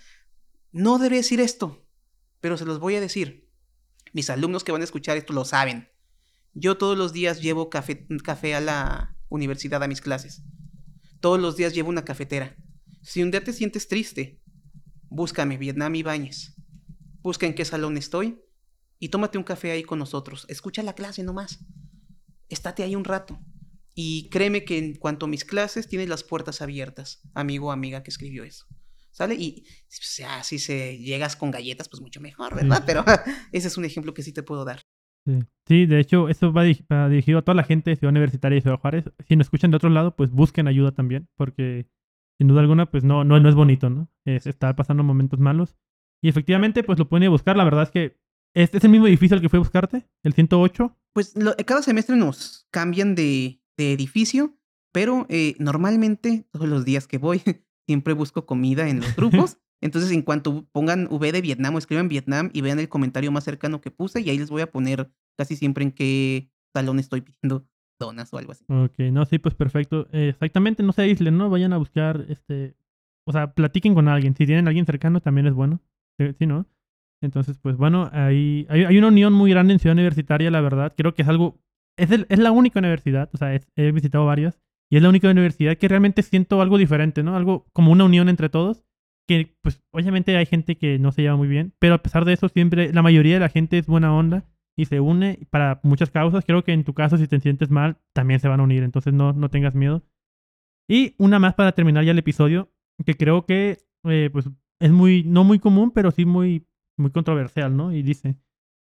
no 0.70 0.98
debe 0.98 1.16
decir 1.16 1.40
esto, 1.40 1.86
pero 2.40 2.56
se 2.56 2.64
los 2.64 2.78
voy 2.78 2.94
a 2.94 3.02
decir. 3.02 3.50
Mis 4.14 4.30
alumnos 4.30 4.64
que 4.64 4.72
van 4.72 4.80
a 4.80 4.84
escuchar 4.84 5.18
esto 5.18 5.34
lo 5.34 5.44
saben. 5.44 5.90
Yo 6.54 6.78
todos 6.78 6.96
los 6.96 7.12
días 7.12 7.42
llevo 7.42 7.68
café, 7.68 8.06
café 8.24 8.54
a 8.54 8.62
la 8.62 9.18
universidad 9.28 9.82
a 9.82 9.88
mis 9.88 10.00
clases. 10.00 10.42
Todos 11.20 11.38
los 11.38 11.58
días 11.58 11.74
llevo 11.74 11.90
una 11.90 12.06
cafetera. 12.06 12.56
Si 13.02 13.22
un 13.22 13.30
día 13.30 13.42
te 13.42 13.52
sientes 13.52 13.88
triste, 13.88 14.40
búscame 15.08 15.58
Vietnam 15.58 15.94
y 15.94 16.02
Bañes. 16.02 16.54
Busca 17.20 17.46
en 17.46 17.54
qué 17.54 17.64
salón 17.64 17.96
estoy 17.96 18.40
y 18.98 19.08
tómate 19.08 19.38
un 19.38 19.44
café 19.44 19.72
ahí 19.72 19.82
con 19.82 19.98
nosotros. 19.98 20.46
Escucha 20.48 20.82
la 20.82 20.94
clase 20.94 21.22
nomás. 21.22 21.64
Estate 22.48 22.84
ahí 22.84 22.94
un 22.94 23.04
rato. 23.04 23.40
Y 23.94 24.28
créeme 24.30 24.64
que 24.64 24.78
en 24.78 24.94
cuanto 24.94 25.26
a 25.26 25.28
mis 25.28 25.44
clases, 25.44 25.88
tienes 25.88 26.08
las 26.08 26.24
puertas 26.24 26.62
abiertas, 26.62 27.20
amigo 27.34 27.68
o 27.68 27.72
amiga 27.72 28.02
que 28.02 28.10
escribió 28.10 28.44
eso. 28.44 28.66
¿Sale? 29.10 29.34
Y 29.34 29.66
sea, 29.88 30.42
si 30.42 30.58
se 30.58 30.98
llegas 30.98 31.36
con 31.36 31.50
galletas, 31.50 31.88
pues 31.88 32.00
mucho 32.00 32.20
mejor, 32.20 32.54
¿verdad? 32.54 32.84
Pero 32.86 33.04
ese 33.52 33.68
es 33.68 33.76
un 33.76 33.84
ejemplo 33.84 34.14
que 34.14 34.22
sí 34.22 34.32
te 34.32 34.42
puedo 34.42 34.64
dar. 34.64 34.82
Sí. 35.66 35.86
de 35.86 36.00
hecho, 36.00 36.28
eso 36.28 36.52
va, 36.52 36.64
dirigido 36.64 37.38
a 37.38 37.42
toda 37.42 37.54
la 37.54 37.64
gente 37.64 37.90
de 37.90 37.96
Ciudad 37.96 38.10
Universitaria 38.10 38.58
y 38.58 38.62
Ciudad 38.62 38.78
Juárez. 38.78 39.04
Si 39.28 39.36
nos 39.36 39.46
escuchan 39.46 39.70
de 39.70 39.76
otro 39.76 39.90
lado, 39.90 40.16
pues 40.16 40.30
busquen 40.30 40.66
ayuda 40.66 40.92
también, 40.92 41.28
porque 41.36 41.86
sin 42.42 42.48
duda 42.48 42.60
alguna, 42.60 42.90
pues 42.90 43.04
no, 43.04 43.22
no, 43.22 43.38
no 43.38 43.48
es 43.48 43.54
bonito, 43.54 43.88
¿no? 43.88 44.08
Es, 44.24 44.48
está 44.48 44.74
pasando 44.74 45.04
momentos 45.04 45.38
malos. 45.38 45.76
Y 46.20 46.28
efectivamente, 46.28 46.82
pues 46.82 46.98
lo 46.98 47.08
pueden 47.08 47.22
ir 47.22 47.26
a 47.28 47.30
buscar. 47.30 47.56
La 47.56 47.62
verdad 47.62 47.84
es 47.84 47.90
que 47.92 48.18
¿este 48.52 48.78
es 48.78 48.84
el 48.84 48.90
mismo 48.90 49.06
edificio 49.06 49.36
al 49.36 49.40
que 49.40 49.48
fue 49.48 49.58
a 49.58 49.60
buscarte, 49.60 50.08
el 50.24 50.32
108. 50.32 50.98
Pues 51.12 51.34
cada 51.64 51.82
semestre 51.82 52.16
nos 52.16 52.66
cambian 52.72 53.14
de, 53.14 53.60
edificio, 53.76 54.58
pero 54.92 55.24
eh, 55.28 55.54
normalmente 55.60 56.48
todos 56.50 56.68
los 56.68 56.84
días 56.84 57.06
que 57.06 57.18
voy 57.18 57.42
siempre 57.86 58.12
busco 58.12 58.44
comida 58.44 58.88
en 58.88 58.98
los 58.98 59.14
grupos. 59.14 59.58
Entonces, 59.80 60.10
en 60.10 60.22
cuanto 60.22 60.66
pongan 60.72 61.06
V 61.12 61.30
de 61.30 61.42
Vietnam 61.42 61.76
o 61.76 61.78
escriban 61.78 62.08
Vietnam 62.08 62.50
y 62.52 62.60
vean 62.60 62.80
el 62.80 62.88
comentario 62.88 63.30
más 63.30 63.44
cercano 63.44 63.80
que 63.80 63.92
puse, 63.92 64.20
y 64.20 64.30
ahí 64.30 64.38
les 64.38 64.50
voy 64.50 64.62
a 64.62 64.70
poner 64.72 65.12
casi 65.38 65.54
siempre 65.54 65.84
en 65.84 65.92
qué 65.92 66.50
salón 66.74 66.98
estoy 66.98 67.20
pidiendo 67.20 67.68
o 68.08 68.38
algo 68.38 68.52
así. 68.52 68.64
Ok, 68.68 68.98
no, 69.12 69.24
sí, 69.24 69.38
pues 69.38 69.54
perfecto. 69.54 70.08
exactamente, 70.12 70.82
no 70.82 70.92
se 70.92 71.02
aíslen, 71.02 71.36
¿no? 71.36 71.50
Vayan 71.50 71.72
a 71.72 71.78
buscar, 71.78 72.24
este, 72.28 72.74
o 73.26 73.32
sea, 73.32 73.52
platiquen 73.54 73.94
con 73.94 74.08
alguien. 74.08 74.34
Si 74.36 74.46
tienen 74.46 74.66
a 74.66 74.70
alguien 74.70 74.86
cercano, 74.86 75.20
también 75.20 75.46
es 75.46 75.54
bueno. 75.54 75.80
Sí, 76.18 76.46
¿no? 76.46 76.66
Entonces, 77.22 77.58
pues 77.58 77.76
bueno, 77.76 78.10
ahí 78.12 78.66
hay, 78.68 78.84
hay, 78.84 78.98
una 78.98 79.08
unión 79.08 79.32
muy 79.32 79.50
grande 79.50 79.72
en 79.72 79.78
Ciudad 79.78 79.94
Universitaria, 79.94 80.50
la 80.50 80.60
verdad. 80.60 80.92
Creo 80.96 81.14
que 81.14 81.22
es 81.22 81.28
algo, 81.28 81.60
es, 81.96 82.10
es 82.10 82.38
la 82.38 82.52
única 82.52 82.80
universidad, 82.80 83.30
o 83.32 83.36
sea, 83.36 83.58
he 83.76 83.92
visitado 83.92 84.26
varias, 84.26 84.60
y 84.90 84.96
es 84.96 85.02
la 85.02 85.08
única 85.08 85.30
universidad 85.30 85.76
que 85.76 85.88
realmente 85.88 86.22
siento 86.22 86.60
algo 86.60 86.78
diferente, 86.78 87.22
¿no? 87.22 87.36
Algo 87.36 87.66
como 87.72 87.92
una 87.92 88.04
unión 88.04 88.28
entre 88.28 88.48
todos 88.48 88.84
que 89.28 89.56
pues 89.62 89.80
obviamente 89.92 90.36
hay 90.36 90.46
gente 90.46 90.76
que 90.76 90.98
no 90.98 91.12
se 91.12 91.22
lleva 91.22 91.36
muy 91.36 91.48
bien, 91.48 91.72
pero 91.78 91.94
a 91.94 92.02
pesar 92.02 92.24
de 92.24 92.32
eso 92.32 92.48
siempre 92.48 92.92
la 92.92 93.02
mayoría 93.02 93.34
de 93.34 93.40
la 93.40 93.48
gente 93.48 93.78
es 93.78 93.86
buena 93.86 94.14
onda 94.14 94.44
y 94.76 94.86
se 94.86 95.00
une 95.00 95.46
para 95.50 95.80
muchas 95.82 96.10
causas. 96.10 96.44
Creo 96.44 96.64
que 96.64 96.72
en 96.72 96.84
tu 96.84 96.94
caso 96.94 97.16
si 97.16 97.26
te 97.26 97.40
sientes 97.40 97.70
mal 97.70 97.98
también 98.12 98.40
se 98.40 98.48
van 98.48 98.60
a 98.60 98.64
unir, 98.64 98.82
entonces 98.82 99.12
no, 99.12 99.32
no 99.32 99.50
tengas 99.50 99.74
miedo. 99.74 100.02
Y 100.88 101.14
una 101.18 101.38
más 101.38 101.54
para 101.54 101.72
terminar 101.72 102.04
ya 102.04 102.12
el 102.12 102.18
episodio, 102.18 102.70
que 103.04 103.14
creo 103.14 103.46
que 103.46 103.78
eh, 104.04 104.30
pues 104.32 104.48
es 104.80 104.90
muy, 104.90 105.24
no 105.24 105.44
muy 105.44 105.58
común, 105.58 105.90
pero 105.92 106.10
sí 106.10 106.24
muy, 106.24 106.66
muy 106.96 107.10
controversial, 107.10 107.76
¿no? 107.76 107.92
Y 107.92 108.02
dice, 108.02 108.36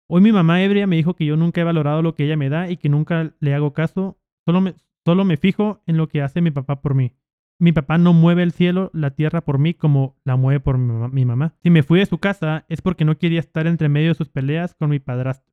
hoy 0.07 0.21
mi 0.21 0.31
mamá 0.31 0.63
ebria 0.63 0.87
me 0.87 0.95
dijo 0.95 1.15
que 1.15 1.25
yo 1.25 1.35
nunca 1.35 1.61
he 1.61 1.65
valorado 1.65 2.01
lo 2.01 2.15
que 2.15 2.25
ella 2.25 2.37
me 2.37 2.49
da 2.49 2.69
y 2.69 2.77
que 2.77 2.89
nunca 2.89 3.33
le 3.39 3.53
hago 3.53 3.73
caso, 3.73 4.17
solo 4.45 4.61
me, 4.61 4.75
solo 5.05 5.25
me 5.25 5.37
fijo 5.37 5.81
en 5.85 5.97
lo 5.97 6.07
que 6.07 6.21
hace 6.21 6.41
mi 6.41 6.51
papá 6.51 6.81
por 6.81 6.95
mí 6.95 7.13
mi 7.61 7.73
papá 7.73 7.99
no 7.99 8.11
mueve 8.11 8.41
el 8.41 8.53
cielo, 8.53 8.89
la 8.91 9.11
tierra 9.11 9.41
por 9.41 9.59
mí 9.59 9.75
como 9.75 10.17
la 10.23 10.35
mueve 10.35 10.59
por 10.59 10.79
mi, 10.79 11.25
mamá. 11.25 11.53
Si 11.61 11.69
me 11.69 11.83
fui 11.83 11.99
de 11.99 12.07
su 12.07 12.17
casa 12.17 12.65
es 12.69 12.81
porque 12.81 13.05
no 13.05 13.19
quería 13.19 13.39
estar 13.39 13.67
entre 13.67 13.87
medio 13.87 14.09
de 14.09 14.15
sus 14.15 14.29
peleas 14.29 14.73
con 14.73 14.89
mi 14.89 14.97
padrastro. 14.97 15.50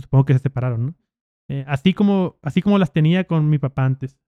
Supongo 0.00 0.24
que 0.24 0.32
se 0.32 0.38
separaron, 0.38 0.86
¿no? 0.86 0.94
Eh, 1.48 1.64
así, 1.66 1.92
como, 1.92 2.38
así 2.42 2.62
como 2.62 2.78
las 2.78 2.92
tenía 2.92 3.24
con 3.24 3.50
mi 3.50 3.58
papá 3.58 3.84
antes. 3.84 4.18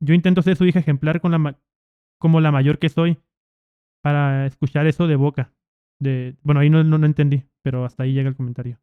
Yo 0.00 0.14
intento 0.14 0.42
ser 0.42 0.56
su 0.56 0.64
hija 0.64 0.78
ejemplar 0.78 1.20
con 1.20 1.32
la 1.32 1.60
como 2.20 2.40
la 2.40 2.52
mayor 2.52 2.78
que 2.78 2.88
soy 2.88 3.18
para 4.02 4.46
escuchar 4.46 4.86
eso 4.86 5.06
de 5.06 5.16
boca. 5.16 5.52
De, 6.00 6.36
bueno, 6.42 6.60
ahí 6.60 6.70
no, 6.70 6.84
no, 6.84 6.98
no 6.98 7.06
entendí, 7.06 7.48
pero 7.62 7.84
hasta 7.84 8.04
ahí 8.04 8.12
llega 8.12 8.28
el 8.28 8.36
comentario. 8.36 8.80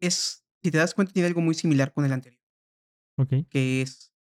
Es, 0.00 0.46
si 0.62 0.70
te 0.70 0.78
das 0.78 0.94
cuenta, 0.94 1.12
tiene 1.12 1.28
algo 1.28 1.40
muy 1.42 1.54
similar 1.54 1.92
con 1.92 2.04
el 2.04 2.12
anterior. 2.12 2.40
Que 3.50 3.82
es 3.82 4.14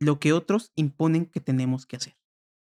lo 0.00 0.18
que 0.18 0.32
otros 0.32 0.72
imponen 0.76 1.26
que 1.26 1.40
tenemos 1.40 1.86
que 1.86 1.96
hacer. 1.96 2.16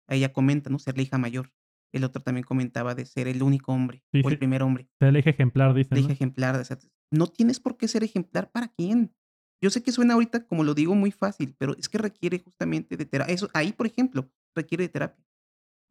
Ella 0.09 0.33
comenta, 0.33 0.71
¿no? 0.71 0.79
Ser 0.79 0.97
la 0.97 1.03
hija 1.03 1.19
mayor. 1.19 1.53
El 1.93 2.05
otro 2.05 2.23
también 2.23 2.45
comentaba 2.45 2.95
de 2.95 3.07
ser 3.07 3.29
el 3.29 3.43
único 3.43 3.73
hombre 3.73 4.03
o 4.23 4.29
el 4.29 4.39
primer 4.39 4.63
hombre. 4.63 4.89
Ser 4.99 5.09
el 5.09 5.17
eje 5.17 5.31
ejemplar, 5.31 5.75
dice. 5.75 5.95
El 5.95 6.01
eje 6.05 6.13
ejemplar. 6.13 6.63
no 7.11 7.27
tienes 7.27 7.61
por 7.61 7.77
qué 7.77 7.89
ser 7.89 8.05
ejemplar 8.05 8.51
para 8.51 8.69
quién. 8.69 9.15
Yo 9.61 9.71
sé 9.71 9.83
que 9.83 9.91
suena 9.91 10.15
ahorita, 10.15 10.47
como 10.47 10.63
lo 10.63 10.75
digo, 10.75 10.95
muy 10.95 11.11
fácil, 11.11 11.55
pero 11.59 11.77
es 11.77 11.89
que 11.89 11.99
requiere 11.99 12.39
justamente 12.39 12.97
de 12.97 13.07
terapia. 13.07 13.35
Eso, 13.35 13.49
ahí, 13.55 13.73
por 13.73 13.87
ejemplo, 13.87 14.31
requiere 14.55 14.85
de 14.85 14.89
terapia. 14.89 15.25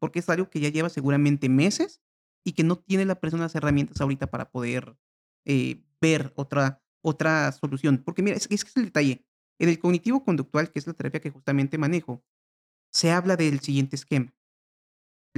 Porque 0.00 0.20
es 0.20 0.28
algo 0.28 0.48
que 0.48 0.60
ya 0.60 0.70
lleva 0.70 0.88
seguramente 0.88 1.48
meses 1.48 2.00
y 2.44 2.52
que 2.52 2.64
no 2.64 2.76
tiene 2.76 3.04
la 3.04 3.20
persona 3.20 3.42
las 3.42 3.54
herramientas 3.54 4.00
ahorita 4.00 4.28
para 4.28 4.50
poder 4.50 4.96
eh, 5.44 5.82
ver 6.00 6.32
otra, 6.36 6.82
otra 7.02 7.52
solución. 7.52 7.98
Porque 8.04 8.22
mira, 8.22 8.36
es, 8.36 8.46
es 8.50 8.64
que 8.64 8.70
es 8.70 8.76
el 8.76 8.84
detalle. 8.86 9.26
En 9.58 9.68
el 9.68 9.78
cognitivo 9.78 10.24
conductual, 10.24 10.70
que 10.70 10.78
es 10.78 10.86
la 10.86 10.94
terapia 10.94 11.20
que 11.20 11.30
justamente 11.30 11.76
manejo, 11.76 12.24
se 12.90 13.10
habla 13.10 13.36
del 13.36 13.60
siguiente 13.60 13.96
esquema. 13.96 14.32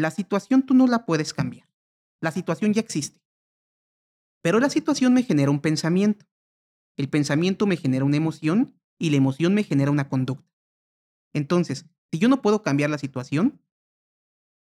La 0.01 0.11
situación 0.11 0.63
tú 0.63 0.73
no 0.73 0.87
la 0.87 1.05
puedes 1.05 1.35
cambiar. 1.35 1.69
La 2.23 2.31
situación 2.31 2.73
ya 2.73 2.81
existe. 2.81 3.21
Pero 4.43 4.59
la 4.59 4.71
situación 4.71 5.13
me 5.13 5.23
genera 5.23 5.51
un 5.51 5.61
pensamiento. 5.61 6.25
El 6.97 7.11
pensamiento 7.11 7.67
me 7.67 7.77
genera 7.77 8.07
una 8.07 8.17
emoción 8.17 8.75
y 8.99 9.11
la 9.11 9.19
emoción 9.19 9.53
me 9.53 9.63
genera 9.63 9.91
una 9.91 10.09
conducta. 10.09 10.51
Entonces, 11.35 11.85
si 12.11 12.19
yo 12.19 12.29
no 12.29 12.41
puedo 12.41 12.63
cambiar 12.63 12.89
la 12.89 12.97
situación, 12.97 13.63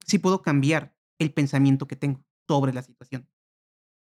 sí 0.06 0.18
puedo 0.18 0.40
cambiar 0.40 0.96
el 1.18 1.32
pensamiento 1.34 1.86
que 1.86 1.96
tengo 1.96 2.24
sobre 2.48 2.72
la 2.72 2.82
situación. 2.82 3.28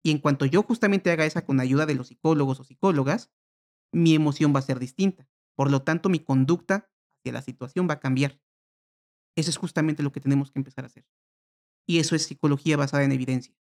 Y 0.03 0.11
en 0.11 0.19
cuanto 0.19 0.47
yo 0.47 0.63
justamente 0.63 1.11
haga 1.11 1.27
esa 1.27 1.45
con 1.45 1.61
ayuda 1.61 1.85
de 1.85 1.95
los 1.95 2.09
psicólogos 2.09 2.59
o 2.61 2.65
psicólogas, 2.65 3.31
mi 3.93 4.15
emoción 4.15 4.55
va 4.55 4.61
a 4.61 4.63
ser 4.63 4.79
distinta. 4.79 5.29
Por 5.55 5.71
lo 5.71 5.83
tanto, 5.83 6.09
mi 6.09 6.21
conducta 6.21 6.91
hacia 7.19 7.33
la 7.33 7.43
situación 7.43 7.87
va 7.87 7.95
a 7.95 8.01
cambiar. 8.01 8.41
Eso 9.37 9.51
es 9.51 9.57
justamente 9.57 10.03
lo 10.03 10.11
que 10.11 10.21
tenemos 10.21 10.51
que 10.51 10.59
empezar 10.59 10.85
a 10.85 10.89
hacer. 10.89 11.07
Y 11.89 11.99
eso 11.99 12.15
es 12.15 12.25
psicología 12.25 12.77
basada 12.77 13.05
en 13.05 13.13
evidencia. 13.13 13.55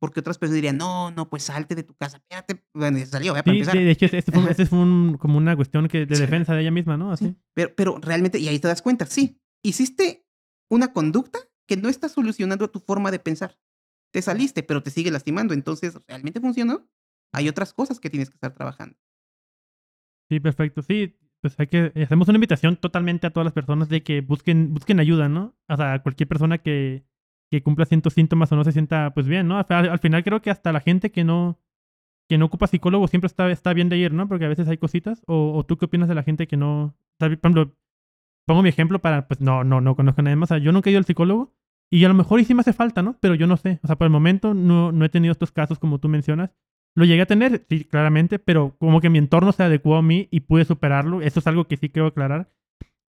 Porque 0.00 0.20
otras 0.20 0.38
personas 0.38 0.56
dirían, 0.56 0.76
no, 0.76 1.12
no, 1.12 1.30
pues 1.30 1.44
salte 1.44 1.74
de 1.74 1.84
tu 1.84 1.94
casa, 1.94 2.16
espérate, 2.18 2.64
bueno, 2.74 2.98
salió, 3.06 3.32
para 3.32 3.52
empezar. 3.52 3.76
Sí, 3.76 3.84
de 3.84 3.90
hecho, 3.92 4.06
este 4.06 4.32
fue, 4.32 4.42
este 4.50 4.66
fue 4.66 4.78
como 5.18 5.38
una 5.38 5.54
cuestión 5.54 5.88
que, 5.88 6.04
de 6.04 6.18
defensa 6.18 6.54
de 6.54 6.62
ella 6.62 6.72
misma, 6.72 6.96
¿no? 6.96 7.12
Así. 7.12 7.36
Pero, 7.54 7.74
pero 7.76 7.98
realmente, 8.02 8.38
y 8.38 8.48
ahí 8.48 8.58
te 8.58 8.68
das 8.68 8.82
cuenta, 8.82 9.06
sí, 9.06 9.40
hiciste 9.62 10.26
una 10.68 10.92
conducta 10.92 11.38
que 11.66 11.76
no 11.76 11.88
está 11.88 12.08
solucionando 12.08 12.68
tu 12.70 12.80
forma 12.80 13.10
de 13.10 13.20
pensar. 13.20 13.58
Te 14.12 14.20
saliste, 14.20 14.62
pero 14.62 14.82
te 14.82 14.90
sigue 14.90 15.10
lastimando. 15.10 15.54
Entonces, 15.54 15.98
¿realmente 16.06 16.40
funcionó? 16.40 16.88
Hay 17.32 17.48
otras 17.48 17.72
cosas 17.72 18.00
que 18.00 18.10
tienes 18.10 18.30
que 18.30 18.34
estar 18.34 18.52
trabajando. 18.52 18.96
Sí, 20.28 20.40
perfecto. 20.40 20.82
Sí, 20.82 21.16
pues 21.40 21.54
hay 21.58 21.66
que 21.66 21.92
hacemos 22.02 22.28
una 22.28 22.36
invitación 22.36 22.76
totalmente 22.76 23.26
a 23.26 23.30
todas 23.30 23.44
las 23.44 23.52
personas 23.52 23.88
de 23.88 24.02
que 24.02 24.20
busquen 24.20 24.72
busquen 24.72 25.00
ayuda, 25.00 25.28
¿no? 25.28 25.56
O 25.68 25.76
sea, 25.76 26.02
cualquier 26.02 26.28
persona 26.28 26.58
que, 26.58 27.04
que 27.54 27.62
cumpla 27.62 27.86
ciertos 27.86 28.14
síntomas 28.14 28.50
o 28.50 28.56
no 28.56 28.64
se 28.64 28.72
sienta 28.72 29.14
pues 29.14 29.28
bien, 29.28 29.46
¿no? 29.46 29.64
Al, 29.68 29.98
final 30.00 30.24
creo 30.24 30.42
que 30.42 30.50
hasta 30.50 30.72
la 30.72 30.80
gente 30.80 31.12
que 31.12 31.22
no 31.22 31.60
que 32.28 32.36
no 32.36 32.46
ocupa 32.46 32.66
psicólogo 32.66 33.06
siempre 33.06 33.26
está, 33.26 33.48
está 33.50 33.72
bien 33.74 33.88
de 33.88 33.96
ir, 33.96 34.12
¿no? 34.12 34.26
Porque 34.26 34.46
a 34.46 34.48
veces 34.48 34.66
hay 34.66 34.78
cositas. 34.78 35.22
O, 35.26 35.64
tú 35.64 35.76
qué 35.76 35.84
opinas 35.84 36.08
de 36.08 36.14
la 36.14 36.22
gente 36.22 36.48
que 36.48 36.56
no... 36.56 36.96
Por 37.18 37.30
ejemplo, 37.30 37.76
pongo 38.46 38.62
mi 38.62 38.70
ejemplo 38.70 38.98
para, 38.98 39.28
pues 39.28 39.40
no, 39.40 39.62
no, 39.62 39.80
no 39.80 39.94
conozco 39.94 40.22
a 40.22 40.24
nadie 40.24 40.36
más. 40.36 40.50
O 40.50 40.54
sea, 40.54 40.58
yo 40.58 40.72
nunca 40.72 40.88
he 40.88 40.92
ido 40.92 40.98
al 40.98 41.04
psicólogo 41.04 41.54
y 41.90 42.02
a 42.04 42.08
lo 42.08 42.14
mejor 42.14 42.42
sí 42.42 42.54
me 42.54 42.62
hace 42.62 42.72
falta, 42.72 43.02
¿no? 43.02 43.18
Pero 43.20 43.34
yo 43.34 43.46
no 43.46 43.56
sé. 43.56 43.78
O 43.82 43.86
sea, 43.86 43.96
por 43.96 44.06
el 44.06 44.10
momento 44.10 44.54
no, 44.54 44.90
no 44.90 45.04
he 45.04 45.10
tenido 45.10 45.32
estos 45.32 45.52
casos 45.52 45.78
como 45.78 46.00
tú 46.00 46.08
mencionas. 46.08 46.50
Lo 46.96 47.04
llegué 47.04 47.22
a 47.22 47.26
tener, 47.26 47.66
sí, 47.68 47.84
claramente, 47.84 48.38
pero 48.38 48.74
como 48.78 49.02
que 49.02 49.10
mi 49.10 49.18
entorno 49.18 49.52
se 49.52 49.62
adecuó 49.62 49.96
a 49.96 50.02
mí 50.02 50.28
y 50.30 50.40
pude 50.40 50.64
superarlo. 50.64 51.20
Eso 51.20 51.40
es 51.40 51.46
algo 51.46 51.68
que 51.68 51.76
sí 51.76 51.90
quiero 51.90 52.08
aclarar. 52.08 52.50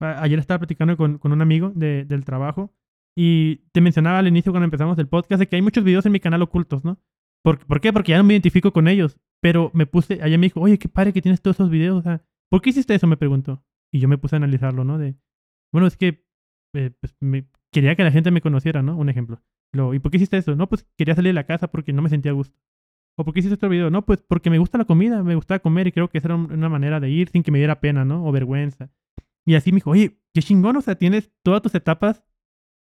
Ayer 0.02 0.38
estaba 0.38 0.60
platicando 0.60 0.98
con, 0.98 1.18
con 1.20 1.32
un 1.32 1.42
amigo 1.42 1.72
de, 1.74 2.04
del 2.04 2.26
trabajo 2.26 2.74
y 3.16 3.58
te 3.72 3.82
mencionaba 3.82 4.20
al 4.20 4.28
inicio 4.28 4.52
cuando 4.52 4.66
empezamos 4.66 4.98
el 5.00 5.08
podcast 5.08 5.40
de 5.40 5.48
que 5.48 5.56
hay 5.56 5.62
muchos 5.62 5.84
videos 5.84 6.06
en 6.06 6.12
mi 6.12 6.20
canal 6.20 6.42
ocultos, 6.42 6.84
¿no? 6.84 7.00
¿Por, 7.44 7.66
¿por 7.66 7.80
qué? 7.80 7.94
Porque 7.94 8.12
ya 8.12 8.18
no 8.18 8.24
me 8.24 8.34
identifico 8.34 8.74
con 8.74 8.88
ellos. 8.88 9.18
Pero 9.42 9.72
me 9.74 9.86
puse, 9.86 10.20
allá 10.22 10.38
me 10.38 10.48
dijo, 10.48 10.60
oye, 10.60 10.78
qué 10.80 10.90
padre 10.90 11.14
que 11.14 11.22
tienes 11.22 11.42
todos 11.42 11.58
esos 11.58 11.70
videos. 11.70 12.00
O 12.00 12.02
sea, 12.02 12.26
¿por 12.50 12.62
qué 12.62 12.72
hiciste 12.72 12.96
eso? 12.96 13.08
Me 13.08 13.18
preguntó. 13.18 13.64
Y 13.92 14.00
yo 14.00 14.08
me 14.08 14.18
puse 14.18 14.36
a 14.36 14.38
analizarlo, 14.38 14.84
¿no? 14.84 14.98
De, 14.98 15.16
bueno, 15.72 15.88
es 15.88 15.96
que 15.96 16.26
eh, 16.74 16.92
pues, 17.00 17.16
me, 17.20 17.48
quería 17.72 17.96
que 17.96 18.04
la 18.04 18.12
gente 18.12 18.32
me 18.32 18.42
conociera, 18.42 18.82
¿no? 18.82 18.98
Un 18.98 19.10
ejemplo. 19.10 19.42
Lo, 19.72 19.94
¿Y 19.94 20.00
por 20.00 20.12
qué 20.12 20.18
hiciste 20.18 20.38
eso? 20.38 20.56
No, 20.56 20.68
pues 20.68 20.88
quería 20.98 21.16
salir 21.16 21.30
de 21.30 21.34
la 21.34 21.46
casa 21.46 21.70
porque 21.70 21.94
no 21.94 22.02
me 22.02 22.10
sentía 22.10 22.32
a 22.32 22.36
gusto. 22.36 22.58
¿O 23.18 23.24
por 23.24 23.34
qué 23.34 23.40
hiciste 23.40 23.54
este 23.54 23.68
video? 23.68 23.90
No, 23.90 24.06
pues 24.06 24.22
porque 24.22 24.50
me 24.50 24.58
gusta 24.58 24.78
la 24.78 24.86
comida, 24.86 25.24
me 25.24 25.36
gusta 25.36 25.60
comer 25.60 25.88
y 25.88 25.92
creo 25.92 26.10
que 26.10 26.18
esa 26.18 26.30
era 26.30 26.36
una 26.36 26.70
manera 26.70 27.00
de 27.00 27.10
ir 27.10 27.30
sin 27.30 27.44
que 27.44 27.52
me 27.52 27.60
diera 27.60 27.80
pena, 27.80 28.04
¿no? 28.04 28.26
O 28.26 28.32
vergüenza. 28.32 28.90
Y 29.46 29.56
así 29.56 29.72
me 29.72 29.78
dijo, 29.78 29.92
oye, 29.92 30.20
qué 30.34 30.42
chingón, 30.42 30.76
o 30.76 30.82
sea, 30.82 30.96
tienes 30.96 31.32
todas 31.44 31.62
tus 31.62 31.76
etapas 31.76 32.24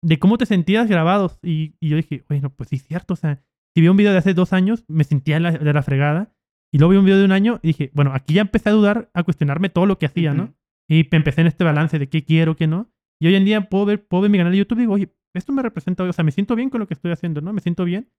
de 0.05 0.19
cómo 0.19 0.37
te 0.39 0.47
sentías 0.47 0.89
grabados. 0.89 1.39
Y, 1.43 1.75
yo 1.81 1.97
dije, 1.97 2.25
bueno, 2.29 2.51
pues 2.51 2.69
sí, 2.69 2.79
cierto, 2.79 3.15
o 3.15 3.17
sea, 3.17 3.43
si 3.75 3.81
vi 3.81 3.89
un 3.89 3.97
video 3.97 4.13
de 4.13 4.19
hace 4.19 4.35
dos 4.35 4.53
años, 4.53 4.85
me 4.87 5.05
sentía 5.05 5.41
de 5.41 5.73
la 5.73 5.83
fregada. 5.83 6.33
Y 6.71 6.79
luego 6.79 6.93
vi 6.93 6.99
un 6.99 7.05
video 7.05 7.19
de 7.19 7.25
un 7.25 7.33
año 7.33 7.59
y 7.63 7.69
dije, 7.69 7.91
bueno, 7.95 8.13
aquí 8.15 8.35
ya 8.35 8.43
empecé 8.43 8.69
a 8.69 8.73
dudar, 8.73 9.11
a 9.15 9.23
cuestionarme 9.23 9.69
todo 9.69 9.87
lo 9.87 9.99
que 9.99 10.07
hacía, 10.07 10.35
¿no? 10.35 10.55
Y 10.89 11.09
empecé 11.15 11.41
en 11.41 11.47
este 11.47 11.65
balance 11.65 11.99
de 11.99 12.09
qué 12.09 12.25
quiero, 12.25 12.57
qué 12.57 12.67
no. 12.67 12.93
Y 13.21 13.29
hoy 13.29 13.37
en 13.37 13.45
día 13.45 13.69
puedo 13.69 13.87
ver, 13.87 14.07
puedo 14.07 14.23
ver 14.23 14.31
mi 14.31 14.39
canal 14.39 14.53
de 14.53 14.59
YouTube 14.59 14.79
y 14.79 14.81
digo, 14.83 14.95
oye, 14.95 15.15
esto 15.35 15.53
me 15.53 15.63
representa, 15.63 16.05
o 16.05 16.13
sea, 16.13 16.25
me 16.25 16.33
siento 16.33 16.57
bien 16.57 16.71
con 16.71 16.81
lo 16.81 16.87
que 16.87 16.95
estoy 16.95 17.13
haciendo, 17.13 17.41
¿no? 17.41 17.53
Me 17.53 17.61
siento 17.61 17.85
bien. 17.85 18.11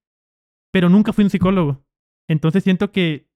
Pero 0.71 0.89
nunca 0.89 1.13
fui 1.13 1.23
un 1.23 1.29
psicólogo. 1.29 1.85
Entonces 2.27 2.63
siento 2.63 2.91
que 2.91 3.29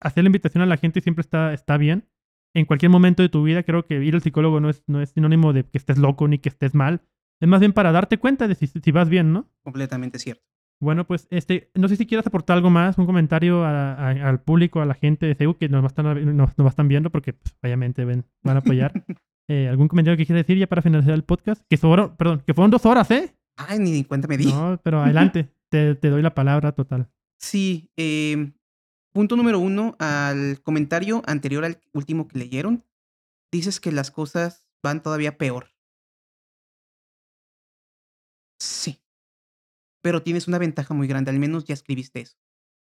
hacer 0.00 0.22
la 0.22 0.28
invitación 0.28 0.62
a 0.62 0.66
la 0.66 0.76
gente 0.76 1.00
siempre 1.00 1.22
está, 1.22 1.52
está 1.52 1.76
bien. 1.76 2.08
En 2.54 2.66
cualquier 2.66 2.90
momento 2.90 3.22
de 3.22 3.28
tu 3.28 3.42
vida, 3.42 3.62
creo 3.64 3.86
que 3.86 4.04
ir 4.04 4.14
al 4.14 4.22
psicólogo 4.22 4.60
no 4.60 4.70
es, 4.70 4.84
no 4.86 5.00
es 5.00 5.10
sinónimo 5.10 5.52
de 5.52 5.64
que 5.64 5.78
estés 5.78 5.98
loco 5.98 6.28
ni 6.28 6.38
que 6.38 6.48
estés 6.48 6.74
mal. 6.74 7.02
Es 7.40 7.48
más 7.48 7.60
bien 7.60 7.72
para 7.72 7.92
darte 7.92 8.18
cuenta 8.18 8.48
de 8.48 8.54
si, 8.54 8.66
si 8.66 8.90
vas 8.92 9.08
bien, 9.08 9.32
¿no? 9.32 9.48
Completamente 9.62 10.18
cierto. 10.18 10.44
Bueno, 10.78 11.06
pues 11.06 11.26
este, 11.30 11.70
no 11.74 11.88
sé 11.88 11.96
si 11.96 12.06
quieras 12.06 12.26
aportar 12.26 12.56
algo 12.56 12.68
más, 12.68 12.98
un 12.98 13.06
comentario 13.06 13.64
al 13.64 14.40
público, 14.42 14.80
a 14.80 14.86
la 14.86 14.94
gente 14.94 15.26
de 15.26 15.34
CEU 15.34 15.56
que 15.56 15.68
nos 15.68 15.82
va 15.82 15.86
a 15.86 15.88
estar, 15.88 16.04
nos, 16.04 16.50
están 16.58 16.88
viendo 16.88 17.10
porque 17.10 17.32
pues, 17.32 17.54
obviamente 17.62 18.04
ven, 18.04 18.24
van 18.42 18.56
a 18.56 18.60
apoyar. 18.60 18.92
Eh, 19.48 19.68
¿Algún 19.68 19.86
comentario 19.86 20.16
que 20.16 20.26
quieras 20.26 20.44
decir 20.44 20.58
ya 20.58 20.66
para 20.66 20.82
finalizar 20.82 21.14
el 21.14 21.22
podcast? 21.22 21.62
Que 21.70 21.76
fueron, 21.76 22.16
perdón, 22.16 22.42
que 22.44 22.52
fueron 22.52 22.68
dos 22.68 22.84
horas, 22.84 23.08
¿eh? 23.12 23.32
Ay, 23.56 23.78
ni 23.78 24.02
cuenta 24.02 24.26
me 24.26 24.36
di. 24.36 24.46
No, 24.46 24.80
pero 24.82 25.00
adelante, 25.04 25.48
te, 25.68 25.94
te, 25.94 26.10
doy 26.10 26.20
la 26.20 26.34
palabra 26.34 26.72
total. 26.72 27.08
Sí, 27.38 27.88
eh, 27.96 28.54
punto 29.12 29.36
número 29.36 29.60
uno, 29.60 29.94
al 30.00 30.60
comentario 30.62 31.22
anterior 31.26 31.64
al 31.64 31.78
último 31.92 32.26
que 32.26 32.40
leyeron, 32.40 32.82
dices 33.52 33.78
que 33.78 33.92
las 33.92 34.10
cosas 34.10 34.66
van 34.82 35.00
todavía 35.00 35.38
peor. 35.38 35.75
Sí 38.58 39.00
pero 40.06 40.22
tienes 40.22 40.46
una 40.46 40.58
ventaja 40.58 40.94
muy 40.94 41.08
grande, 41.08 41.32
al 41.32 41.40
menos 41.40 41.64
ya 41.64 41.74
escribiste 41.74 42.20
eso. 42.20 42.38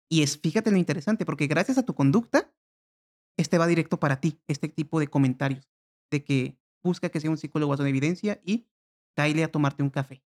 Y 0.09 0.23
es, 0.23 0.39
fíjate 0.39 0.70
lo 0.70 0.77
interesante, 0.77 1.27
porque 1.27 1.49
gracias 1.49 1.77
a 1.77 1.82
tu 1.85 1.93
conducta, 1.93 2.55
este 3.37 3.59
va 3.59 3.66
directo 3.66 3.99
para 3.99 4.20
ti, 4.20 4.41
este 4.47 4.69
tipo 4.69 5.01
de 5.01 5.09
comentarios, 5.09 5.69
de 6.12 6.23
que 6.23 6.57
busca 6.85 7.09
que 7.09 7.19
sea 7.19 7.28
un 7.28 7.37
psicólogo 7.37 7.74
a 7.74 7.89
evidencia 7.89 8.41
y 8.45 8.69
caile 9.16 9.43
a 9.43 9.51
tomarte 9.51 9.82
un 9.82 9.91
café. 9.91 10.23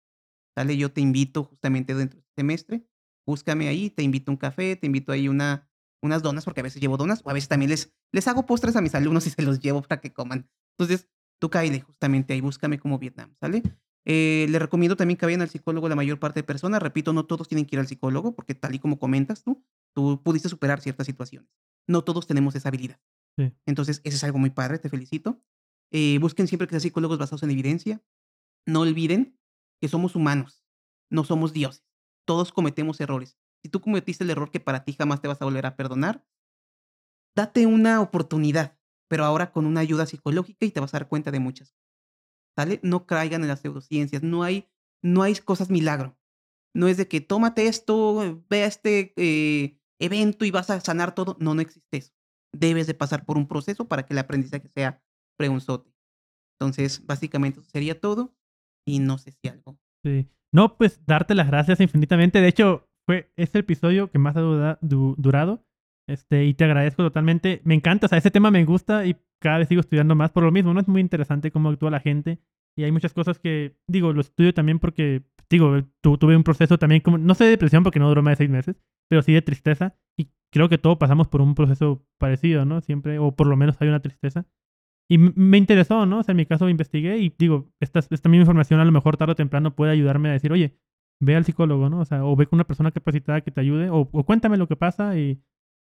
Sale, 0.56 0.78
yo 0.78 0.90
te 0.90 1.02
invito 1.02 1.44
justamente 1.44 1.94
dentro 1.94 2.22
del 2.22 2.30
semestre, 2.34 2.88
búscame 3.28 3.68
ahí, 3.68 3.90
te 3.90 4.02
invito 4.02 4.32
a 4.32 4.36
un 4.36 4.38
café, 4.38 4.78
te 4.78 4.86
invito 4.86 5.12
ahí 5.12 5.28
una, 5.28 5.70
unas 6.02 6.24
donas, 6.24 6.46
porque 6.46 6.62
a 6.62 6.64
veces 6.64 6.82
llevo 6.82 6.96
donas, 6.96 7.24
o 7.26 7.30
a 7.30 7.34
veces 7.34 7.50
también 7.50 7.72
les, 7.72 7.94
les 8.14 8.26
hago 8.30 8.46
postres 8.46 8.78
a 8.78 8.82
mis 8.82 8.96
alumnos 8.96 9.28
y 9.28 9.32
se 9.32 9.42
los 9.42 9.60
llevo 9.60 9.82
para 9.82 10.00
que 10.00 10.14
coman. 10.14 10.50
Entonces, 10.78 11.10
tú 11.42 11.50
caile 11.50 11.82
justamente 11.82 12.32
ahí, 12.32 12.40
búscame 12.40 12.80
como 12.80 13.00
Vietnam, 13.00 13.36
¿sale? 13.42 13.64
Eh, 14.12 14.48
le 14.50 14.58
recomiendo 14.58 14.96
también 14.96 15.20
que 15.20 15.28
vayan 15.28 15.44
al 15.44 15.50
psicólogo 15.50 15.88
la 15.88 15.96
mayor 15.96 16.18
parte 16.18 16.40
de 16.40 16.44
personas. 16.44 16.82
Repito, 16.82 17.14
no 17.14 17.28
todos 17.28 17.48
tienen 17.48 17.68
que 17.68 17.76
ir 17.76 17.80
al 17.80 17.88
psicólogo, 17.88 18.34
porque 18.34 18.56
tal 18.56 18.74
y 18.74 18.80
como 18.80 18.98
comentas 18.98 19.44
tú, 19.44 19.64
tú 19.94 20.24
pudiste 20.24 20.50
superar 20.50 20.82
ciertas 20.82 21.06
situaciones. 21.06 21.48
No 21.86 22.04
todos 22.04 22.26
tenemos 22.26 22.56
esa 22.56 22.70
habilidad. 22.70 23.00
Entonces, 23.68 24.02
eso 24.04 24.18
es 24.18 24.24
algo 24.24 24.40
muy 24.40 24.50
padre, 24.50 24.80
te 24.80 24.90
felicito. 24.90 25.40
Eh, 25.92 26.18
busquen 26.20 26.48
siempre 26.48 26.68
que 26.68 26.72
sean 26.72 26.82
psicólogos 26.82 27.20
basados 27.20 27.44
en 27.44 27.52
evidencia. 27.52 28.02
No 28.66 28.82
olviden 28.82 29.40
que 29.80 29.88
somos 29.88 30.16
humanos, 30.16 30.66
no 31.12 31.24
somos 31.24 31.54
dioses. 31.54 31.86
Todos 32.26 32.52
cometemos 32.52 33.00
errores. 33.00 33.38
Si 33.62 33.70
tú 33.70 33.80
cometiste 33.80 34.24
el 34.24 34.32
error 34.32 34.50
que 34.50 34.60
para 34.60 34.84
ti 34.84 34.94
jamás 34.94 35.22
te 35.22 35.28
vas 35.28 35.40
a 35.42 35.46
volver 35.46 35.68
a 35.68 35.76
perdonar, 35.76 36.26
date 37.36 37.68
una 37.68 38.02
oportunidad, 38.02 38.76
pero 39.08 39.24
ahora 39.24 39.52
con 39.52 39.68
una 39.68 39.82
ayuda 39.82 40.08
psicológica 40.08 40.66
y 40.66 40.72
te 40.72 40.80
vas 40.80 40.96
a 40.96 41.00
dar 41.00 41.08
cuenta 41.08 41.30
de 41.30 41.40
muchas 41.40 41.76
No 42.82 43.06
caigan 43.06 43.42
en 43.42 43.48
las 43.48 43.62
pseudociencias, 43.62 44.24
no 44.24 44.44
hay, 44.44 44.68
no 45.04 45.22
hay 45.22 45.36
cosas 45.36 45.70
milagro. 45.70 46.18
No 46.76 46.88
es 46.88 46.98
de 46.98 47.08
que 47.08 47.22
tómate 47.22 47.68
esto, 47.68 48.42
ve 48.50 48.64
a 48.64 48.68
este 48.68 49.14
eh, 49.18 49.80
evento 50.00 50.46
y 50.46 50.52
vas 50.52 50.70
a 50.70 50.80
sanar 50.80 51.16
todo. 51.16 51.36
No, 51.40 51.56
no 51.56 51.62
existe 51.62 51.98
eso. 51.98 52.14
Debes 52.54 52.88
de 52.88 52.94
pasar 52.94 53.26
por 53.26 53.38
un 53.38 53.48
proceso 53.48 53.88
para 53.88 54.06
que 54.06 54.14
el 54.14 54.20
aprendizaje 54.20 54.68
sea 54.70 55.04
preunzote. 55.38 55.92
Entonces, 56.60 57.06
básicamente 57.06 57.60
eso 57.60 57.70
sería 57.70 58.00
todo. 58.00 58.36
Y 58.86 59.00
no 59.00 59.18
sé 59.18 59.32
si 59.32 59.48
algo. 59.50 59.80
No, 60.52 60.78
pues 60.78 61.06
darte 61.06 61.36
las 61.36 61.48
gracias 61.48 61.80
infinitamente. 61.80 62.42
De 62.42 62.48
hecho, 62.48 62.88
fue 63.06 63.32
este 63.36 63.60
episodio 63.60 64.10
que 64.12 64.20
más 64.20 64.36
ha 64.36 64.42
durado. 64.82 65.66
Este, 66.10 66.46
y 66.46 66.56
te 66.56 66.64
agradezco 66.64 67.04
totalmente. 67.04 67.62
Me 67.64 67.76
encanta, 67.76 68.08
o 68.08 68.10
sea, 68.10 68.18
ese 68.18 68.32
tema 68.32 68.50
me 68.50 68.66
gusta 68.66 69.06
y 69.06 69.16
cada 69.40 69.60
vez 69.60 69.68
sigo 69.68 69.82
estudiando 69.82 70.16
más 70.16 70.32
por 70.32 70.44
lo 70.44 70.52
mismo, 70.52 70.74
¿no? 70.74 70.80
Es 70.80 70.88
muy 70.88 71.02
interesante 71.02 71.52
cómo 71.52 71.70
actúa 71.70 71.92
la 71.92 72.00
gente 72.00 72.40
y 72.76 72.84
hay 72.84 72.92
muchas 72.92 73.14
cosas 73.14 73.38
que, 73.38 73.76
digo, 73.88 74.12
lo 74.12 74.22
estudio 74.22 74.54
también 74.54 74.80
porque, 74.80 75.24
digo, 75.50 75.84
tuve 76.02 76.36
un 76.36 76.44
proceso 76.44 76.80
también, 76.80 77.02
como, 77.02 77.18
no 77.18 77.36
sé 77.36 77.44
de 77.44 77.52
depresión 77.52 77.84
porque 77.84 78.00
no 78.00 78.08
duró 78.08 78.24
más 78.24 78.34
de 78.34 78.38
seis 78.38 78.50
meses, 78.50 78.76
pero 79.08 79.22
sí 79.22 79.34
de 79.34 79.42
tristeza 79.42 79.96
y 80.18 80.30
creo 80.52 80.68
que 80.68 80.80
todos 80.80 80.98
pasamos 80.98 81.28
por 81.28 81.42
un 81.42 81.54
proceso 81.54 82.04
parecido, 82.18 82.66
¿no? 82.66 82.82
Siempre, 82.82 83.20
o 83.20 83.36
por 83.36 83.46
lo 83.46 83.56
menos 83.56 83.80
hay 83.80 83.90
una 83.90 84.02
tristeza. 84.02 84.48
Y 85.12 85.18
me 85.18 85.58
interesó, 85.58 86.06
¿no? 86.06 86.20
O 86.20 86.24
sea, 86.24 86.34
en 86.34 86.38
mi 86.38 86.46
caso 86.46 86.70
investigué 86.70 87.18
y 87.18 87.34
digo, 87.38 87.70
esta, 87.80 88.00
esta 88.00 88.30
misma 88.30 88.42
información 88.42 88.80
a 88.80 88.86
lo 88.86 88.92
mejor 88.92 89.18
tarde 89.18 89.34
o 89.34 89.36
temprano 89.36 89.76
puede 89.76 89.92
ayudarme 89.92 90.30
a 90.30 90.34
decir, 90.34 90.52
oye, 90.52 90.76
ve 91.22 91.36
al 91.36 91.46
psicólogo, 91.46 91.90
¿no? 91.90 92.00
O 92.00 92.06
sea, 92.06 92.26
o 92.26 92.36
ve 92.36 92.48
con 92.48 92.58
una 92.58 92.66
persona 92.66 92.92
capacitada 92.92 93.42
que 93.42 93.52
te 93.52 93.62
ayude, 93.62 93.90
o, 93.90 94.10
o 94.12 94.24
cuéntame 94.24 94.58
lo 94.58 94.68
que 94.68 94.76
pasa 94.76 95.18
y 95.18 95.42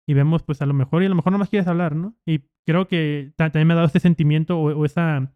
y 0.06 0.14
vemos 0.14 0.42
pues 0.42 0.60
a 0.62 0.66
lo 0.66 0.74
mejor 0.74 1.02
y 1.02 1.06
a 1.06 1.08
lo 1.08 1.14
mejor 1.14 1.32
no 1.32 1.38
más 1.38 1.48
quieres 1.48 1.68
hablar, 1.68 1.96
¿no? 1.96 2.16
Y 2.26 2.44
creo 2.66 2.88
que 2.88 3.32
también 3.36 3.66
me 3.66 3.72
ha 3.72 3.76
dado 3.76 3.88
ese 3.88 4.00
sentimiento 4.00 4.58
o, 4.58 4.84
esa, 4.84 5.32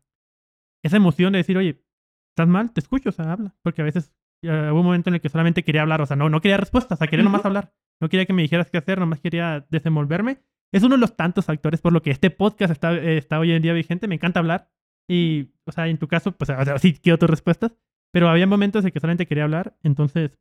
esa 0.85 0.97
emoción 0.97 1.33
de 1.33 1.39
decir, 1.39 1.57
oye, 1.57 1.83
¿estás 2.31 2.49
mal? 2.49 2.73
Te 2.73 2.81
escucho, 2.81 3.09
o 3.09 3.13
sea, 3.13 3.33
habla. 3.33 3.55
Porque 3.63 3.83
a 3.83 3.85
veces 3.85 4.13
hubo 4.43 4.81
un 4.81 4.87
momento 4.87 5.11
en 5.11 5.15
el 5.15 5.21
que 5.21 5.29
solamente 5.29 5.65
quería 5.65 5.83
hablar, 5.83 6.01
o 6.03 6.07
sea, 6.07 6.17
no, 6.17 6.29
no 6.29 6.41
quería 6.41 6.57
respuestas, 6.57 6.97
o 6.97 6.99
sea, 6.99 7.09
quería 7.09 7.25
nomás 7.25 7.45
hablar. 7.45 7.73
No 8.01 8.09
quería 8.09 8.27
que 8.27 8.33
me 8.33 8.43
dijeras 8.43 8.71
qué 8.71 8.79
hacer, 8.79 8.99
nomás 8.99 9.21
quería 9.21 9.67
desenvolverme. 9.71 10.43
Es 10.73 10.83
uno 10.83 10.97
de 10.97 11.01
los 11.01 11.17
tantos 11.17 11.47
factores 11.47 11.81
por 11.81 11.93
lo 11.93 12.03
que 12.03 12.11
este 12.11 12.31
podcast 12.31 12.71
está, 12.71 12.97
está 12.97 13.41
hoy 13.41 13.53
en 13.53 13.63
día 13.63 13.73
vigente. 13.73 14.07
Me 14.07 14.15
encanta 14.17 14.39
hablar. 14.41 14.71
Y, 15.09 15.55
o 15.65 15.73
sea, 15.73 15.89
en 15.89 15.99
tu 15.99 16.07
caso, 16.07 16.33
pues, 16.33 16.51
o 16.51 16.65
sea, 16.65 16.79
sí 16.79 16.93
quiero 17.03 17.19
tus 17.19 17.31
respuestas. 17.31 17.75
Pero 18.13 18.29
había 18.29 18.47
momentos 18.47 18.85
en 18.85 18.91
que 18.91 19.01
solamente 19.01 19.27
quería 19.27 19.45
hablar. 19.45 19.77
Entonces, 19.83 20.39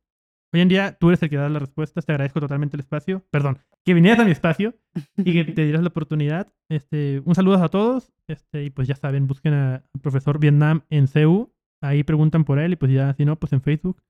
Hoy 0.52 0.60
en 0.60 0.68
día 0.68 0.96
tú 0.98 1.08
eres 1.08 1.22
el 1.22 1.28
que 1.28 1.36
da 1.36 1.48
las 1.48 1.60
respuestas, 1.60 2.06
te 2.06 2.12
agradezco 2.12 2.40
totalmente 2.40 2.76
el 2.76 2.80
espacio, 2.80 3.22
perdón, 3.30 3.58
que 3.84 3.92
vinieras 3.92 4.20
a 4.20 4.24
mi 4.24 4.30
espacio 4.30 4.74
y 5.16 5.32
que 5.32 5.44
te 5.52 5.64
dieras 5.64 5.82
la 5.82 5.88
oportunidad. 5.88 6.52
Este, 6.70 7.20
un 7.24 7.34
saludo 7.34 7.62
a 7.62 7.68
todos, 7.68 8.12
este, 8.28 8.64
y 8.64 8.70
pues 8.70 8.88
ya 8.88 8.96
saben, 8.96 9.26
busquen 9.26 9.52
al 9.52 9.82
profesor 10.00 10.38
Vietnam 10.38 10.82
en 10.88 11.06
CEU, 11.06 11.52
ahí 11.82 12.02
preguntan 12.02 12.44
por 12.44 12.58
él 12.58 12.72
y 12.72 12.76
pues 12.76 12.92
ya, 12.92 13.12
si 13.14 13.26
no, 13.26 13.36
pues 13.36 13.52
en 13.52 13.60
Facebook. 13.60 14.02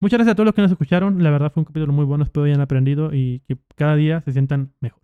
Muchas 0.00 0.18
gracias 0.18 0.32
a 0.32 0.36
todos 0.36 0.46
los 0.46 0.54
que 0.54 0.62
nos 0.62 0.70
escucharon, 0.70 1.22
la 1.22 1.30
verdad 1.30 1.52
fue 1.52 1.62
un 1.62 1.66
capítulo 1.66 1.92
muy 1.92 2.04
bueno, 2.04 2.24
espero 2.24 2.44
hayan 2.44 2.60
aprendido 2.60 3.12
y 3.12 3.40
que 3.48 3.58
cada 3.74 3.96
día 3.96 4.20
se 4.22 4.32
sientan 4.32 4.72
mejor. 4.80 5.02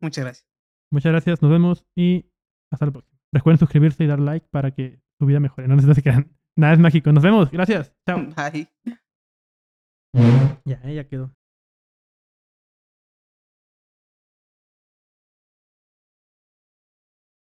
Muchas 0.00 0.24
gracias. 0.24 0.48
Muchas 0.90 1.12
gracias, 1.12 1.42
nos 1.42 1.50
vemos 1.50 1.84
y 1.94 2.26
hasta 2.70 2.86
la 2.86 2.92
próxima. 2.92 3.18
Recuerden 3.32 3.58
suscribirse 3.58 4.02
y 4.02 4.06
dar 4.06 4.18
like 4.18 4.46
para 4.50 4.72
que 4.72 5.00
su 5.18 5.26
vida 5.26 5.40
mejore, 5.40 5.68
no 5.68 5.76
necesitan 5.76 5.94
se 5.94 6.02
quedan. 6.10 6.38
Nada 6.56 6.72
es 6.72 6.78
mágico, 6.78 7.12
nos 7.12 7.22
vemos, 7.22 7.50
gracias, 7.50 7.94
chao. 8.06 8.26
Bye. 8.34 8.68
Ya, 10.64 10.80
ya 10.84 11.08
quedó. 11.08 11.30